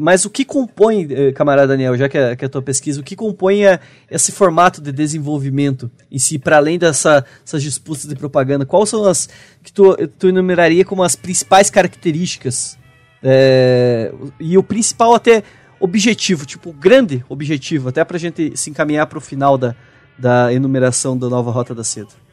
[0.00, 3.00] mas o que compõe, eh, camarada Daniel, já que é, que é a tua pesquisa,
[3.00, 7.24] o que compõe a, esse formato de desenvolvimento em si, para além dessas
[7.58, 8.66] disputas de propaganda?
[8.66, 9.28] Quais são as
[9.62, 12.78] que tu, tu enumeraria como as principais características?
[13.22, 15.42] É, e o principal até
[15.80, 19.74] objetivo, tipo, grande objetivo, até para a gente se encaminhar para o final da,
[20.18, 22.27] da enumeração da nova Rota da Seda.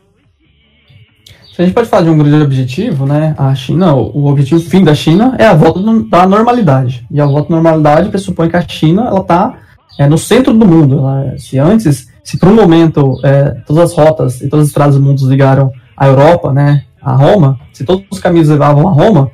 [1.56, 3.34] Se a gente pode falar de um grande objetivo, né?
[3.38, 7.08] A China, o objetivo fim da China é a volta da normalidade.
[7.10, 9.58] E a volta da normalidade pressupõe que a China ela está
[9.98, 11.00] é, no centro do mundo.
[11.00, 14.96] Ela, se antes, se por um momento é, todas as rotas e todas as estradas
[14.96, 19.32] do mundo ligaram à Europa, né, a Roma, se todos os caminhos levavam a Roma,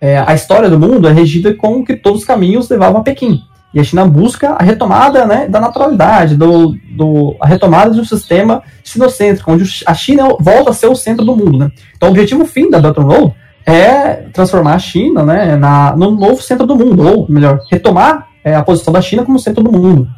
[0.00, 3.42] é, a história do mundo é regida com que todos os caminhos levavam a Pequim.
[3.72, 8.04] E a China busca a retomada né, da naturalidade, do, do, a retomada de um
[8.04, 11.58] sistema sinocêntrico, onde a China volta a ser o centro do mundo.
[11.58, 11.70] Né?
[11.96, 13.34] Então, o objetivo fim da Belt and Road
[13.64, 18.56] é transformar a China né, na, no novo centro do mundo, ou melhor, retomar é,
[18.56, 20.08] a posição da China como centro do mundo.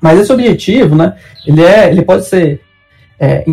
[0.00, 1.14] Mas esse objetivo, né,
[1.46, 2.60] ele, é, ele pode ser
[3.18, 3.44] é,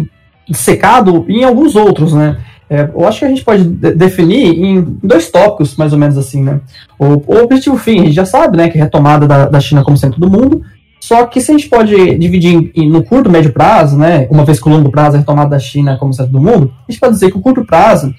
[0.53, 2.37] secado em alguns outros, né?
[2.69, 6.17] É, eu acho que a gente pode de definir em dois tópicos, mais ou menos
[6.17, 6.59] assim, né?
[6.97, 9.83] O, o, objetivo fim, a gente já sabe, né, que é retomada da, da China
[9.83, 10.63] como centro do mundo,
[10.99, 14.59] Só que se a gente pode dividir em, no curto médio prazo, né, uma vez
[14.59, 17.13] que o longo prazo é retomada da China como centro do mundo, a gente pode
[17.13, 18.11] dizer que o curto prazo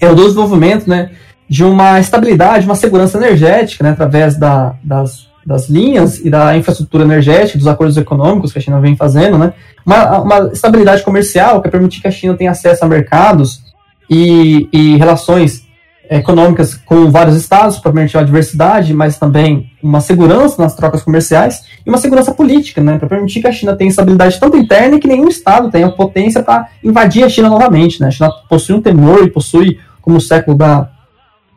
[0.00, 1.10] é o desenvolvimento né,
[1.48, 7.04] de uma estabilidade, uma segurança energética, né, através da, das, das linhas e da infraestrutura
[7.04, 9.52] energética, dos acordos econômicos que a China vem fazendo, né,
[9.84, 13.62] uma, uma estabilidade comercial que permitir que a China tenha acesso a mercados
[14.10, 15.64] e, e relações
[16.10, 21.64] econômicas com vários estados para permitir a diversidade, mas também uma segurança nas trocas comerciais
[21.84, 25.08] e uma segurança política, né, para permitir que a China tenha estabilidade tanto interna que
[25.08, 28.00] nenhum estado tenha potência para invadir a China novamente.
[28.00, 28.08] Né?
[28.08, 30.88] A China possui um temor e possui, como o século da,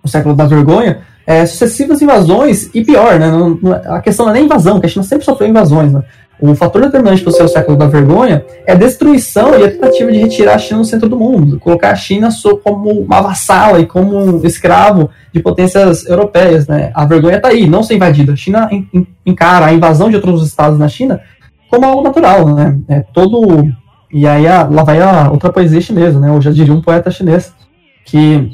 [0.04, 4.34] o século da vergonha, é, sucessivas invasões e pior, né, não, não, a questão não
[4.34, 6.04] é nem invasão, que a China sempre sofreu invasões, né,
[6.42, 10.10] o fator determinante para o seu século da vergonha é a destruição e a tentativa
[10.10, 12.30] de retirar a China do centro do mundo, colocar a China
[12.64, 16.66] como uma vassala e como um escravo de potências europeias.
[16.66, 16.92] Né?
[16.94, 18.32] A vergonha está aí, não ser invadida.
[18.32, 18.70] A China
[19.26, 21.20] encara a invasão de outros estados na China
[21.70, 22.56] como algo natural.
[22.56, 22.80] Né?
[22.88, 23.68] É todo
[24.12, 26.30] e aí a, lá vai a outra poesia chinesa, né?
[26.30, 27.54] Eu já diria um poeta chinês
[28.06, 28.50] que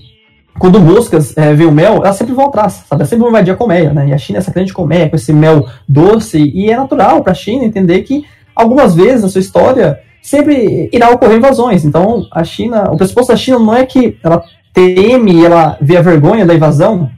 [0.58, 3.02] quando moscas é, veem o mel, elas sempre vão atrás, sabe?
[3.02, 4.08] Elas sempre vão invadir a colmeia, né?
[4.08, 7.34] E a China é essa grande colmeia com esse mel doce, e é natural para
[7.34, 8.26] a China entender que
[8.56, 11.84] algumas vezes na sua história sempre irá ocorrer invasões.
[11.84, 14.44] Então, a China, o pressuposto da China não é que ela
[14.74, 17.10] teme ela vê a vergonha da invasão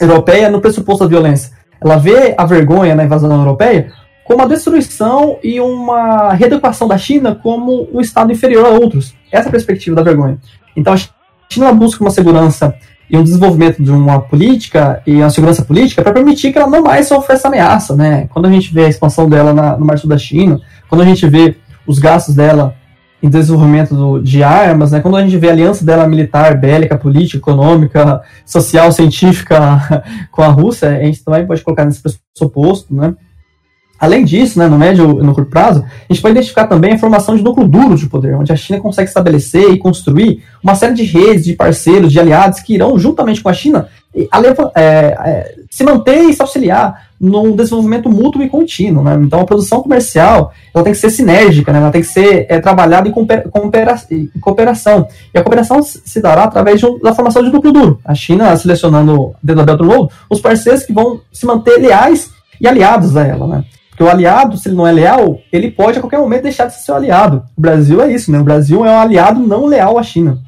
[0.00, 1.52] europeia no pressuposto da violência.
[1.80, 3.92] Ela vê a vergonha na invasão europeia
[4.24, 9.14] como a destruição e uma reeducação da China como um estado inferior a outros.
[9.30, 10.38] Essa é a perspectiva da vergonha.
[10.76, 11.15] Então, a China
[11.74, 12.74] busca uma segurança
[13.08, 16.82] e um desenvolvimento de uma política e uma segurança política para permitir que ela não
[16.82, 18.28] mais sofra essa ameaça, né?
[18.32, 21.04] Quando a gente vê a expansão dela na, no Mar Sul da China, quando a
[21.04, 22.74] gente vê os gastos dela
[23.22, 25.00] em desenvolvimento do, de armas, né?
[25.00, 30.48] Quando a gente vê a aliança dela militar, bélica, política, econômica, social, científica com a
[30.48, 33.14] Rússia, a gente também pode colocar nesse pressuposto, né?
[33.98, 36.98] Além disso, né, no médio e no curto prazo, a gente pode identificar também a
[36.98, 40.94] formação de núcleo duro de poder, onde a China consegue estabelecer e construir uma série
[40.94, 45.84] de redes de parceiros, de aliados que irão, juntamente com a China, é, é, se
[45.84, 49.04] manter e se auxiliar num desenvolvimento mútuo e contínuo.
[49.04, 49.18] Né?
[49.20, 51.78] Então, a produção comercial ela tem que ser sinérgica, né?
[51.78, 55.08] ela tem que ser é, trabalhada em, em, cooperação.
[55.34, 58.00] E a cooperação se dará através de, da formação de núcleo duro.
[58.04, 62.30] A China selecionando, dentro da Belt and Road, os parceiros que vão se manter leais
[62.60, 63.46] e aliados a ela.
[63.46, 63.64] Né?
[63.96, 66.74] Porque o aliado, se ele não é leal, ele pode a qualquer momento deixar de
[66.74, 67.42] ser seu aliado.
[67.56, 68.38] O Brasil é isso, né?
[68.38, 70.38] O Brasil é um aliado não leal à China.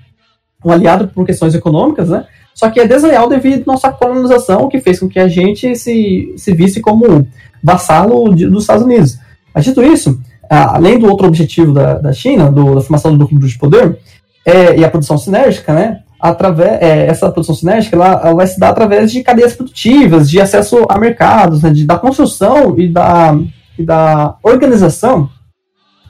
[0.62, 2.26] Um aliado por questões econômicas, né?
[2.54, 6.34] Só que é desleal devido à nossa colonização, que fez com que a gente se,
[6.36, 7.26] se visse como
[7.64, 9.18] vassalo de, dos Estados Unidos.
[9.54, 10.20] Mas dito isso,
[10.50, 13.98] além do outro objetivo da, da China, do, da formação do núcleo de poder,
[14.44, 16.02] é, e a produção sinérgica, né?
[16.20, 20.40] Através é, essa produção cinética ela, ela, vai se dar através de cadeias produtivas, de
[20.40, 23.36] acesso a mercados, né, de, da construção e da,
[23.78, 25.30] e da organização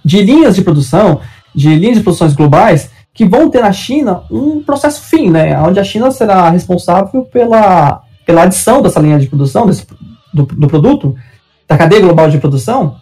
[0.05, 1.21] de linhas de produção,
[1.55, 5.79] de linhas de produções globais que vão ter na China um processo fim, né, onde
[5.79, 9.87] a China será responsável pela, pela adição dessa linha de produção desse,
[10.33, 11.15] do, do produto
[11.69, 12.97] da cadeia global de produção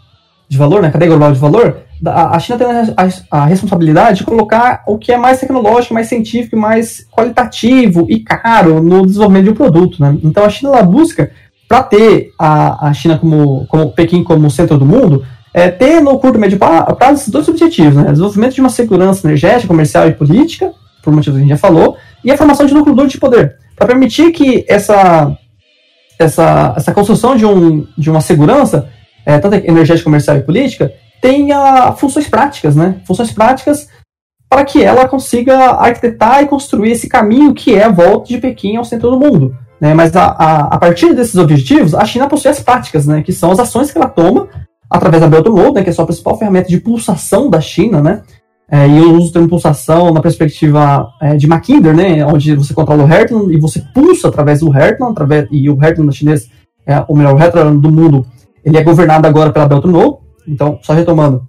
[0.49, 4.83] de valor, né, cadeia global de valor, a China tem a, a, responsabilidade de colocar
[4.87, 9.55] o que é mais tecnológico, mais científico, mais qualitativo e caro no desenvolvimento de um
[9.55, 10.01] produto.
[10.01, 10.19] Né?
[10.23, 11.31] Então a China ela busca,
[11.67, 16.19] para ter a, a China como, como Pequim como centro do mundo, é, ter no
[16.19, 18.11] curto médio prazo esses dois objetivos: né?
[18.11, 21.97] desenvolvimento de uma segurança energética, comercial e política, por motivos que a gente já falou,
[22.23, 25.35] e a formação de núcleo duro de poder, para permitir que essa,
[26.19, 28.91] essa, essa construção de, um, de uma segurança,
[29.27, 33.01] é, tanto energética, comercial e política, tenha funções práticas, né?
[33.05, 33.89] Funções práticas
[34.49, 38.77] para que ela consiga arquitetar e construir esse caminho que é a volta de Pequim
[38.77, 39.57] ao centro do mundo.
[39.81, 39.93] Né?
[39.93, 43.23] Mas a, a, a partir desses objetivos, a China possui as práticas, né?
[43.23, 44.49] que são as ações que ela toma
[44.89, 45.83] através da Belt and Road, né?
[45.83, 48.23] que é a sua principal ferramenta de pulsação da China, né?
[48.69, 52.25] É, e eu uso o termo pulsação na perspectiva é, de Mackinder, né?
[52.27, 56.13] onde você controla o Hertland e você pulsa através do Hertland, através, e o Hertland
[56.13, 56.51] chinês,
[56.85, 58.27] é, ou melhor, o Hertland do mundo,
[58.67, 59.85] ele é governado agora pela Belt
[60.47, 61.47] então, só retomando,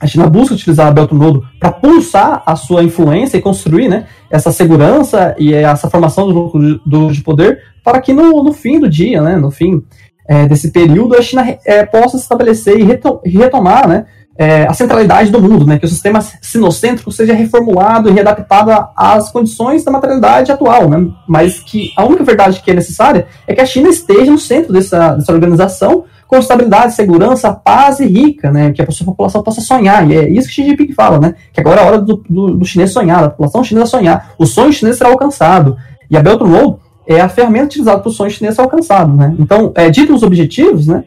[0.00, 1.10] a China busca utilizar a Belt
[1.58, 6.80] para pulsar a sua influência e construir né, essa segurança e essa formação do núcleo
[6.84, 9.82] de, de poder para que no, no, fim do dia, né, no fim
[10.28, 14.04] é, desse período, a China é, possa se estabelecer e retomar né,
[14.36, 19.30] é, a centralidade do mundo, né, que o sistema sinocêntrico seja reformulado e readaptado às
[19.30, 23.62] condições da materialidade atual, né, mas que a única verdade que é necessária é que
[23.62, 28.72] a China esteja no centro dessa, dessa organização com estabilidade, segurança, paz e rica, né?
[28.72, 30.08] Que a população possa sonhar.
[30.10, 31.34] E é isso que Xi Jinping fala, né?
[31.52, 34.32] Que agora é a hora do, do, do chinês sonhar, da população chinesa sonhar.
[34.38, 35.76] O sonho chinês será alcançado.
[36.10, 39.34] E a Belt Road é a ferramenta utilizada para o sonho chinês ser alcançado, né?
[39.38, 41.04] Então, é, dito os objetivos, né?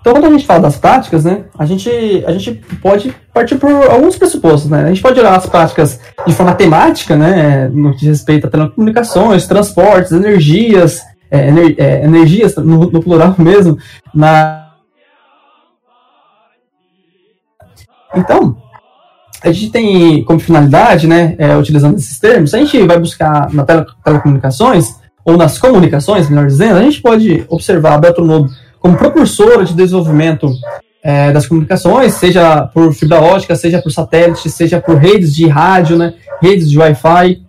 [0.00, 1.90] Então, quando a gente fala das práticas, né, a gente,
[2.26, 4.84] a gente pode partir por alguns pressupostos, né?
[4.84, 8.50] A gente pode olhar as práticas de forma temática, né, no que diz respeito a
[8.50, 13.78] telecomunicações, transportes, energias, é, ener, é, energias, no, no, plural mesmo,
[14.14, 14.68] na...
[18.14, 18.56] Então,
[19.42, 23.64] a gente tem como finalidade, né, é, utilizando esses termos, a gente vai buscar na
[23.64, 29.64] tele, telecomunicações, ou nas comunicações, melhor dizendo, a gente pode observar a Beltronode como propulsora
[29.64, 30.50] de desenvolvimento
[31.02, 35.96] é, das comunicações, seja por fibra ótica, seja por satélite, seja por redes de rádio,
[35.96, 37.42] né, redes de Wi-Fi,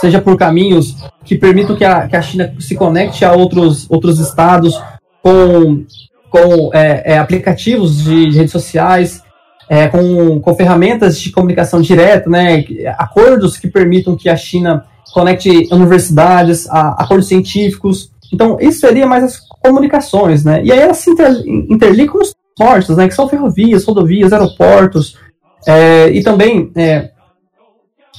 [0.00, 4.18] seja por caminhos que permitam que a, que a China se conecte a outros, outros
[4.18, 4.80] estados
[5.22, 5.84] com,
[6.30, 9.22] com é, é, aplicativos de, de, redes sociais,
[9.68, 12.64] é, com, com ferramentas de comunicação direta, né,
[12.96, 18.10] acordos que permitam que a China conecte universidades, a, acordos científicos.
[18.32, 20.62] Então, isso seria mais as comunicações, né?
[20.64, 23.08] E aí elas se inter, com os portos, né?
[23.08, 25.16] Que são ferrovias, rodovias, aeroportos.
[25.66, 27.10] É, e também, é,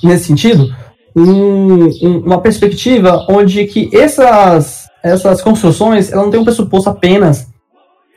[0.03, 0.75] nesse sentido,
[1.15, 7.47] um, um, uma perspectiva onde que essas, essas construções elas não têm um pressuposto apenas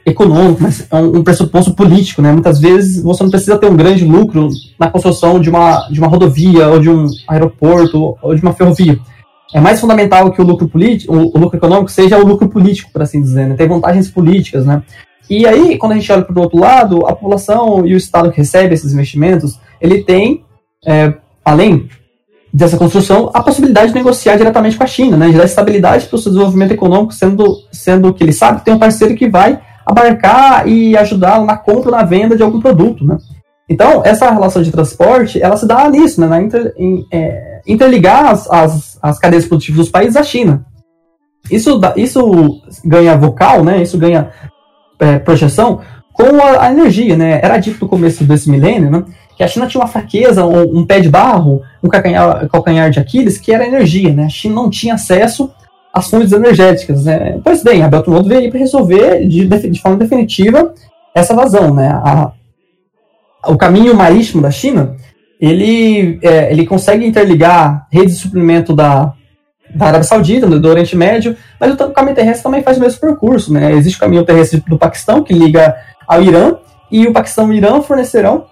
[0.06, 2.30] econômico, mas é um, um, pressuposto político, né?
[2.30, 4.48] Muitas vezes você não precisa ter um grande lucro
[4.78, 8.98] na construção de uma, de uma rodovia, ou de um aeroporto, ou de uma ferrovia
[9.54, 13.00] é mais fundamental que o lucro político, o, lucro econômico seja o lucro político, por
[13.02, 13.54] assim dizer, né?
[13.54, 14.82] Tem vantagens políticas, né?
[15.30, 18.32] E aí, quando a gente olha para o outro lado, a população e o Estado
[18.32, 20.44] que recebe esses investimentos, ele tem,
[20.84, 21.14] é,
[21.44, 21.88] além
[22.54, 25.28] dessa construção, a possibilidade de negociar diretamente com a China, né?
[25.28, 28.74] De dar estabilidade para o seu desenvolvimento econômico, sendo, sendo que ele sabe que tem
[28.74, 33.04] um parceiro que vai abarcar e ajudá-lo na compra ou na venda de algum produto,
[33.04, 33.18] né?
[33.68, 36.28] Então, essa relação de transporte, ela se dá nisso, né?
[36.28, 40.64] Na inter, em, é, interligar as, as, as cadeias produtivas dos países à China.
[41.50, 43.82] Isso, isso ganha vocal, né?
[43.82, 44.30] Isso ganha
[45.00, 45.80] é, projeção
[46.12, 47.40] com a, a, energia, né?
[47.42, 49.04] Era dito no começo desse milênio, né?
[49.36, 53.00] Que a China tinha uma fraqueza, um, um pé de barro, um calcanhar, calcanhar de
[53.00, 54.24] Aquiles, que era a energia, né?
[54.24, 55.50] A China não tinha acesso
[55.92, 57.38] às fontes energéticas, né?
[57.42, 60.74] Pois bem, a Belt and Road veio para resolver de, de, forma definitiva
[61.14, 61.88] essa vazão, né?
[61.88, 62.32] A,
[63.46, 64.96] o caminho marítimo da China
[65.40, 69.12] ele, é, ele consegue interligar redes de suplemento da,
[69.74, 73.00] da Arábia Saudita, do, do Oriente Médio, mas o caminho terrestre também faz o mesmo
[73.00, 73.52] percurso.
[73.52, 73.72] Né?
[73.72, 76.56] Existe o caminho terrestre do Paquistão, que liga ao Irã,
[76.90, 78.46] e o Paquistão e o Irã fornecerão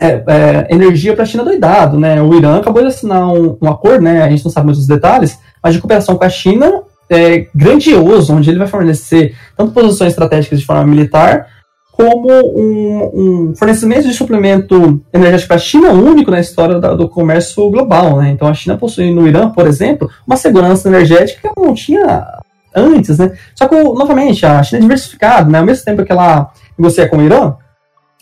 [0.00, 1.98] é, é, energia para a China doidado.
[1.98, 2.20] Né?
[2.22, 4.22] O Irã acabou de assinar um, um acordo, né?
[4.22, 8.50] a gente não sabe muitos detalhes, mas de cooperação com a China é, grandioso, onde
[8.50, 11.46] ele vai fornecer tanto posições estratégicas de forma militar,
[11.92, 17.08] como um, um, fornecimento de suplemento energético para a China único na história da, do
[17.08, 18.18] comércio global.
[18.18, 18.30] Né?
[18.30, 22.24] Então a China possui no Irã, por exemplo, uma segurança energética que não tinha
[22.72, 23.18] antes.
[23.18, 23.32] Né?
[23.52, 25.50] Só que, novamente, a China é diversificada.
[25.50, 25.58] Né?
[25.58, 27.56] Ao mesmo tempo que ela negocia com o Irã,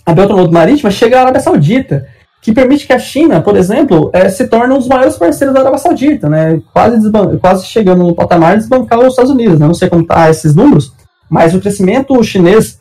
[0.07, 2.07] a Belt and Road Marítima chega à Arábia Saudita,
[2.41, 5.62] que permite que a China, por exemplo, é, se torne um dos maiores parceiros da
[5.62, 6.60] Arábia Saudita, né?
[6.73, 7.10] quase,
[7.41, 9.59] quase chegando no patamar de desbancar os Estados Unidos.
[9.59, 9.67] Né?
[9.67, 10.93] Não sei como tá esses números,
[11.28, 12.78] mas o crescimento chinês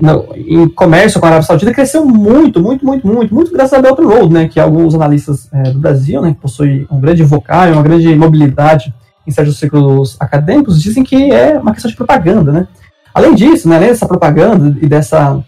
[0.00, 3.80] no, em comércio com a Arábia Saudita cresceu muito, muito, muito, muito, muito graças à
[3.80, 7.72] Belt Road, né, que alguns analistas é, do Brasil, né, que possuem um grande vocário,
[7.72, 8.94] uma grande mobilidade
[9.26, 12.68] em certos ciclos acadêmicos, dizem que é uma questão de propaganda, né.
[13.14, 15.42] Além disso, né, além dessa propaganda e dessa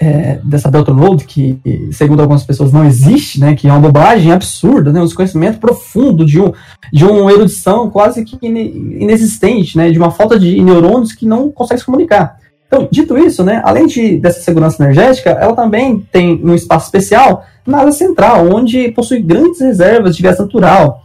[0.00, 1.58] é, dessa Belt Road, que
[1.92, 6.24] segundo algumas pessoas não existe, né, que é uma bobagem absurda, né, um desconhecimento profundo
[6.24, 6.52] de, um,
[6.92, 11.80] de uma erudição quase que inexistente, né, de uma falta de neurônios que não consegue
[11.80, 12.38] se comunicar.
[12.66, 17.44] Então, dito isso, né, além de, dessa segurança energética, ela também tem um espaço especial
[17.66, 21.02] na área central, onde possui grandes reservas de gás natural.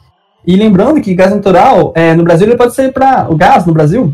[0.48, 3.28] E lembrando que gás natural, é, no Brasil, ele pode ser para.
[3.30, 4.14] O gás no Brasil,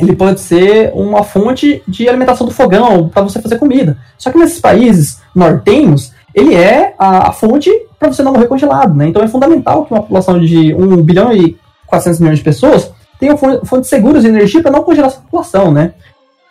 [0.00, 3.96] ele pode ser uma fonte de alimentação do fogão para você fazer comida.
[4.18, 8.94] Só que nesses países nortenhos, ele é a, a fonte para você não morrer congelado.
[8.94, 9.08] Né?
[9.08, 11.56] Então é fundamental que uma população de 1 bilhão e
[11.86, 15.72] 400 milhões de pessoas tenha fontes seguras de energia para não congelar essa população.
[15.72, 15.92] Né?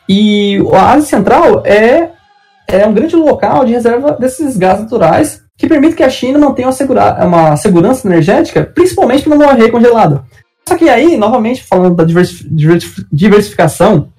[0.08, 2.10] E a Ásia Central é,
[2.68, 6.68] é um grande local de reserva desses gases naturais que permite que a China mantenha
[6.68, 10.24] uma, segura, uma segurança energética, principalmente para não morrer congelada.
[10.70, 12.06] Só que aí, novamente, falando da
[13.12, 14.10] diversificação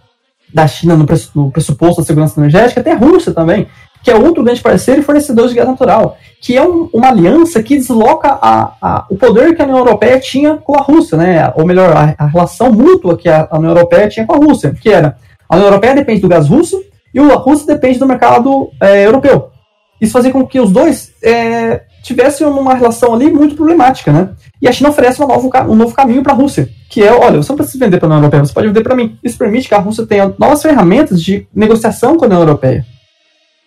[0.52, 1.06] da China no
[1.52, 3.68] pressuposto da segurança energética, tem a Rússia também,
[4.02, 7.62] que é outro grande parceiro e fornecedor de gás natural, que é um, uma aliança
[7.62, 11.52] que desloca a, a, o poder que a União Europeia tinha com a Rússia, né?
[11.54, 14.74] ou melhor, a, a relação mútua que a, a União Europeia tinha com a Rússia,
[14.74, 15.16] que era
[15.48, 16.82] a União Europeia depende do gás russo
[17.14, 19.52] e a Rússia depende do mercado é, europeu.
[20.00, 24.30] Isso fazia com que os dois é, tivesse uma relação ali muito problemática, né?
[24.60, 27.42] E a China oferece um novo, um novo caminho para a Rússia, que é, olha,
[27.42, 29.18] você não precisa vender para a União Europeia, você pode vender para mim.
[29.22, 32.84] Isso permite que a Rússia tenha novas ferramentas de negociação com a União Europeia.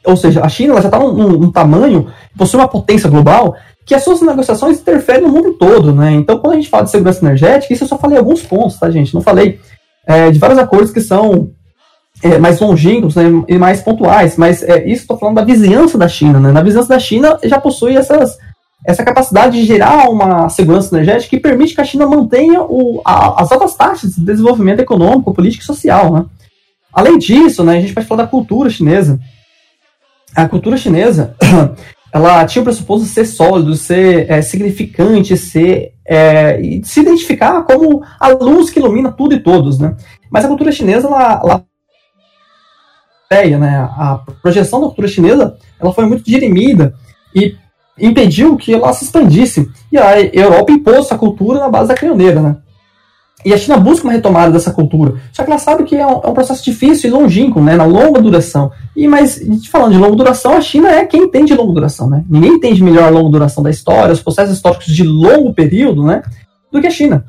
[0.06, 3.56] Ou seja, a China já está num, num, tamanho, possui uma potência global,
[3.86, 6.12] que as suas negociações interferem no mundo todo, né?
[6.12, 8.90] Então, quando a gente fala de segurança energética, isso eu só falei alguns pontos, tá,
[8.90, 9.14] gente?
[9.14, 9.60] Não falei
[10.06, 11.52] é, de vários acordos que são
[12.24, 16.08] é, mais longínquos né, e mais pontuais, mas é, isso estou falando da vizinhança da
[16.08, 16.40] China.
[16.40, 16.52] Né?
[16.52, 18.38] Na vizinhança da China já possui essas,
[18.86, 23.42] essa capacidade de gerar uma segurança energética que permite que a China mantenha o, a,
[23.42, 26.14] as altas taxas de desenvolvimento econômico, político e social.
[26.14, 26.26] Né?
[26.94, 29.20] Além disso, né, a gente pode falar da cultura chinesa.
[30.34, 31.36] A cultura chinesa
[32.14, 38.04] ela tinha o pressuposto de ser sólido, ser é, significante, ser é, se identificar como
[38.20, 39.96] a luz que ilumina tudo e todos, né?
[40.30, 41.66] Mas a cultura chinesa ela, ela
[43.34, 43.90] ideia, né?
[43.98, 46.94] A projeção da cultura chinesa ela foi muito dirimida
[47.36, 47.56] e
[48.00, 49.70] impediu que ela se expandisse.
[49.92, 52.58] E a Europa impôs essa cultura na base da canhoneira, né?
[53.46, 55.16] E a China busca uma retomada dessa cultura.
[55.34, 57.76] Só que ela sabe que é um, é um processo difícil e longínquo, né?
[57.76, 58.72] Na longa duração.
[58.96, 62.24] E mas falando de longa duração, a China é quem entende longa duração, né?
[62.30, 66.24] Ninguém entende melhor a longa duração da história, os processos históricos de longo período, né?
[66.72, 67.26] Do que a China.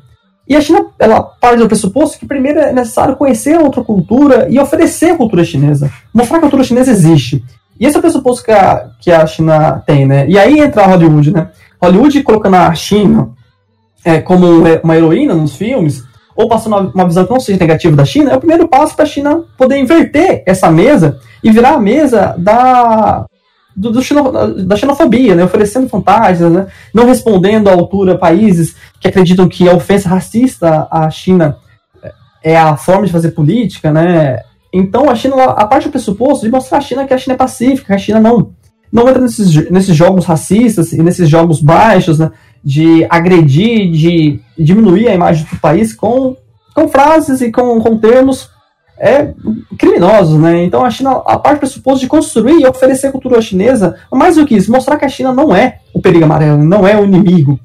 [0.47, 4.59] E a China, ela parte do pressuposto que primeiro é necessário conhecer outra cultura e
[4.59, 7.43] oferecer a cultura chinesa, mostrar que a cultura chinesa existe.
[7.79, 10.27] E esse é o pressuposto que a, que a China tem, né?
[10.29, 11.49] E aí entra a Hollywood, né?
[11.81, 13.29] Hollywood colocando a China
[14.03, 14.45] é, como
[14.83, 16.03] uma heroína nos filmes,
[16.35, 19.03] ou passando uma visão que não seja negativa da China, é o primeiro passo para
[19.03, 23.25] a China poder inverter essa mesa e virar a mesa da,
[23.75, 29.49] do, do da xenofobia, né, oferecendo vantagens, né, não respondendo à altura países que acreditam
[29.49, 31.57] que a ofensa racista à China
[32.41, 34.39] é a forma de fazer política, né?
[34.71, 37.37] Então a China, a parte do pressuposto de mostrar à China que a China é
[37.37, 38.51] pacífica, que a China não
[38.91, 42.31] não entra nesses, nesses jogos racistas e nesses jogos baixos, né,
[42.63, 46.37] de agredir, de diminuir a imagem do país com,
[46.73, 48.49] com frases e com, com termos
[48.97, 49.33] é,
[49.77, 50.63] criminosos, né?
[50.63, 54.55] Então a China, a parte pressuposto de construir e oferecer cultura chinesa, mais do que
[54.55, 57.59] isso, mostrar que a China não é o perigo amarelo, não é o inimigo.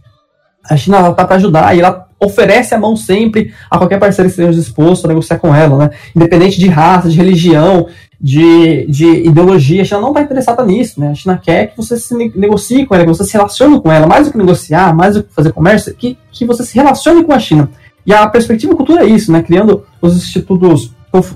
[0.68, 4.33] A China está para ajudar e ela oferece a mão sempre a qualquer parceiro que
[4.33, 5.91] esteja disposto a negociar com ela, né?
[6.15, 7.86] Independente de raça, de religião,
[8.20, 11.09] de, de ideologia, a China não está interessada nisso, né?
[11.09, 14.07] A China quer que você se negocie com ela, que você se relacione com ela,
[14.07, 17.33] mais do que negociar, mais do que fazer comércio, que, que você se relacione com
[17.33, 17.70] a China.
[18.05, 19.42] E a perspectiva cultura é isso, né?
[19.42, 20.92] Criando os institutos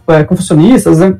[0.08, 1.16] é, confucionistas, né?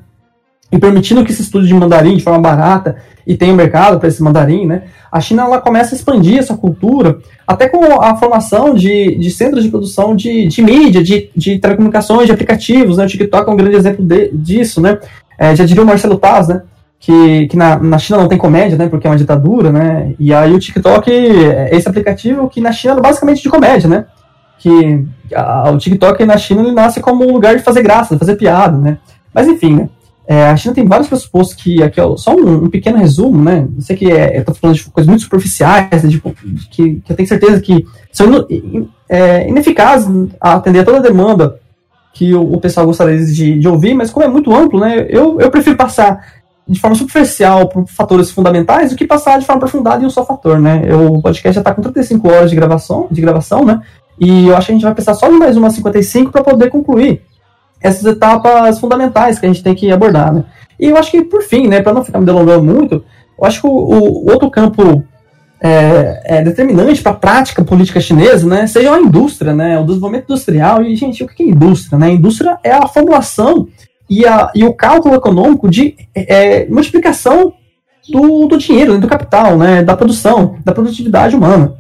[0.73, 4.09] E permitindo que se estude de mandarim de forma barata e tenha um mercado para
[4.09, 4.85] esse mandarim, né?
[5.11, 9.63] A China ela começa a expandir essa cultura, até com a formação de, de centros
[9.63, 13.05] de produção de, de mídia, de, de telecomunicações, de aplicativos, né?
[13.05, 14.99] O TikTok é um grande exemplo de, disso, né?
[15.39, 16.63] É, já diria o Marcelo Paz, né?
[16.99, 18.89] Que, que na, na China não tem comédia, né?
[18.89, 20.15] Porque é uma ditadura, né?
[20.19, 24.07] E aí o TikTok é esse aplicativo que na China é basicamente de comédia, né?
[24.65, 28.19] Que a, o TikTok na China ele nasce como um lugar de fazer graça, de
[28.19, 28.97] fazer piada, né?
[29.33, 29.89] Mas enfim, né?
[30.27, 33.69] É, a China tem vários pressupostos que aqui é só um, um, pequeno resumo, né?
[33.77, 36.35] Eu sei que é, eu tô falando de coisas muito superficiais, né, tipo,
[36.71, 40.09] que, que eu tenho certeza que são in, é, ineficazes
[40.41, 41.61] a atender a toda a demanda
[42.15, 45.07] que o, o pessoal gostaria de, de, ouvir, mas como é muito amplo, né?
[45.11, 46.25] Eu, eu prefiro passar
[46.67, 50.25] de forma superficial por fatores fundamentais do que passar de forma aprofundada em um só
[50.25, 50.85] fator, né?
[50.87, 53.83] Eu, o podcast já está com 35 horas de gravação, de gravação, né?
[54.19, 56.71] E eu acho que a gente vai precisar só de mais uma 55 para poder
[56.71, 57.23] concluir
[57.81, 60.45] essas etapas fundamentais que a gente tem que abordar, né?
[60.81, 63.05] E eu acho que, por fim, né, para não ficar me delongando muito,
[63.39, 65.05] eu acho que o, o outro campo
[65.61, 70.31] é, é determinante para a prática política chinesa, né, seja a indústria, né, o desenvolvimento
[70.31, 70.83] industrial.
[70.83, 71.99] E, gente, o que é indústria?
[71.99, 72.07] Né?
[72.07, 73.69] A indústria é a formulação
[74.09, 77.53] e, a, e o cálculo econômico de é, multiplicação
[78.09, 81.75] do, do dinheiro, né, do capital, né, da produção, da produtividade humana.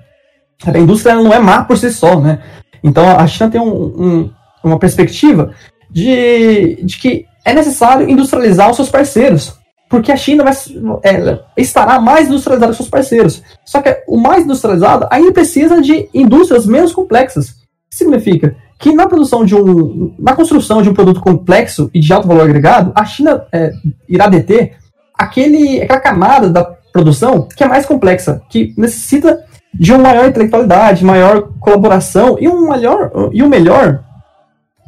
[0.65, 2.41] A indústria não é má por si só, né?
[2.83, 4.31] Então a China tem um, um,
[4.62, 5.52] uma perspectiva
[5.91, 9.55] de, de que é necessário industrializar os seus parceiros,
[9.89, 10.55] porque a China vai,
[11.02, 13.42] é, estará mais industrializada que seus parceiros.
[13.65, 17.55] Só que o mais industrializado ainda precisa de indústrias menos complexas.
[17.91, 18.57] Significa?
[18.78, 20.15] Que na produção de um.
[20.18, 23.73] na construção de um produto complexo e de alto valor agregado, a China é,
[24.08, 24.76] irá deter
[25.16, 29.44] aquele, aquela camada da produção que é mais complexa, que necessita
[29.78, 34.02] de uma maior intelectualidade, maior colaboração e um melhor e um melhor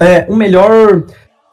[0.01, 1.05] é, um melhor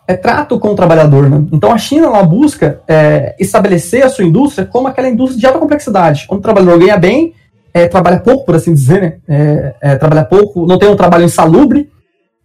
[0.07, 1.29] é, trato com o trabalhador.
[1.29, 1.45] Né?
[1.51, 5.59] Então a China ela busca é, estabelecer a sua indústria como aquela indústria de alta
[5.59, 7.33] complexidade, onde o trabalhador ganha bem,
[7.73, 9.13] é, trabalha pouco, por assim dizer, né?
[9.27, 11.89] É, é, trabalha pouco, não tem um trabalho insalubre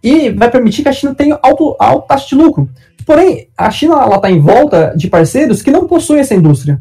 [0.03, 2.69] e vai permitir que a China tenha alto, alto taxa de lucro.
[3.05, 6.81] Porém, a China está em volta de parceiros que não possuem essa indústria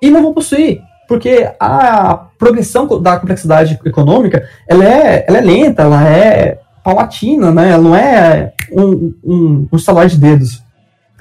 [0.00, 5.82] e não vão possuir porque a progressão da complexidade econômica ela é, ela é lenta,
[5.82, 7.70] ela é paulatina, né?
[7.70, 10.62] ela não é um, um, um salário de dedos.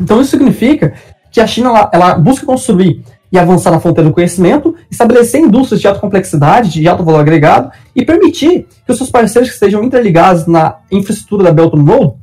[0.02, 0.93] Então isso significa
[1.32, 5.80] que a China ela, ela busca construir e avançar na fronteira do conhecimento, estabelecer indústrias
[5.80, 9.82] de alta complexidade, de alto valor agregado, e permitir que os seus parceiros que estejam
[9.82, 12.14] interligados na infraestrutura da Belt and Road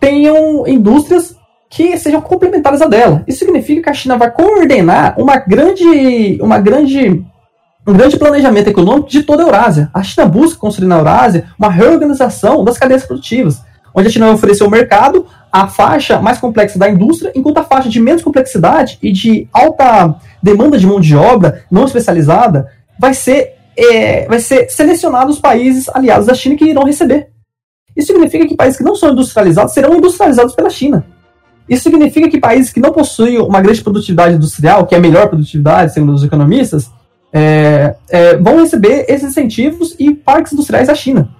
[0.00, 1.36] tenham indústrias
[1.70, 3.22] que sejam complementares a dela.
[3.26, 7.24] Isso significa que a China vai coordenar uma grande, uma grande,
[7.88, 9.90] um grande planejamento econômico de toda a Eurásia.
[9.94, 13.62] A China busca construir na Eurásia uma reorganização das cadeias produtivas,
[13.94, 17.64] onde a China vai oferecer ao mercado a faixa mais complexa da indústria, enquanto a
[17.64, 23.14] faixa de menos complexidade e de alta demanda de mão de obra não especializada vai
[23.14, 27.30] ser, é, vai ser selecionado os países aliados da China que irão receber.
[27.96, 31.06] Isso significa que países que não são industrializados serão industrializados pela China.
[31.66, 35.28] Isso significa que países que não possuem uma grande produtividade industrial, que é a melhor
[35.28, 36.90] produtividade, segundo os economistas,
[37.32, 41.30] é, é, vão receber esses incentivos e parques industriais da China.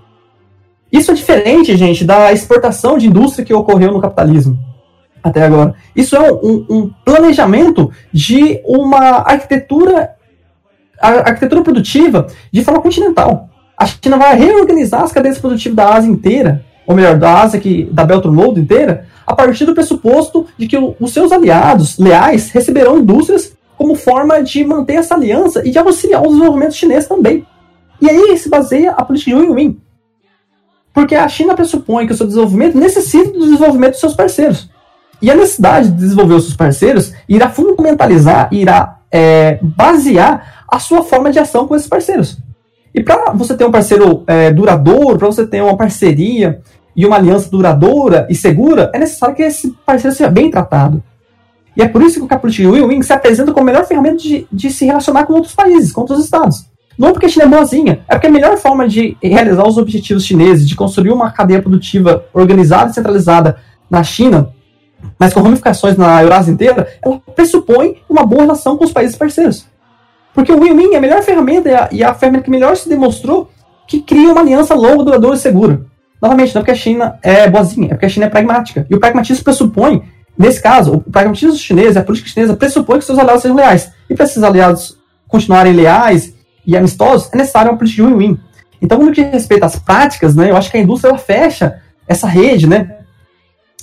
[0.91, 4.59] Isso é diferente, gente, da exportação de indústria que ocorreu no capitalismo
[5.23, 5.75] até agora.
[5.95, 10.13] Isso é um, um planejamento de uma arquitetura,
[11.01, 13.49] arquitetura produtiva de forma continental.
[13.77, 17.85] A China vai reorganizar as cadeias produtivas da Ásia inteira, ou melhor, da Ásia que
[17.93, 22.51] da Belt and Road inteira, a partir do pressuposto de que os seus aliados leais
[22.51, 27.47] receberão indústrias como forma de manter essa aliança e de auxiliar o desenvolvimento chinês também.
[28.01, 29.81] E aí se baseia a política de win-win.
[30.93, 34.69] Porque a China pressupõe que o seu desenvolvimento necessita do desenvolvimento dos seus parceiros.
[35.23, 41.05] E a necessidade de desenvolver os seus parceiros irá fundamentalizar, irá é, basear a sua
[41.05, 42.39] forma de ação com esses parceiros.
[42.93, 46.61] E para você ter um parceiro é, duradouro, para você ter uma parceria
[46.97, 51.03] e uma aliança duradoura e segura, é necessário que esse parceiro seja bem tratado.
[51.79, 54.49] E é por isso que o Caputino Win-Win se apresenta como a melhor ferramenta de,
[54.51, 56.67] de se relacionar com outros países, com outros estados.
[56.99, 60.25] Não porque a China é boazinha, é porque a melhor forma de realizar os objetivos
[60.25, 63.59] chineses, de construir uma cadeia produtiva organizada e centralizada
[63.89, 64.53] na China,
[65.17, 69.65] mas com ramificações na Eurásia inteira, ela pressupõe uma boa relação com os países parceiros.
[70.35, 72.89] Porque o win-win é a melhor ferramenta e a, e a ferramenta que melhor se
[72.89, 73.49] demonstrou
[73.87, 75.83] que cria uma aliança longa, duradoura e segura.
[76.21, 78.85] Novamente, não é porque a China é boazinha, é porque a China é pragmática.
[78.91, 80.03] E o pragmatismo pressupõe,
[80.39, 83.91] nesse caso, o pragmatismo chinês, a política chinesa, pressupõe que seus aliados sejam leais.
[84.09, 86.33] E para esses aliados continuarem leais
[86.67, 88.39] e amistosos, é necessário uma política de win-win.
[88.81, 92.27] Então, no que respeita às práticas, né, eu acho que a indústria ela fecha essa
[92.27, 92.98] rede né,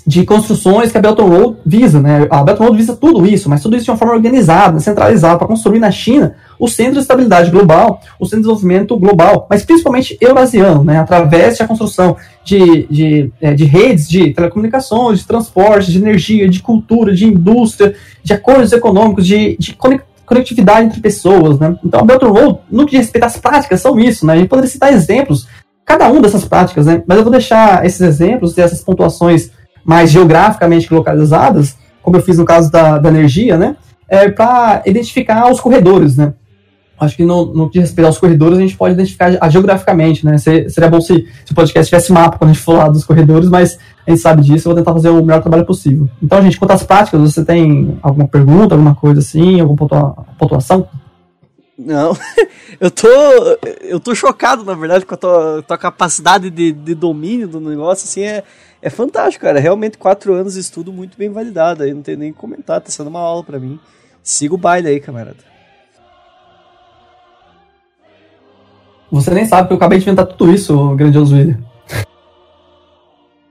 [0.08, 2.00] de construções que a Belt Road visa.
[2.00, 2.27] Né?
[2.30, 5.48] A Belt Road visa tudo isso, mas tudo isso de uma forma organizada, centralizada, para
[5.48, 10.16] construir na China o centro de estabilidade global, o centro de desenvolvimento global, mas principalmente
[10.22, 15.98] eurasiano, né, através da construção de, de, é, de redes de telecomunicações, de transporte, de
[15.98, 19.75] energia, de cultura, de indústria, de acordos econômicos, de, de
[20.25, 21.59] conectividade entre pessoas.
[21.59, 21.75] Né?
[21.84, 24.25] Então, a Belt Road, no que diz respeito às práticas, são isso.
[24.25, 24.34] Né?
[24.34, 25.48] A gente poderia citar exemplos,
[25.84, 27.03] cada um dessas práticas, né?
[27.08, 29.51] mas eu vou deixar esses exemplos e essas pontuações
[29.85, 33.77] mais geograficamente localizadas, como eu fiz no caso da, da energia, né?
[34.07, 36.33] É, para identificar os corredores, né?
[36.97, 40.38] Acho que no, no que respeita aos corredores, a gente pode identificar a, geograficamente, né?
[40.38, 43.49] Seria bom se, se o podcast tivesse mapa quando a gente for lá dos corredores,
[43.49, 46.09] mas a gente sabe disso, eu vou tentar fazer o melhor trabalho possível.
[46.23, 50.88] Então, gente, quanto às práticas, você tem alguma pergunta, alguma coisa assim, alguma pontua, pontuação?
[51.77, 52.15] Não,
[52.80, 53.07] eu tô,
[53.81, 58.05] eu tô chocado, na verdade, com a tua, tua capacidade de, de domínio do negócio,
[58.05, 58.43] assim, é,
[58.85, 59.59] é fantástico, cara.
[59.59, 62.91] Realmente, quatro anos de estudo muito bem validado, aí não tem nem que comentar, tá
[62.91, 63.80] sendo uma aula para mim.
[64.22, 65.38] Siga o baile aí, camarada.
[69.11, 71.57] Você nem sabe que eu acabei de inventar tudo isso, grandioso William.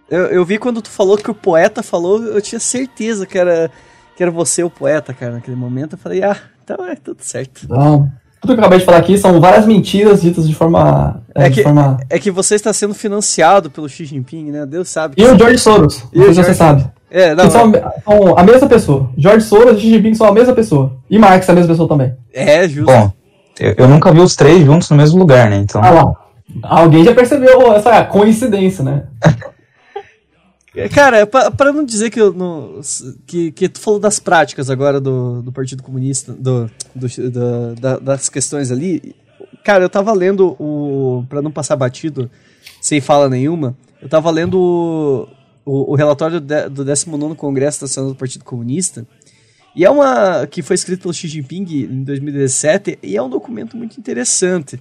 [0.08, 3.72] Eu, eu vi quando tu falou que o poeta falou, eu tinha certeza que era,
[4.16, 5.94] que era você o poeta, cara, naquele momento.
[5.94, 7.66] Eu falei, ah, então é tudo certo.
[7.68, 8.08] Não.
[8.44, 11.23] Tudo que eu acabei de falar aqui são várias mentiras ditas de forma.
[11.34, 11.97] É, é que, forma...
[12.10, 14.66] é que você está sendo financiado pelo Xi Jinping, né?
[14.66, 15.14] Deus sabe.
[15.16, 16.05] E o George Soros.
[16.12, 16.55] E você George...
[16.55, 16.84] sabe.
[17.10, 19.08] É, não, são, são, a mesma pessoa.
[19.16, 20.92] George Soros e Xi Jinping são a mesma pessoa.
[21.08, 22.12] E Marx é a mesma pessoa também.
[22.34, 22.92] É, justo.
[22.92, 23.10] Bom,
[23.58, 25.56] eu, eu, nunca vi os três juntos no mesmo lugar, né?
[25.56, 25.82] Então...
[25.82, 26.12] Ah lá.
[26.64, 29.05] Alguém já percebeu essa coincidência, né?
[30.92, 32.34] Cara, para não dizer que, eu,
[33.26, 37.98] que, que tu falou das práticas agora do, do Partido Comunista, do, do, do da,
[37.98, 39.14] das questões ali,
[39.62, 41.24] cara, eu tava lendo o.
[41.28, 42.28] para não passar batido,
[42.80, 45.28] sem fala nenhuma, eu tava lendo o,
[45.64, 49.06] o, o relatório do 19 Congresso Nacional do Partido Comunista,
[49.76, 50.44] e é uma.
[50.48, 54.80] que foi escrito pelo Xi Jinping em 2017 e é um documento muito interessante.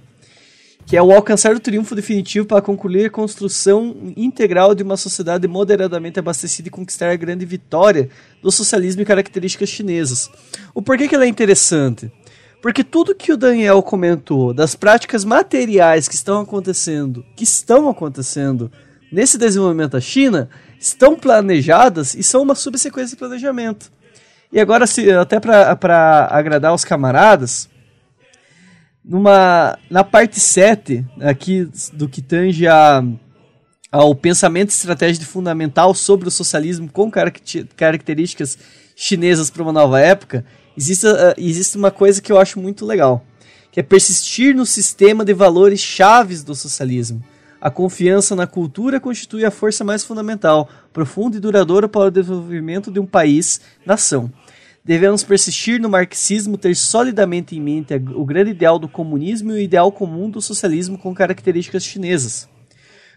[0.86, 5.48] Que é o alcançar o triunfo definitivo para concluir a construção integral de uma sociedade
[5.48, 8.10] moderadamente abastecida e conquistar a grande vitória
[8.42, 10.30] do socialismo e características chinesas.
[10.74, 12.12] O porquê que ela é interessante?
[12.60, 18.72] Porque tudo que o Daniel comentou das práticas materiais que estão acontecendo, que estão acontecendo
[19.12, 20.48] nesse desenvolvimento da China,
[20.80, 23.92] estão planejadas e são uma subsequência de planejamento.
[24.50, 27.68] E agora, se, até para agradar os camaradas,
[29.04, 33.04] numa, na parte 7 aqui do que tange a,
[33.92, 37.10] ao pensamento estratégico fundamental sobre o socialismo com
[37.76, 38.58] características
[38.96, 40.44] chinesas para uma nova época,
[40.76, 43.24] existe, uh, existe uma coisa que eu acho muito legal,
[43.70, 47.22] que é persistir no sistema de valores chaves do socialismo.
[47.60, 52.90] A confiança na cultura constitui a força mais fundamental, profunda e duradoura para o desenvolvimento
[52.90, 54.30] de um país, nação.
[54.86, 59.58] Devemos persistir no marxismo, ter solidamente em mente o grande ideal do comunismo e o
[59.58, 62.46] ideal comum do socialismo com características chinesas.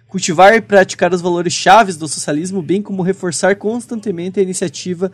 [0.07, 5.11] Cultivar e praticar os valores chaves do socialismo, bem como reforçar constantemente a iniciativa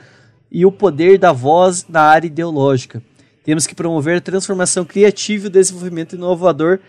[0.52, 3.02] e o poder da voz na área ideológica.
[3.44, 6.80] Temos que promover a transformação criativa e o desenvolvimento inovador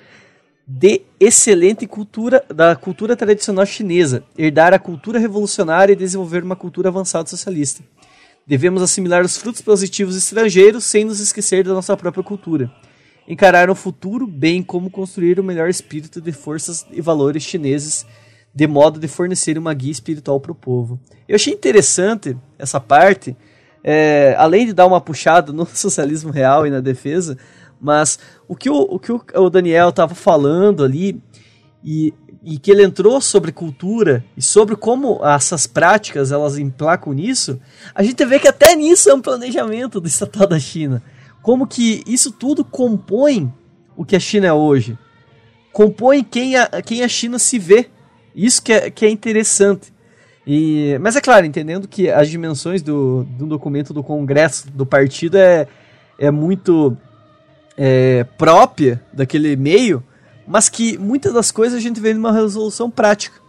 [0.69, 6.91] de excelente cultura da cultura tradicional chinesa, herdar a cultura revolucionária e desenvolver uma cultura
[6.91, 7.83] avançada socialista.
[8.47, 12.71] Devemos assimilar os frutos positivos estrangeiros sem nos esquecer da nossa própria cultura.
[13.27, 18.05] Encarar o futuro, bem como construir o melhor espírito de forças e valores chineses,
[18.55, 21.01] de modo de fornecer uma guia espiritual para o povo.
[21.27, 23.35] Eu achei interessante essa parte,
[23.83, 27.39] é, além de dar uma puxada no socialismo real e na defesa,
[27.81, 31.21] mas o que o, o, que o Daniel estava falando ali,
[31.85, 37.61] e, e que ele entrou sobre cultura e sobre como essas práticas elas emplacam nisso,
[37.95, 41.03] a gente vê que até nisso é um planejamento do estatal da China.
[41.43, 43.53] Como que isso tudo compõe
[43.97, 44.99] o que a China é hoje.
[45.73, 47.91] Compõe quem a, quem a China se vê.
[48.35, 49.93] Isso que é, que é interessante.
[50.47, 55.37] E, mas é claro, entendendo que as dimensões do, do documento do Congresso do partido
[55.37, 55.67] é,
[56.19, 56.97] é muito
[57.77, 60.03] é, própria daquele meio,
[60.47, 63.41] mas que muitas das coisas a gente vê numa resolução prática.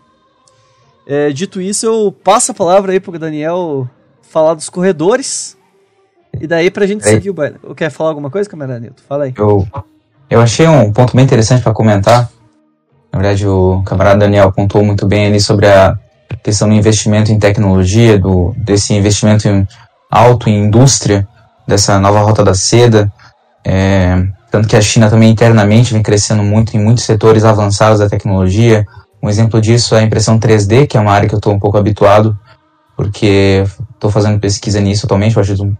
[1.07, 3.87] É, dito isso, eu passo a palavra aí pro Daniel
[4.21, 5.55] falar dos corredores.
[6.39, 7.55] E daí pra gente seguir o baile.
[7.77, 9.01] Quer falar alguma coisa, camarada Nilton?
[9.07, 9.33] Fala aí.
[9.37, 9.65] Eu,
[10.29, 12.29] eu achei um ponto bem interessante para comentar.
[13.11, 15.97] Na verdade, o camarada Daniel pontuou muito bem ali sobre a
[16.43, 19.65] questão do investimento em tecnologia, do, desse investimento em
[20.11, 21.25] alto em indústria,
[21.67, 23.11] dessa nova rota da seda,
[23.63, 24.21] é,
[24.55, 28.85] tanto que a China também internamente vem crescendo muito em muitos setores avançados da tecnologia.
[29.21, 31.59] Um exemplo disso é a impressão 3D, que é uma área que eu estou um
[31.59, 32.39] pouco habituado,
[32.95, 35.35] porque estou fazendo pesquisa nisso atualmente,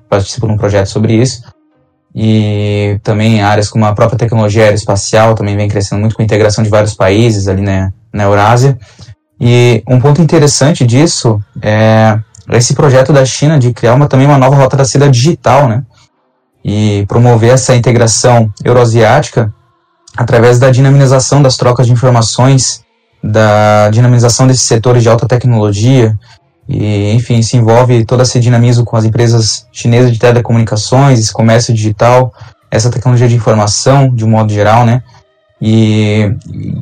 [0.10, 1.42] participo de um projeto sobre isso.
[2.14, 6.62] E também áreas como a própria tecnologia aeroespacial também vem crescendo muito com a integração
[6.62, 8.78] de vários países ali né, na Eurásia.
[9.40, 12.20] E um ponto interessante disso é
[12.52, 15.84] esse projeto da China de criar uma, também uma nova rota da seda digital, né?
[16.68, 19.54] E promover essa integração euroasiática
[20.18, 22.82] através da dinamização das trocas de informações,
[23.24, 26.18] da dinamização desses setores de alta tecnologia,
[26.68, 31.72] e enfim, se envolve todo esse dinamismo com as empresas chinesas de telecomunicações, esse comércio
[31.72, 32.34] digital,
[32.72, 35.04] essa tecnologia de informação, de um modo geral, né?
[35.62, 36.36] e,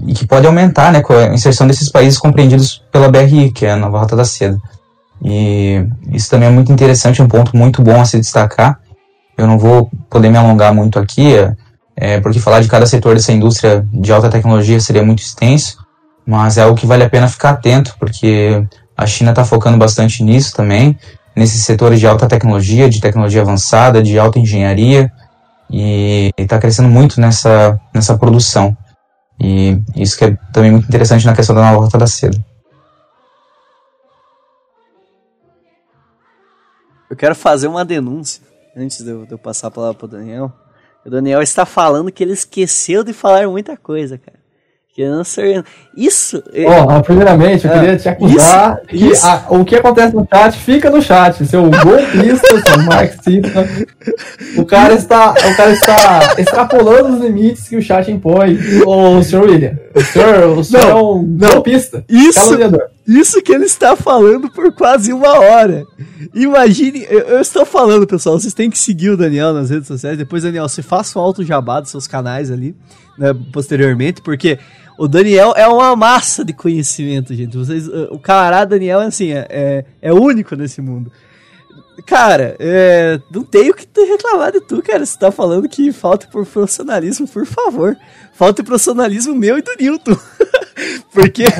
[0.07, 3.71] e, que pode aumentar né, com a inserção desses países compreendidos pela BRI, que é
[3.71, 4.59] a nova Rota da Seda.
[5.23, 8.79] E isso também é muito interessante, um ponto muito bom a se destacar.
[9.37, 11.33] Eu não vou poder me alongar muito aqui,
[11.95, 15.77] é, porque falar de cada setor dessa indústria de alta tecnologia seria muito extenso,
[16.25, 20.23] mas é algo que vale a pena ficar atento, porque a China está focando bastante
[20.23, 20.97] nisso também,
[21.35, 25.11] nesses setores de alta tecnologia, de tecnologia avançada, de alta engenharia,
[25.69, 28.77] e está crescendo muito nessa, nessa produção.
[29.39, 32.37] E isso que é também muito interessante na questão da nova rota da seda.
[37.09, 40.09] Eu quero fazer uma denúncia antes de eu, de eu passar a palavra para o
[40.09, 40.51] Daniel.
[41.05, 44.43] O Daniel está falando que ele esqueceu de falar muita coisa, cara.
[44.95, 45.65] Câncer.
[45.97, 46.43] Isso.
[46.53, 49.25] Bom, primeiramente, eu ah, queria te acusar isso, que isso.
[49.25, 51.43] A, o que acontece no chat fica no chat.
[51.47, 53.67] Seu golpista, seu marxista.
[54.55, 58.55] O cara está, o cara está extrapolando os limites que o chat impõe.
[58.85, 59.79] O senhor William.
[59.95, 62.05] O senhor, o senhor não, é um não, golpista.
[62.07, 62.55] Isso,
[63.07, 65.85] isso que ele está falando por quase uma hora.
[66.33, 70.17] Imagine, eu, eu, estou falando, pessoal, vocês têm que seguir o Daniel nas redes sociais.
[70.17, 72.75] Depois, Daniel, você faça um alto jabá dos seus canais ali,
[73.17, 74.57] né, posteriormente, porque
[74.97, 77.57] o Daniel é uma massa de conhecimento, gente.
[77.57, 81.11] Vocês, o camarada Daniel, assim, é, é, é único nesse mundo.
[82.05, 85.05] Cara, é, não tenho que ter reclamado de tu, cara.
[85.05, 87.95] Você tá falando que falta por profissionalismo, por favor.
[88.33, 90.17] Falta profissionalismo meu e do Newton.
[91.13, 91.43] porque.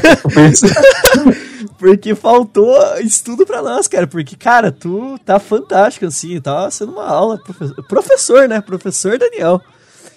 [1.77, 4.07] Porque faltou estudo pra nós, cara.
[4.07, 6.39] Porque, cara, tu tá fantástico, assim.
[6.39, 7.37] Tá sendo uma aula.
[7.37, 8.61] Professor, professor né?
[8.61, 9.61] Professor Daniel.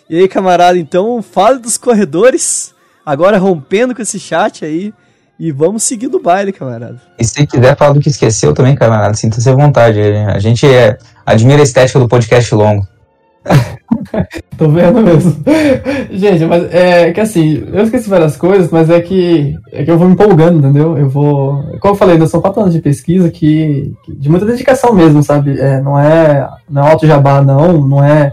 [0.09, 2.73] E aí, camarada, então, fale dos corredores.
[3.05, 4.95] Agora rompendo com esse chat aí.
[5.39, 7.00] E vamos seguir do baile, camarada.
[7.18, 10.00] E se quiser falar do que esqueceu também, camarada, sinta-se à vontade.
[10.00, 12.86] A gente é, admira a estética do podcast longo.
[14.56, 15.36] Tô vendo mesmo.
[16.10, 19.98] Gente, mas é que assim, eu esqueci várias coisas, mas é que, é que eu
[19.98, 20.97] vou me empolgando, entendeu?
[20.97, 21.62] Eu vou.
[21.81, 25.58] Como eu falei, são quatro anos de pesquisa que, que de muita dedicação mesmo, sabe?
[25.60, 28.32] É, não é, não é auto jabá, não, não é,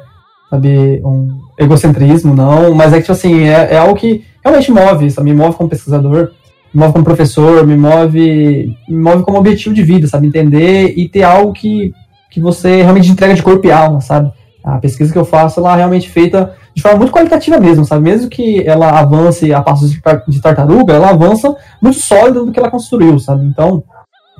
[0.49, 5.11] sabe, um egocentrismo, não, mas é que, tipo assim, é, é algo que realmente move,
[5.11, 5.31] sabe?
[5.31, 6.31] Me move como pesquisador,
[6.73, 10.27] me move como professor, me move, me move como objetivo de vida, sabe?
[10.27, 11.93] Entender e ter algo que,
[12.29, 14.31] que você realmente entrega de corpo e alma, sabe?
[14.63, 18.03] A pesquisa que eu faço, ela é realmente feita de forma muito qualitativa mesmo, sabe?
[18.03, 19.91] Mesmo que ela avance a passos
[20.27, 23.45] de tartaruga, ela avança muito sólida do que ela construiu, sabe?
[23.45, 23.83] Então,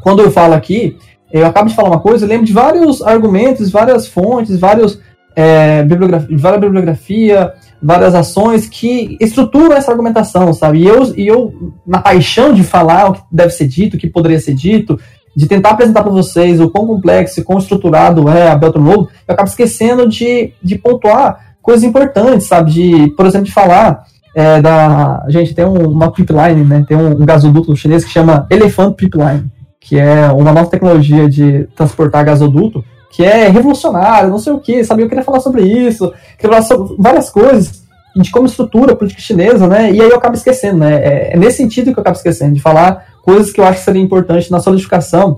[0.02, 0.98] quando eu falo aqui,
[1.32, 5.00] eu acabo de falar uma coisa, eu lembro de vários argumentos, várias fontes, vários,
[5.36, 7.54] é, bibliografia, várias bibliografia,
[7.84, 10.80] várias ações que estruturam essa argumentação, sabe?
[10.80, 14.08] E eu, e eu, na paixão de falar o que deve ser dito, o que
[14.08, 15.00] poderia ser dito,
[15.36, 19.10] de tentar apresentar para vocês o quão complexo e quão estruturado é a Beltron Road,
[19.28, 22.72] eu acabo esquecendo de, de pontuar coisas importantes, sabe?
[22.72, 24.04] De, por exemplo, de falar
[24.36, 25.26] é, da.
[25.30, 26.86] Gente, tem um, uma pipeline, né?
[26.88, 29.46] Tem um, um gasoduto chinês que chama Elephant Pipeline,
[29.80, 34.84] que é uma nova tecnologia de transportar gasoduto, que é revolucionário, não sei o que,
[34.84, 35.04] sabe?
[35.04, 37.84] Eu queria falar sobre isso, queria falar sobre várias coisas
[38.16, 39.92] de como estrutura a política chinesa, né?
[39.92, 40.96] E aí eu acabo esquecendo, né?
[40.96, 43.86] É, é nesse sentido que eu acabo esquecendo, de falar coisas que eu acho que
[43.86, 45.38] seria importante na solidificação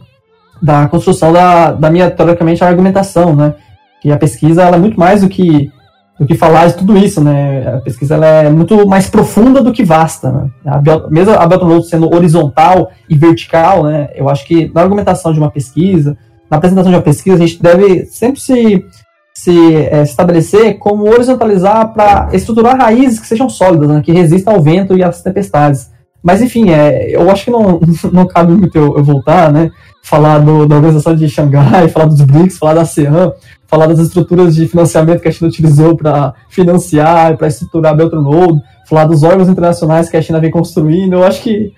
[0.62, 3.56] da construção da, da minha, teoricamente, argumentação, né?
[4.02, 5.70] Que a pesquisa, ela é muito mais do que,
[6.18, 7.76] do que falar de tudo isso, né?
[7.76, 10.50] A pesquisa, ela é muito mais profunda do que vasta, né?
[10.66, 14.10] A, mesmo a Road sendo horizontal e vertical, né?
[14.16, 16.18] Eu acho que na argumentação de uma pesquisa,
[16.50, 18.86] na apresentação de uma pesquisa, a gente deve sempre se,
[19.34, 24.02] se é, estabelecer como horizontalizar para estruturar raízes que sejam sólidas, né?
[24.04, 25.92] Que resistam ao vento e às tempestades.
[26.24, 27.80] Mas enfim, é, eu acho que não,
[28.12, 29.72] não cabe muito eu, eu voltar, né?
[30.02, 33.32] Falar do, da organização de Xangai, falar dos BRICS, falar da ASEAN,
[33.68, 38.14] falar das estruturas de financiamento que a China utilizou para financiar, para estruturar a Belt
[38.14, 41.14] and Road, falar dos órgãos internacionais que a China vem construindo.
[41.14, 41.74] Eu acho que,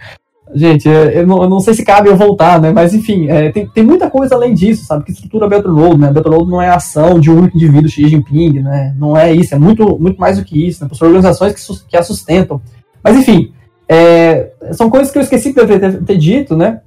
[0.54, 2.72] gente, é, eu não, eu não sei se cabe eu voltar, né?
[2.72, 5.04] Mas enfim, é, tem, tem muita coisa além disso, sabe?
[5.04, 6.08] Que estrutura a Belt and Road, né?
[6.08, 8.96] A Belt and Road não é ação de um único indivíduo, Xi Jinping, né?
[8.98, 10.90] Não é isso, é muito, muito mais do que isso, né?
[10.94, 12.62] São organizações que, que a sustentam.
[13.04, 13.52] Mas enfim,
[13.88, 16.82] é, são coisas que eu esqueci de ter, ter, ter, dito, né?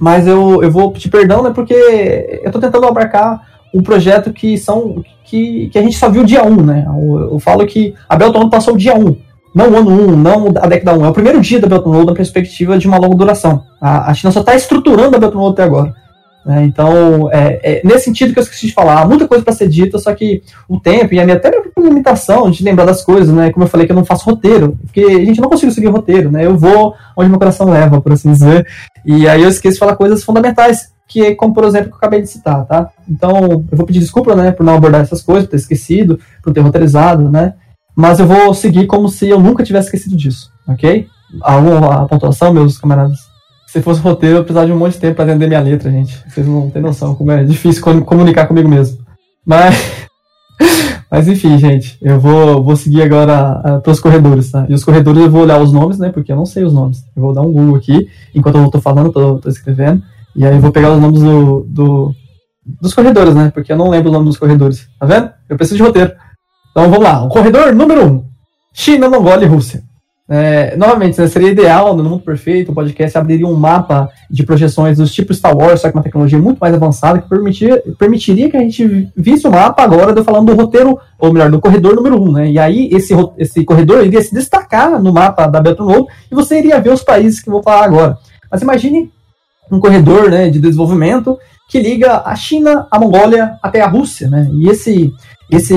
[0.00, 1.50] Mas eu, eu vou pedir perdão, né?
[1.50, 3.42] Porque eu estou tentando abarcar
[3.74, 6.86] um projeto que são que, que a gente só viu dia 1, né?
[6.88, 9.16] Eu, eu falo que a Belton passou o dia 1,
[9.58, 11.04] não o ano 1, não a década 1.
[11.04, 13.64] É o primeiro dia da Belton Road na perspectiva de uma longa duração.
[13.80, 15.92] A, a China só está estruturando a Belton Road até agora.
[16.46, 16.64] Né?
[16.64, 19.68] Então, é, é, nesse sentido que eu esqueci de falar, há muita coisa para ser
[19.68, 23.34] dita, só que o tempo e a minha até a limitação de lembrar das coisas,
[23.34, 23.50] né?
[23.50, 26.30] Como eu falei que eu não faço roteiro, porque a gente não consigo seguir roteiro,
[26.30, 26.46] né?
[26.46, 28.64] Eu vou onde meu coração leva, por assim dizer.
[29.04, 31.98] E aí eu esqueço de falar coisas fundamentais, que é como, por exemplo, que eu
[31.98, 32.90] acabei de citar, tá?
[33.08, 36.52] Então, eu vou pedir desculpa, né, por não abordar essas coisas, por ter esquecido, por
[36.52, 37.54] ter roteirizado, né?
[37.98, 41.08] Mas eu vou seguir como se eu nunca tivesse esquecido disso, ok?
[41.42, 43.18] A, a pontuação, meus camaradas?
[43.68, 46.18] se fosse roteiro, eu precisava de um monte de tempo para entender minha letra, gente.
[46.26, 48.98] Vocês não têm noção como é difícil comunicar comigo mesmo.
[49.44, 50.08] Mas,
[51.10, 54.64] mas enfim, gente, eu vou, vou seguir agora uh, pelos corredores, tá?
[54.70, 56.10] E os corredores eu vou olhar os nomes, né?
[56.10, 57.04] Porque eu não sei os nomes.
[57.14, 60.02] Eu vou dar um Google aqui, enquanto eu tô falando, tô escrevendo.
[60.34, 62.14] E aí eu vou pegar os nomes do, do,
[62.80, 63.50] dos corredores, né?
[63.52, 64.88] Porque eu não lembro o nome dos corredores.
[64.98, 65.30] Tá vendo?
[65.46, 66.12] Eu preciso de roteiro.
[66.78, 67.24] Então vamos lá.
[67.24, 68.06] O corredor número 1.
[68.06, 68.24] Um,
[68.72, 69.82] China, Mongólia e Rússia.
[70.30, 74.98] É, novamente, né, seria ideal, no mundo perfeito, o podcast abriria um mapa de projeções
[74.98, 78.56] dos tipos Star Wars, só que uma tecnologia muito mais avançada, que permitir, permitiria que
[78.56, 82.16] a gente visse o mapa agora, eu falando do roteiro, ou melhor, do corredor número
[82.16, 82.48] 1, um, né?
[82.48, 86.60] E aí, esse, esse corredor iria se destacar no mapa da Belt Road, e você
[86.60, 88.18] iria ver os países que eu vou falar agora.
[88.48, 89.10] Mas imagine
[89.72, 91.36] um corredor né, de desenvolvimento
[91.68, 94.48] que liga a China, a Mongólia até a Rússia, né?
[94.52, 95.12] E esse,
[95.50, 95.74] esse,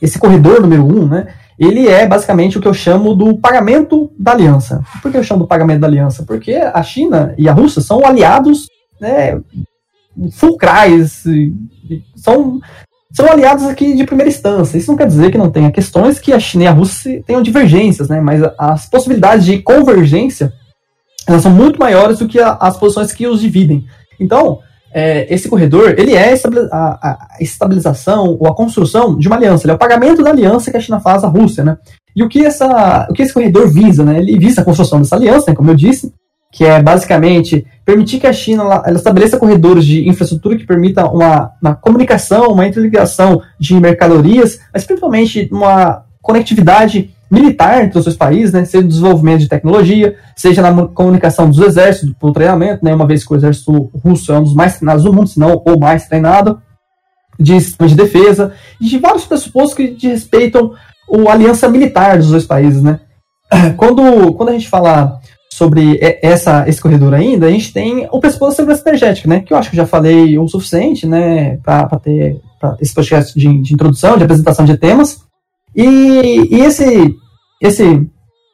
[0.00, 1.28] esse corredor número 1, um, né?
[1.58, 4.82] ele é basicamente o que eu chamo do pagamento da aliança.
[5.00, 6.24] Por que eu chamo do pagamento da aliança?
[6.24, 8.66] Porque a China e a Rússia são aliados
[9.00, 9.40] né,
[10.32, 11.22] fulcrais,
[12.16, 12.60] são,
[13.12, 14.76] são aliados aqui de primeira instância.
[14.76, 17.42] Isso não quer dizer que não tenha questões que a China e a Rússia tenham
[17.42, 20.52] divergências, né, mas as possibilidades de convergência
[21.26, 23.86] elas são muito maiores do que as posições que os dividem.
[24.20, 24.60] Então,
[24.94, 26.32] é, esse corredor, ele é
[26.70, 30.76] a, estabilização ou a construção de uma aliança, ele é o pagamento da aliança que
[30.76, 31.76] a China faz à Rússia, né?
[32.14, 34.18] E o que, essa, o que esse corredor visa, né?
[34.18, 36.12] Ele visa a construção dessa aliança, né, como eu disse,
[36.52, 41.04] que é basicamente permitir que a China ela, ela estabeleça corredores de infraestrutura que permita
[41.06, 48.16] uma, uma comunicação, uma interligação de mercadorias, mas principalmente uma conectividade militar entre os dois
[48.16, 52.84] países, né, seja no desenvolvimento de tecnologia, seja na comunicação dos exércitos, para o treinamento,
[52.84, 55.38] né, uma vez que o exército russo é um dos mais treinados do mundo, se
[55.38, 56.60] não o mais treinado,
[57.38, 60.72] de sistema de defesa, de vários pressupostos que respeitam
[61.28, 62.82] a aliança militar dos dois países.
[62.82, 63.00] Né.
[63.76, 65.20] Quando, quando a gente fala
[65.52, 69.52] sobre essa, esse corredor ainda, a gente tem o pressuposto da segurança energética, né, que
[69.52, 73.74] eu acho que já falei o suficiente né, para ter pra esse podcast de, de
[73.74, 75.23] introdução, de apresentação de temas,
[75.74, 77.16] e, e esse,
[77.60, 78.06] esse,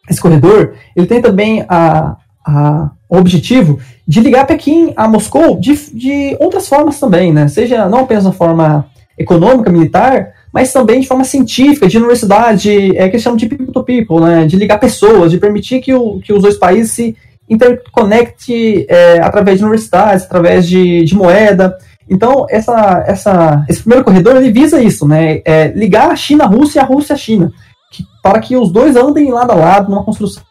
[0.08, 2.16] esse corredor, ele tem também a,
[2.46, 7.48] a, o objetivo de ligar Pequim a Moscou de, de outras formas também, né?
[7.48, 8.86] Seja não apenas na forma
[9.18, 13.84] econômica, militar, mas também de forma científica, de universidade, é que chamam de people to
[13.84, 14.46] people, né?
[14.46, 17.16] De ligar pessoas, de permitir que, o, que os dois países se
[17.48, 21.76] interconectem é, através de universidades, através de, de moeda.
[22.10, 25.40] Então, essa, essa, esse primeiro corredor ele visa isso, né?
[25.44, 27.52] É ligar a China à Rússia e a Rússia à China,
[27.92, 30.42] que, para que os dois andem lado a lado numa construção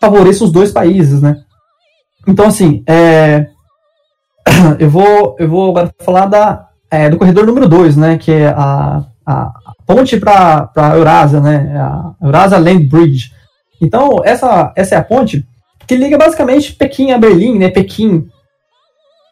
[0.00, 1.36] favoreça os dois países, né?
[2.26, 3.46] Então, assim, é...
[4.78, 8.18] eu, vou, eu vou agora falar da, é, do corredor número 2, né?
[8.18, 9.52] Que é a, a,
[9.86, 11.74] ponte para a Eurásia, né?
[11.78, 13.30] A Eurasia Land Bridge.
[13.80, 15.44] Então, essa, essa é a ponte
[15.86, 17.68] que liga basicamente Pequim a Berlim, né?
[17.68, 18.28] Pequim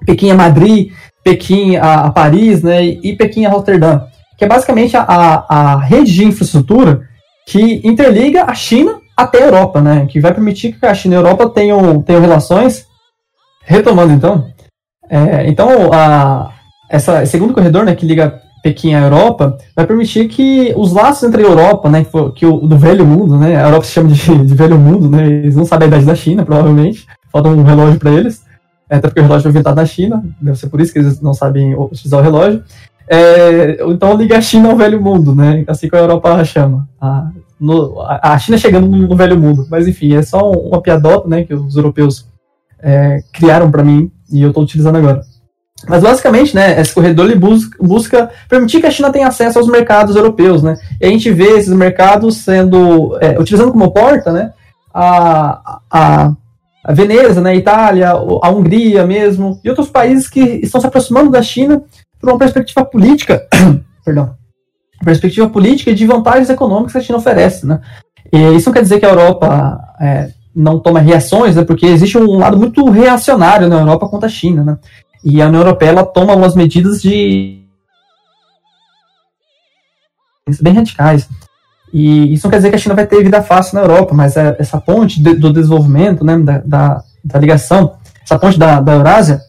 [0.05, 0.93] Pequim a Madrid,
[1.23, 4.07] Pequim a, a Paris, né, e Pequim a Rotterdam,
[4.37, 5.03] que é basicamente a,
[5.49, 7.09] a, rede de infraestrutura
[7.47, 11.17] que interliga a China até a Europa, né, que vai permitir que a China e
[11.17, 12.87] a Europa tenham, tenham relações.
[13.67, 14.47] Retomando então,
[15.09, 16.53] é, então a,
[16.91, 21.23] essa esse segundo corredor, né, que liga Pequim à Europa, vai permitir que os laços
[21.29, 24.45] entre a Europa, né, que, o do velho mundo, né, a Europa se chama de,
[24.45, 27.99] de velho mundo, né, eles não sabem a idade da China, provavelmente, falta um relógio
[27.99, 28.43] para eles,
[28.89, 31.35] até porque o relógio foi inventado na China, deve ser por isso que eles não
[31.35, 32.63] sabem utilizar o relógio.
[33.09, 35.65] É, então liga a China ao velho mundo, né?
[35.67, 36.89] Assim que a Europa chama.
[37.01, 37.31] A,
[37.61, 39.67] no, a China chegando no, velho mundo.
[39.71, 41.45] Mas enfim, é só uma piadota, né?
[41.45, 42.27] Que os europeus
[42.83, 45.23] é, criaram para mim e eu estou utilizando agora.
[45.87, 49.69] Mas basicamente, né, esse corredor ele busca, busca, permitir que a China tenha acesso aos
[49.69, 50.77] mercados europeus, né?
[51.01, 54.53] E a gente vê esses mercados sendo é, utilizando como porta, né,
[54.93, 56.33] a, a,
[56.85, 61.31] a Veneza, né, a Itália, a Hungria mesmo, e outros países que estão se aproximando
[61.31, 61.83] da China
[62.21, 63.47] por uma perspectiva política,
[64.05, 64.35] perdão,
[65.03, 67.81] perspectiva política de vantagens econômicas que a China oferece, né.
[68.31, 72.19] E isso não quer dizer que a Europa é, não toma reações, né, porque existe
[72.19, 74.79] um lado muito reacionário na Europa contra a China, né,
[75.25, 77.65] e a União Europeia ela toma algumas medidas de
[80.61, 81.27] bem radicais.
[81.95, 84.37] E isso não quer dizer que a China vai ter vida fácil na Europa, mas
[84.37, 89.41] é essa ponte do desenvolvimento, né, da, da, da, ligação, essa ponte da, da Eurásia,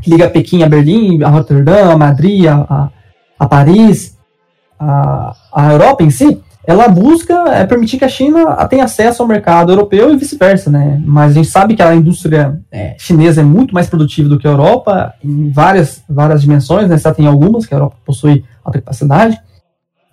[0.00, 2.88] que liga Pequim a Berlim, a Rotterdam, a Madrid, a,
[3.38, 4.16] a Paris,
[4.80, 9.28] a, a Europa em si, ela busca é, permitir que a China tenha acesso ao
[9.28, 10.98] mercado europeu e vice-versa, né?
[11.04, 14.48] Mas a gente sabe que a indústria é, chinesa é muito mais produtiva do que
[14.48, 16.96] a Europa em várias, várias dimensões, né?
[16.96, 19.38] Só tem algumas que a Europa possui alta capacidade.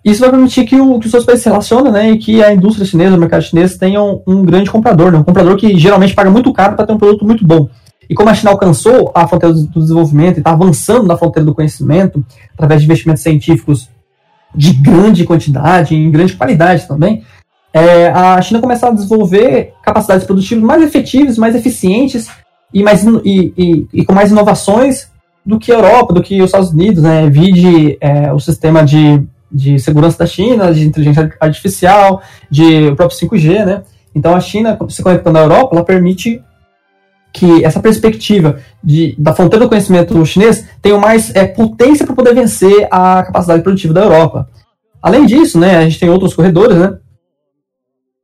[0.04, 2.52] Isso vai permitir que, o, que os seus países se relacionem, né, e que a
[2.52, 6.30] indústria chinesa, o mercado chinês, tenham um grande comprador, né, um comprador que geralmente paga
[6.30, 7.68] muito caro para ter um produto muito bom.
[8.10, 11.54] E como a China alcançou a fronteira do desenvolvimento e está avançando na fronteira do
[11.54, 12.24] conhecimento,
[12.54, 13.88] através de investimentos científicos
[14.54, 17.22] de grande quantidade, em grande qualidade também,
[17.72, 22.28] é, a China começa a desenvolver capacidades produtivas mais efetivas, mais eficientes
[22.74, 25.10] e, mais, e, e, e com mais inovações
[25.44, 27.28] do que a Europa, do que os Estados Unidos, né?
[27.30, 29.22] Vide é, o sistema de
[29.52, 33.82] de segurança da China, de inteligência artificial, de o próprio 5G, né?
[34.14, 36.42] Então a China, se conectando à Europa, ela permite
[37.32, 42.34] que essa perspectiva de, da fronteira do conhecimento chinês tenha mais é, potência para poder
[42.34, 44.48] vencer a capacidade produtiva da Europa.
[45.00, 46.98] Além disso, né, a gente tem outros corredores, né?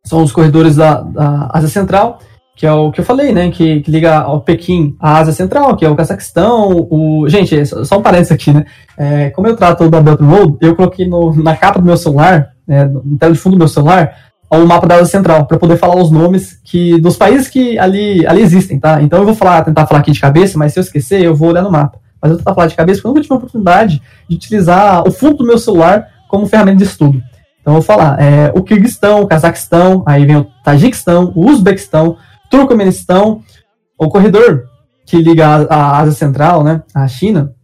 [0.05, 2.21] São os corredores da, da Ásia Central,
[2.59, 3.53] que é o que eu falei, né?
[3.53, 7.29] Que, que liga ao Pequim à Ásia Central, que é o Cazaquistão, o.
[7.29, 8.67] Gente, só um parênteses aqui, né?
[8.97, 12.49] É, como eu trato da Belt Road, eu coloquei no, na capa do meu celular,
[12.67, 14.13] né, no tela de fundo do meu celular,
[14.51, 18.27] o mapa da Ásia Central, para poder falar os nomes que dos países que ali,
[18.27, 19.01] ali existem, tá?
[19.03, 21.51] Então eu vou falar, tentar falar aqui de cabeça, mas se eu esquecer, eu vou
[21.51, 22.01] olhar no mapa.
[22.21, 25.07] Mas eu vou tentar falar de cabeça porque eu nunca tive a oportunidade de utilizar
[25.07, 27.23] o fundo do meu celular como ferramenta de estudo.
[27.61, 32.17] Então eu vou falar é, o Kirguistão, o Cazaquistão, aí vem o Tajiquistão, o Uzbequistão,
[32.51, 33.43] Turcomenistão,
[33.99, 34.65] o corredor
[35.05, 37.55] que liga a, a Ásia Central, né, à China,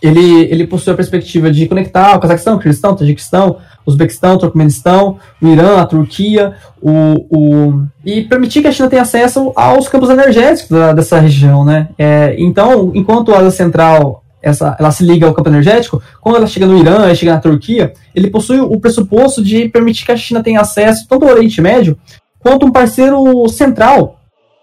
[0.00, 5.18] ele, ele possui a perspectiva de conectar o Cazaquistão, o Kirguistão, o Tajiquistão, Uzbequistão, Turcomenistão,
[5.40, 10.10] o Irã, a Turquia, o, o, e permitir que a China tenha acesso aos campos
[10.10, 11.88] energéticos da, dessa região, né?
[11.96, 16.46] É, então, enquanto a Ásia Central essa, ela se liga ao campo energético, quando ela
[16.48, 20.16] chega no Irã, ela chega na Turquia, ele possui o pressuposto de permitir que a
[20.16, 21.96] China tenha acesso tanto ao Oriente Médio
[22.42, 24.18] quanto um parceiro central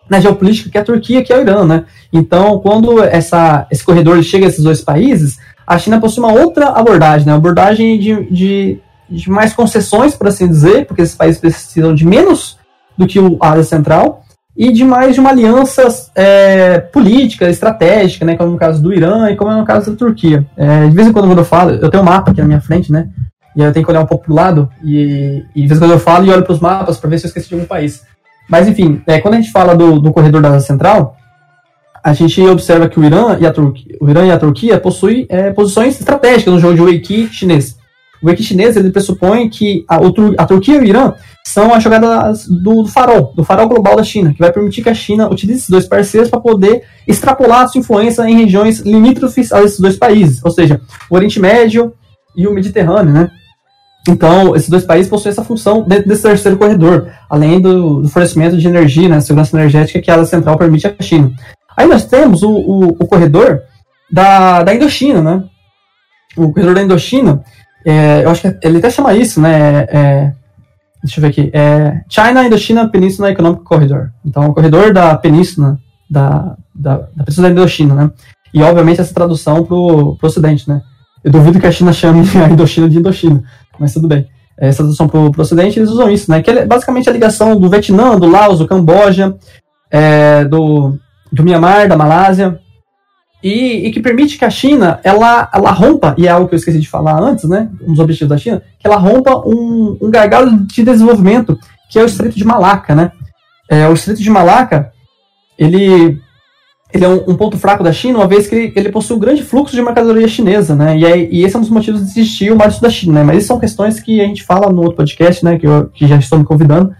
[0.09, 1.85] na geopolítica, que é a Turquia, que é o Irã, né?
[2.11, 6.69] Então, quando essa, esse corredor chega a esses dois países, a China possui uma outra
[6.69, 7.33] abordagem, né?
[7.33, 12.57] Abordagem de, de, de mais concessões, por assim dizer, porque esses países precisam de menos
[12.97, 14.23] do que a Ásia Central,
[14.57, 19.29] e de mais de uma aliança é, política, estratégica, né, como no caso do Irã
[19.29, 20.45] e como é no caso da Turquia.
[20.57, 22.59] É, de vez em quando, quando eu falo, eu tenho um mapa aqui na minha
[22.59, 23.07] frente, né,
[23.55, 25.83] e eu tenho que olhar um pouco para o lado, e, e de vez em
[25.83, 27.65] quando eu falo e olho para os mapas para ver se eu esqueci de algum
[27.65, 28.03] país.
[28.49, 31.15] Mas enfim, é, quando a gente fala do, do corredor da Ásia Central,
[32.03, 35.25] a gente observa que o Irã e a Turquia, o Irã e a Turquia possuem
[35.29, 37.77] é, posições estratégicas no jogo de Weiqi chinês.
[38.21, 39.97] O Weiqi chinês ele pressupõe que a,
[40.37, 41.13] a, Turquia e o Irã
[41.45, 44.89] são a jogada do, do, farol, do farol global da China, que vai permitir que
[44.89, 49.61] a China utilize esses dois parceiros para poder extrapolar sua influência em regiões limítrofes a
[49.63, 51.93] esses dois países, ou seja, o Oriente Médio
[52.35, 53.31] e o Mediterrâneo, né?
[54.07, 58.57] Então, esses dois países possuem essa função dentro desse terceiro corredor, além do, do fornecimento
[58.57, 61.31] de energia, né, segurança energética que a central permite à China.
[61.75, 63.61] Aí nós temos o, o, o corredor
[64.11, 65.43] da, da Indochina, né?
[66.35, 67.43] O corredor da Indochina,
[67.85, 69.85] é, eu acho que ele até chama isso, né?
[69.89, 70.33] É,
[71.03, 71.49] deixa eu ver aqui.
[71.53, 74.09] É China Indochina Peninsula Economic Corridor.
[74.25, 75.77] Então, o corredor da península,
[76.09, 78.11] da, da, da península da Indochina, né?
[78.53, 80.81] E, obviamente, essa tradução para o Ocidente, né?
[81.23, 83.43] Eu duvido que a China chame a Indochina de Indochina
[83.79, 84.27] mas tudo bem.
[84.57, 86.41] Essa tradução para o Ocidente, eles usam isso, né?
[86.41, 89.37] Que é basicamente a ligação do Vietnã, do Laos, do Camboja,
[89.89, 90.97] é, do,
[91.31, 92.59] do Myanmar, da Malásia,
[93.41, 96.59] e, e, que permite que a China ela, ela rompa, e é algo que eu
[96.59, 97.69] esqueci de falar antes, né?
[97.81, 101.57] Um dos objetivos da China, que ela rompa um, um gargalo de desenvolvimento,
[101.89, 103.13] que é o Estreito de Malaca, né?
[103.69, 104.91] É, o Estreito de Malaca,
[105.57, 106.19] ele
[106.91, 109.19] ele é um, um, ponto fraco da China, uma vez que ele, ele, possui um
[109.19, 110.97] grande fluxo de mercadoria chinesa, né?
[110.97, 112.89] E, é, e esse é um dos motivos de existir o Mar do Sul da
[112.89, 113.23] China, né?
[113.23, 115.59] Mas isso são questões que a gente fala no outro podcast, né?
[115.59, 116.91] Que, eu, que já estou me convidando.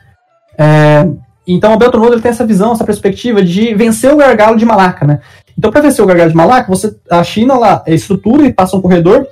[0.58, 1.08] É,
[1.48, 4.58] então, o Belt and Road ele tem essa visão, essa perspectiva de vencer o gargalo
[4.58, 5.22] de Malaca, né?
[5.58, 8.82] Então, para vencer o gargalo de Malaca, você, a China lá estrutura e passa um
[8.82, 9.28] corredor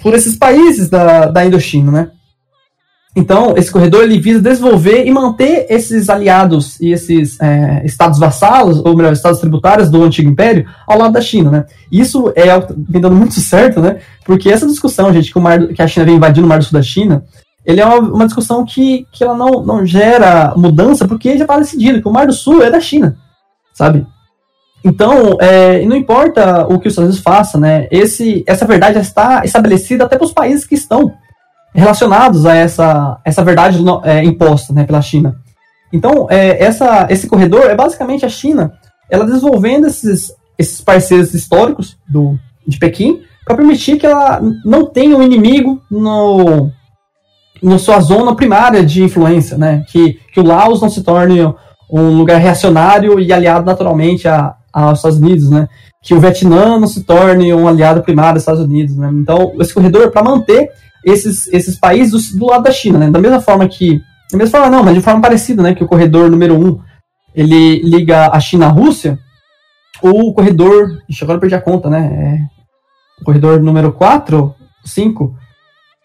[0.00, 2.10] por esses países da, da Indochina, né?
[3.16, 8.78] Então, esse corredor ele visa desenvolver e manter esses aliados e esses é, estados vassalos,
[8.84, 11.64] ou melhor, estados tributários do antigo império, ao lado da China, né?
[11.90, 12.44] Isso é
[12.86, 14.00] vem dando muito certo, né?
[14.22, 16.64] Porque essa discussão, gente, que, o mar, que a China vem invadindo o Mar do
[16.66, 17.24] Sul da China,
[17.64, 21.58] ele é uma, uma discussão que, que ela não, não gera mudança, porque já está
[21.58, 23.16] decidido que o Mar do Sul é da China,
[23.72, 24.06] sabe?
[24.84, 27.88] Então, é, não importa o que os Estados Unidos façam, né?
[27.90, 31.14] Esse, essa verdade já está estabelecida até para os países que estão
[31.76, 35.36] relacionados a essa, essa verdade é, imposta né, pela China.
[35.92, 38.72] Então, é, essa, esse corredor é basicamente a China
[39.08, 45.16] ela desenvolvendo esses, esses parceiros históricos do, de Pequim para permitir que ela não tenha
[45.16, 46.70] um inimigo no,
[47.62, 49.84] na sua zona primária de influência, né?
[49.88, 51.40] que, que o Laos não se torne
[51.88, 54.26] um lugar reacionário e aliado naturalmente
[54.72, 55.68] aos Estados Unidos, né?
[56.02, 58.96] que o Vietnã não se torne um aliado primário dos Estados Unidos.
[58.96, 59.10] Né?
[59.12, 60.68] Então, esse corredor, para manter
[61.06, 63.10] esses, esses países do, do, lado da China, né?
[63.10, 64.02] Da mesma forma que.
[64.32, 65.72] Da mesma forma, não, mas de forma parecida, né?
[65.72, 66.80] Que o corredor número 1 um,
[67.32, 69.16] ele liga a China à Rússia,
[70.02, 70.98] ou o corredor.
[71.08, 72.10] Ixi, agora eu perdi a conta, né?
[72.12, 74.52] É, o corredor número 4,
[74.84, 75.36] 5.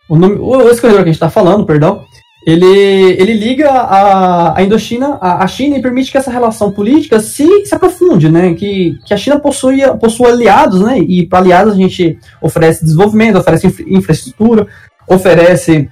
[0.07, 2.03] O, o, esse corredor que a gente está falando, perdão,
[2.45, 7.65] ele, ele liga a, a Indochina à, China e permite que essa relação política se,
[7.65, 8.53] se aprofunde, né?
[8.55, 10.97] Que, que a China possui, possua aliados, né?
[10.97, 14.67] E para aliados a gente oferece desenvolvimento, oferece infra, infraestrutura,
[15.13, 15.89] oferece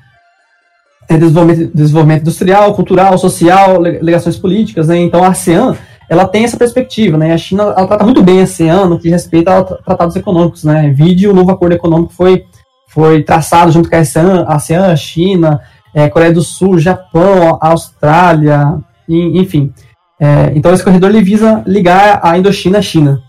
[1.07, 4.97] é, desenvolvimento, desenvolvimento industrial, cultural, social, ligações políticas, né?
[4.97, 5.75] Então a ASEAN
[6.09, 7.33] ela tem essa perspectiva, né?
[7.33, 10.89] A China ela trata muito bem a ASEAN no que respeita a tratados econômicos, né?
[10.89, 12.45] Vídeo, o novo acordo econômico foi,
[12.87, 15.59] foi traçado junto com a ASEAN, a ASEAN, China,
[15.93, 19.73] é, Coreia do Sul, Japão, Austrália, enfim.
[20.19, 23.21] É, então esse corredor ele visa ligar a Indochina à China.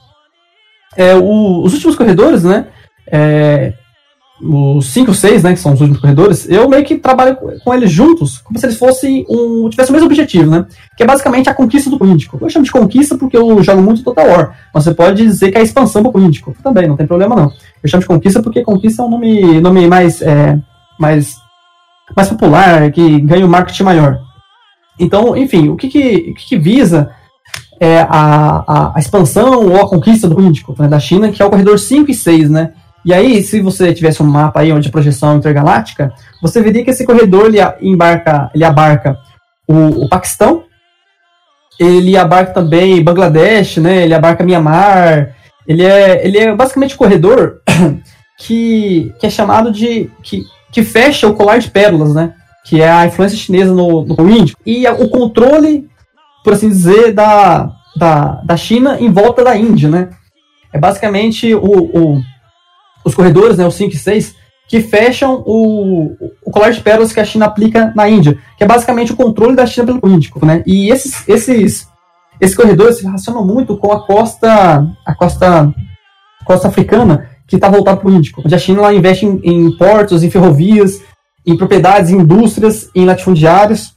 [0.96, 2.66] É, o, os últimos corredores, né?
[4.42, 7.90] Os 5 6, né, que são os últimos corredores, eu meio que trabalho com eles
[7.90, 10.64] juntos, como se eles fossem um, tivessem o mesmo objetivo, né?
[10.96, 12.38] Que é basicamente a conquista do político.
[12.40, 14.56] Eu chamo de conquista porque eu jogo muito Total War.
[14.72, 16.54] Mas você pode dizer que é a expansão do político.
[16.62, 17.52] Também, não tem problema não.
[17.82, 20.58] Eu chamo de conquista porque conquista é um nome, nome mais, é,
[20.98, 21.36] mais
[22.14, 24.20] mais popular, que ganha um marketing maior.
[24.98, 27.10] Então, enfim, o que, que, o que, que visa
[27.80, 31.44] é a, a, a, expansão ou a conquista do Índico, né, da China, que é
[31.44, 32.72] o corredor 5 e 6, né?
[33.04, 36.12] E aí, se você tivesse um mapa aí onde a projeção intergaláctica,
[36.42, 39.18] você veria que esse corredor ele embarca, ele abarca
[39.66, 40.64] o, o Paquistão,
[41.78, 44.04] ele abarca também Bangladesh, né?
[44.04, 45.34] Ele abarca Myanmar.
[45.66, 47.62] Ele é, ele é basicamente um corredor
[48.38, 52.34] que, que é chamado de que, que fecha o colar de pérolas, né?
[52.66, 55.88] Que é a influência chinesa no, no Índico e o controle,
[56.44, 60.10] por assim dizer, da, da, da China em volta da Índia, né?
[60.70, 62.22] É basicamente o, o
[63.10, 64.34] os corredores, né, os 5 e 6,
[64.68, 68.66] que fecham o, o colar de pérolas que a China aplica na Índia, que é
[68.66, 70.62] basicamente o controle da China pelo Índico, né?
[70.64, 71.88] E esses, esses,
[72.40, 75.74] esses corredores se relacionam muito com a costa, a costa,
[76.44, 79.76] costa africana, que está voltada para o Índico, onde a China lá, investe em, em,
[79.76, 81.02] portos, em ferrovias,
[81.44, 83.94] em propriedades, em indústrias, em latifundiários,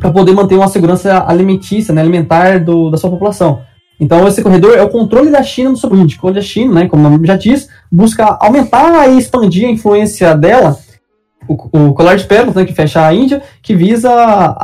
[0.00, 3.60] para poder manter uma segurança alimentícia, né, alimentar do, da sua população.
[4.02, 7.06] Então, esse corredor é o controle da China no subíndico, onde a China, né, como
[7.06, 10.76] o nome já diz, busca aumentar e expandir a influência dela,
[11.46, 14.10] o, o colar de pérolas, né, que fecha a Índia, que visa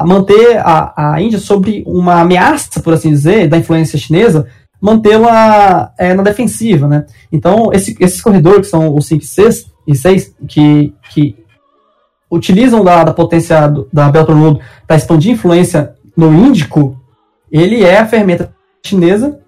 [0.04, 4.48] manter a, a Índia sobre uma ameaça, por assim dizer, da influência chinesa,
[4.80, 6.88] mantê-la é, na defensiva.
[6.88, 7.06] Né?
[7.30, 9.22] Então, esse, esses corredores, que são os 5
[9.86, 11.36] e 6, que, que
[12.28, 17.00] utilizam da, da potência do, da Belt and Road para expandir influência no Índico,
[17.52, 18.57] ele é a ferramenta
[18.88, 19.38] chinesa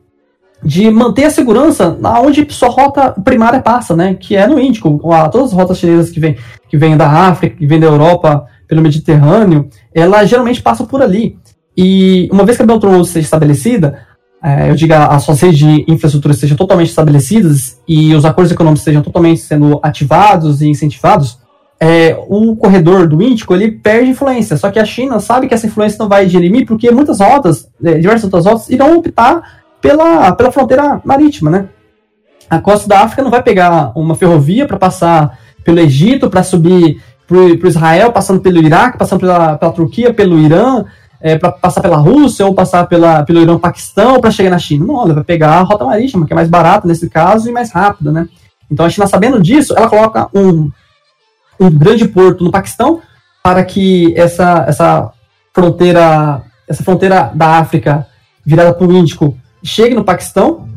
[0.62, 4.14] de manter a segurança onde sua rota primária passa, né?
[4.14, 5.00] Que é no Índico.
[5.32, 6.36] Todas as rotas chinesas que vêm
[6.68, 11.36] que vem da África, que vêm da Europa, pelo Mediterrâneo, ela geralmente passa por ali.
[11.76, 13.98] E uma vez que a Belt Road seja estabelecida,
[14.42, 18.82] é, eu digo as suas redes de infraestrutura estejam totalmente estabelecidas e os acordos econômicos
[18.82, 21.39] estejam totalmente sendo ativados e incentivados,
[21.82, 24.56] é, o corredor do Índico ele perde influência.
[24.58, 27.94] Só que a China sabe que essa influência não vai dirimir porque muitas rotas, é,
[27.94, 31.68] diversas outras rotas, irão optar pela, pela fronteira marítima, né?
[32.50, 37.00] A costa da África não vai pegar uma ferrovia para passar pelo Egito, para subir
[37.26, 40.84] para Israel, passando pelo Iraque, passando pela, pela Turquia, pelo Irã,
[41.20, 44.84] é, para passar pela Rússia ou passar pela, pelo Irã, Paquistão, para chegar na China.
[44.84, 47.70] Não, ela vai pegar a rota marítima, que é mais barata nesse caso e mais
[47.70, 48.28] rápida, né?
[48.70, 50.70] Então a China, sabendo disso, ela coloca um,
[51.60, 53.00] um grande porto no Paquistão
[53.42, 55.12] para que essa, essa
[55.52, 58.06] fronteira essa fronteira da África
[58.46, 60.68] virada para o Índico chegue no Paquistão,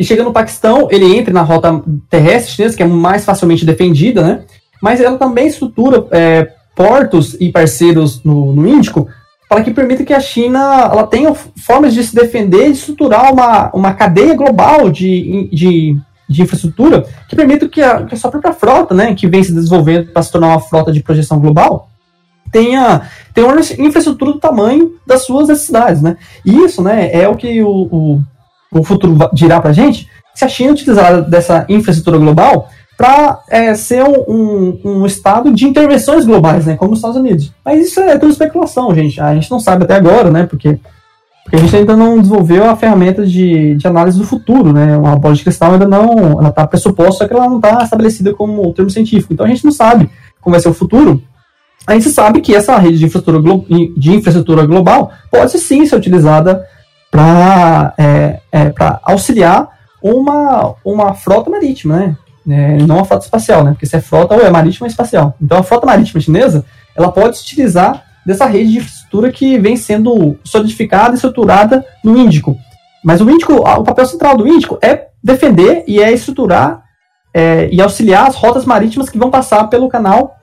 [0.00, 4.22] e chega no Paquistão, ele entra na rota terrestre chinesa, que é mais facilmente defendida,
[4.22, 4.44] né?
[4.80, 9.06] Mas ela também estrutura é, portos e parceiros no, no Índico
[9.46, 13.70] para que permita que a China ela tenha formas de se defender e estruturar uma,
[13.74, 15.96] uma cadeia global de, de,
[16.30, 19.52] de infraestrutura que permita que a, que a sua própria frota, né, que vem se
[19.52, 21.88] desenvolvendo para se tornar uma frota de projeção global,
[22.52, 23.02] tenha,
[23.34, 26.16] tenha uma infraestrutura do tamanho das suas necessidades, né?
[26.44, 28.22] E isso, né, é o que o, o,
[28.72, 33.74] o futuro dirá para a gente, se a China utilizar dessa infraestrutura global para é,
[33.74, 37.52] ser um, um, um, estado de intervenções globais, né, como os Estados Unidos.
[37.64, 39.20] Mas isso é tudo especulação, gente.
[39.20, 40.78] A gente não sabe até agora, né, porque,
[41.50, 45.16] porque a gente ainda não desenvolveu a ferramenta de, de análise do futuro, né, uma
[45.16, 48.72] bola de cristal ainda não, ela está pressuposta, só que ela não está estabelecida como
[48.72, 49.32] termo científico.
[49.32, 50.08] Então a gente não sabe
[50.40, 51.20] como vai ser o futuro,
[51.84, 53.64] a gente sabe que essa rede de infraestrutura,
[53.96, 56.64] de infraestrutura global pode sim ser utilizada
[57.10, 58.72] para é, é,
[59.02, 59.70] auxiliar
[60.00, 62.16] uma, uma frota marítima, né?
[62.48, 63.72] É, não uma frota espacial, né?
[63.72, 65.34] Porque se é frota ou é marítima é espacial.
[65.42, 66.64] Então a frota marítima chinesa
[66.96, 68.99] ela pode se utilizar dessa rede de
[69.32, 72.56] que vem sendo solidificada e estruturada no Índico.
[73.04, 76.82] Mas o Índico, o papel central do Índico é defender e é estruturar
[77.32, 80.36] é, e auxiliar as rotas marítimas que vão passar pelo canal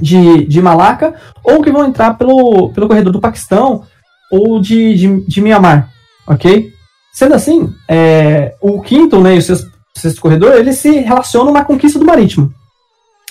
[0.00, 3.84] de, de Malaca, ou que vão entrar pelo, pelo corredor do Paquistão
[4.30, 5.90] ou de, de, de Mianmar,
[6.26, 6.72] ok?
[7.12, 11.64] Sendo assim, é, o quinto né, e o sexto, sexto corredor, eles se relacionam na
[11.64, 12.52] conquista do marítimo.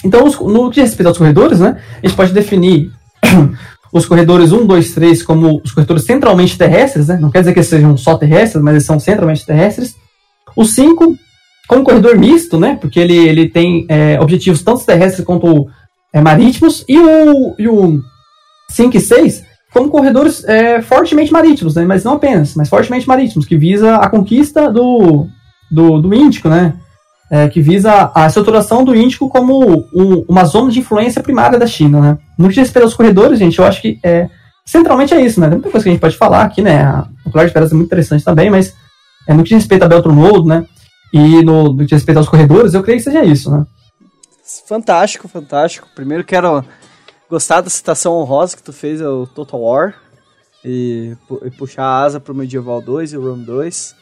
[0.03, 2.91] Então, os, no que diz respeito aos corredores, né, a gente pode definir
[3.91, 7.59] os corredores 1, 2, 3 como os corredores centralmente terrestres, né, não quer dizer que
[7.59, 9.95] eles sejam só terrestres, mas eles são centralmente terrestres.
[10.55, 11.17] O 5
[11.67, 15.67] como corredor misto, né, porque ele, ele tem é, objetivos tanto terrestres quanto
[16.11, 18.01] é, marítimos e o, e o
[18.71, 21.85] 5 e 6 como corredores é, fortemente marítimos, né?
[21.85, 25.27] mas não apenas, mas fortemente marítimos, que visa a conquista do,
[25.69, 26.73] do, do Índico, né?
[27.31, 31.67] É, que visa a estruturação do Índico como um, uma zona de influência primária da
[31.67, 32.01] China.
[32.01, 32.17] Né?
[32.35, 34.27] No que diz respeito aos corredores, gente, eu acho que é,
[34.65, 35.39] centralmente é isso.
[35.39, 35.47] Né?
[35.47, 37.03] Tem muita coisa que a gente pode falar aqui, né?
[37.23, 38.73] o Claro de Pedras é muito interessante também, mas
[39.27, 40.65] é, no que diz respeito a Beltron Road, né?
[41.13, 43.51] e no, no que diz respeito aos corredores, eu creio que seja isso.
[43.51, 43.63] Né?
[44.67, 45.87] Fantástico, fantástico.
[45.93, 46.65] Primeiro quero
[47.29, 49.95] gostar da citação honrosa que tu fez ao Total War
[50.65, 53.95] e, e puxar a asa pro Medieval 2 e o Rome 2.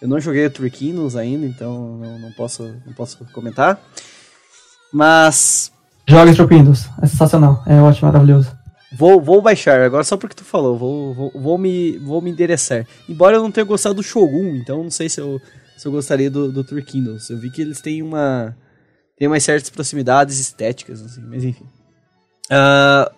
[0.00, 3.80] Eu não joguei o Three Kingdoms ainda, então não, não, posso, não posso comentar.
[4.92, 5.72] Mas.
[6.06, 8.56] Joga Three Kingdoms, é sensacional, é ótimo, maravilhoso.
[8.92, 12.86] Vou, vou baixar, agora só porque tu falou, vou, vou, vou, me, vou me endereçar.
[13.08, 15.40] Embora eu não tenha gostado do Shogun, então não sei se eu,
[15.76, 17.28] se eu gostaria do, do Three Kingdoms.
[17.28, 18.56] Eu vi que eles têm uma.
[19.18, 21.64] Tem umas certas proximidades estéticas, assim, mas enfim.
[22.46, 23.10] Uh,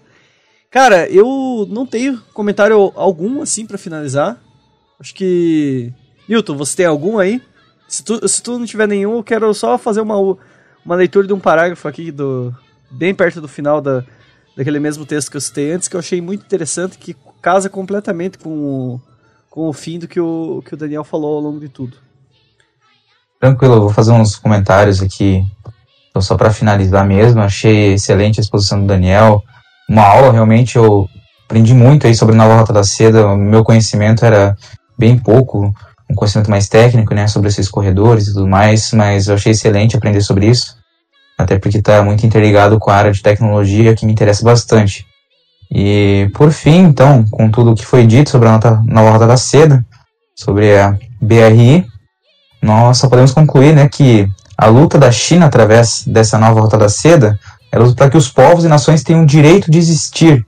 [0.71, 4.41] cara, eu não tenho comentário algum, assim, para finalizar.
[4.99, 5.93] Acho que.
[6.29, 7.43] Newton, você tem algum aí?
[7.89, 10.17] Se tu, se tu não tiver nenhum, eu quero só fazer uma,
[10.85, 12.55] uma leitura de um parágrafo aqui, do
[12.91, 14.05] bem perto do final da,
[14.57, 18.39] daquele mesmo texto que eu citei antes, que eu achei muito interessante, que casa completamente
[18.39, 19.01] com o,
[19.49, 21.97] com o fim do que o, que o Daniel falou ao longo de tudo.
[23.41, 25.45] Tranquilo, eu vou fazer uns comentários aqui,
[26.11, 27.41] então só para finalizar mesmo.
[27.41, 29.43] Achei excelente a exposição do Daniel,
[29.89, 31.09] uma aula realmente, eu
[31.45, 34.57] aprendi muito aí sobre a Nova Rota da Seda, o meu conhecimento era
[34.99, 35.73] bem pouco,
[36.11, 39.97] um conhecimento mais técnico, né, sobre esses corredores e tudo mais, mas eu achei excelente
[39.97, 40.77] aprender sobre isso,
[41.37, 45.05] até porque está muito interligado com a área de tecnologia que me interessa bastante.
[45.70, 49.27] E por fim, então, com tudo o que foi dito sobre a nota, nova rota
[49.27, 49.85] da seda,
[50.35, 51.87] sobre a BRI,
[52.62, 56.89] nós só podemos concluir, né, que a luta da China através dessa nova rota da
[56.89, 57.39] seda
[57.70, 60.45] é para que os povos e nações tenham o direito de existir.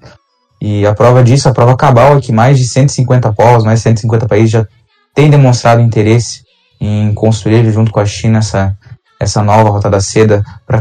[0.60, 3.84] E a prova disso, a prova cabal, é que mais de 150 povos, mais de
[3.84, 4.66] 150 países já
[5.14, 6.42] têm demonstrado interesse
[6.80, 8.76] em construir junto com a China essa,
[9.20, 10.80] essa nova rota da seda para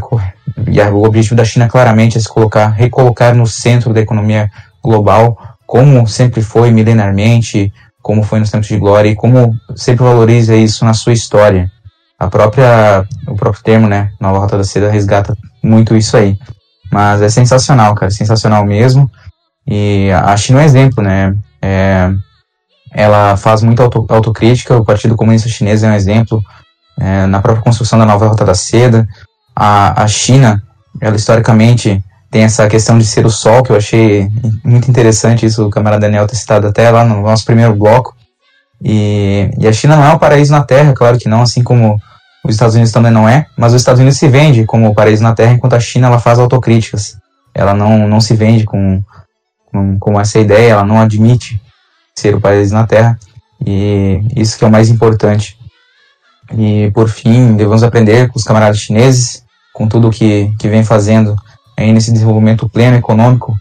[0.67, 4.49] e o objetivo da China claramente é se colocar, recolocar no centro da economia
[4.83, 10.55] global, como sempre foi milenarmente, como foi nos tempos de glória e como sempre valoriza
[10.55, 11.71] isso na sua história.
[12.17, 16.37] A própria o próprio termo, né, nova rota da seda resgata muito isso aí.
[16.91, 19.09] Mas é sensacional, cara, sensacional mesmo.
[19.67, 21.35] E a China é um exemplo, né?
[21.61, 22.11] É,
[22.91, 26.41] ela faz muita auto, autocrítica, o Partido Comunista Chinês é um exemplo,
[26.99, 29.07] é, na própria construção da nova Rota da Seda.
[29.55, 30.61] A, a China,
[31.01, 34.29] ela historicamente tem essa questão de ser o sol, que eu achei
[34.63, 38.15] muito interessante isso, o camarada Daniel ter citado até lá no nosso primeiro bloco.
[38.81, 41.99] E, e a China não é um paraíso na Terra, claro que não, assim como
[42.45, 45.23] os Estados Unidos também não é, mas os Estados Unidos se vende como o paraíso
[45.23, 47.17] na Terra, enquanto a China ela faz autocríticas.
[47.53, 49.03] Ela não, não se vende com,
[49.71, 51.59] com, com essa ideia, ela não admite
[52.19, 53.17] ser o paraíso na Terra,
[53.65, 55.57] e isso que é o mais importante.
[56.57, 61.35] E por fim, devemos aprender com os camaradas chineses, com tudo que, que vem fazendo
[61.77, 63.55] aí nesse desenvolvimento pleno econômico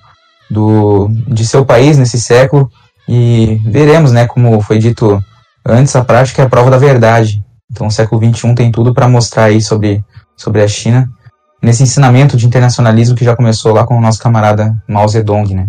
[0.51, 2.71] do, de seu país nesse século,
[3.09, 5.23] e veremos, né, como foi dito
[5.65, 7.43] antes, a prática é a prova da verdade.
[7.71, 10.05] Então o século XXI tem tudo para mostrar aí sobre,
[10.37, 11.09] sobre a China,
[11.63, 15.69] nesse ensinamento de internacionalismo que já começou lá com o nosso camarada Mao Zedong, né?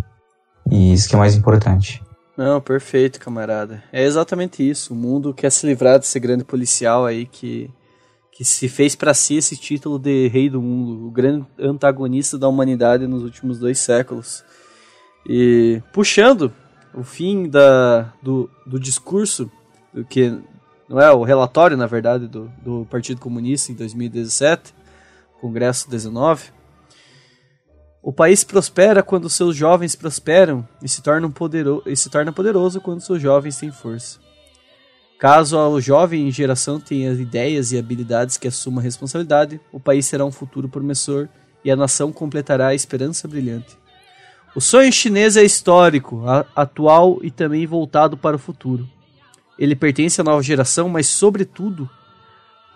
[0.69, 2.01] E isso que é mais importante.
[2.39, 3.83] Não, perfeito, camarada.
[3.91, 4.93] É exatamente isso.
[4.93, 7.69] O mundo quer se livrar desse grande policial aí que,
[8.31, 12.47] que se fez para si esse título de rei do mundo, o grande antagonista da
[12.47, 14.41] humanidade nos últimos dois séculos.
[15.27, 16.49] E puxando
[16.93, 19.51] o fim da, do, do discurso,
[19.93, 20.33] do que
[20.87, 24.73] não é o relatório, na verdade, do, do Partido Comunista em 2017,
[25.41, 26.53] Congresso 19.
[28.01, 32.79] O país prospera quando seus jovens prosperam e se torna, poderoso, e se torna poderoso
[32.79, 34.19] quando seus jovens têm força.
[35.19, 40.31] Caso a jovem geração tenha ideias e habilidades que assuma responsabilidade, o país será um
[40.31, 41.27] futuro promissor
[41.63, 43.77] e a nação completará a esperança brilhante.
[44.55, 46.23] O sonho chinês é histórico,
[46.55, 48.87] atual e também voltado para o futuro.
[49.57, 51.89] Ele pertence à nova geração, mas, sobretudo,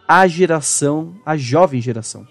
[0.06, 2.28] à geração, à jovem geração.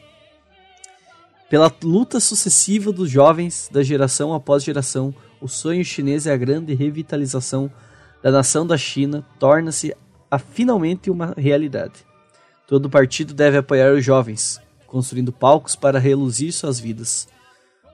[1.52, 6.72] Pela luta sucessiva dos jovens, da geração após geração, o sonho chinês é a grande
[6.72, 7.70] revitalização
[8.22, 9.94] da nação da China torna-se
[10.54, 12.06] finalmente uma realidade.
[12.66, 17.28] Todo partido deve apoiar os jovens, construindo palcos para reluzir suas vidas.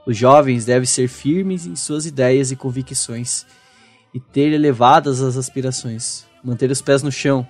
[0.07, 3.45] Os jovens devem ser firmes em suas ideias e convicções
[4.15, 7.45] e ter elevadas as aspirações manter os pés no chão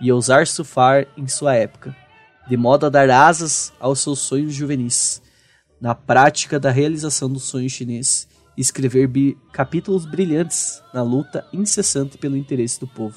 [0.00, 1.94] e ousar surfar em sua época,
[2.48, 5.20] de modo a dar asas aos seus sonhos juvenis,
[5.80, 9.08] na prática da realização do sonho chinês e escrever
[9.52, 13.16] capítulos brilhantes na luta incessante pelo interesse do povo.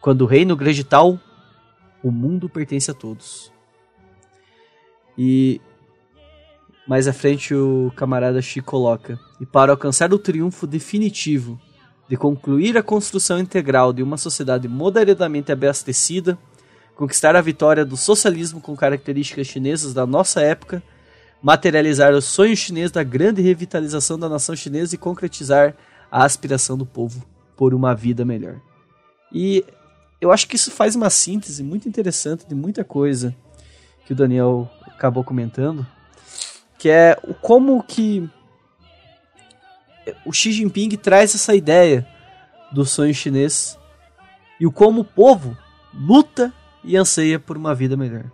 [0.00, 1.18] Quando o reino grande tal,
[2.02, 3.52] o mundo pertence a todos.
[5.16, 5.60] E
[6.86, 11.60] mais à frente o camarada Xi coloca: E para alcançar o triunfo definitivo
[12.08, 16.38] de concluir a construção integral de uma sociedade moderadamente abastecida,
[16.94, 20.82] conquistar a vitória do socialismo com características chinesas da nossa época,
[21.42, 25.74] materializar o sonho chinês da grande revitalização da nação chinesa e concretizar
[26.10, 27.24] a aspiração do povo
[27.56, 28.60] por uma vida melhor.
[29.32, 29.64] E
[30.20, 33.34] eu acho que isso faz uma síntese muito interessante de muita coisa
[34.04, 35.86] que o Daniel acabou comentando,
[36.78, 38.28] que é o como que
[40.24, 42.06] o Xi Jinping traz essa ideia
[42.72, 43.78] do sonho chinês
[44.58, 45.56] e o como o povo
[45.92, 46.52] luta
[46.82, 48.24] e anseia por uma vida melhor.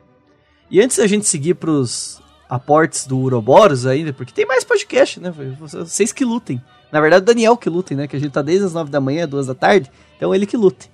[0.71, 5.21] E antes da gente seguir para os aportes do Uroboros ainda, porque tem mais podcast,
[5.21, 5.33] né?
[5.59, 6.63] Vocês que lutem.
[6.93, 8.07] Na verdade, o Daniel que lutem, né?
[8.07, 10.57] Que a gente tá desde as nove da manhã, duas da tarde, então ele que
[10.57, 10.91] lute.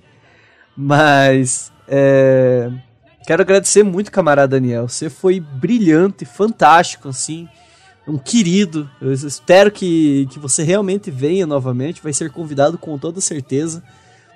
[0.76, 2.70] Mas é...
[3.26, 4.88] quero agradecer muito, camarada Daniel.
[4.88, 7.48] Você foi brilhante, fantástico, assim,
[8.06, 8.88] um querido.
[9.00, 12.02] Eu espero que, que você realmente venha novamente.
[12.02, 13.82] Vai ser convidado com toda certeza,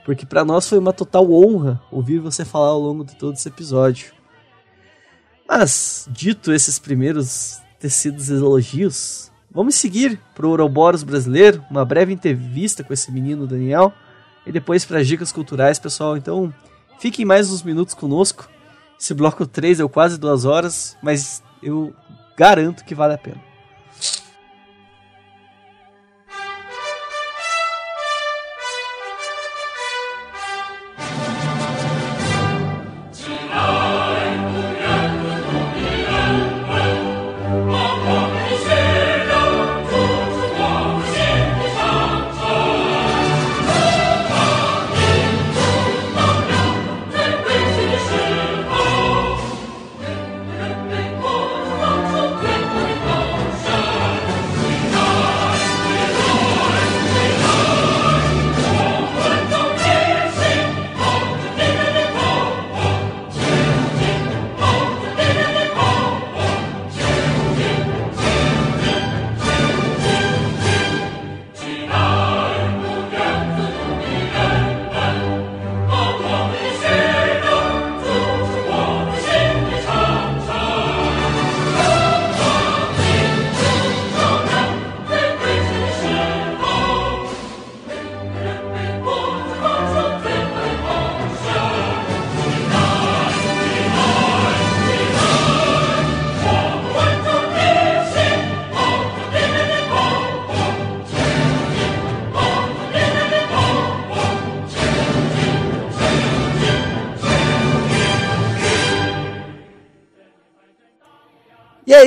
[0.04, 3.48] porque para nós foi uma total honra ouvir você falar ao longo de todo esse
[3.48, 4.12] episódio.
[5.46, 12.82] Mas, dito esses primeiros tecidos elogios, vamos seguir para o Ouroboros brasileiro, uma breve entrevista
[12.82, 13.92] com esse menino Daniel,
[14.46, 16.16] e depois para as dicas culturais, pessoal.
[16.16, 16.52] Então,
[16.98, 18.48] fiquem mais uns minutos conosco.
[18.98, 21.94] Esse bloco 3 é quase duas horas, mas eu
[22.36, 23.40] garanto que vale a pena.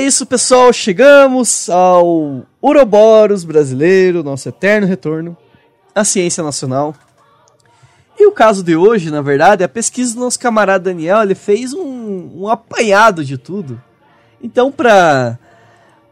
[0.08, 0.72] Isso, pessoal.
[0.72, 5.36] Chegamos ao Uroboros brasileiro, nosso eterno retorno
[5.94, 6.94] à ciência nacional.
[8.18, 11.22] E o caso de hoje, na verdade, é a pesquisa do nosso camarada Daniel.
[11.22, 13.80] Ele fez um, um apanhado de tudo.
[14.42, 15.38] Então, para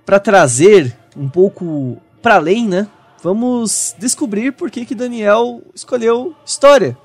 [0.04, 2.86] para trazer um pouco para além, né?
[3.22, 6.96] Vamos descobrir por que, que Daniel escolheu história.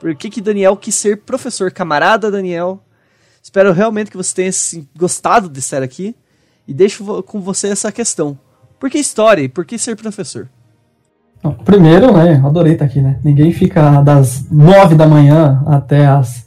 [0.00, 1.70] Por que, que Daniel quis ser professor.
[1.70, 2.82] Camarada Daniel,
[3.42, 4.50] Espero realmente que você tenha
[4.96, 6.16] gostado de estar aqui
[6.68, 8.38] e deixo com você essa questão.
[8.78, 10.48] Por que história e por que ser professor?
[11.64, 13.18] primeiro, né, adorei estar aqui, né?
[13.24, 16.46] Ninguém fica das nove da manhã até as,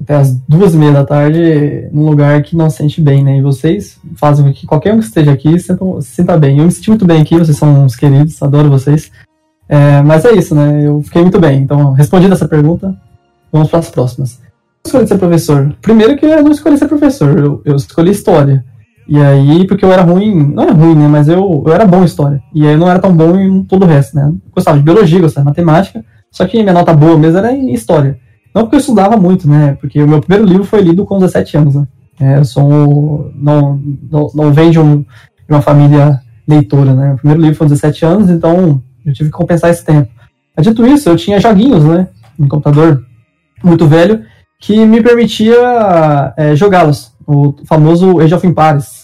[0.00, 3.38] até as duas e meia da tarde num lugar que não se sente bem, né?
[3.38, 6.58] E vocês fazem com que qualquer um que esteja aqui se sinta, bem.
[6.58, 9.10] Eu me senti muito bem aqui, vocês são uns queridos, adoro vocês.
[9.68, 10.86] É, mas é isso, né?
[10.86, 11.62] Eu fiquei muito bem.
[11.62, 12.96] Então, respondendo essa pergunta,
[13.52, 14.38] vamos para as próximas.
[14.84, 15.76] Eu escolhi ser professor.
[15.82, 18.64] Primeiro que eu não escolhi ser professor, eu, eu escolhi história.
[19.10, 21.08] E aí, porque eu era ruim, não era ruim, né?
[21.08, 22.40] Mas eu, eu era bom em história.
[22.54, 24.26] E aí eu não era tão bom em todo o resto, né?
[24.26, 27.74] Eu gostava de biologia, gostava de matemática, só que minha nota boa mesmo era em
[27.74, 28.20] história.
[28.54, 29.76] Não porque eu estudava muito, né?
[29.80, 31.88] Porque o meu primeiro livro foi lido com 17 anos, né?
[32.20, 35.06] É, eu sou um, não, não, não venho de, um, de
[35.48, 37.14] uma família leitora, né?
[37.14, 40.08] O primeiro livro foi com 17 anos, então eu tive que compensar esse tempo.
[40.56, 42.06] Mas, dito isso, eu tinha joguinhos, né?
[42.38, 43.04] Um computador
[43.64, 44.22] muito velho
[44.60, 47.10] que me permitia é, jogá-los.
[47.26, 48.99] O famoso Age of Empires,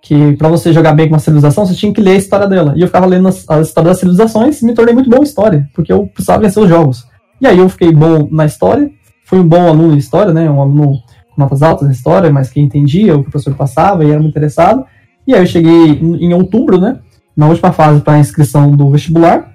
[0.00, 2.72] que para você jogar bem com uma civilização, você tinha que ler a história dela.
[2.76, 5.68] E eu ficava lendo a história das civilizações e me tornei muito bom em história,
[5.74, 7.06] porque eu precisava vencer os jogos.
[7.40, 8.90] E aí eu fiquei bom na história,
[9.24, 10.48] fui um bom aluno em história, né?
[10.50, 10.98] Um aluno
[11.34, 14.18] com notas altas em história, mas que entendia o que o professor passava e era
[14.18, 14.84] muito interessado.
[15.26, 16.98] E aí eu cheguei em outubro, né?
[17.36, 19.52] Na última fase para a inscrição do vestibular.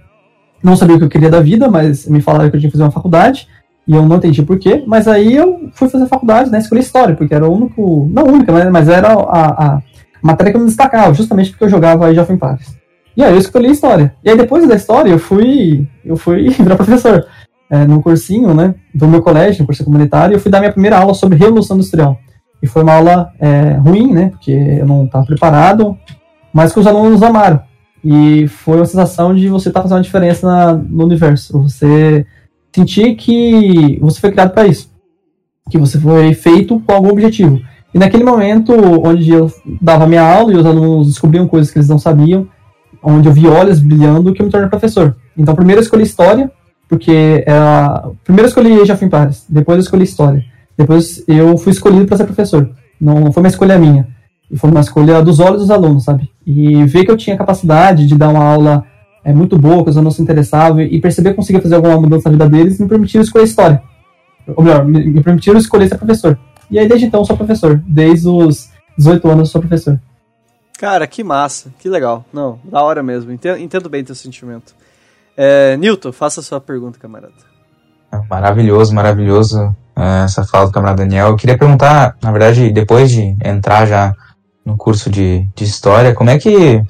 [0.62, 2.78] Não sabia o que eu queria da vida, mas me falaram que eu tinha que
[2.78, 3.48] fazer uma faculdade.
[3.86, 6.60] E eu não entendi porquê, mas aí eu fui fazer faculdade, né?
[6.60, 8.08] Escolhi história, porque era o único.
[8.10, 9.82] Não única, mas era a, a
[10.24, 12.76] matéria que eu me destacava, justamente porque eu jogava Age of Empires.
[13.16, 14.16] E aí eu escolhi história.
[14.24, 17.26] E aí depois da história eu fui eu fui virar professor.
[17.70, 20.98] É, num cursinho, né, do meu colégio, no curso comunitário, eu fui dar minha primeira
[20.98, 22.20] aula sobre Revolução Industrial.
[22.62, 25.98] E foi uma aula é, ruim, né, porque eu não estava preparado,
[26.54, 27.62] mas que os alunos amaram.
[28.04, 31.64] E foi uma sensação de você estar tá fazendo uma diferença na, no universo.
[31.64, 32.28] Você
[32.76, 34.92] sentir que você foi criado para isso,
[35.70, 37.60] que você foi feito com algum objetivo.
[37.94, 38.74] E naquele momento,
[39.06, 42.48] onde eu dava minha aula e os alunos descobriam coisas que eles não sabiam,
[43.02, 45.16] onde eu vi olhos brilhando, que eu me tornei professor.
[45.38, 46.52] Então, primeiro eu escolhi história,
[46.90, 48.10] porque era...
[48.24, 50.44] primeiro eu escolhi Jafim Pares, depois eu escolhi história.
[50.78, 52.70] Depois eu fui escolhido para ser professor.
[53.00, 54.08] Não foi uma escolha minha.
[54.56, 56.30] Foi uma escolha dos olhos dos alunos, sabe?
[56.46, 58.84] E ver que eu tinha capacidade de dar uma aula
[59.24, 62.30] é, muito boa, que os alunos se interessavam, e perceber que conseguia fazer alguma mudança
[62.30, 63.82] na vida deles, me permitiram escolher história.
[64.56, 66.38] Ou melhor, me, me permitiram escolher ser professor.
[66.70, 67.82] E aí, desde então, eu sou professor.
[67.86, 70.00] Desde os 18 anos, eu sou professor.
[70.78, 72.26] Cara, que massa, que legal.
[72.34, 73.32] Não, da hora mesmo.
[73.32, 74.76] Entendo, entendo bem teu sentimento.
[75.38, 77.34] É, Newton, faça a sua pergunta, camarada.
[78.30, 81.30] Maravilhoso, maravilhoso é, essa fala do camarada Daniel.
[81.30, 84.14] Eu queria perguntar, na verdade, depois de entrar já
[84.66, 86.84] no curso de, de História, como é que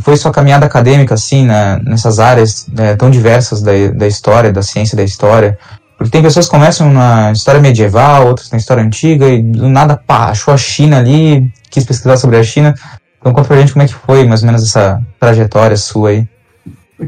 [0.00, 4.62] foi sua caminhada acadêmica, assim, na, nessas áreas né, tão diversas da, da história, da
[4.62, 5.58] ciência da história?
[6.00, 9.98] Porque tem pessoas que começam na história medieval, outras na história antiga, e do nada,
[9.98, 12.74] pá, achou a China ali, quis pesquisar sobre a China.
[13.20, 16.28] Então conta pra gente como é que foi, mais ou menos, essa trajetória sua aí.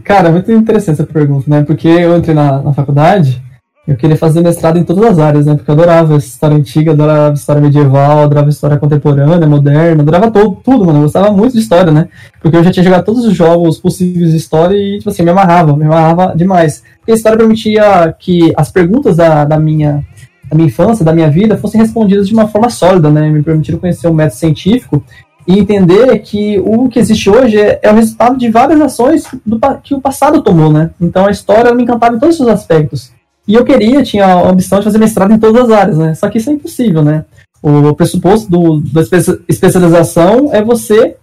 [0.05, 1.63] Cara, muito interessante essa pergunta, né?
[1.63, 3.43] Porque eu entrei na, na faculdade,
[3.87, 5.57] eu queria fazer mestrado em todas as áreas, né?
[5.57, 10.85] Porque eu adorava história antiga, adorava história medieval, adorava história contemporânea, moderna, adorava todo, tudo,
[10.85, 11.01] mano.
[11.01, 12.09] Eu gostava muito de história, né?
[12.41, 15.31] Porque eu já tinha jogado todos os jogos possíveis de história e, tipo assim, me
[15.31, 16.85] amarrava, me amarrava demais.
[17.01, 20.05] Porque a história permitia que as perguntas da, da minha
[20.49, 23.29] da minha infância, da minha vida, fossem respondidas de uma forma sólida, né?
[23.31, 25.03] Me permitiram conhecer o método científico
[25.45, 29.59] e entender que o que existe hoje é, é o resultado de várias ações do,
[29.83, 30.91] que o passado tomou, né?
[31.01, 33.11] Então a história me encantava em todos os aspectos.
[33.47, 36.15] E eu queria, tinha a ambição de fazer mestrado em todas as áreas, né?
[36.15, 37.25] Só que isso é impossível, né?
[37.63, 39.03] O pressuposto do, da
[39.49, 41.17] especialização é você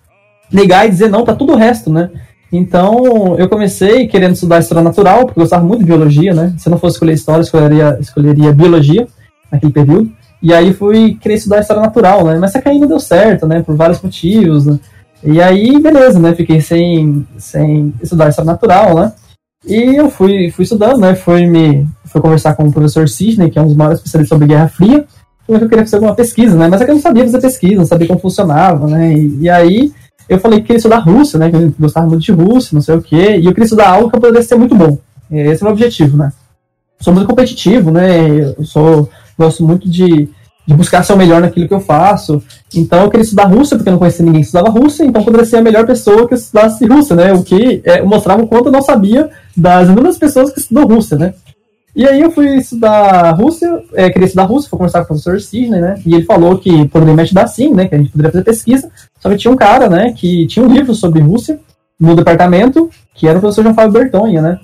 [0.51, 2.09] negar e dizer não para tudo o resto, né?
[2.51, 6.53] Então, eu comecei querendo estudar história natural, porque eu gostava muito de biologia, né?
[6.57, 9.07] Se eu não fosse escolher história, eu escolheria, escolheria biologia
[9.51, 10.11] naquele período.
[10.41, 12.38] E aí fui querer estudar história natural, né?
[12.39, 13.61] Mas só que não deu certo, né?
[13.61, 14.80] Por vários motivos, né?
[15.23, 16.33] E aí, beleza, né?
[16.33, 19.14] Fiquei sem, sem estudar história natural, né?
[19.65, 21.15] E eu fui, fui estudando, né?
[21.15, 24.47] Fui me fui conversar com o professor Sidney, que é um dos maiores especialistas sobre
[24.47, 25.05] Guerra Fria,
[25.45, 26.67] falou que eu queria fazer alguma pesquisa, né?
[26.67, 29.13] Mas é que eu não sabia fazer pesquisa, não sabia como funcionava, né?
[29.13, 29.91] E, e aí
[30.27, 31.49] eu falei que queria estudar Rússia, né?
[31.49, 34.09] Que eu gostava muito de Rússia, não sei o quê, e eu queria estudar algo
[34.09, 34.97] que eu pudesse ser muito bom.
[35.31, 36.31] Esse é o meu objetivo, né?
[36.99, 38.53] Sou muito competitivo, né?
[38.57, 40.29] Eu sou, gosto muito de,
[40.69, 42.43] de buscar ser o melhor naquilo que eu faço.
[42.75, 45.25] Então eu queria estudar Rússia, porque eu não conhecia ninguém que estudava Rússia, então eu
[45.25, 47.33] poderia ser a melhor pessoa que estudasse Rússia, né?
[47.33, 51.17] O que é, mostrava o quanto eu não sabia das inúmeras pessoas que estudam Rússia,
[51.17, 51.33] né?
[51.95, 55.41] E aí eu fui estudar Rússia, é, queria estudar Rússia, fui conversar com o professor
[55.41, 55.99] Sidney, né?
[56.06, 57.88] E ele falou que poderia me ajudar sim, né?
[57.88, 58.91] Que a gente poderia fazer pesquisa.
[59.19, 60.14] Só que tinha um cara, né?
[60.15, 61.59] Que tinha um livro sobre Rússia
[61.99, 64.59] no departamento, que era o professor João Fábio Bertonha, né?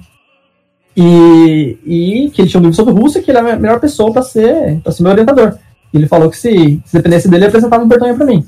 [0.96, 4.14] E, e que ele tinha um livro sobre Rússia, que ele era a melhor pessoa
[4.14, 5.58] para ser, pra ser meu orientador.
[5.98, 8.46] Ele falou que se, se dependesse dele, ele apresentava o Bertonha para mim.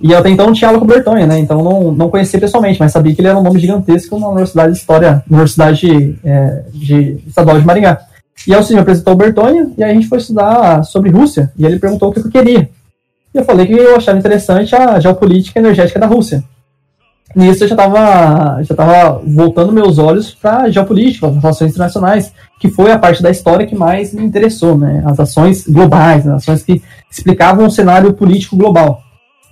[0.00, 1.38] E eu até então não tinha aula com o Bertonha, né?
[1.38, 4.72] Então não, não conhecia pessoalmente, mas sabia que ele era um nome gigantesco na Universidade
[4.72, 8.00] de História, Universidade é, de Estadual de Maringá.
[8.46, 11.50] E aí o me apresentou o Bertonha, e aí a gente foi estudar sobre Rússia,
[11.56, 12.68] e ele perguntou o que eu queria.
[13.34, 16.44] E eu falei que eu achava interessante a geopolítica energética da Rússia.
[17.34, 22.70] Nisso eu já estava já tava voltando meus olhos para geopolítica, as relações internacionais, que
[22.70, 25.02] foi a parte da história que mais me interessou, né?
[25.04, 26.34] As ações globais, né?
[26.34, 29.02] ações que explicavam o cenário político global.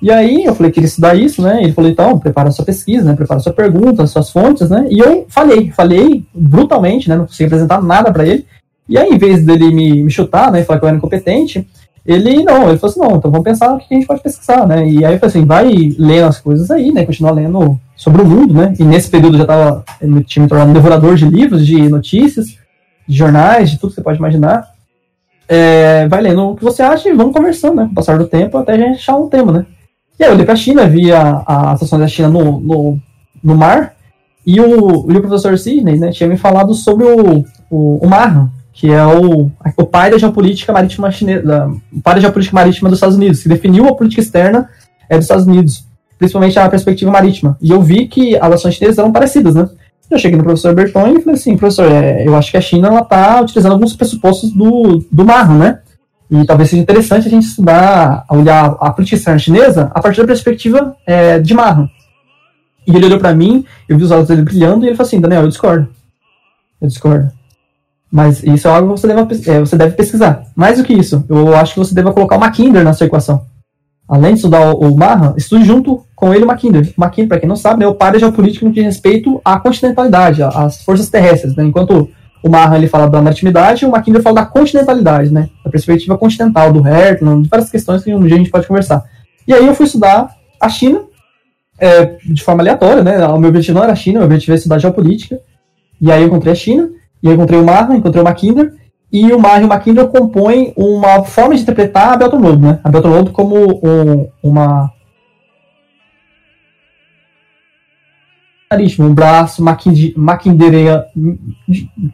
[0.00, 1.62] E aí eu falei que queria estudar isso, né?
[1.62, 3.16] Ele falou, então, prepara sua pesquisa, né?
[3.16, 4.86] Prepara sua pergunta, suas fontes, né?
[4.90, 7.16] E eu falei, falei brutalmente, né?
[7.16, 8.44] Não consegui apresentar nada para ele.
[8.88, 11.66] E aí, em vez dele me, me chutar, né, falar que eu era incompetente,
[12.06, 14.66] ele não, ele falou assim, não, então vamos pensar o que a gente pode pesquisar,
[14.66, 14.86] né?
[14.86, 17.06] E aí eu falei assim, vai lendo as coisas aí, né?
[17.06, 18.74] Continuar lendo sobre o mundo, né?
[18.78, 21.88] E nesse período eu já tava, eu tinha me tornado um devorador de livros, de
[21.88, 22.46] notícias,
[23.08, 24.68] de jornais, de tudo que você pode imaginar.
[25.48, 27.84] É, vai lendo o que você acha e vamos conversando, né?
[27.86, 29.66] Com o passar do tempo até a gente achar um tema, né?
[30.18, 32.98] E aí eu olhei pra China, vi a, a da China no, no,
[33.42, 33.94] no mar,
[34.46, 38.90] e o, o professor Sidney, né, tinha me falado sobre o, o, o mar, que
[38.90, 43.16] é o, o pai da geopolítica marítima chinesa, o pai da geopolítica marítima dos Estados
[43.16, 44.68] Unidos, que definiu a política externa
[45.08, 45.86] é, dos Estados Unidos,
[46.18, 47.56] principalmente a perspectiva marítima.
[47.62, 49.68] E eu vi que as ações chinesas eram parecidas, né?
[50.10, 52.98] Eu cheguei no professor Berton e falei assim, professor, é, eu acho que a China
[52.98, 55.78] está utilizando alguns pressupostos do, do mar, né?
[56.30, 60.26] E talvez seja interessante a gente estudar, olhar a política externa chinesa a partir da
[60.26, 61.88] perspectiva é, de Marro.
[62.86, 65.20] E ele olhou para mim, eu vi os olhos dele brilhando e ele falou assim,
[65.20, 65.88] Daniel, eu discordo.
[66.80, 67.30] Eu discordo.
[68.14, 70.44] Mas isso é algo que você deve, é, você deve pesquisar.
[70.54, 73.44] Mais do que isso, eu acho que você deve colocar o Mackinder na sua equação.
[74.08, 76.46] Além de estudar o, o Marra, estude junto com ele o.
[76.46, 76.94] O Mackinder,
[77.28, 80.84] para quem não sabe, é o pai da geopolítica no que respeito à continentalidade, às
[80.84, 81.56] forças terrestres.
[81.56, 81.64] Né?
[81.64, 82.08] Enquanto
[82.40, 85.48] o Marran ele fala da maritimidade o Mackinder fala da continentalidade, né?
[85.64, 89.02] Da perspectiva continental, do Hertland, de várias questões que um dia a gente pode conversar.
[89.44, 91.00] E aí eu fui estudar a China,
[91.80, 93.26] é, de forma aleatória, né?
[93.26, 95.40] O meu objetivo não era a China, o meu objetivo era estudar geopolítica.
[96.00, 96.90] E aí eu encontrei a China,
[97.24, 98.74] e eu encontrei o Marran, encontrei o Mackinder,
[99.10, 102.60] e o Marran e o Mackinder compõem uma forma de interpretar a Belt and Road,
[102.60, 102.80] né?
[102.84, 104.92] A Belt and Road como um, uma
[108.98, 110.12] um braço Mackinder,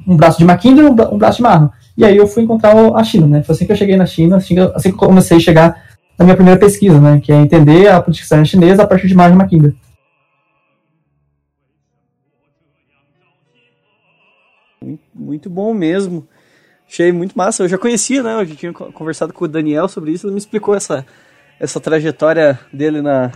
[0.06, 1.70] um braço de Mackinder um braço de Marran.
[1.96, 3.42] E aí eu fui encontrar a China, né?
[3.42, 5.40] Foi assim que eu cheguei na China, assim que, eu, assim que eu comecei a
[5.40, 5.82] chegar
[6.16, 7.18] na minha primeira pesquisa, né?
[7.20, 9.74] Que é entender a política chinesa a partir de Marran e Mackinder.
[15.30, 16.26] Muito bom mesmo.
[16.88, 17.62] Achei muito massa.
[17.62, 18.34] Eu já conhecia, né?
[18.34, 20.26] Eu já tinha conversado com o Daniel sobre isso.
[20.26, 21.06] Ele me explicou essa,
[21.60, 23.30] essa trajetória dele na,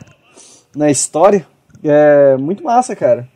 [0.75, 1.47] na história.
[1.85, 3.29] É muito massa, cara.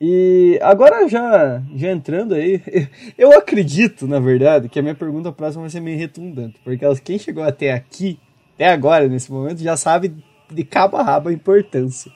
[0.00, 2.62] E agora já, já entrando aí,
[3.18, 7.18] eu acredito, na verdade, que a minha pergunta próxima vai ser meio redundante, porque quem
[7.18, 8.18] chegou até aqui,
[8.54, 10.14] até agora, nesse momento, já sabe
[10.50, 12.10] de cabo a rabo a importância.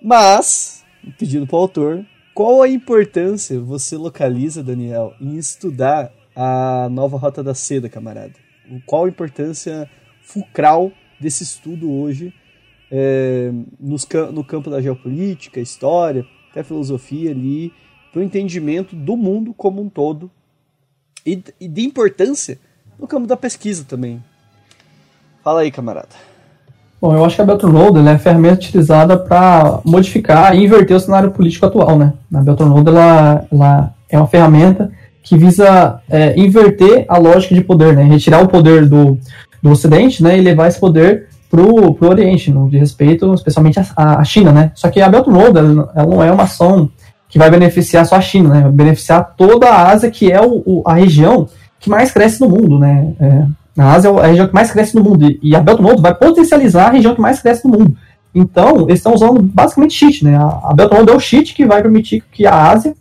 [0.00, 0.82] Mas,
[1.18, 2.06] pedindo para o autor,
[2.36, 8.34] qual a importância você localiza, Daniel, em estudar a nova Rota da Seda, camarada?
[8.84, 9.90] Qual a importância
[10.20, 12.34] fulcral desse estudo hoje
[12.92, 13.50] é,
[13.80, 17.72] nos, no campo da geopolítica, história, até filosofia ali,
[18.12, 20.30] para o entendimento do mundo como um todo
[21.24, 22.58] e, e de importância
[22.98, 24.22] no campo da pesquisa também.
[25.42, 26.14] Fala aí, camarada.
[27.00, 30.96] Bom, eu acho que a Belt Road é a ferramenta utilizada para modificar e inverter
[30.96, 32.14] o cenário político atual, né?
[32.34, 34.90] A Belt Road ela, ela é uma ferramenta
[35.22, 38.02] que visa é, inverter a lógica de poder, né?
[38.04, 39.18] Retirar o poder do,
[39.62, 40.38] do Ocidente, né?
[40.38, 44.72] E levar esse poder pro, pro Oriente, no de respeito especialmente à China, né?
[44.74, 46.90] Só que a Belt and Road, ela, ela, não é uma ação
[47.28, 48.60] que vai beneficiar só a China, né?
[48.62, 51.46] Vai beneficiar toda a Ásia, que é o, o, a região
[51.78, 53.12] que mais cresce no mundo, né?
[53.20, 53.44] É,
[53.76, 56.02] a Ásia é a região que mais cresce no mundo, e a Belt and Road
[56.02, 57.96] vai potencializar a região que mais cresce no mundo.
[58.34, 60.36] Então, eles estão usando basicamente cheat, né?
[60.36, 62.94] A, Belt and Road é o cheat que vai permitir que a Ásia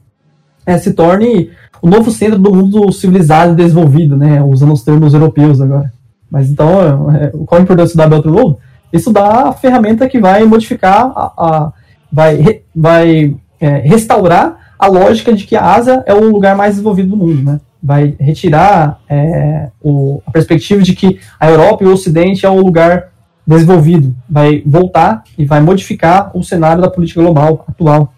[0.65, 1.49] é, se torne
[1.81, 4.41] o novo centro do mundo civilizado e desenvolvido, né?
[4.41, 5.91] Usando os termos europeus agora.
[6.29, 8.57] Mas então, é, qual a importância da Belt Road?
[8.91, 11.73] Isso dá a ferramenta que vai modificar, a, a
[12.11, 17.09] vai, vai é, restaurar a lógica de que a Ásia é o lugar mais desenvolvido
[17.09, 17.59] do mundo, né?
[17.85, 22.59] Vai retirar é, o, a perspectiva de que a Europa e o Ocidente é o
[22.59, 23.11] lugar
[23.45, 24.15] desenvolvido.
[24.27, 28.11] Vai voltar e vai modificar o cenário da política global atual.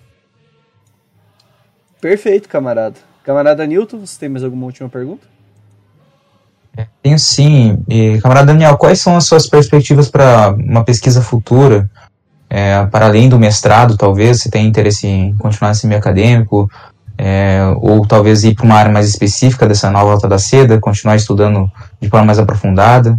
[1.99, 2.95] Perfeito, camarada.
[3.23, 5.27] Camarada Newton, você tem mais alguma última pergunta?
[7.01, 7.83] Tenho sim.
[7.89, 11.89] E, camarada Daniel, quais são as suas perspectivas para uma pesquisa futura?
[12.49, 16.69] É, para além do mestrado, talvez, você tem interesse em continuar nesse meio acadêmico,
[17.17, 21.15] é, ou talvez ir para uma área mais específica dessa nova alta da seda, continuar
[21.15, 23.17] estudando de forma mais aprofundada?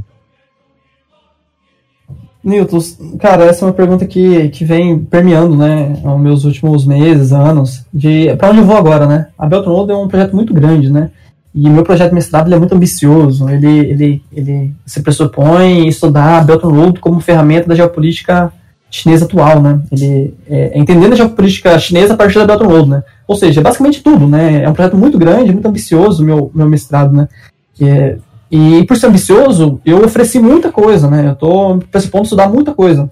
[2.43, 2.79] Newton,
[3.19, 7.85] cara, essa é uma pergunta que, que vem permeando, né, aos meus últimos meses, anos,
[7.93, 9.27] de para onde eu vou agora, né?
[9.37, 11.11] A Belton Road é um projeto muito grande, né?
[11.55, 13.49] E meu projeto de mestrado é muito ambicioso.
[13.51, 18.53] Ele, ele, ele se pressupõe estudar a Belt and Road como ferramenta da geopolítica
[18.91, 19.81] chinesa atual, né?
[19.93, 23.03] Ele é, é entendendo a geopolítica chinesa a partir da Belt and Road, né?
[23.27, 24.63] Ou seja, é basicamente tudo, né?
[24.63, 27.29] É um projeto muito grande, muito ambicioso meu meu mestrado, né?
[27.81, 28.17] É,
[28.51, 31.29] e por ser ambicioso, eu ofereci muita coisa, né?
[31.29, 33.11] Eu estou pressupondo estudar muita coisa.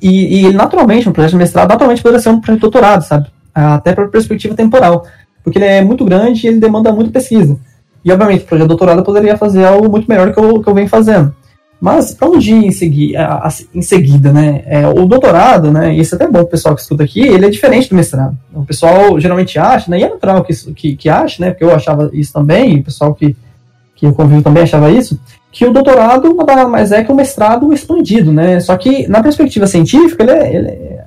[0.00, 3.26] E, e naturalmente, um projeto de mestrado naturalmente poderia ser um projeto de doutorado, sabe?
[3.54, 5.04] Até para perspectiva temporal
[5.42, 7.58] porque ele é muito grande e ele demanda muita pesquisa.
[8.04, 10.74] E, obviamente, o projeto de doutorado poderia fazer algo muito melhor que eu, que eu
[10.74, 11.34] venho fazendo.
[11.80, 13.14] Mas, para onde ir em, segui,
[13.74, 14.62] em seguida, né?
[14.66, 15.94] É, o doutorado, né?
[15.94, 18.36] Isso é até bom o pessoal que estuda aqui, ele é diferente do mestrado.
[18.54, 19.98] O pessoal geralmente acha, né?
[19.98, 21.50] E é natural que, que, que ache, né?
[21.50, 23.34] Porque eu achava isso também, e o pessoal que,
[23.96, 25.18] que eu convivo também achava isso,
[25.50, 28.60] que o doutorado nada mais é que o mestrado expandido, né?
[28.60, 31.04] Só que, na perspectiva científica, ele é, ele é,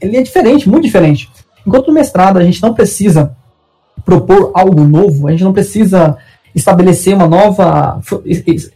[0.00, 1.30] ele é diferente, muito diferente.
[1.64, 3.36] Enquanto no mestrado a gente não precisa
[4.04, 6.16] propor algo novo, a gente não precisa
[6.54, 8.00] estabelecer uma nova.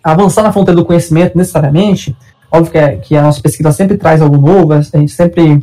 [0.02, 2.16] avançar na fronteira do conhecimento necessariamente.
[2.50, 5.62] Óbvio que, é, que a nossa pesquisa sempre traz algo novo, a gente sempre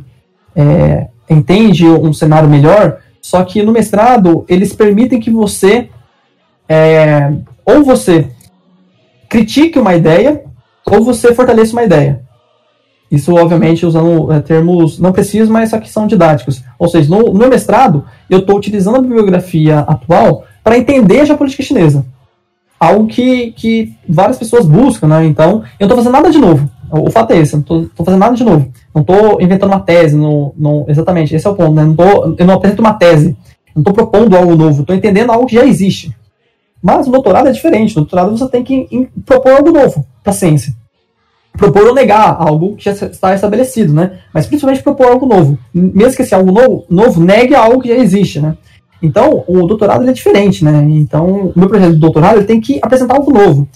[0.56, 5.90] é, entende um cenário melhor, só que no mestrado eles permitem que você.
[6.68, 7.32] É,
[7.66, 8.30] ou você
[9.30, 10.44] critique uma ideia,
[10.86, 12.22] ou você fortaleça uma ideia.
[13.10, 16.64] Isso, obviamente, usando é, termos não precisos, mas só que são didáticos.
[16.80, 21.64] Ou seja, no, no mestrado, eu estou utilizando a bibliografia atual para entender a geopolítica
[21.64, 22.06] chinesa.
[22.80, 25.26] Algo que, que várias pessoas buscam, né?
[25.26, 26.70] Então, eu não estou fazendo nada de novo.
[26.92, 28.72] O, fato é esse, eu não estou fazendo nada de novo.
[28.94, 31.74] Não estou inventando uma tese, no, no, exatamente, esse é o ponto.
[31.74, 31.86] Né?
[31.86, 33.38] Não tô, eu não apresento uma tese.
[33.76, 36.14] Não estou propondo algo novo, estou entendendo algo que já existe.
[36.82, 37.96] Mas o doutorado é diferente.
[37.96, 40.74] No doutorado você tem que propor algo novo para a ciência.
[41.54, 44.20] Propor ou negar algo que já está estabelecido, né?
[44.34, 45.60] Mas principalmente propor algo novo.
[45.74, 48.58] Mesmo que esse algo novo, novo negue algo que já existe, né?
[49.02, 50.86] Então, o doutorado é diferente, né?
[50.90, 53.68] Então, o meu projeto de doutorado ele tem que apresentar algo novo.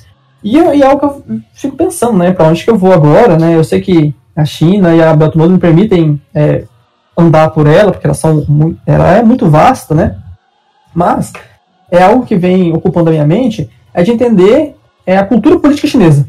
[0.44, 2.32] E, e é algo que eu fico pensando, né?
[2.32, 3.56] Para onde que eu vou agora, né?
[3.56, 6.66] Eu sei que a China e a Belt me permitem é,
[7.18, 8.46] andar por ela, porque elas são,
[8.86, 10.18] ela é muito vasta, né?
[10.94, 11.34] Mas
[11.90, 15.88] é algo que vem ocupando a minha mente, é de entender é, a cultura política
[15.88, 16.28] chinesa,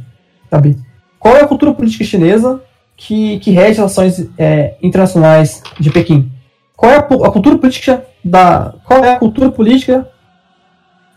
[0.51, 0.79] sabe?
[1.19, 2.63] Qual é a cultura política chinesa
[2.97, 6.31] que, que rege relações é, internacionais de Pequim?
[6.77, 10.09] Qual é a, a, cultura política da qual é a cultura política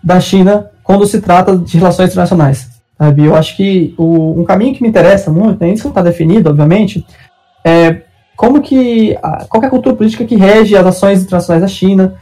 [0.03, 2.69] da China quando se trata de relações internacionais?
[2.97, 3.25] Sabe?
[3.25, 6.49] Eu acho que o, um caminho que me interessa muito, né, isso não está definido,
[6.49, 7.05] obviamente,
[7.65, 8.01] é
[8.35, 9.17] como que
[9.49, 12.15] qual que é a cultura política que rege as ações internacionais da China,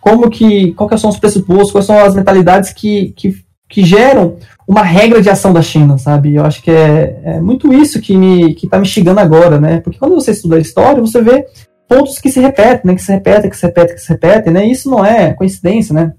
[0.00, 3.34] como que qual que são os pressupostos, quais são as mentalidades que, que,
[3.68, 6.34] que geram uma regra de ação da China, sabe?
[6.34, 9.80] Eu acho que é, é muito isso que me que está me chegando agora, né?
[9.80, 11.46] Porque quando você estuda a história, você vê
[11.88, 12.94] pontos que se repetem, né?
[12.94, 14.66] Que se repetem, que se repetem, que se repetem, né?
[14.66, 16.12] Isso não é coincidência, né?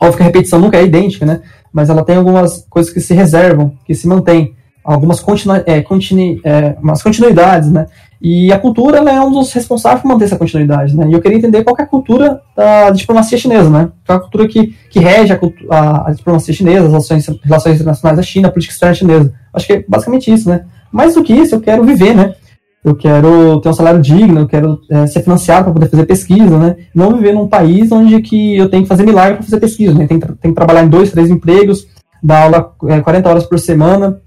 [0.00, 1.40] Óbvio que a repetição nunca é idêntica, né?
[1.72, 4.54] Mas ela tem algumas coisas que se reservam, que se mantêm,
[4.84, 7.86] algumas continu é, continu é, umas continuidades, né?
[8.20, 11.06] E a cultura é um dos responsáveis por manter essa continuidade, né?
[11.08, 13.90] E eu queria entender qual é a cultura da diplomacia chinesa, né?
[14.06, 15.38] Qual é a cultura que, que rege a,
[15.70, 19.32] a, a diplomacia chinesa, as relações, relações internacionais da China, a política externa chinesa.
[19.52, 20.64] Acho que é basicamente isso, né?
[20.90, 22.34] Mais do que isso, eu quero viver, né?
[22.84, 26.58] Eu quero ter um salário digno, eu quero é, ser financiado para poder fazer pesquisa,
[26.58, 26.76] né?
[26.94, 30.06] Não viver num país onde que eu tenho que fazer milagre para fazer pesquisa, né?
[30.06, 31.86] Tem, tem que trabalhar em dois, três empregos,
[32.22, 34.20] dar aula é, 40 horas por semana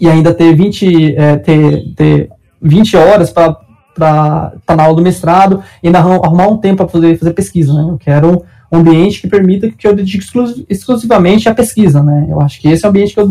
[0.00, 3.56] e ainda ter 20, é, ter, ter 20 horas para
[3.90, 7.72] estar tá na aula do mestrado e ainda arrumar um tempo para poder fazer pesquisa,
[7.72, 7.82] né?
[7.88, 10.24] Eu quero um ambiente que permita que eu dedique
[10.68, 12.26] exclusivamente à pesquisa, né?
[12.28, 13.28] Eu acho que esse é o ambiente que eu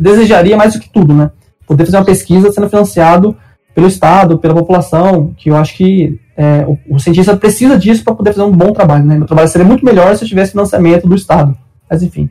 [0.00, 1.30] desejaria mais do que tudo, né?
[1.66, 3.36] Poder fazer uma pesquisa sendo financiado
[3.74, 8.14] pelo Estado, pela população, que eu acho que é, o, o, cientista precisa disso para
[8.14, 9.04] poder fazer um bom trabalho.
[9.04, 9.18] Né?
[9.18, 11.56] Meu trabalho seria muito melhor se eu tivesse financiamento do Estado.
[11.88, 12.28] Mas enfim.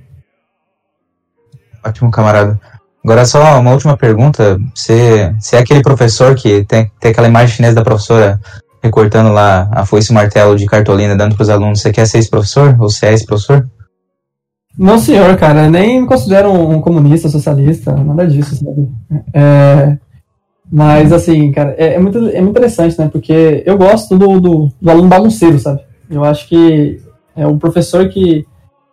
[1.86, 2.60] Ótimo, camarada.
[3.04, 4.60] Agora só uma última pergunta.
[4.74, 8.40] Você, você é aquele professor que tem, tem aquela imagem chinesa da professora
[8.82, 11.82] recortando lá a foice e o martelo de cartolina dando para os alunos.
[11.82, 12.76] Você quer ser esse professor?
[12.80, 13.68] Ou você é esse professor?
[14.78, 15.70] Não, senhor, cara.
[15.70, 18.90] Nem me considero um comunista, socialista, nada disso, sabe?
[19.34, 19.98] É,
[20.72, 23.10] mas, assim, cara, é, é, muito, é muito interessante, né?
[23.12, 25.82] Porque eu gosto do, do, do aluno bagunceiro, sabe?
[26.10, 27.00] Eu acho que
[27.36, 28.46] é um professor que.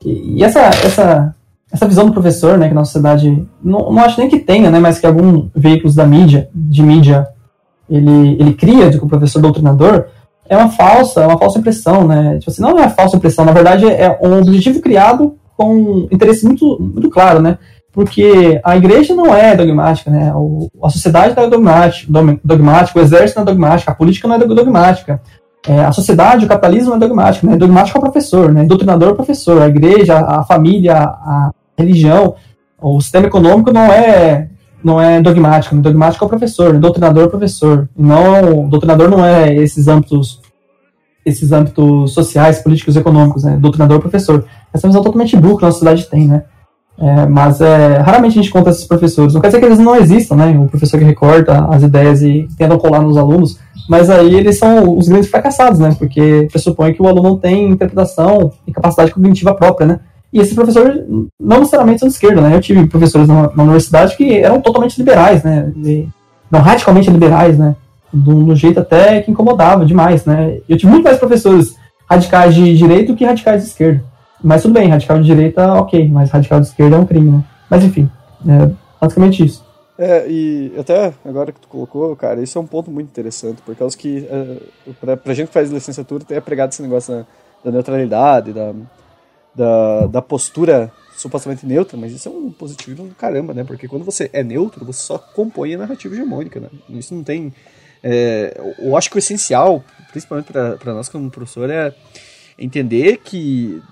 [0.05, 1.35] e essa, essa,
[1.71, 3.47] essa visão do professor, né, que na sociedade.
[3.63, 4.79] Não, não acho nem que tenha, né?
[4.79, 7.29] Mas que alguns veículos da mídia, de mídia,
[7.91, 10.07] ele, ele cria de que o professor doutrinador
[10.49, 12.39] é uma falsa, é uma falsa impressão, né?
[12.39, 16.09] Tipo assim, não é uma falsa impressão, na verdade é um objetivo criado com um
[16.11, 17.59] interesse muito, muito claro, né?
[17.97, 20.31] Porque a igreja não é dogmática, né?
[20.35, 22.13] O, a sociedade não é dogmática,
[22.45, 25.19] dogmática, o exército não é dogmático, a política não é dogmática,
[25.67, 27.57] é, a sociedade, o capitalismo não é dogmático, né?
[27.57, 28.65] Dogmático é o professor, né?
[28.65, 32.35] Doutrinador é o professor, a igreja, a família, a religião,
[32.79, 34.51] o sistema econômico não é
[34.85, 35.81] não é dogmático, né?
[35.81, 36.79] dogmático é o professor, né?
[36.79, 40.43] doutrinador é o professor, não, o doutrinador não é esses âmbitos
[41.25, 43.57] esses âmbitos sociais, políticos, econômicos, né?
[43.57, 44.45] Doutrinador é o professor.
[44.73, 46.45] Essa visão totalmente burra que a sociedade tem, né?
[46.99, 49.35] É, mas é, raramente a gente conta esses professores.
[49.35, 50.59] Não quer dizer que eles não existam, né?
[50.59, 53.59] O professor que recorta as ideias e tenta colar nos alunos,
[53.89, 55.95] mas aí eles são os grandes fracassados, né?
[55.99, 60.01] Porque pressupõe que o aluno não tem interpretação e capacidade cognitiva própria, né?
[60.33, 61.03] E esses professores
[61.39, 62.57] não necessariamente são de esquerda, né?
[62.57, 65.71] Eu tive professores na, na universidade que eram totalmente liberais, né?
[65.77, 66.09] E,
[66.51, 67.77] não radicalmente liberais, né?
[68.13, 70.59] De um jeito até que incomodava demais, né?
[70.69, 71.75] Eu tive muito mais professores
[72.09, 74.03] radicais de direita do que radicais de esquerda.
[74.43, 77.45] Mas tudo bem, radical de direita, ok, mas radical de esquerda é um crime, né?
[77.71, 78.11] Mas enfim,
[78.47, 79.65] é basicamente isso.
[79.99, 83.75] É, e até agora que tu colocou, cara, isso é um ponto muito interessante, por
[83.75, 87.27] causa que é, pra, pra gente que faz licenciatura tem pregado esse negócio da,
[87.65, 88.75] da neutralidade, da,
[89.55, 93.65] da, da, postura supostamente neutra, mas isso é um positivo do caramba, né?
[93.65, 96.69] Porque quando você é neutro, você só compõe a narrativa hegemônica, né?
[96.91, 97.55] Isso não tem.
[98.03, 101.95] É, eu acho que o essencial, principalmente para nós como professor, é
[102.59, 103.83] entender que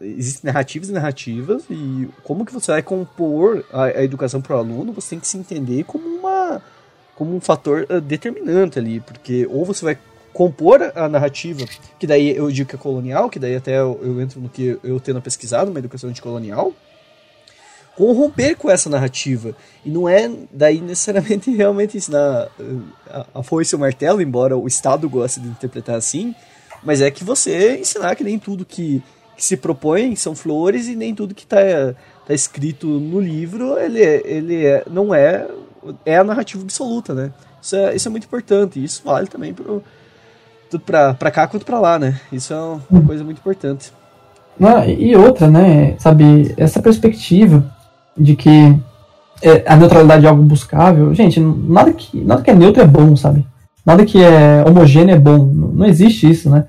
[0.00, 4.56] eh, existem narrativas e narrativas e como que você vai compor a, a educação para
[4.56, 6.62] o aluno, você tem que se entender como uma
[7.16, 9.98] como um fator uh, determinante ali, porque ou você vai
[10.32, 11.64] compor a narrativa,
[11.98, 14.78] que daí eu digo que é colonial, que daí até eu, eu entro no que
[14.82, 16.72] eu tendo pesquisado, uma educação anticolonial,
[17.96, 19.54] corromper com essa narrativa.
[19.84, 22.64] E não é daí necessariamente realmente ensinar eh,
[23.08, 26.34] a, a foice e o martelo, embora o Estado goste de interpretar assim,
[26.84, 29.02] Mas é que você ensinar que nem tudo que,
[29.36, 31.56] que se propõe são flores e nem tudo que está
[32.26, 35.46] tá escrito no livro ele, ele é, não é,
[36.04, 37.32] é a narrativa absoluta, né?
[37.60, 38.78] Isso é, isso é muito importante.
[38.78, 39.82] E isso vale também pro,
[40.70, 42.20] tanto pra, pra cá quanto pra lá, né?
[42.30, 42.56] Isso é
[42.90, 43.92] uma coisa muito importante.
[44.58, 45.96] Não, e outra, né?
[45.98, 47.64] Sabe, essa perspectiva
[48.16, 48.50] de que
[49.42, 53.16] é, a neutralidade é algo buscável, gente, nada que, nada que é neutro é bom,
[53.16, 53.44] sabe?
[53.84, 55.44] Nada que é homogêneo é bom.
[55.44, 56.64] Não existe isso, né?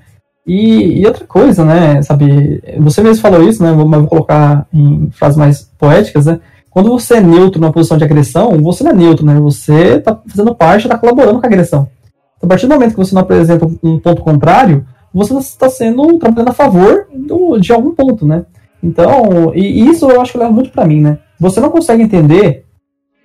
[0.46, 5.10] E, e, outra coisa, né, sabe, você mesmo falou isso, né, mas vou colocar em
[5.10, 6.38] frases mais poéticas, né,
[6.70, 10.16] quando você é neutro numa posição de agressão, você não é neutro, né, você está
[10.28, 11.88] fazendo parte, está colaborando com a agressão.
[12.36, 16.16] Então, a partir do momento que você não apresenta um ponto contrário, você está sendo
[16.16, 18.44] trabalhando a favor do, de algum ponto, né.
[18.80, 22.04] Então, e, e isso eu acho que leva muito para mim, né, você não consegue
[22.04, 22.66] entender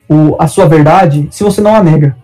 [0.09, 2.17] o, a sua verdade se você não a nega.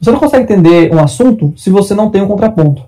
[0.00, 2.82] Você não consegue entender um assunto se você não tem um contraponto.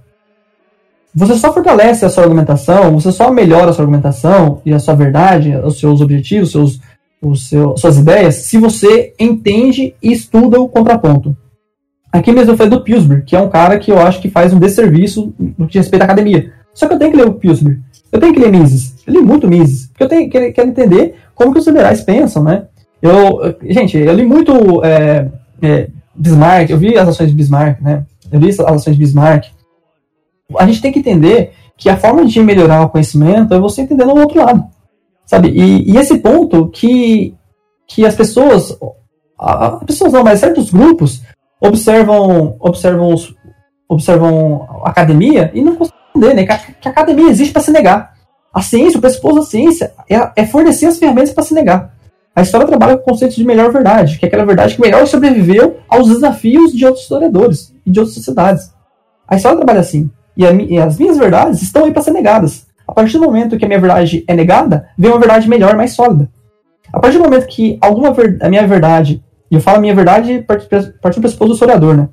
[1.15, 4.95] Você só fortalece a sua argumentação, você só melhora a sua argumentação e a sua
[4.95, 6.79] verdade, os seus objetivos, seus,
[7.23, 11.35] os seus, suas ideias, se você entende e estuda o contraponto.
[12.13, 14.53] Aqui mesmo eu falei do Pillsbury, que é um cara que eu acho que faz
[14.53, 16.53] um desserviço no que respeita à academia.
[16.75, 17.81] Só que eu tenho que ler o Pillsbury.
[18.13, 18.95] Eu tenho que ler Mises.
[19.07, 19.89] Eu li muito Mises.
[19.89, 22.67] Porque eu tenho, que quero entender como que os liberais pensam, né?
[23.01, 25.29] Eu, gente, eu li muito é,
[25.63, 28.05] é, Bismarck, eu vi as ações de Bismarck, né?
[28.31, 29.47] Eu li as ações de Bismarck
[30.55, 34.05] a gente tem que entender que a forma de melhorar o conhecimento é você entender
[34.05, 34.65] no outro lado.
[35.25, 35.49] Sabe?
[35.49, 37.35] E, e esse ponto que,
[37.87, 38.79] que as pessoas,
[39.39, 41.23] as pessoas não, mas certos grupos
[41.61, 43.15] observam, observam,
[43.89, 46.47] observam a academia e não conseguem entender, né?
[46.47, 48.15] Que a, que a academia existe para se negar.
[48.55, 51.95] A ciência, o pressuposto da ciência é, é fornecer as ferramentas para se negar.
[52.37, 55.07] A história trabalha com o conceito de melhor verdade, que é aquela verdade que melhor
[55.07, 58.75] sobreviveu aos desafios de outros historiadores e de outras sociedades.
[59.27, 60.11] A história trabalha assim.
[60.37, 62.67] E, a, e as minhas verdades estão aí para ser negadas.
[62.87, 65.95] A partir do momento que a minha verdade é negada, vem uma verdade melhor, mais
[65.95, 66.29] sólida.
[66.93, 69.95] A partir do momento que alguma ver, a minha verdade, e eu falo a minha
[69.95, 72.09] verdade partindo do pressuposto do historiador, né?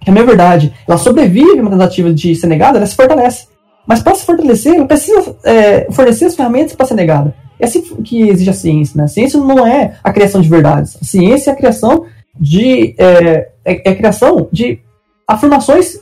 [0.00, 3.48] Que a minha verdade, ela sobrevive a uma tentativa de ser negada, ela se fortalece.
[3.86, 7.34] Mas para se fortalecer, ela precisa é, fornecer as ferramentas para ser negada.
[7.58, 9.04] É assim que exige a ciência, né?
[9.04, 10.96] A ciência não é a criação de verdades.
[11.00, 12.06] A ciência é a criação
[12.38, 14.80] de é, é, é a criação de
[15.26, 16.00] afirmações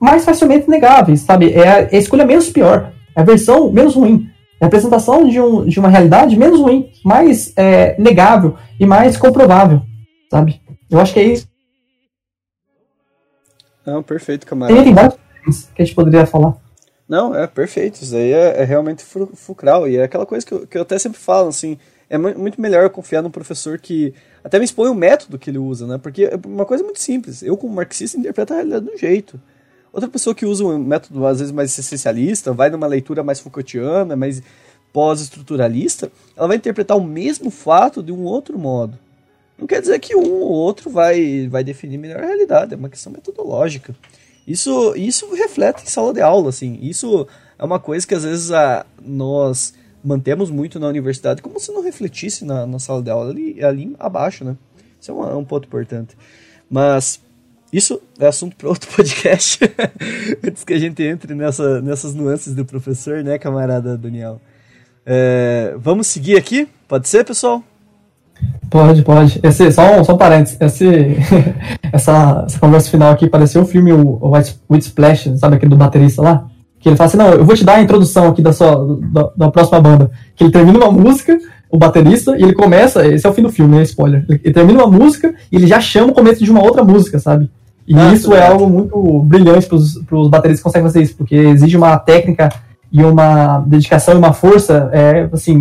[0.00, 1.52] mais facilmente negáveis, sabe?
[1.52, 4.28] É a, é a escolha menos pior, é a versão menos ruim,
[4.60, 9.16] é a apresentação de, um, de uma realidade menos ruim, mais é, negável e mais
[9.16, 9.82] comprovável,
[10.30, 10.60] sabe?
[10.90, 11.48] Eu acho que é isso.
[13.84, 14.82] Não, perfeito, camarada.
[14.82, 15.16] Tem vários
[15.74, 16.61] que a gente poderia falar.
[17.12, 18.02] Não, é perfeito.
[18.02, 19.86] Isso aí é, é realmente fulcral.
[19.86, 21.76] E é aquela coisa que eu, que eu até sempre falo, assim,
[22.08, 25.86] é muito melhor confiar num professor que até me expõe o método que ele usa,
[25.86, 25.98] né?
[25.98, 27.42] Porque é uma coisa muito simples.
[27.42, 29.38] Eu, como marxista, interpreto a realidade de um jeito.
[29.92, 34.16] Outra pessoa que usa um método às vezes mais essencialista, vai numa leitura mais Foucaultiana,
[34.16, 34.42] mais
[34.90, 38.98] pós-estruturalista, ela vai interpretar o mesmo fato de um outro modo.
[39.58, 42.88] Não quer dizer que um ou outro vai, vai definir melhor a realidade, é uma
[42.88, 43.94] questão metodológica.
[44.52, 46.78] Isso, isso reflete em sala de aula, assim.
[46.82, 47.26] Isso
[47.58, 49.72] é uma coisa que às vezes a, nós
[50.04, 53.96] mantemos muito na universidade, como se não refletisse na, na sala de aula ali, ali
[53.98, 54.54] abaixo, né?
[55.00, 56.14] Isso é, uma, é um ponto importante.
[56.68, 57.18] Mas
[57.72, 59.58] isso é assunto para outro podcast.
[60.46, 64.38] Antes que a gente entre nessa, nessas nuances do professor, né, camarada Daniel?
[65.06, 66.68] É, vamos seguir aqui?
[66.86, 67.64] Pode ser, pessoal?
[68.72, 69.38] Pode, pode.
[69.42, 70.56] Esse, só, um, só um parênteses.
[70.58, 70.86] Esse,
[71.92, 75.70] essa, essa conversa final aqui pareceu o filme o, o White, White Splash, sabe aquele
[75.70, 76.46] do baterista lá?
[76.80, 79.30] Que ele fala assim: Não, eu vou te dar a introdução aqui da, sua, da,
[79.36, 80.10] da próxima banda.
[80.34, 81.38] Que ele termina uma música,
[81.70, 83.06] o baterista, e ele começa.
[83.06, 83.82] Esse é o fim do filme, né?
[83.82, 84.24] Spoiler.
[84.26, 87.18] Ele, ele termina uma música e ele já chama o começo de uma outra música,
[87.18, 87.50] sabe?
[87.86, 91.34] E ah, isso é algo muito brilhante para os bateristas que conseguem fazer isso, porque
[91.34, 92.48] exige uma técnica
[92.92, 95.58] e uma dedicação e uma força é, assim,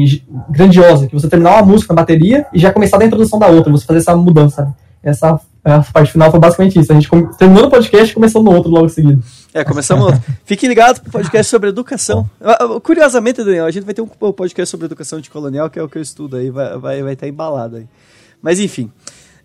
[0.49, 3.71] grandiosa, que você terminar uma música na bateria e já começar da introdução da outra,
[3.71, 4.75] você fazer essa mudança?
[5.01, 6.91] Essa a parte final foi basicamente isso.
[6.91, 9.21] A gente terminou o podcast e começou no outro logo em seguida.
[9.53, 10.21] É, começamos outro.
[10.43, 12.27] Fiquem ligados pro podcast sobre educação.
[12.41, 15.77] Ah, ah, curiosamente, Daniel, a gente vai ter um podcast sobre educação de colonial, que
[15.77, 17.85] é o que eu estudo aí, vai estar vai, vai tá embalado aí.
[18.41, 18.91] Mas enfim.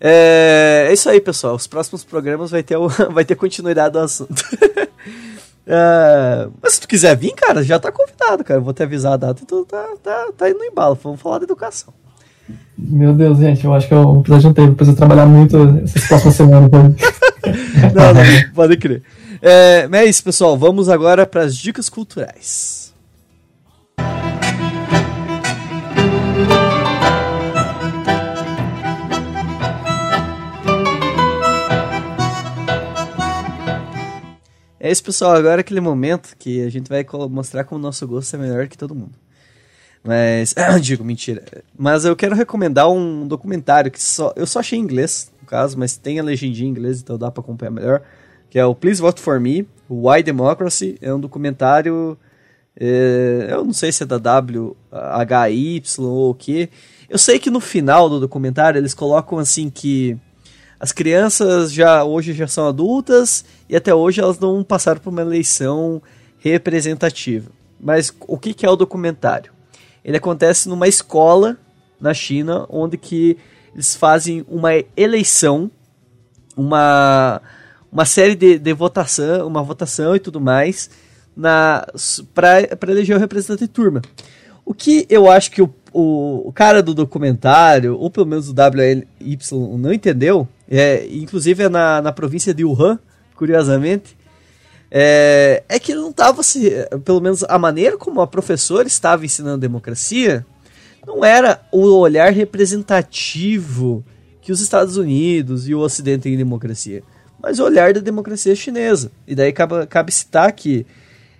[0.01, 1.55] É, é isso aí, pessoal.
[1.55, 4.33] Os próximos programas vai ter, o, vai ter continuidade do assunto.
[5.69, 8.59] é, mas se tu quiser vir, cara, já tá convidado, cara.
[8.59, 10.97] Eu vou te avisar a data e tu tá, tá, tá indo no embalo.
[11.03, 11.93] Vamos falar de educação.
[12.77, 14.75] Meu Deus, gente, eu acho que eu vou precisar de um tempo.
[14.75, 16.71] Preciso trabalhar muito essas próximas semanas.
[16.71, 19.03] não, não, pode crer.
[19.41, 20.57] É, é isso, pessoal.
[20.57, 22.86] Vamos agora para as dicas culturais.
[34.87, 35.35] É isso, pessoal.
[35.35, 38.69] Agora é aquele momento que a gente vai mostrar como o nosso gosto é melhor
[38.69, 39.11] que todo mundo.
[40.01, 41.43] Mas, digo, mentira.
[41.77, 45.77] Mas eu quero recomendar um documentário que só eu só achei em inglês, no caso,
[45.77, 48.01] mas tem a legendinha em inglês, então dá para acompanhar melhor.
[48.49, 50.97] Que é o Please Vote for Me, Why Democracy.
[51.01, 52.17] É um documentário.
[52.79, 56.69] É, eu não sei se é da WHY ou o que.
[57.09, 60.17] Eu sei que no final do documentário eles colocam assim que
[60.79, 65.21] as crianças já hoje já são adultas e até hoje elas não passaram por uma
[65.21, 66.01] eleição
[66.39, 67.51] representativa.
[67.79, 69.51] Mas o que, que é o documentário?
[70.03, 71.57] Ele acontece numa escola
[71.99, 73.37] na China onde que
[73.73, 75.69] eles fazem uma eleição,
[76.55, 77.41] uma,
[77.91, 80.89] uma série de, de votação, uma votação e tudo mais
[82.33, 84.01] para eleger o representante de turma.
[84.65, 88.53] O que eu acho que o, o, o, cara do documentário, ou pelo menos o
[88.53, 89.07] WLY,
[89.77, 92.99] não entendeu, é, inclusive é na, na província de Wuhan,
[93.37, 94.17] curiosamente,
[94.89, 96.71] é, é que não estava se.
[97.05, 100.45] Pelo menos a maneira como a professora estava ensinando democracia
[101.05, 104.03] não era o olhar representativo
[104.41, 107.03] que os Estados Unidos e o Ocidente têm em democracia,
[107.41, 109.11] mas o olhar da democracia chinesa.
[109.25, 110.85] E daí cabe, cabe citar que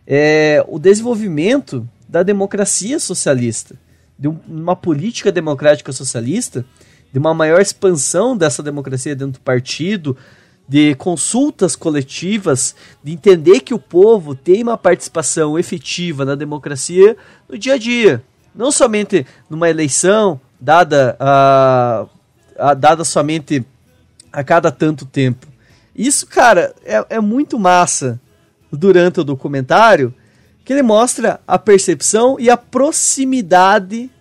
[0.05, 3.75] é, o desenvolvimento da democracia socialista,
[4.17, 6.65] de uma política democrática socialista,
[7.11, 10.15] de uma maior expansão dessa democracia dentro do partido,
[10.67, 17.15] de consultas coletivas, de entender que o povo tem uma participação efetiva na democracia
[17.47, 18.21] no dia a dia.
[18.53, 22.05] Não somente numa eleição dada, a,
[22.57, 23.65] a dada somente
[24.31, 25.47] a cada tanto tempo.
[25.95, 28.19] Isso, cara, é, é muito massa
[28.71, 30.13] durante o documentário,
[30.65, 34.11] que ele mostra a percepção e a proximidade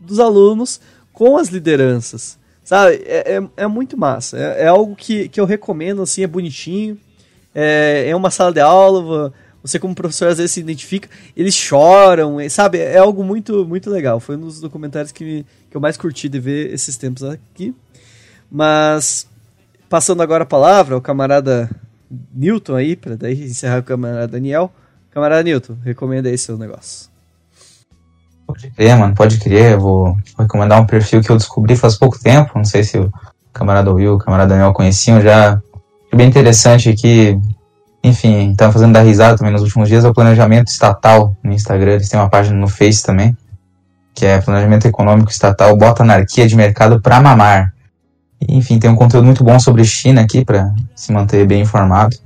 [0.00, 0.80] dos alunos
[1.12, 2.39] com as lideranças.
[2.70, 3.02] Sabe?
[3.04, 4.38] É, é, é muito massa.
[4.38, 6.96] É, é, algo que, que eu recomendo, assim, é bonitinho.
[7.52, 12.36] É, é uma sala de aula, você como professor às vezes se identifica, eles choram,
[12.48, 12.78] sabe?
[12.78, 14.20] É algo muito, muito legal.
[14.20, 17.74] Foi um dos documentários que, me, que eu mais curti de ver esses tempos aqui.
[18.48, 19.26] Mas,
[19.88, 21.68] passando agora a palavra ao camarada
[22.32, 24.72] Newton aí, para daí encerrar com o camarada Daniel.
[25.10, 27.09] Camarada Newton, recomenda aí seu negócio.
[28.52, 29.72] Pode crer, mano, pode crer.
[29.72, 32.52] Eu vou recomendar um perfil que eu descobri faz pouco tempo.
[32.54, 33.10] Não sei se o
[33.52, 35.60] camarada Will, o camarada Daniel conheciam já.
[36.12, 37.38] É bem interessante que,
[38.02, 41.92] enfim, tava fazendo dar risada também nos últimos dias, é o planejamento estatal no Instagram.
[41.92, 43.36] Eles têm uma página no Face também,
[44.14, 47.72] que é planejamento econômico estatal, bota anarquia de mercado para mamar.
[48.48, 52.16] Enfim, tem um conteúdo muito bom sobre China aqui para se manter bem informado.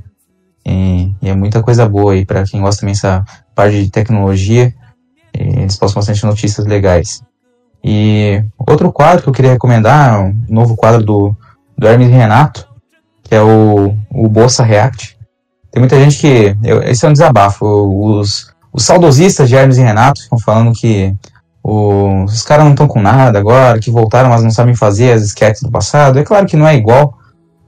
[0.65, 4.73] E, e, é muita coisa boa aí para quem gosta também dessa parte de tecnologia
[5.39, 7.23] eles postam bastante notícias legais.
[7.83, 11.37] E outro quadro que eu queria recomendar, um novo quadro do,
[11.77, 12.67] do Hermes Renato,
[13.23, 15.19] que é o, o Bolsa React.
[15.71, 16.57] Tem muita gente que.
[16.63, 17.67] Eu, esse é um desabafo.
[17.67, 21.15] Os, os saudosistas de Hermes e Renato ficam falando que
[21.63, 25.23] o, os caras não estão com nada agora, que voltaram, mas não sabem fazer as
[25.23, 26.19] sketches do passado.
[26.19, 27.19] É claro que não é igual,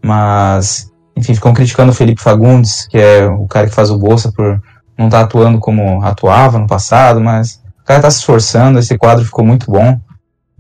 [0.03, 0.91] mas.
[1.15, 4.61] Enfim, ficam criticando o Felipe Fagundes, que é o cara que faz o Bolsa por
[4.97, 9.25] não tá atuando como atuava no passado, mas o cara tá se esforçando, esse quadro
[9.25, 10.01] ficou muito bom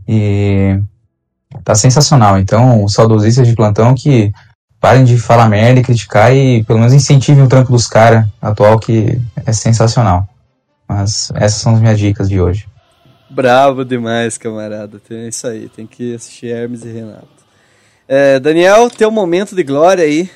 [0.06, 0.78] e
[1.64, 2.38] tá sensacional.
[2.38, 4.32] Então, os saudosistas de plantão que
[4.80, 8.78] parem de falar merda e criticar e pelo menos incentivem o trampo dos caras atual
[8.78, 10.28] que é sensacional.
[10.88, 12.68] Mas essas são as minhas dicas de hoje.
[13.28, 15.00] Bravo demais, camarada.
[15.10, 17.26] É isso aí, tem que assistir Hermes e Renato.
[18.06, 20.30] É, Daniel, teu momento de glória aí.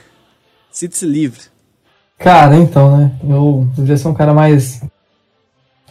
[0.72, 1.42] Sinta-se livre.
[2.20, 3.12] Cara, então, né?
[3.26, 4.82] Eu deveria ser um cara mais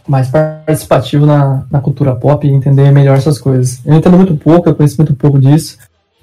[0.07, 3.81] mais participativo na, na cultura pop e entender melhor essas coisas.
[3.85, 5.77] Eu entendo muito pouco, eu conheço muito pouco disso.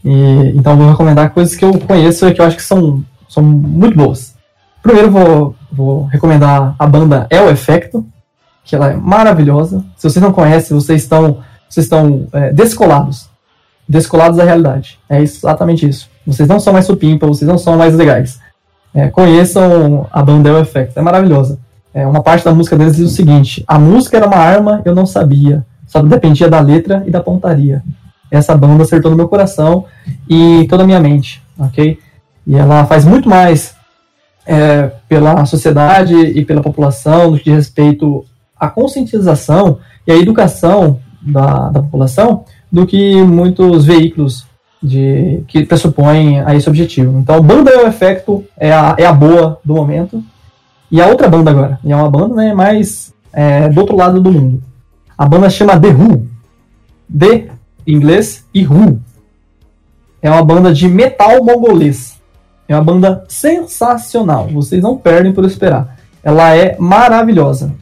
[0.05, 3.43] E, então vou recomendar coisas que eu conheço e que eu acho que são, são
[3.43, 4.35] muito boas.
[4.81, 8.07] Primeiro vou, vou recomendar a banda El Efecto,
[8.65, 9.85] que ela é maravilhosa.
[9.97, 13.28] Se vocês não conhecem, vocês estão, vocês estão é, descolados.
[13.89, 15.01] Descolados da realidade.
[15.09, 16.09] É exatamente isso.
[16.25, 18.41] Vocês não são mais supimpa, vocês não são mais legais
[18.97, 21.58] é, conheçam a Bandel Effect, é maravilhosa.
[21.92, 24.94] É, uma parte da música deles diz o seguinte: a música era uma arma, eu
[24.94, 27.83] não sabia, só dependia da letra e da pontaria.
[28.31, 29.84] Essa banda acertou no meu coração
[30.26, 31.99] e toda a minha mente, ok?
[32.47, 33.76] E ela faz muito mais
[34.47, 38.25] é, pela sociedade e pela população no que diz respeito
[38.58, 44.47] à conscientização e à educação da, da população do que muitos veículos
[44.82, 47.18] de que pressupõem a esse objetivo.
[47.18, 50.22] Então, Banda é o Efecto é a, é a boa do momento.
[50.90, 54.20] E a outra banda agora, e é uma banda né, mais é, do outro lado
[54.20, 54.62] do mundo.
[55.18, 56.26] A banda chama The Who.
[57.18, 57.48] The,
[57.86, 59.00] em inglês, e Who.
[60.22, 62.20] É uma banda de metal mongolês.
[62.68, 64.46] É uma banda sensacional.
[64.48, 65.96] Vocês não perdem por esperar.
[66.22, 67.72] Ela é maravilhosa.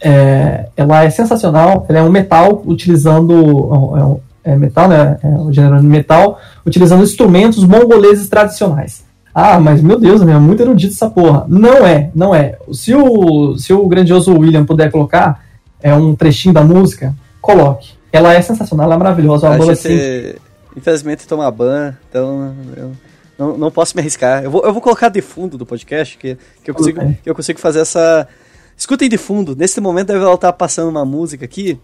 [0.00, 1.86] É, ela é sensacional.
[1.88, 5.18] Ela é um metal utilizando é, é metal, né?
[5.22, 9.04] É o gênero de metal utilizando instrumentos mongoleses tradicionais.
[9.34, 11.44] Ah, mas meu Deus, é muito erudito essa porra.
[11.46, 12.56] Não é, não é.
[12.72, 15.44] Se o, se o grandioso William puder colocar
[15.82, 17.90] é um trechinho da música, coloque.
[18.10, 19.46] Ela é sensacional, ela é maravilhosa.
[19.48, 20.38] Uma A banda gente, assim,
[20.74, 22.92] infelizmente, toma ban, então eu
[23.38, 24.42] não, não posso me arriscar.
[24.42, 27.34] Eu vou, eu vou colocar de fundo do podcast, que, que, eu consigo, que eu
[27.34, 28.26] consigo fazer essa...
[28.74, 29.54] Escutem de fundo.
[29.54, 31.78] Nesse momento deve ela estar passando uma música aqui.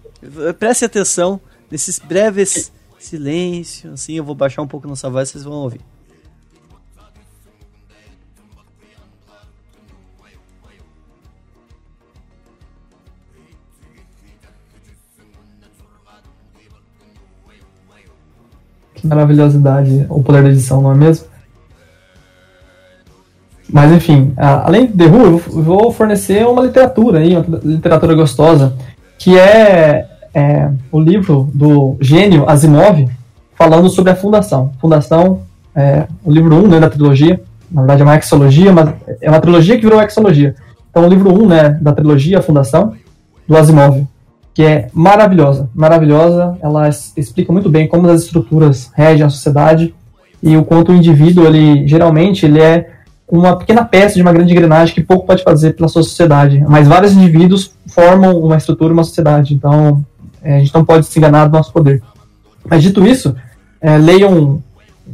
[0.59, 1.39] Preste atenção
[1.73, 3.95] nesses breves silêncios.
[3.95, 5.81] Assim, eu vou baixar um pouco nossa voz, vocês vão ouvir.
[18.95, 21.27] Que maravilhosidade o poder da edição, não é mesmo?
[23.69, 28.77] Mas enfim, além de The Who, eu vou fornecer uma literatura aí, uma literatura gostosa,
[29.19, 33.09] que é, é o livro do gênio Asimov,
[33.55, 34.73] falando sobre a Fundação.
[34.81, 35.43] Fundação
[35.75, 39.41] é o livro 1 né, da trilogia, na verdade é uma exologia, mas é uma
[39.41, 40.55] trilogia que virou exologia.
[40.91, 42.93] Então o livro 1 né, da trilogia, a Fundação,
[43.47, 44.07] do Asimov,
[44.55, 46.57] que é maravilhosa, maravilhosa.
[46.63, 49.95] Ela explica muito bem como as estruturas regem a sociedade
[50.43, 52.91] e o quanto o indivíduo, ele geralmente, ele é
[53.29, 56.63] uma pequena peça de uma grande engrenagem que pouco pode fazer pela sua sociedade.
[56.69, 59.55] Mas vários indivíduos formam uma estrutura, uma sociedade.
[59.55, 60.05] Então,
[60.45, 62.03] a gente não pode se enganar do nosso poder.
[62.65, 63.35] Mas dito isso,
[63.81, 64.63] é, leiam,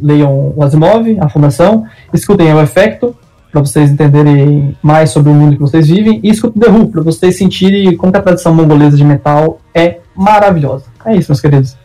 [0.00, 3.16] leiam o Asimov, a Fundação, escutem o Efecto,
[3.50, 7.02] para vocês entenderem mais sobre o mundo que vocês vivem, e escutem The Who, para
[7.02, 10.84] vocês sentirem como que a tradição mongolesa de metal é maravilhosa.
[11.05, 11.76] É isso, meus queridos.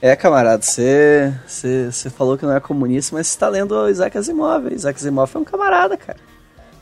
[0.00, 4.72] É, camarada, você falou que não é comunista, mas você tá lendo o Isaac Asimov.
[4.72, 6.18] Isaac Asimov é um camarada, cara.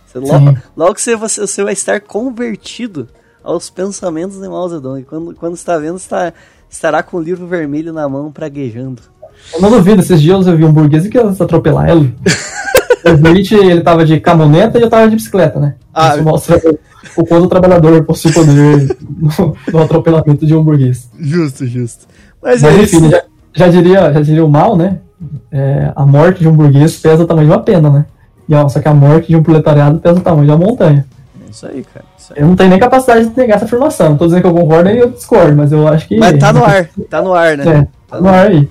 [0.06, 3.08] Você logo, logo você, você, você vai estar convertido
[3.44, 5.00] aos pensamentos de Mao Zedong.
[5.00, 6.32] E Quando, quando está vendo, está,
[6.68, 9.02] estará com o livro vermelho na mão, praguejando.
[9.52, 12.14] Eu não duvido, esses dias eu vi um burguês que ia atropelar ele.
[12.96, 15.74] Simplesmente ele tava de camoneta e eu tava de bicicleta, né?
[15.92, 16.14] Ah.
[16.14, 21.10] Isso mostra o, o quanto o trabalhador possui poder no, no atropelamento de um burguês.
[21.20, 22.06] Justo, justo.
[22.42, 23.22] Mas, Mas é enfim, já,
[23.54, 25.00] já diria, já diria o mal, né?
[25.52, 28.06] É, a morte de um burguês pesa o tamanho de uma pena, né?
[28.48, 31.04] E, ó, só que a morte de um proletariado pesa o tamanho de uma montanha.
[31.54, 32.04] Isso aí, cara.
[32.18, 32.42] Isso aí.
[32.42, 34.10] Eu não tenho nem capacidade de negar essa afirmação.
[34.10, 36.16] Não tô dizendo que eu concordo nem eu discordo, mas eu acho que.
[36.18, 37.64] Mas tá no ar, tá no ar, né?
[37.64, 38.68] É, tá no ar aí.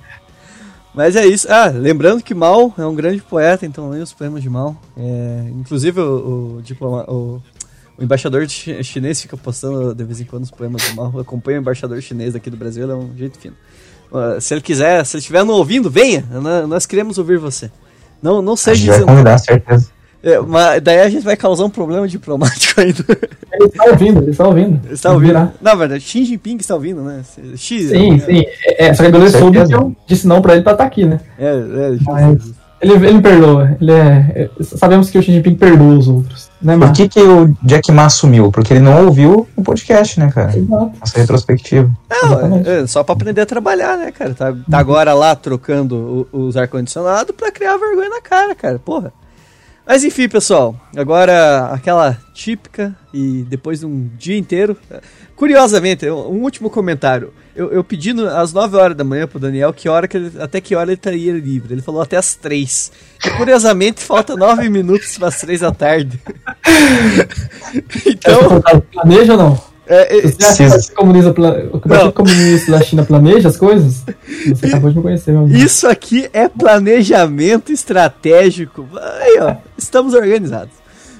[0.94, 1.48] Mas é isso.
[1.50, 4.76] Ah, lembrando que Mal é um grande poeta, então leia os poemas de Mal.
[4.98, 7.42] É, inclusive o, o, diploma- o,
[7.98, 11.10] o embaixador chi- chinês fica postando de vez em quando os poemas de Mal.
[11.16, 13.56] Eu acompanho o embaixador chinês aqui do Brasil, ele é um jeito fino.
[14.14, 16.24] Ah, se ele quiser, se ele estiver não ouvindo, venha.
[16.30, 17.72] Nó- Nós queremos ouvir você.
[18.22, 19.10] Não, não A seja gente vai dizendo.
[19.10, 19.90] convidar, certeza.
[20.24, 23.04] É, mas daí a gente vai causar um problema diplomático ainda.
[23.52, 24.80] Ele está ouvindo, ele está ouvindo.
[24.86, 25.52] Ele está ouvindo?
[25.62, 27.22] Na verdade, Xi Jinping está ouvindo, né?
[27.58, 27.90] X.
[27.90, 28.44] Sim, sim.
[28.66, 31.06] É, é, só que ele soube que eu disse não pra ele pra estar aqui,
[31.06, 31.20] né?
[31.38, 32.64] É, é, Mas-.
[32.82, 33.78] Ele, ele perdoa.
[33.80, 36.50] Ele é, é- Sabemos que o Xi Jinping perdoa os outros.
[36.62, 38.52] Né, Por que, que o Jack Ma sumiu?
[38.52, 40.58] Porque ele não ouviu o podcast, né, cara?
[40.58, 40.92] Exato.
[41.00, 41.90] Nossa retrospectiva.
[42.10, 44.34] Não, é, é só pra aprender a trabalhar, né, cara?
[44.34, 48.80] Tá, tá agora lá trocando o- os ar-condicionado pra criar vergonha na cara, cara.
[48.80, 49.14] Porra.
[49.86, 50.76] Mas enfim, pessoal.
[50.96, 54.78] Agora, aquela típica e depois de um dia inteiro.
[55.36, 57.34] Curiosamente, um último comentário.
[57.56, 60.32] Eu, eu pedi no- às 9 horas da manhã pro Daniel que hora que ele,
[60.42, 61.74] até que hora ele estaria livre.
[61.74, 62.92] Ele falou até às 3.
[63.26, 66.20] E curiosamente, falta 9 minutos para as 3 da tarde.
[68.08, 69.73] então, Planeja ou não?
[69.88, 70.70] É, é, Você acha que o.
[70.70, 72.12] Partido Comunista, pla- o Partido Não.
[72.12, 74.04] Comunista da China planeja as coisas?
[74.48, 75.58] Você acabou de me conhecer, meu amigo.
[75.58, 78.88] Isso aqui é planejamento estratégico.
[79.22, 80.74] Aí, ó, estamos organizados.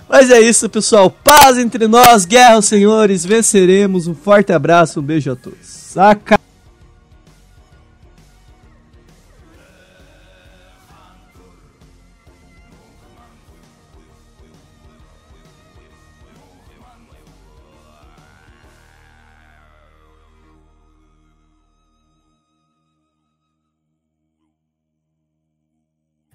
[0.10, 1.10] Mas é isso, pessoal.
[1.10, 4.08] Paz entre nós, guerra senhores, venceremos.
[4.08, 5.58] Um forte abraço, um beijo a todos.
[5.64, 6.43] Saca!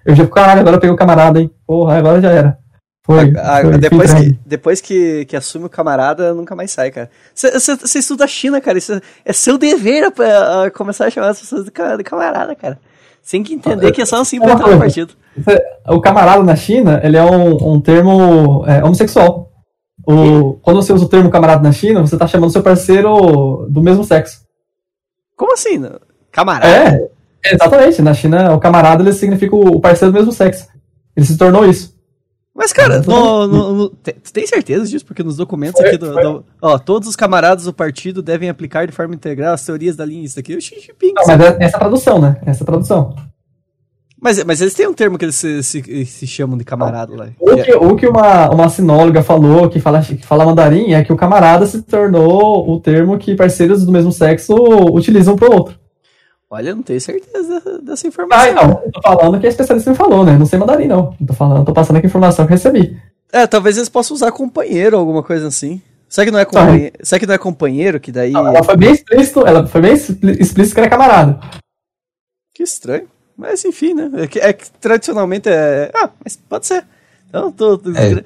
[0.08, 1.50] Eu já fico, caralho, agora eu peguei o camarada, hein?
[1.66, 2.58] Porra, agora já era.
[3.04, 3.32] Foi.
[3.36, 7.10] A- a- foi, depois que, depois que, que assume o camarada, nunca mais sai, cara.
[7.34, 8.78] Você estuda China, cara.
[9.24, 12.78] É- seu dever a, a começar a chamar as pessoas de, ca- de camarada, cara.
[13.30, 15.14] Tem que entender que é só assim pra entrar no partido.
[15.86, 19.50] O camarada na China, ele é um, um termo é, homossexual.
[20.06, 23.82] O, quando você usa o termo camarada na China, você tá chamando seu parceiro do
[23.82, 24.40] mesmo sexo.
[25.36, 25.82] Como assim?
[26.32, 26.66] Camarada?
[26.72, 27.10] É,
[27.44, 30.66] Exatamente, na China o camarada ele significa o parceiro do mesmo sexo.
[31.16, 31.96] Ele se tornou isso.
[32.54, 35.06] Mas, cara, no, no, no, tu tem certeza disso?
[35.06, 38.84] Porque nos documentos Foi, aqui do, do- Ó, todos os camaradas do partido devem aplicar
[38.84, 40.24] de forma integral as teorias da linha.
[40.24, 41.12] Isso aqui é o Xi Jinping.
[41.14, 42.36] Não, mas é- essa é tradução, né?
[42.44, 43.14] Essa é tradução.
[44.20, 47.28] Mas, mas eles têm um termo que eles se, se, se chamam de camarada lá.
[47.38, 51.04] O Que que, o que uma, uma sinóloga falou, que fala, que fala mandarim, é
[51.04, 54.52] que o camarada se tornou o termo que parceiros do mesmo sexo
[54.92, 55.78] utilizam pro outro.
[56.50, 58.48] Olha, eu não tenho certeza dessa- informação.
[58.50, 58.82] Ah, não.
[58.84, 60.38] Eu tô falando que a especialista me falou, né?
[60.38, 61.14] Não sei mandarim, não.
[61.20, 62.96] Eu Tô falando, tô passando aqui a informação que eu recebi.
[63.30, 65.82] É, talvez eles possam usar companheiro ou alguma coisa assim.
[66.08, 66.50] Será que não é Tá.
[66.60, 66.96] companheiro?
[67.02, 68.32] Será que não é companheiro que daí.
[68.32, 71.38] Ela foi bem explícito, ela foi bem explícito que era camarada.
[72.54, 73.06] Que estranho.
[73.36, 74.10] Mas enfim, né?
[74.22, 75.90] É que, é que tradicionalmente é.
[75.94, 76.82] Ah, mas pode ser.
[77.28, 77.76] Então, tô.
[77.76, 78.24] tô- É.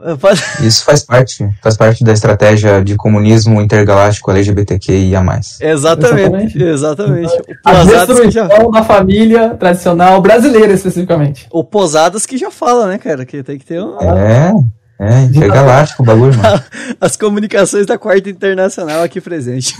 [0.60, 5.20] Isso faz parte, faz parte da estratégia de comunismo intergaláctico LGBTQIA+.
[5.60, 7.32] Exatamente, exatamente.
[7.34, 11.46] O A que já, destruição da família tradicional brasileira, especificamente.
[11.50, 13.24] o Posadas que já fala, né, cara?
[13.24, 14.52] Que tem que ter um- É,
[14.98, 16.62] é, intergaláctico o bagulho, mano.
[17.00, 19.74] as comunicações da Quarta Internacional aqui presente.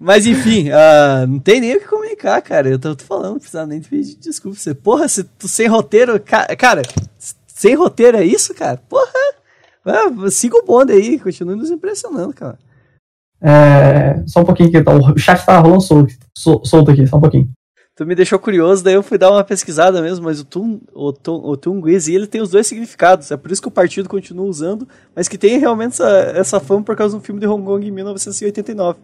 [0.00, 2.68] Mas enfim, ah, não tem nem o que comunicar, cara.
[2.68, 4.58] Eu tô, tô falando, não precisa nem te pedir desculpa.
[4.58, 6.18] Você, porra, se tu sem roteiro.
[6.18, 6.82] ca- Cara,
[7.62, 8.76] sem roteiro é isso, cara?
[8.88, 9.06] Porra!
[9.84, 12.58] Ah, siga o bonde aí, continue nos impressionando, cara.
[13.40, 17.18] É, só um pouquinho que tá, o chat tá rolando solto, sol- solto aqui, só
[17.18, 17.48] um pouquinho.
[17.94, 21.12] Tu me deixou curioso, daí eu fui dar uma pesquisada mesmo, mas o, tum, o,
[21.12, 23.30] tum, o ele tem os dois significados.
[23.30, 26.82] É por isso que o partido continua usando, mas que tem realmente essa, essa fama
[26.82, 28.98] por causa de um filme de Hong Kong em 1989.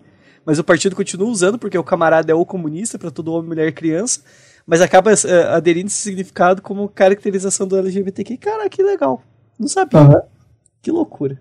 [0.44, 3.68] Mas o partido continua usando porque o camarada é o comunista para todo homem, mulher
[3.68, 4.20] e criança,
[4.68, 8.36] mas acaba eh, aderindo esse significado como caracterização do LGBTQ.
[8.36, 9.22] Cara, que legal.
[9.58, 9.98] Não sabia.
[9.98, 10.20] Aham.
[10.82, 11.38] Que loucura.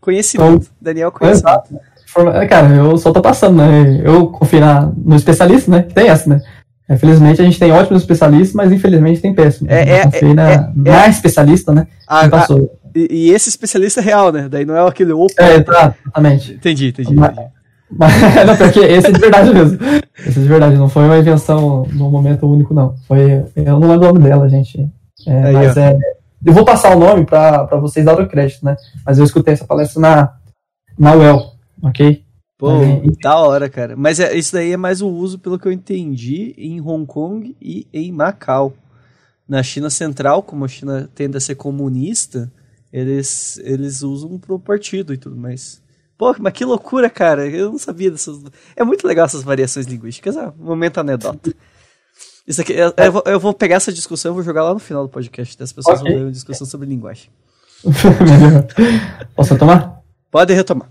[0.00, 0.70] Conhecimento.
[0.80, 1.48] Daniel, conhecimento.
[1.48, 1.80] Exato.
[2.06, 4.00] Forma- é, Cara, eu só tô passando, né?
[4.04, 5.82] Eu confio na, no especialista, né?
[5.82, 6.40] Tem essa, né?
[6.88, 9.72] Infelizmente a gente tem ótimos especialistas, mas infelizmente tem péssimos.
[9.72, 11.88] É, é, confiei na, é, na especialista, né?
[12.06, 12.46] Ah, que ah,
[12.94, 14.48] e, e esse especialista é real, né?
[14.48, 15.34] Daí não é aquele opa.
[15.38, 16.52] É, exato, exatamente.
[16.54, 17.12] Entendi, entendi.
[17.14, 17.40] Entendi.
[17.92, 18.12] Mas,
[18.46, 19.78] não, porque esse é de verdade mesmo.
[20.18, 22.94] Esse é de verdade, não foi uma invenção num momento único, não.
[23.08, 23.44] Foi.
[23.56, 24.88] Eu não lembro o nome dela, gente.
[25.26, 25.80] É, Aí, mas ó.
[25.80, 25.98] é.
[26.44, 28.74] Eu vou passar o nome pra, pra vocês darem o crédito, né?
[29.04, 30.34] Mas eu escutei essa palestra na,
[30.98, 31.52] na UEL,
[31.82, 32.24] ok?
[32.56, 33.94] Pô, e- da hora, cara.
[33.96, 37.54] Mas é, isso daí é mais o uso, pelo que eu entendi, em Hong Kong
[37.60, 38.72] e em Macau.
[39.46, 42.50] Na China Central, como a China tende a ser comunista,
[42.92, 45.79] eles, eles usam pro partido e tudo mais.
[46.20, 47.48] Pô, mas que loucura, cara.
[47.48, 48.38] Eu não sabia dessas.
[48.76, 50.36] É muito legal essas variações linguísticas.
[50.36, 51.50] É um momento anedota.
[52.46, 54.78] Isso aqui, eu, eu vou, eu vou pegar essa discussão e vou jogar lá no
[54.78, 55.62] final do podcast.
[55.62, 56.10] As pessoas Ok.
[56.12, 57.30] vão ver uma discussão sobre linguagem.
[59.34, 60.02] Posso tomar?
[60.30, 60.90] Pode retomar.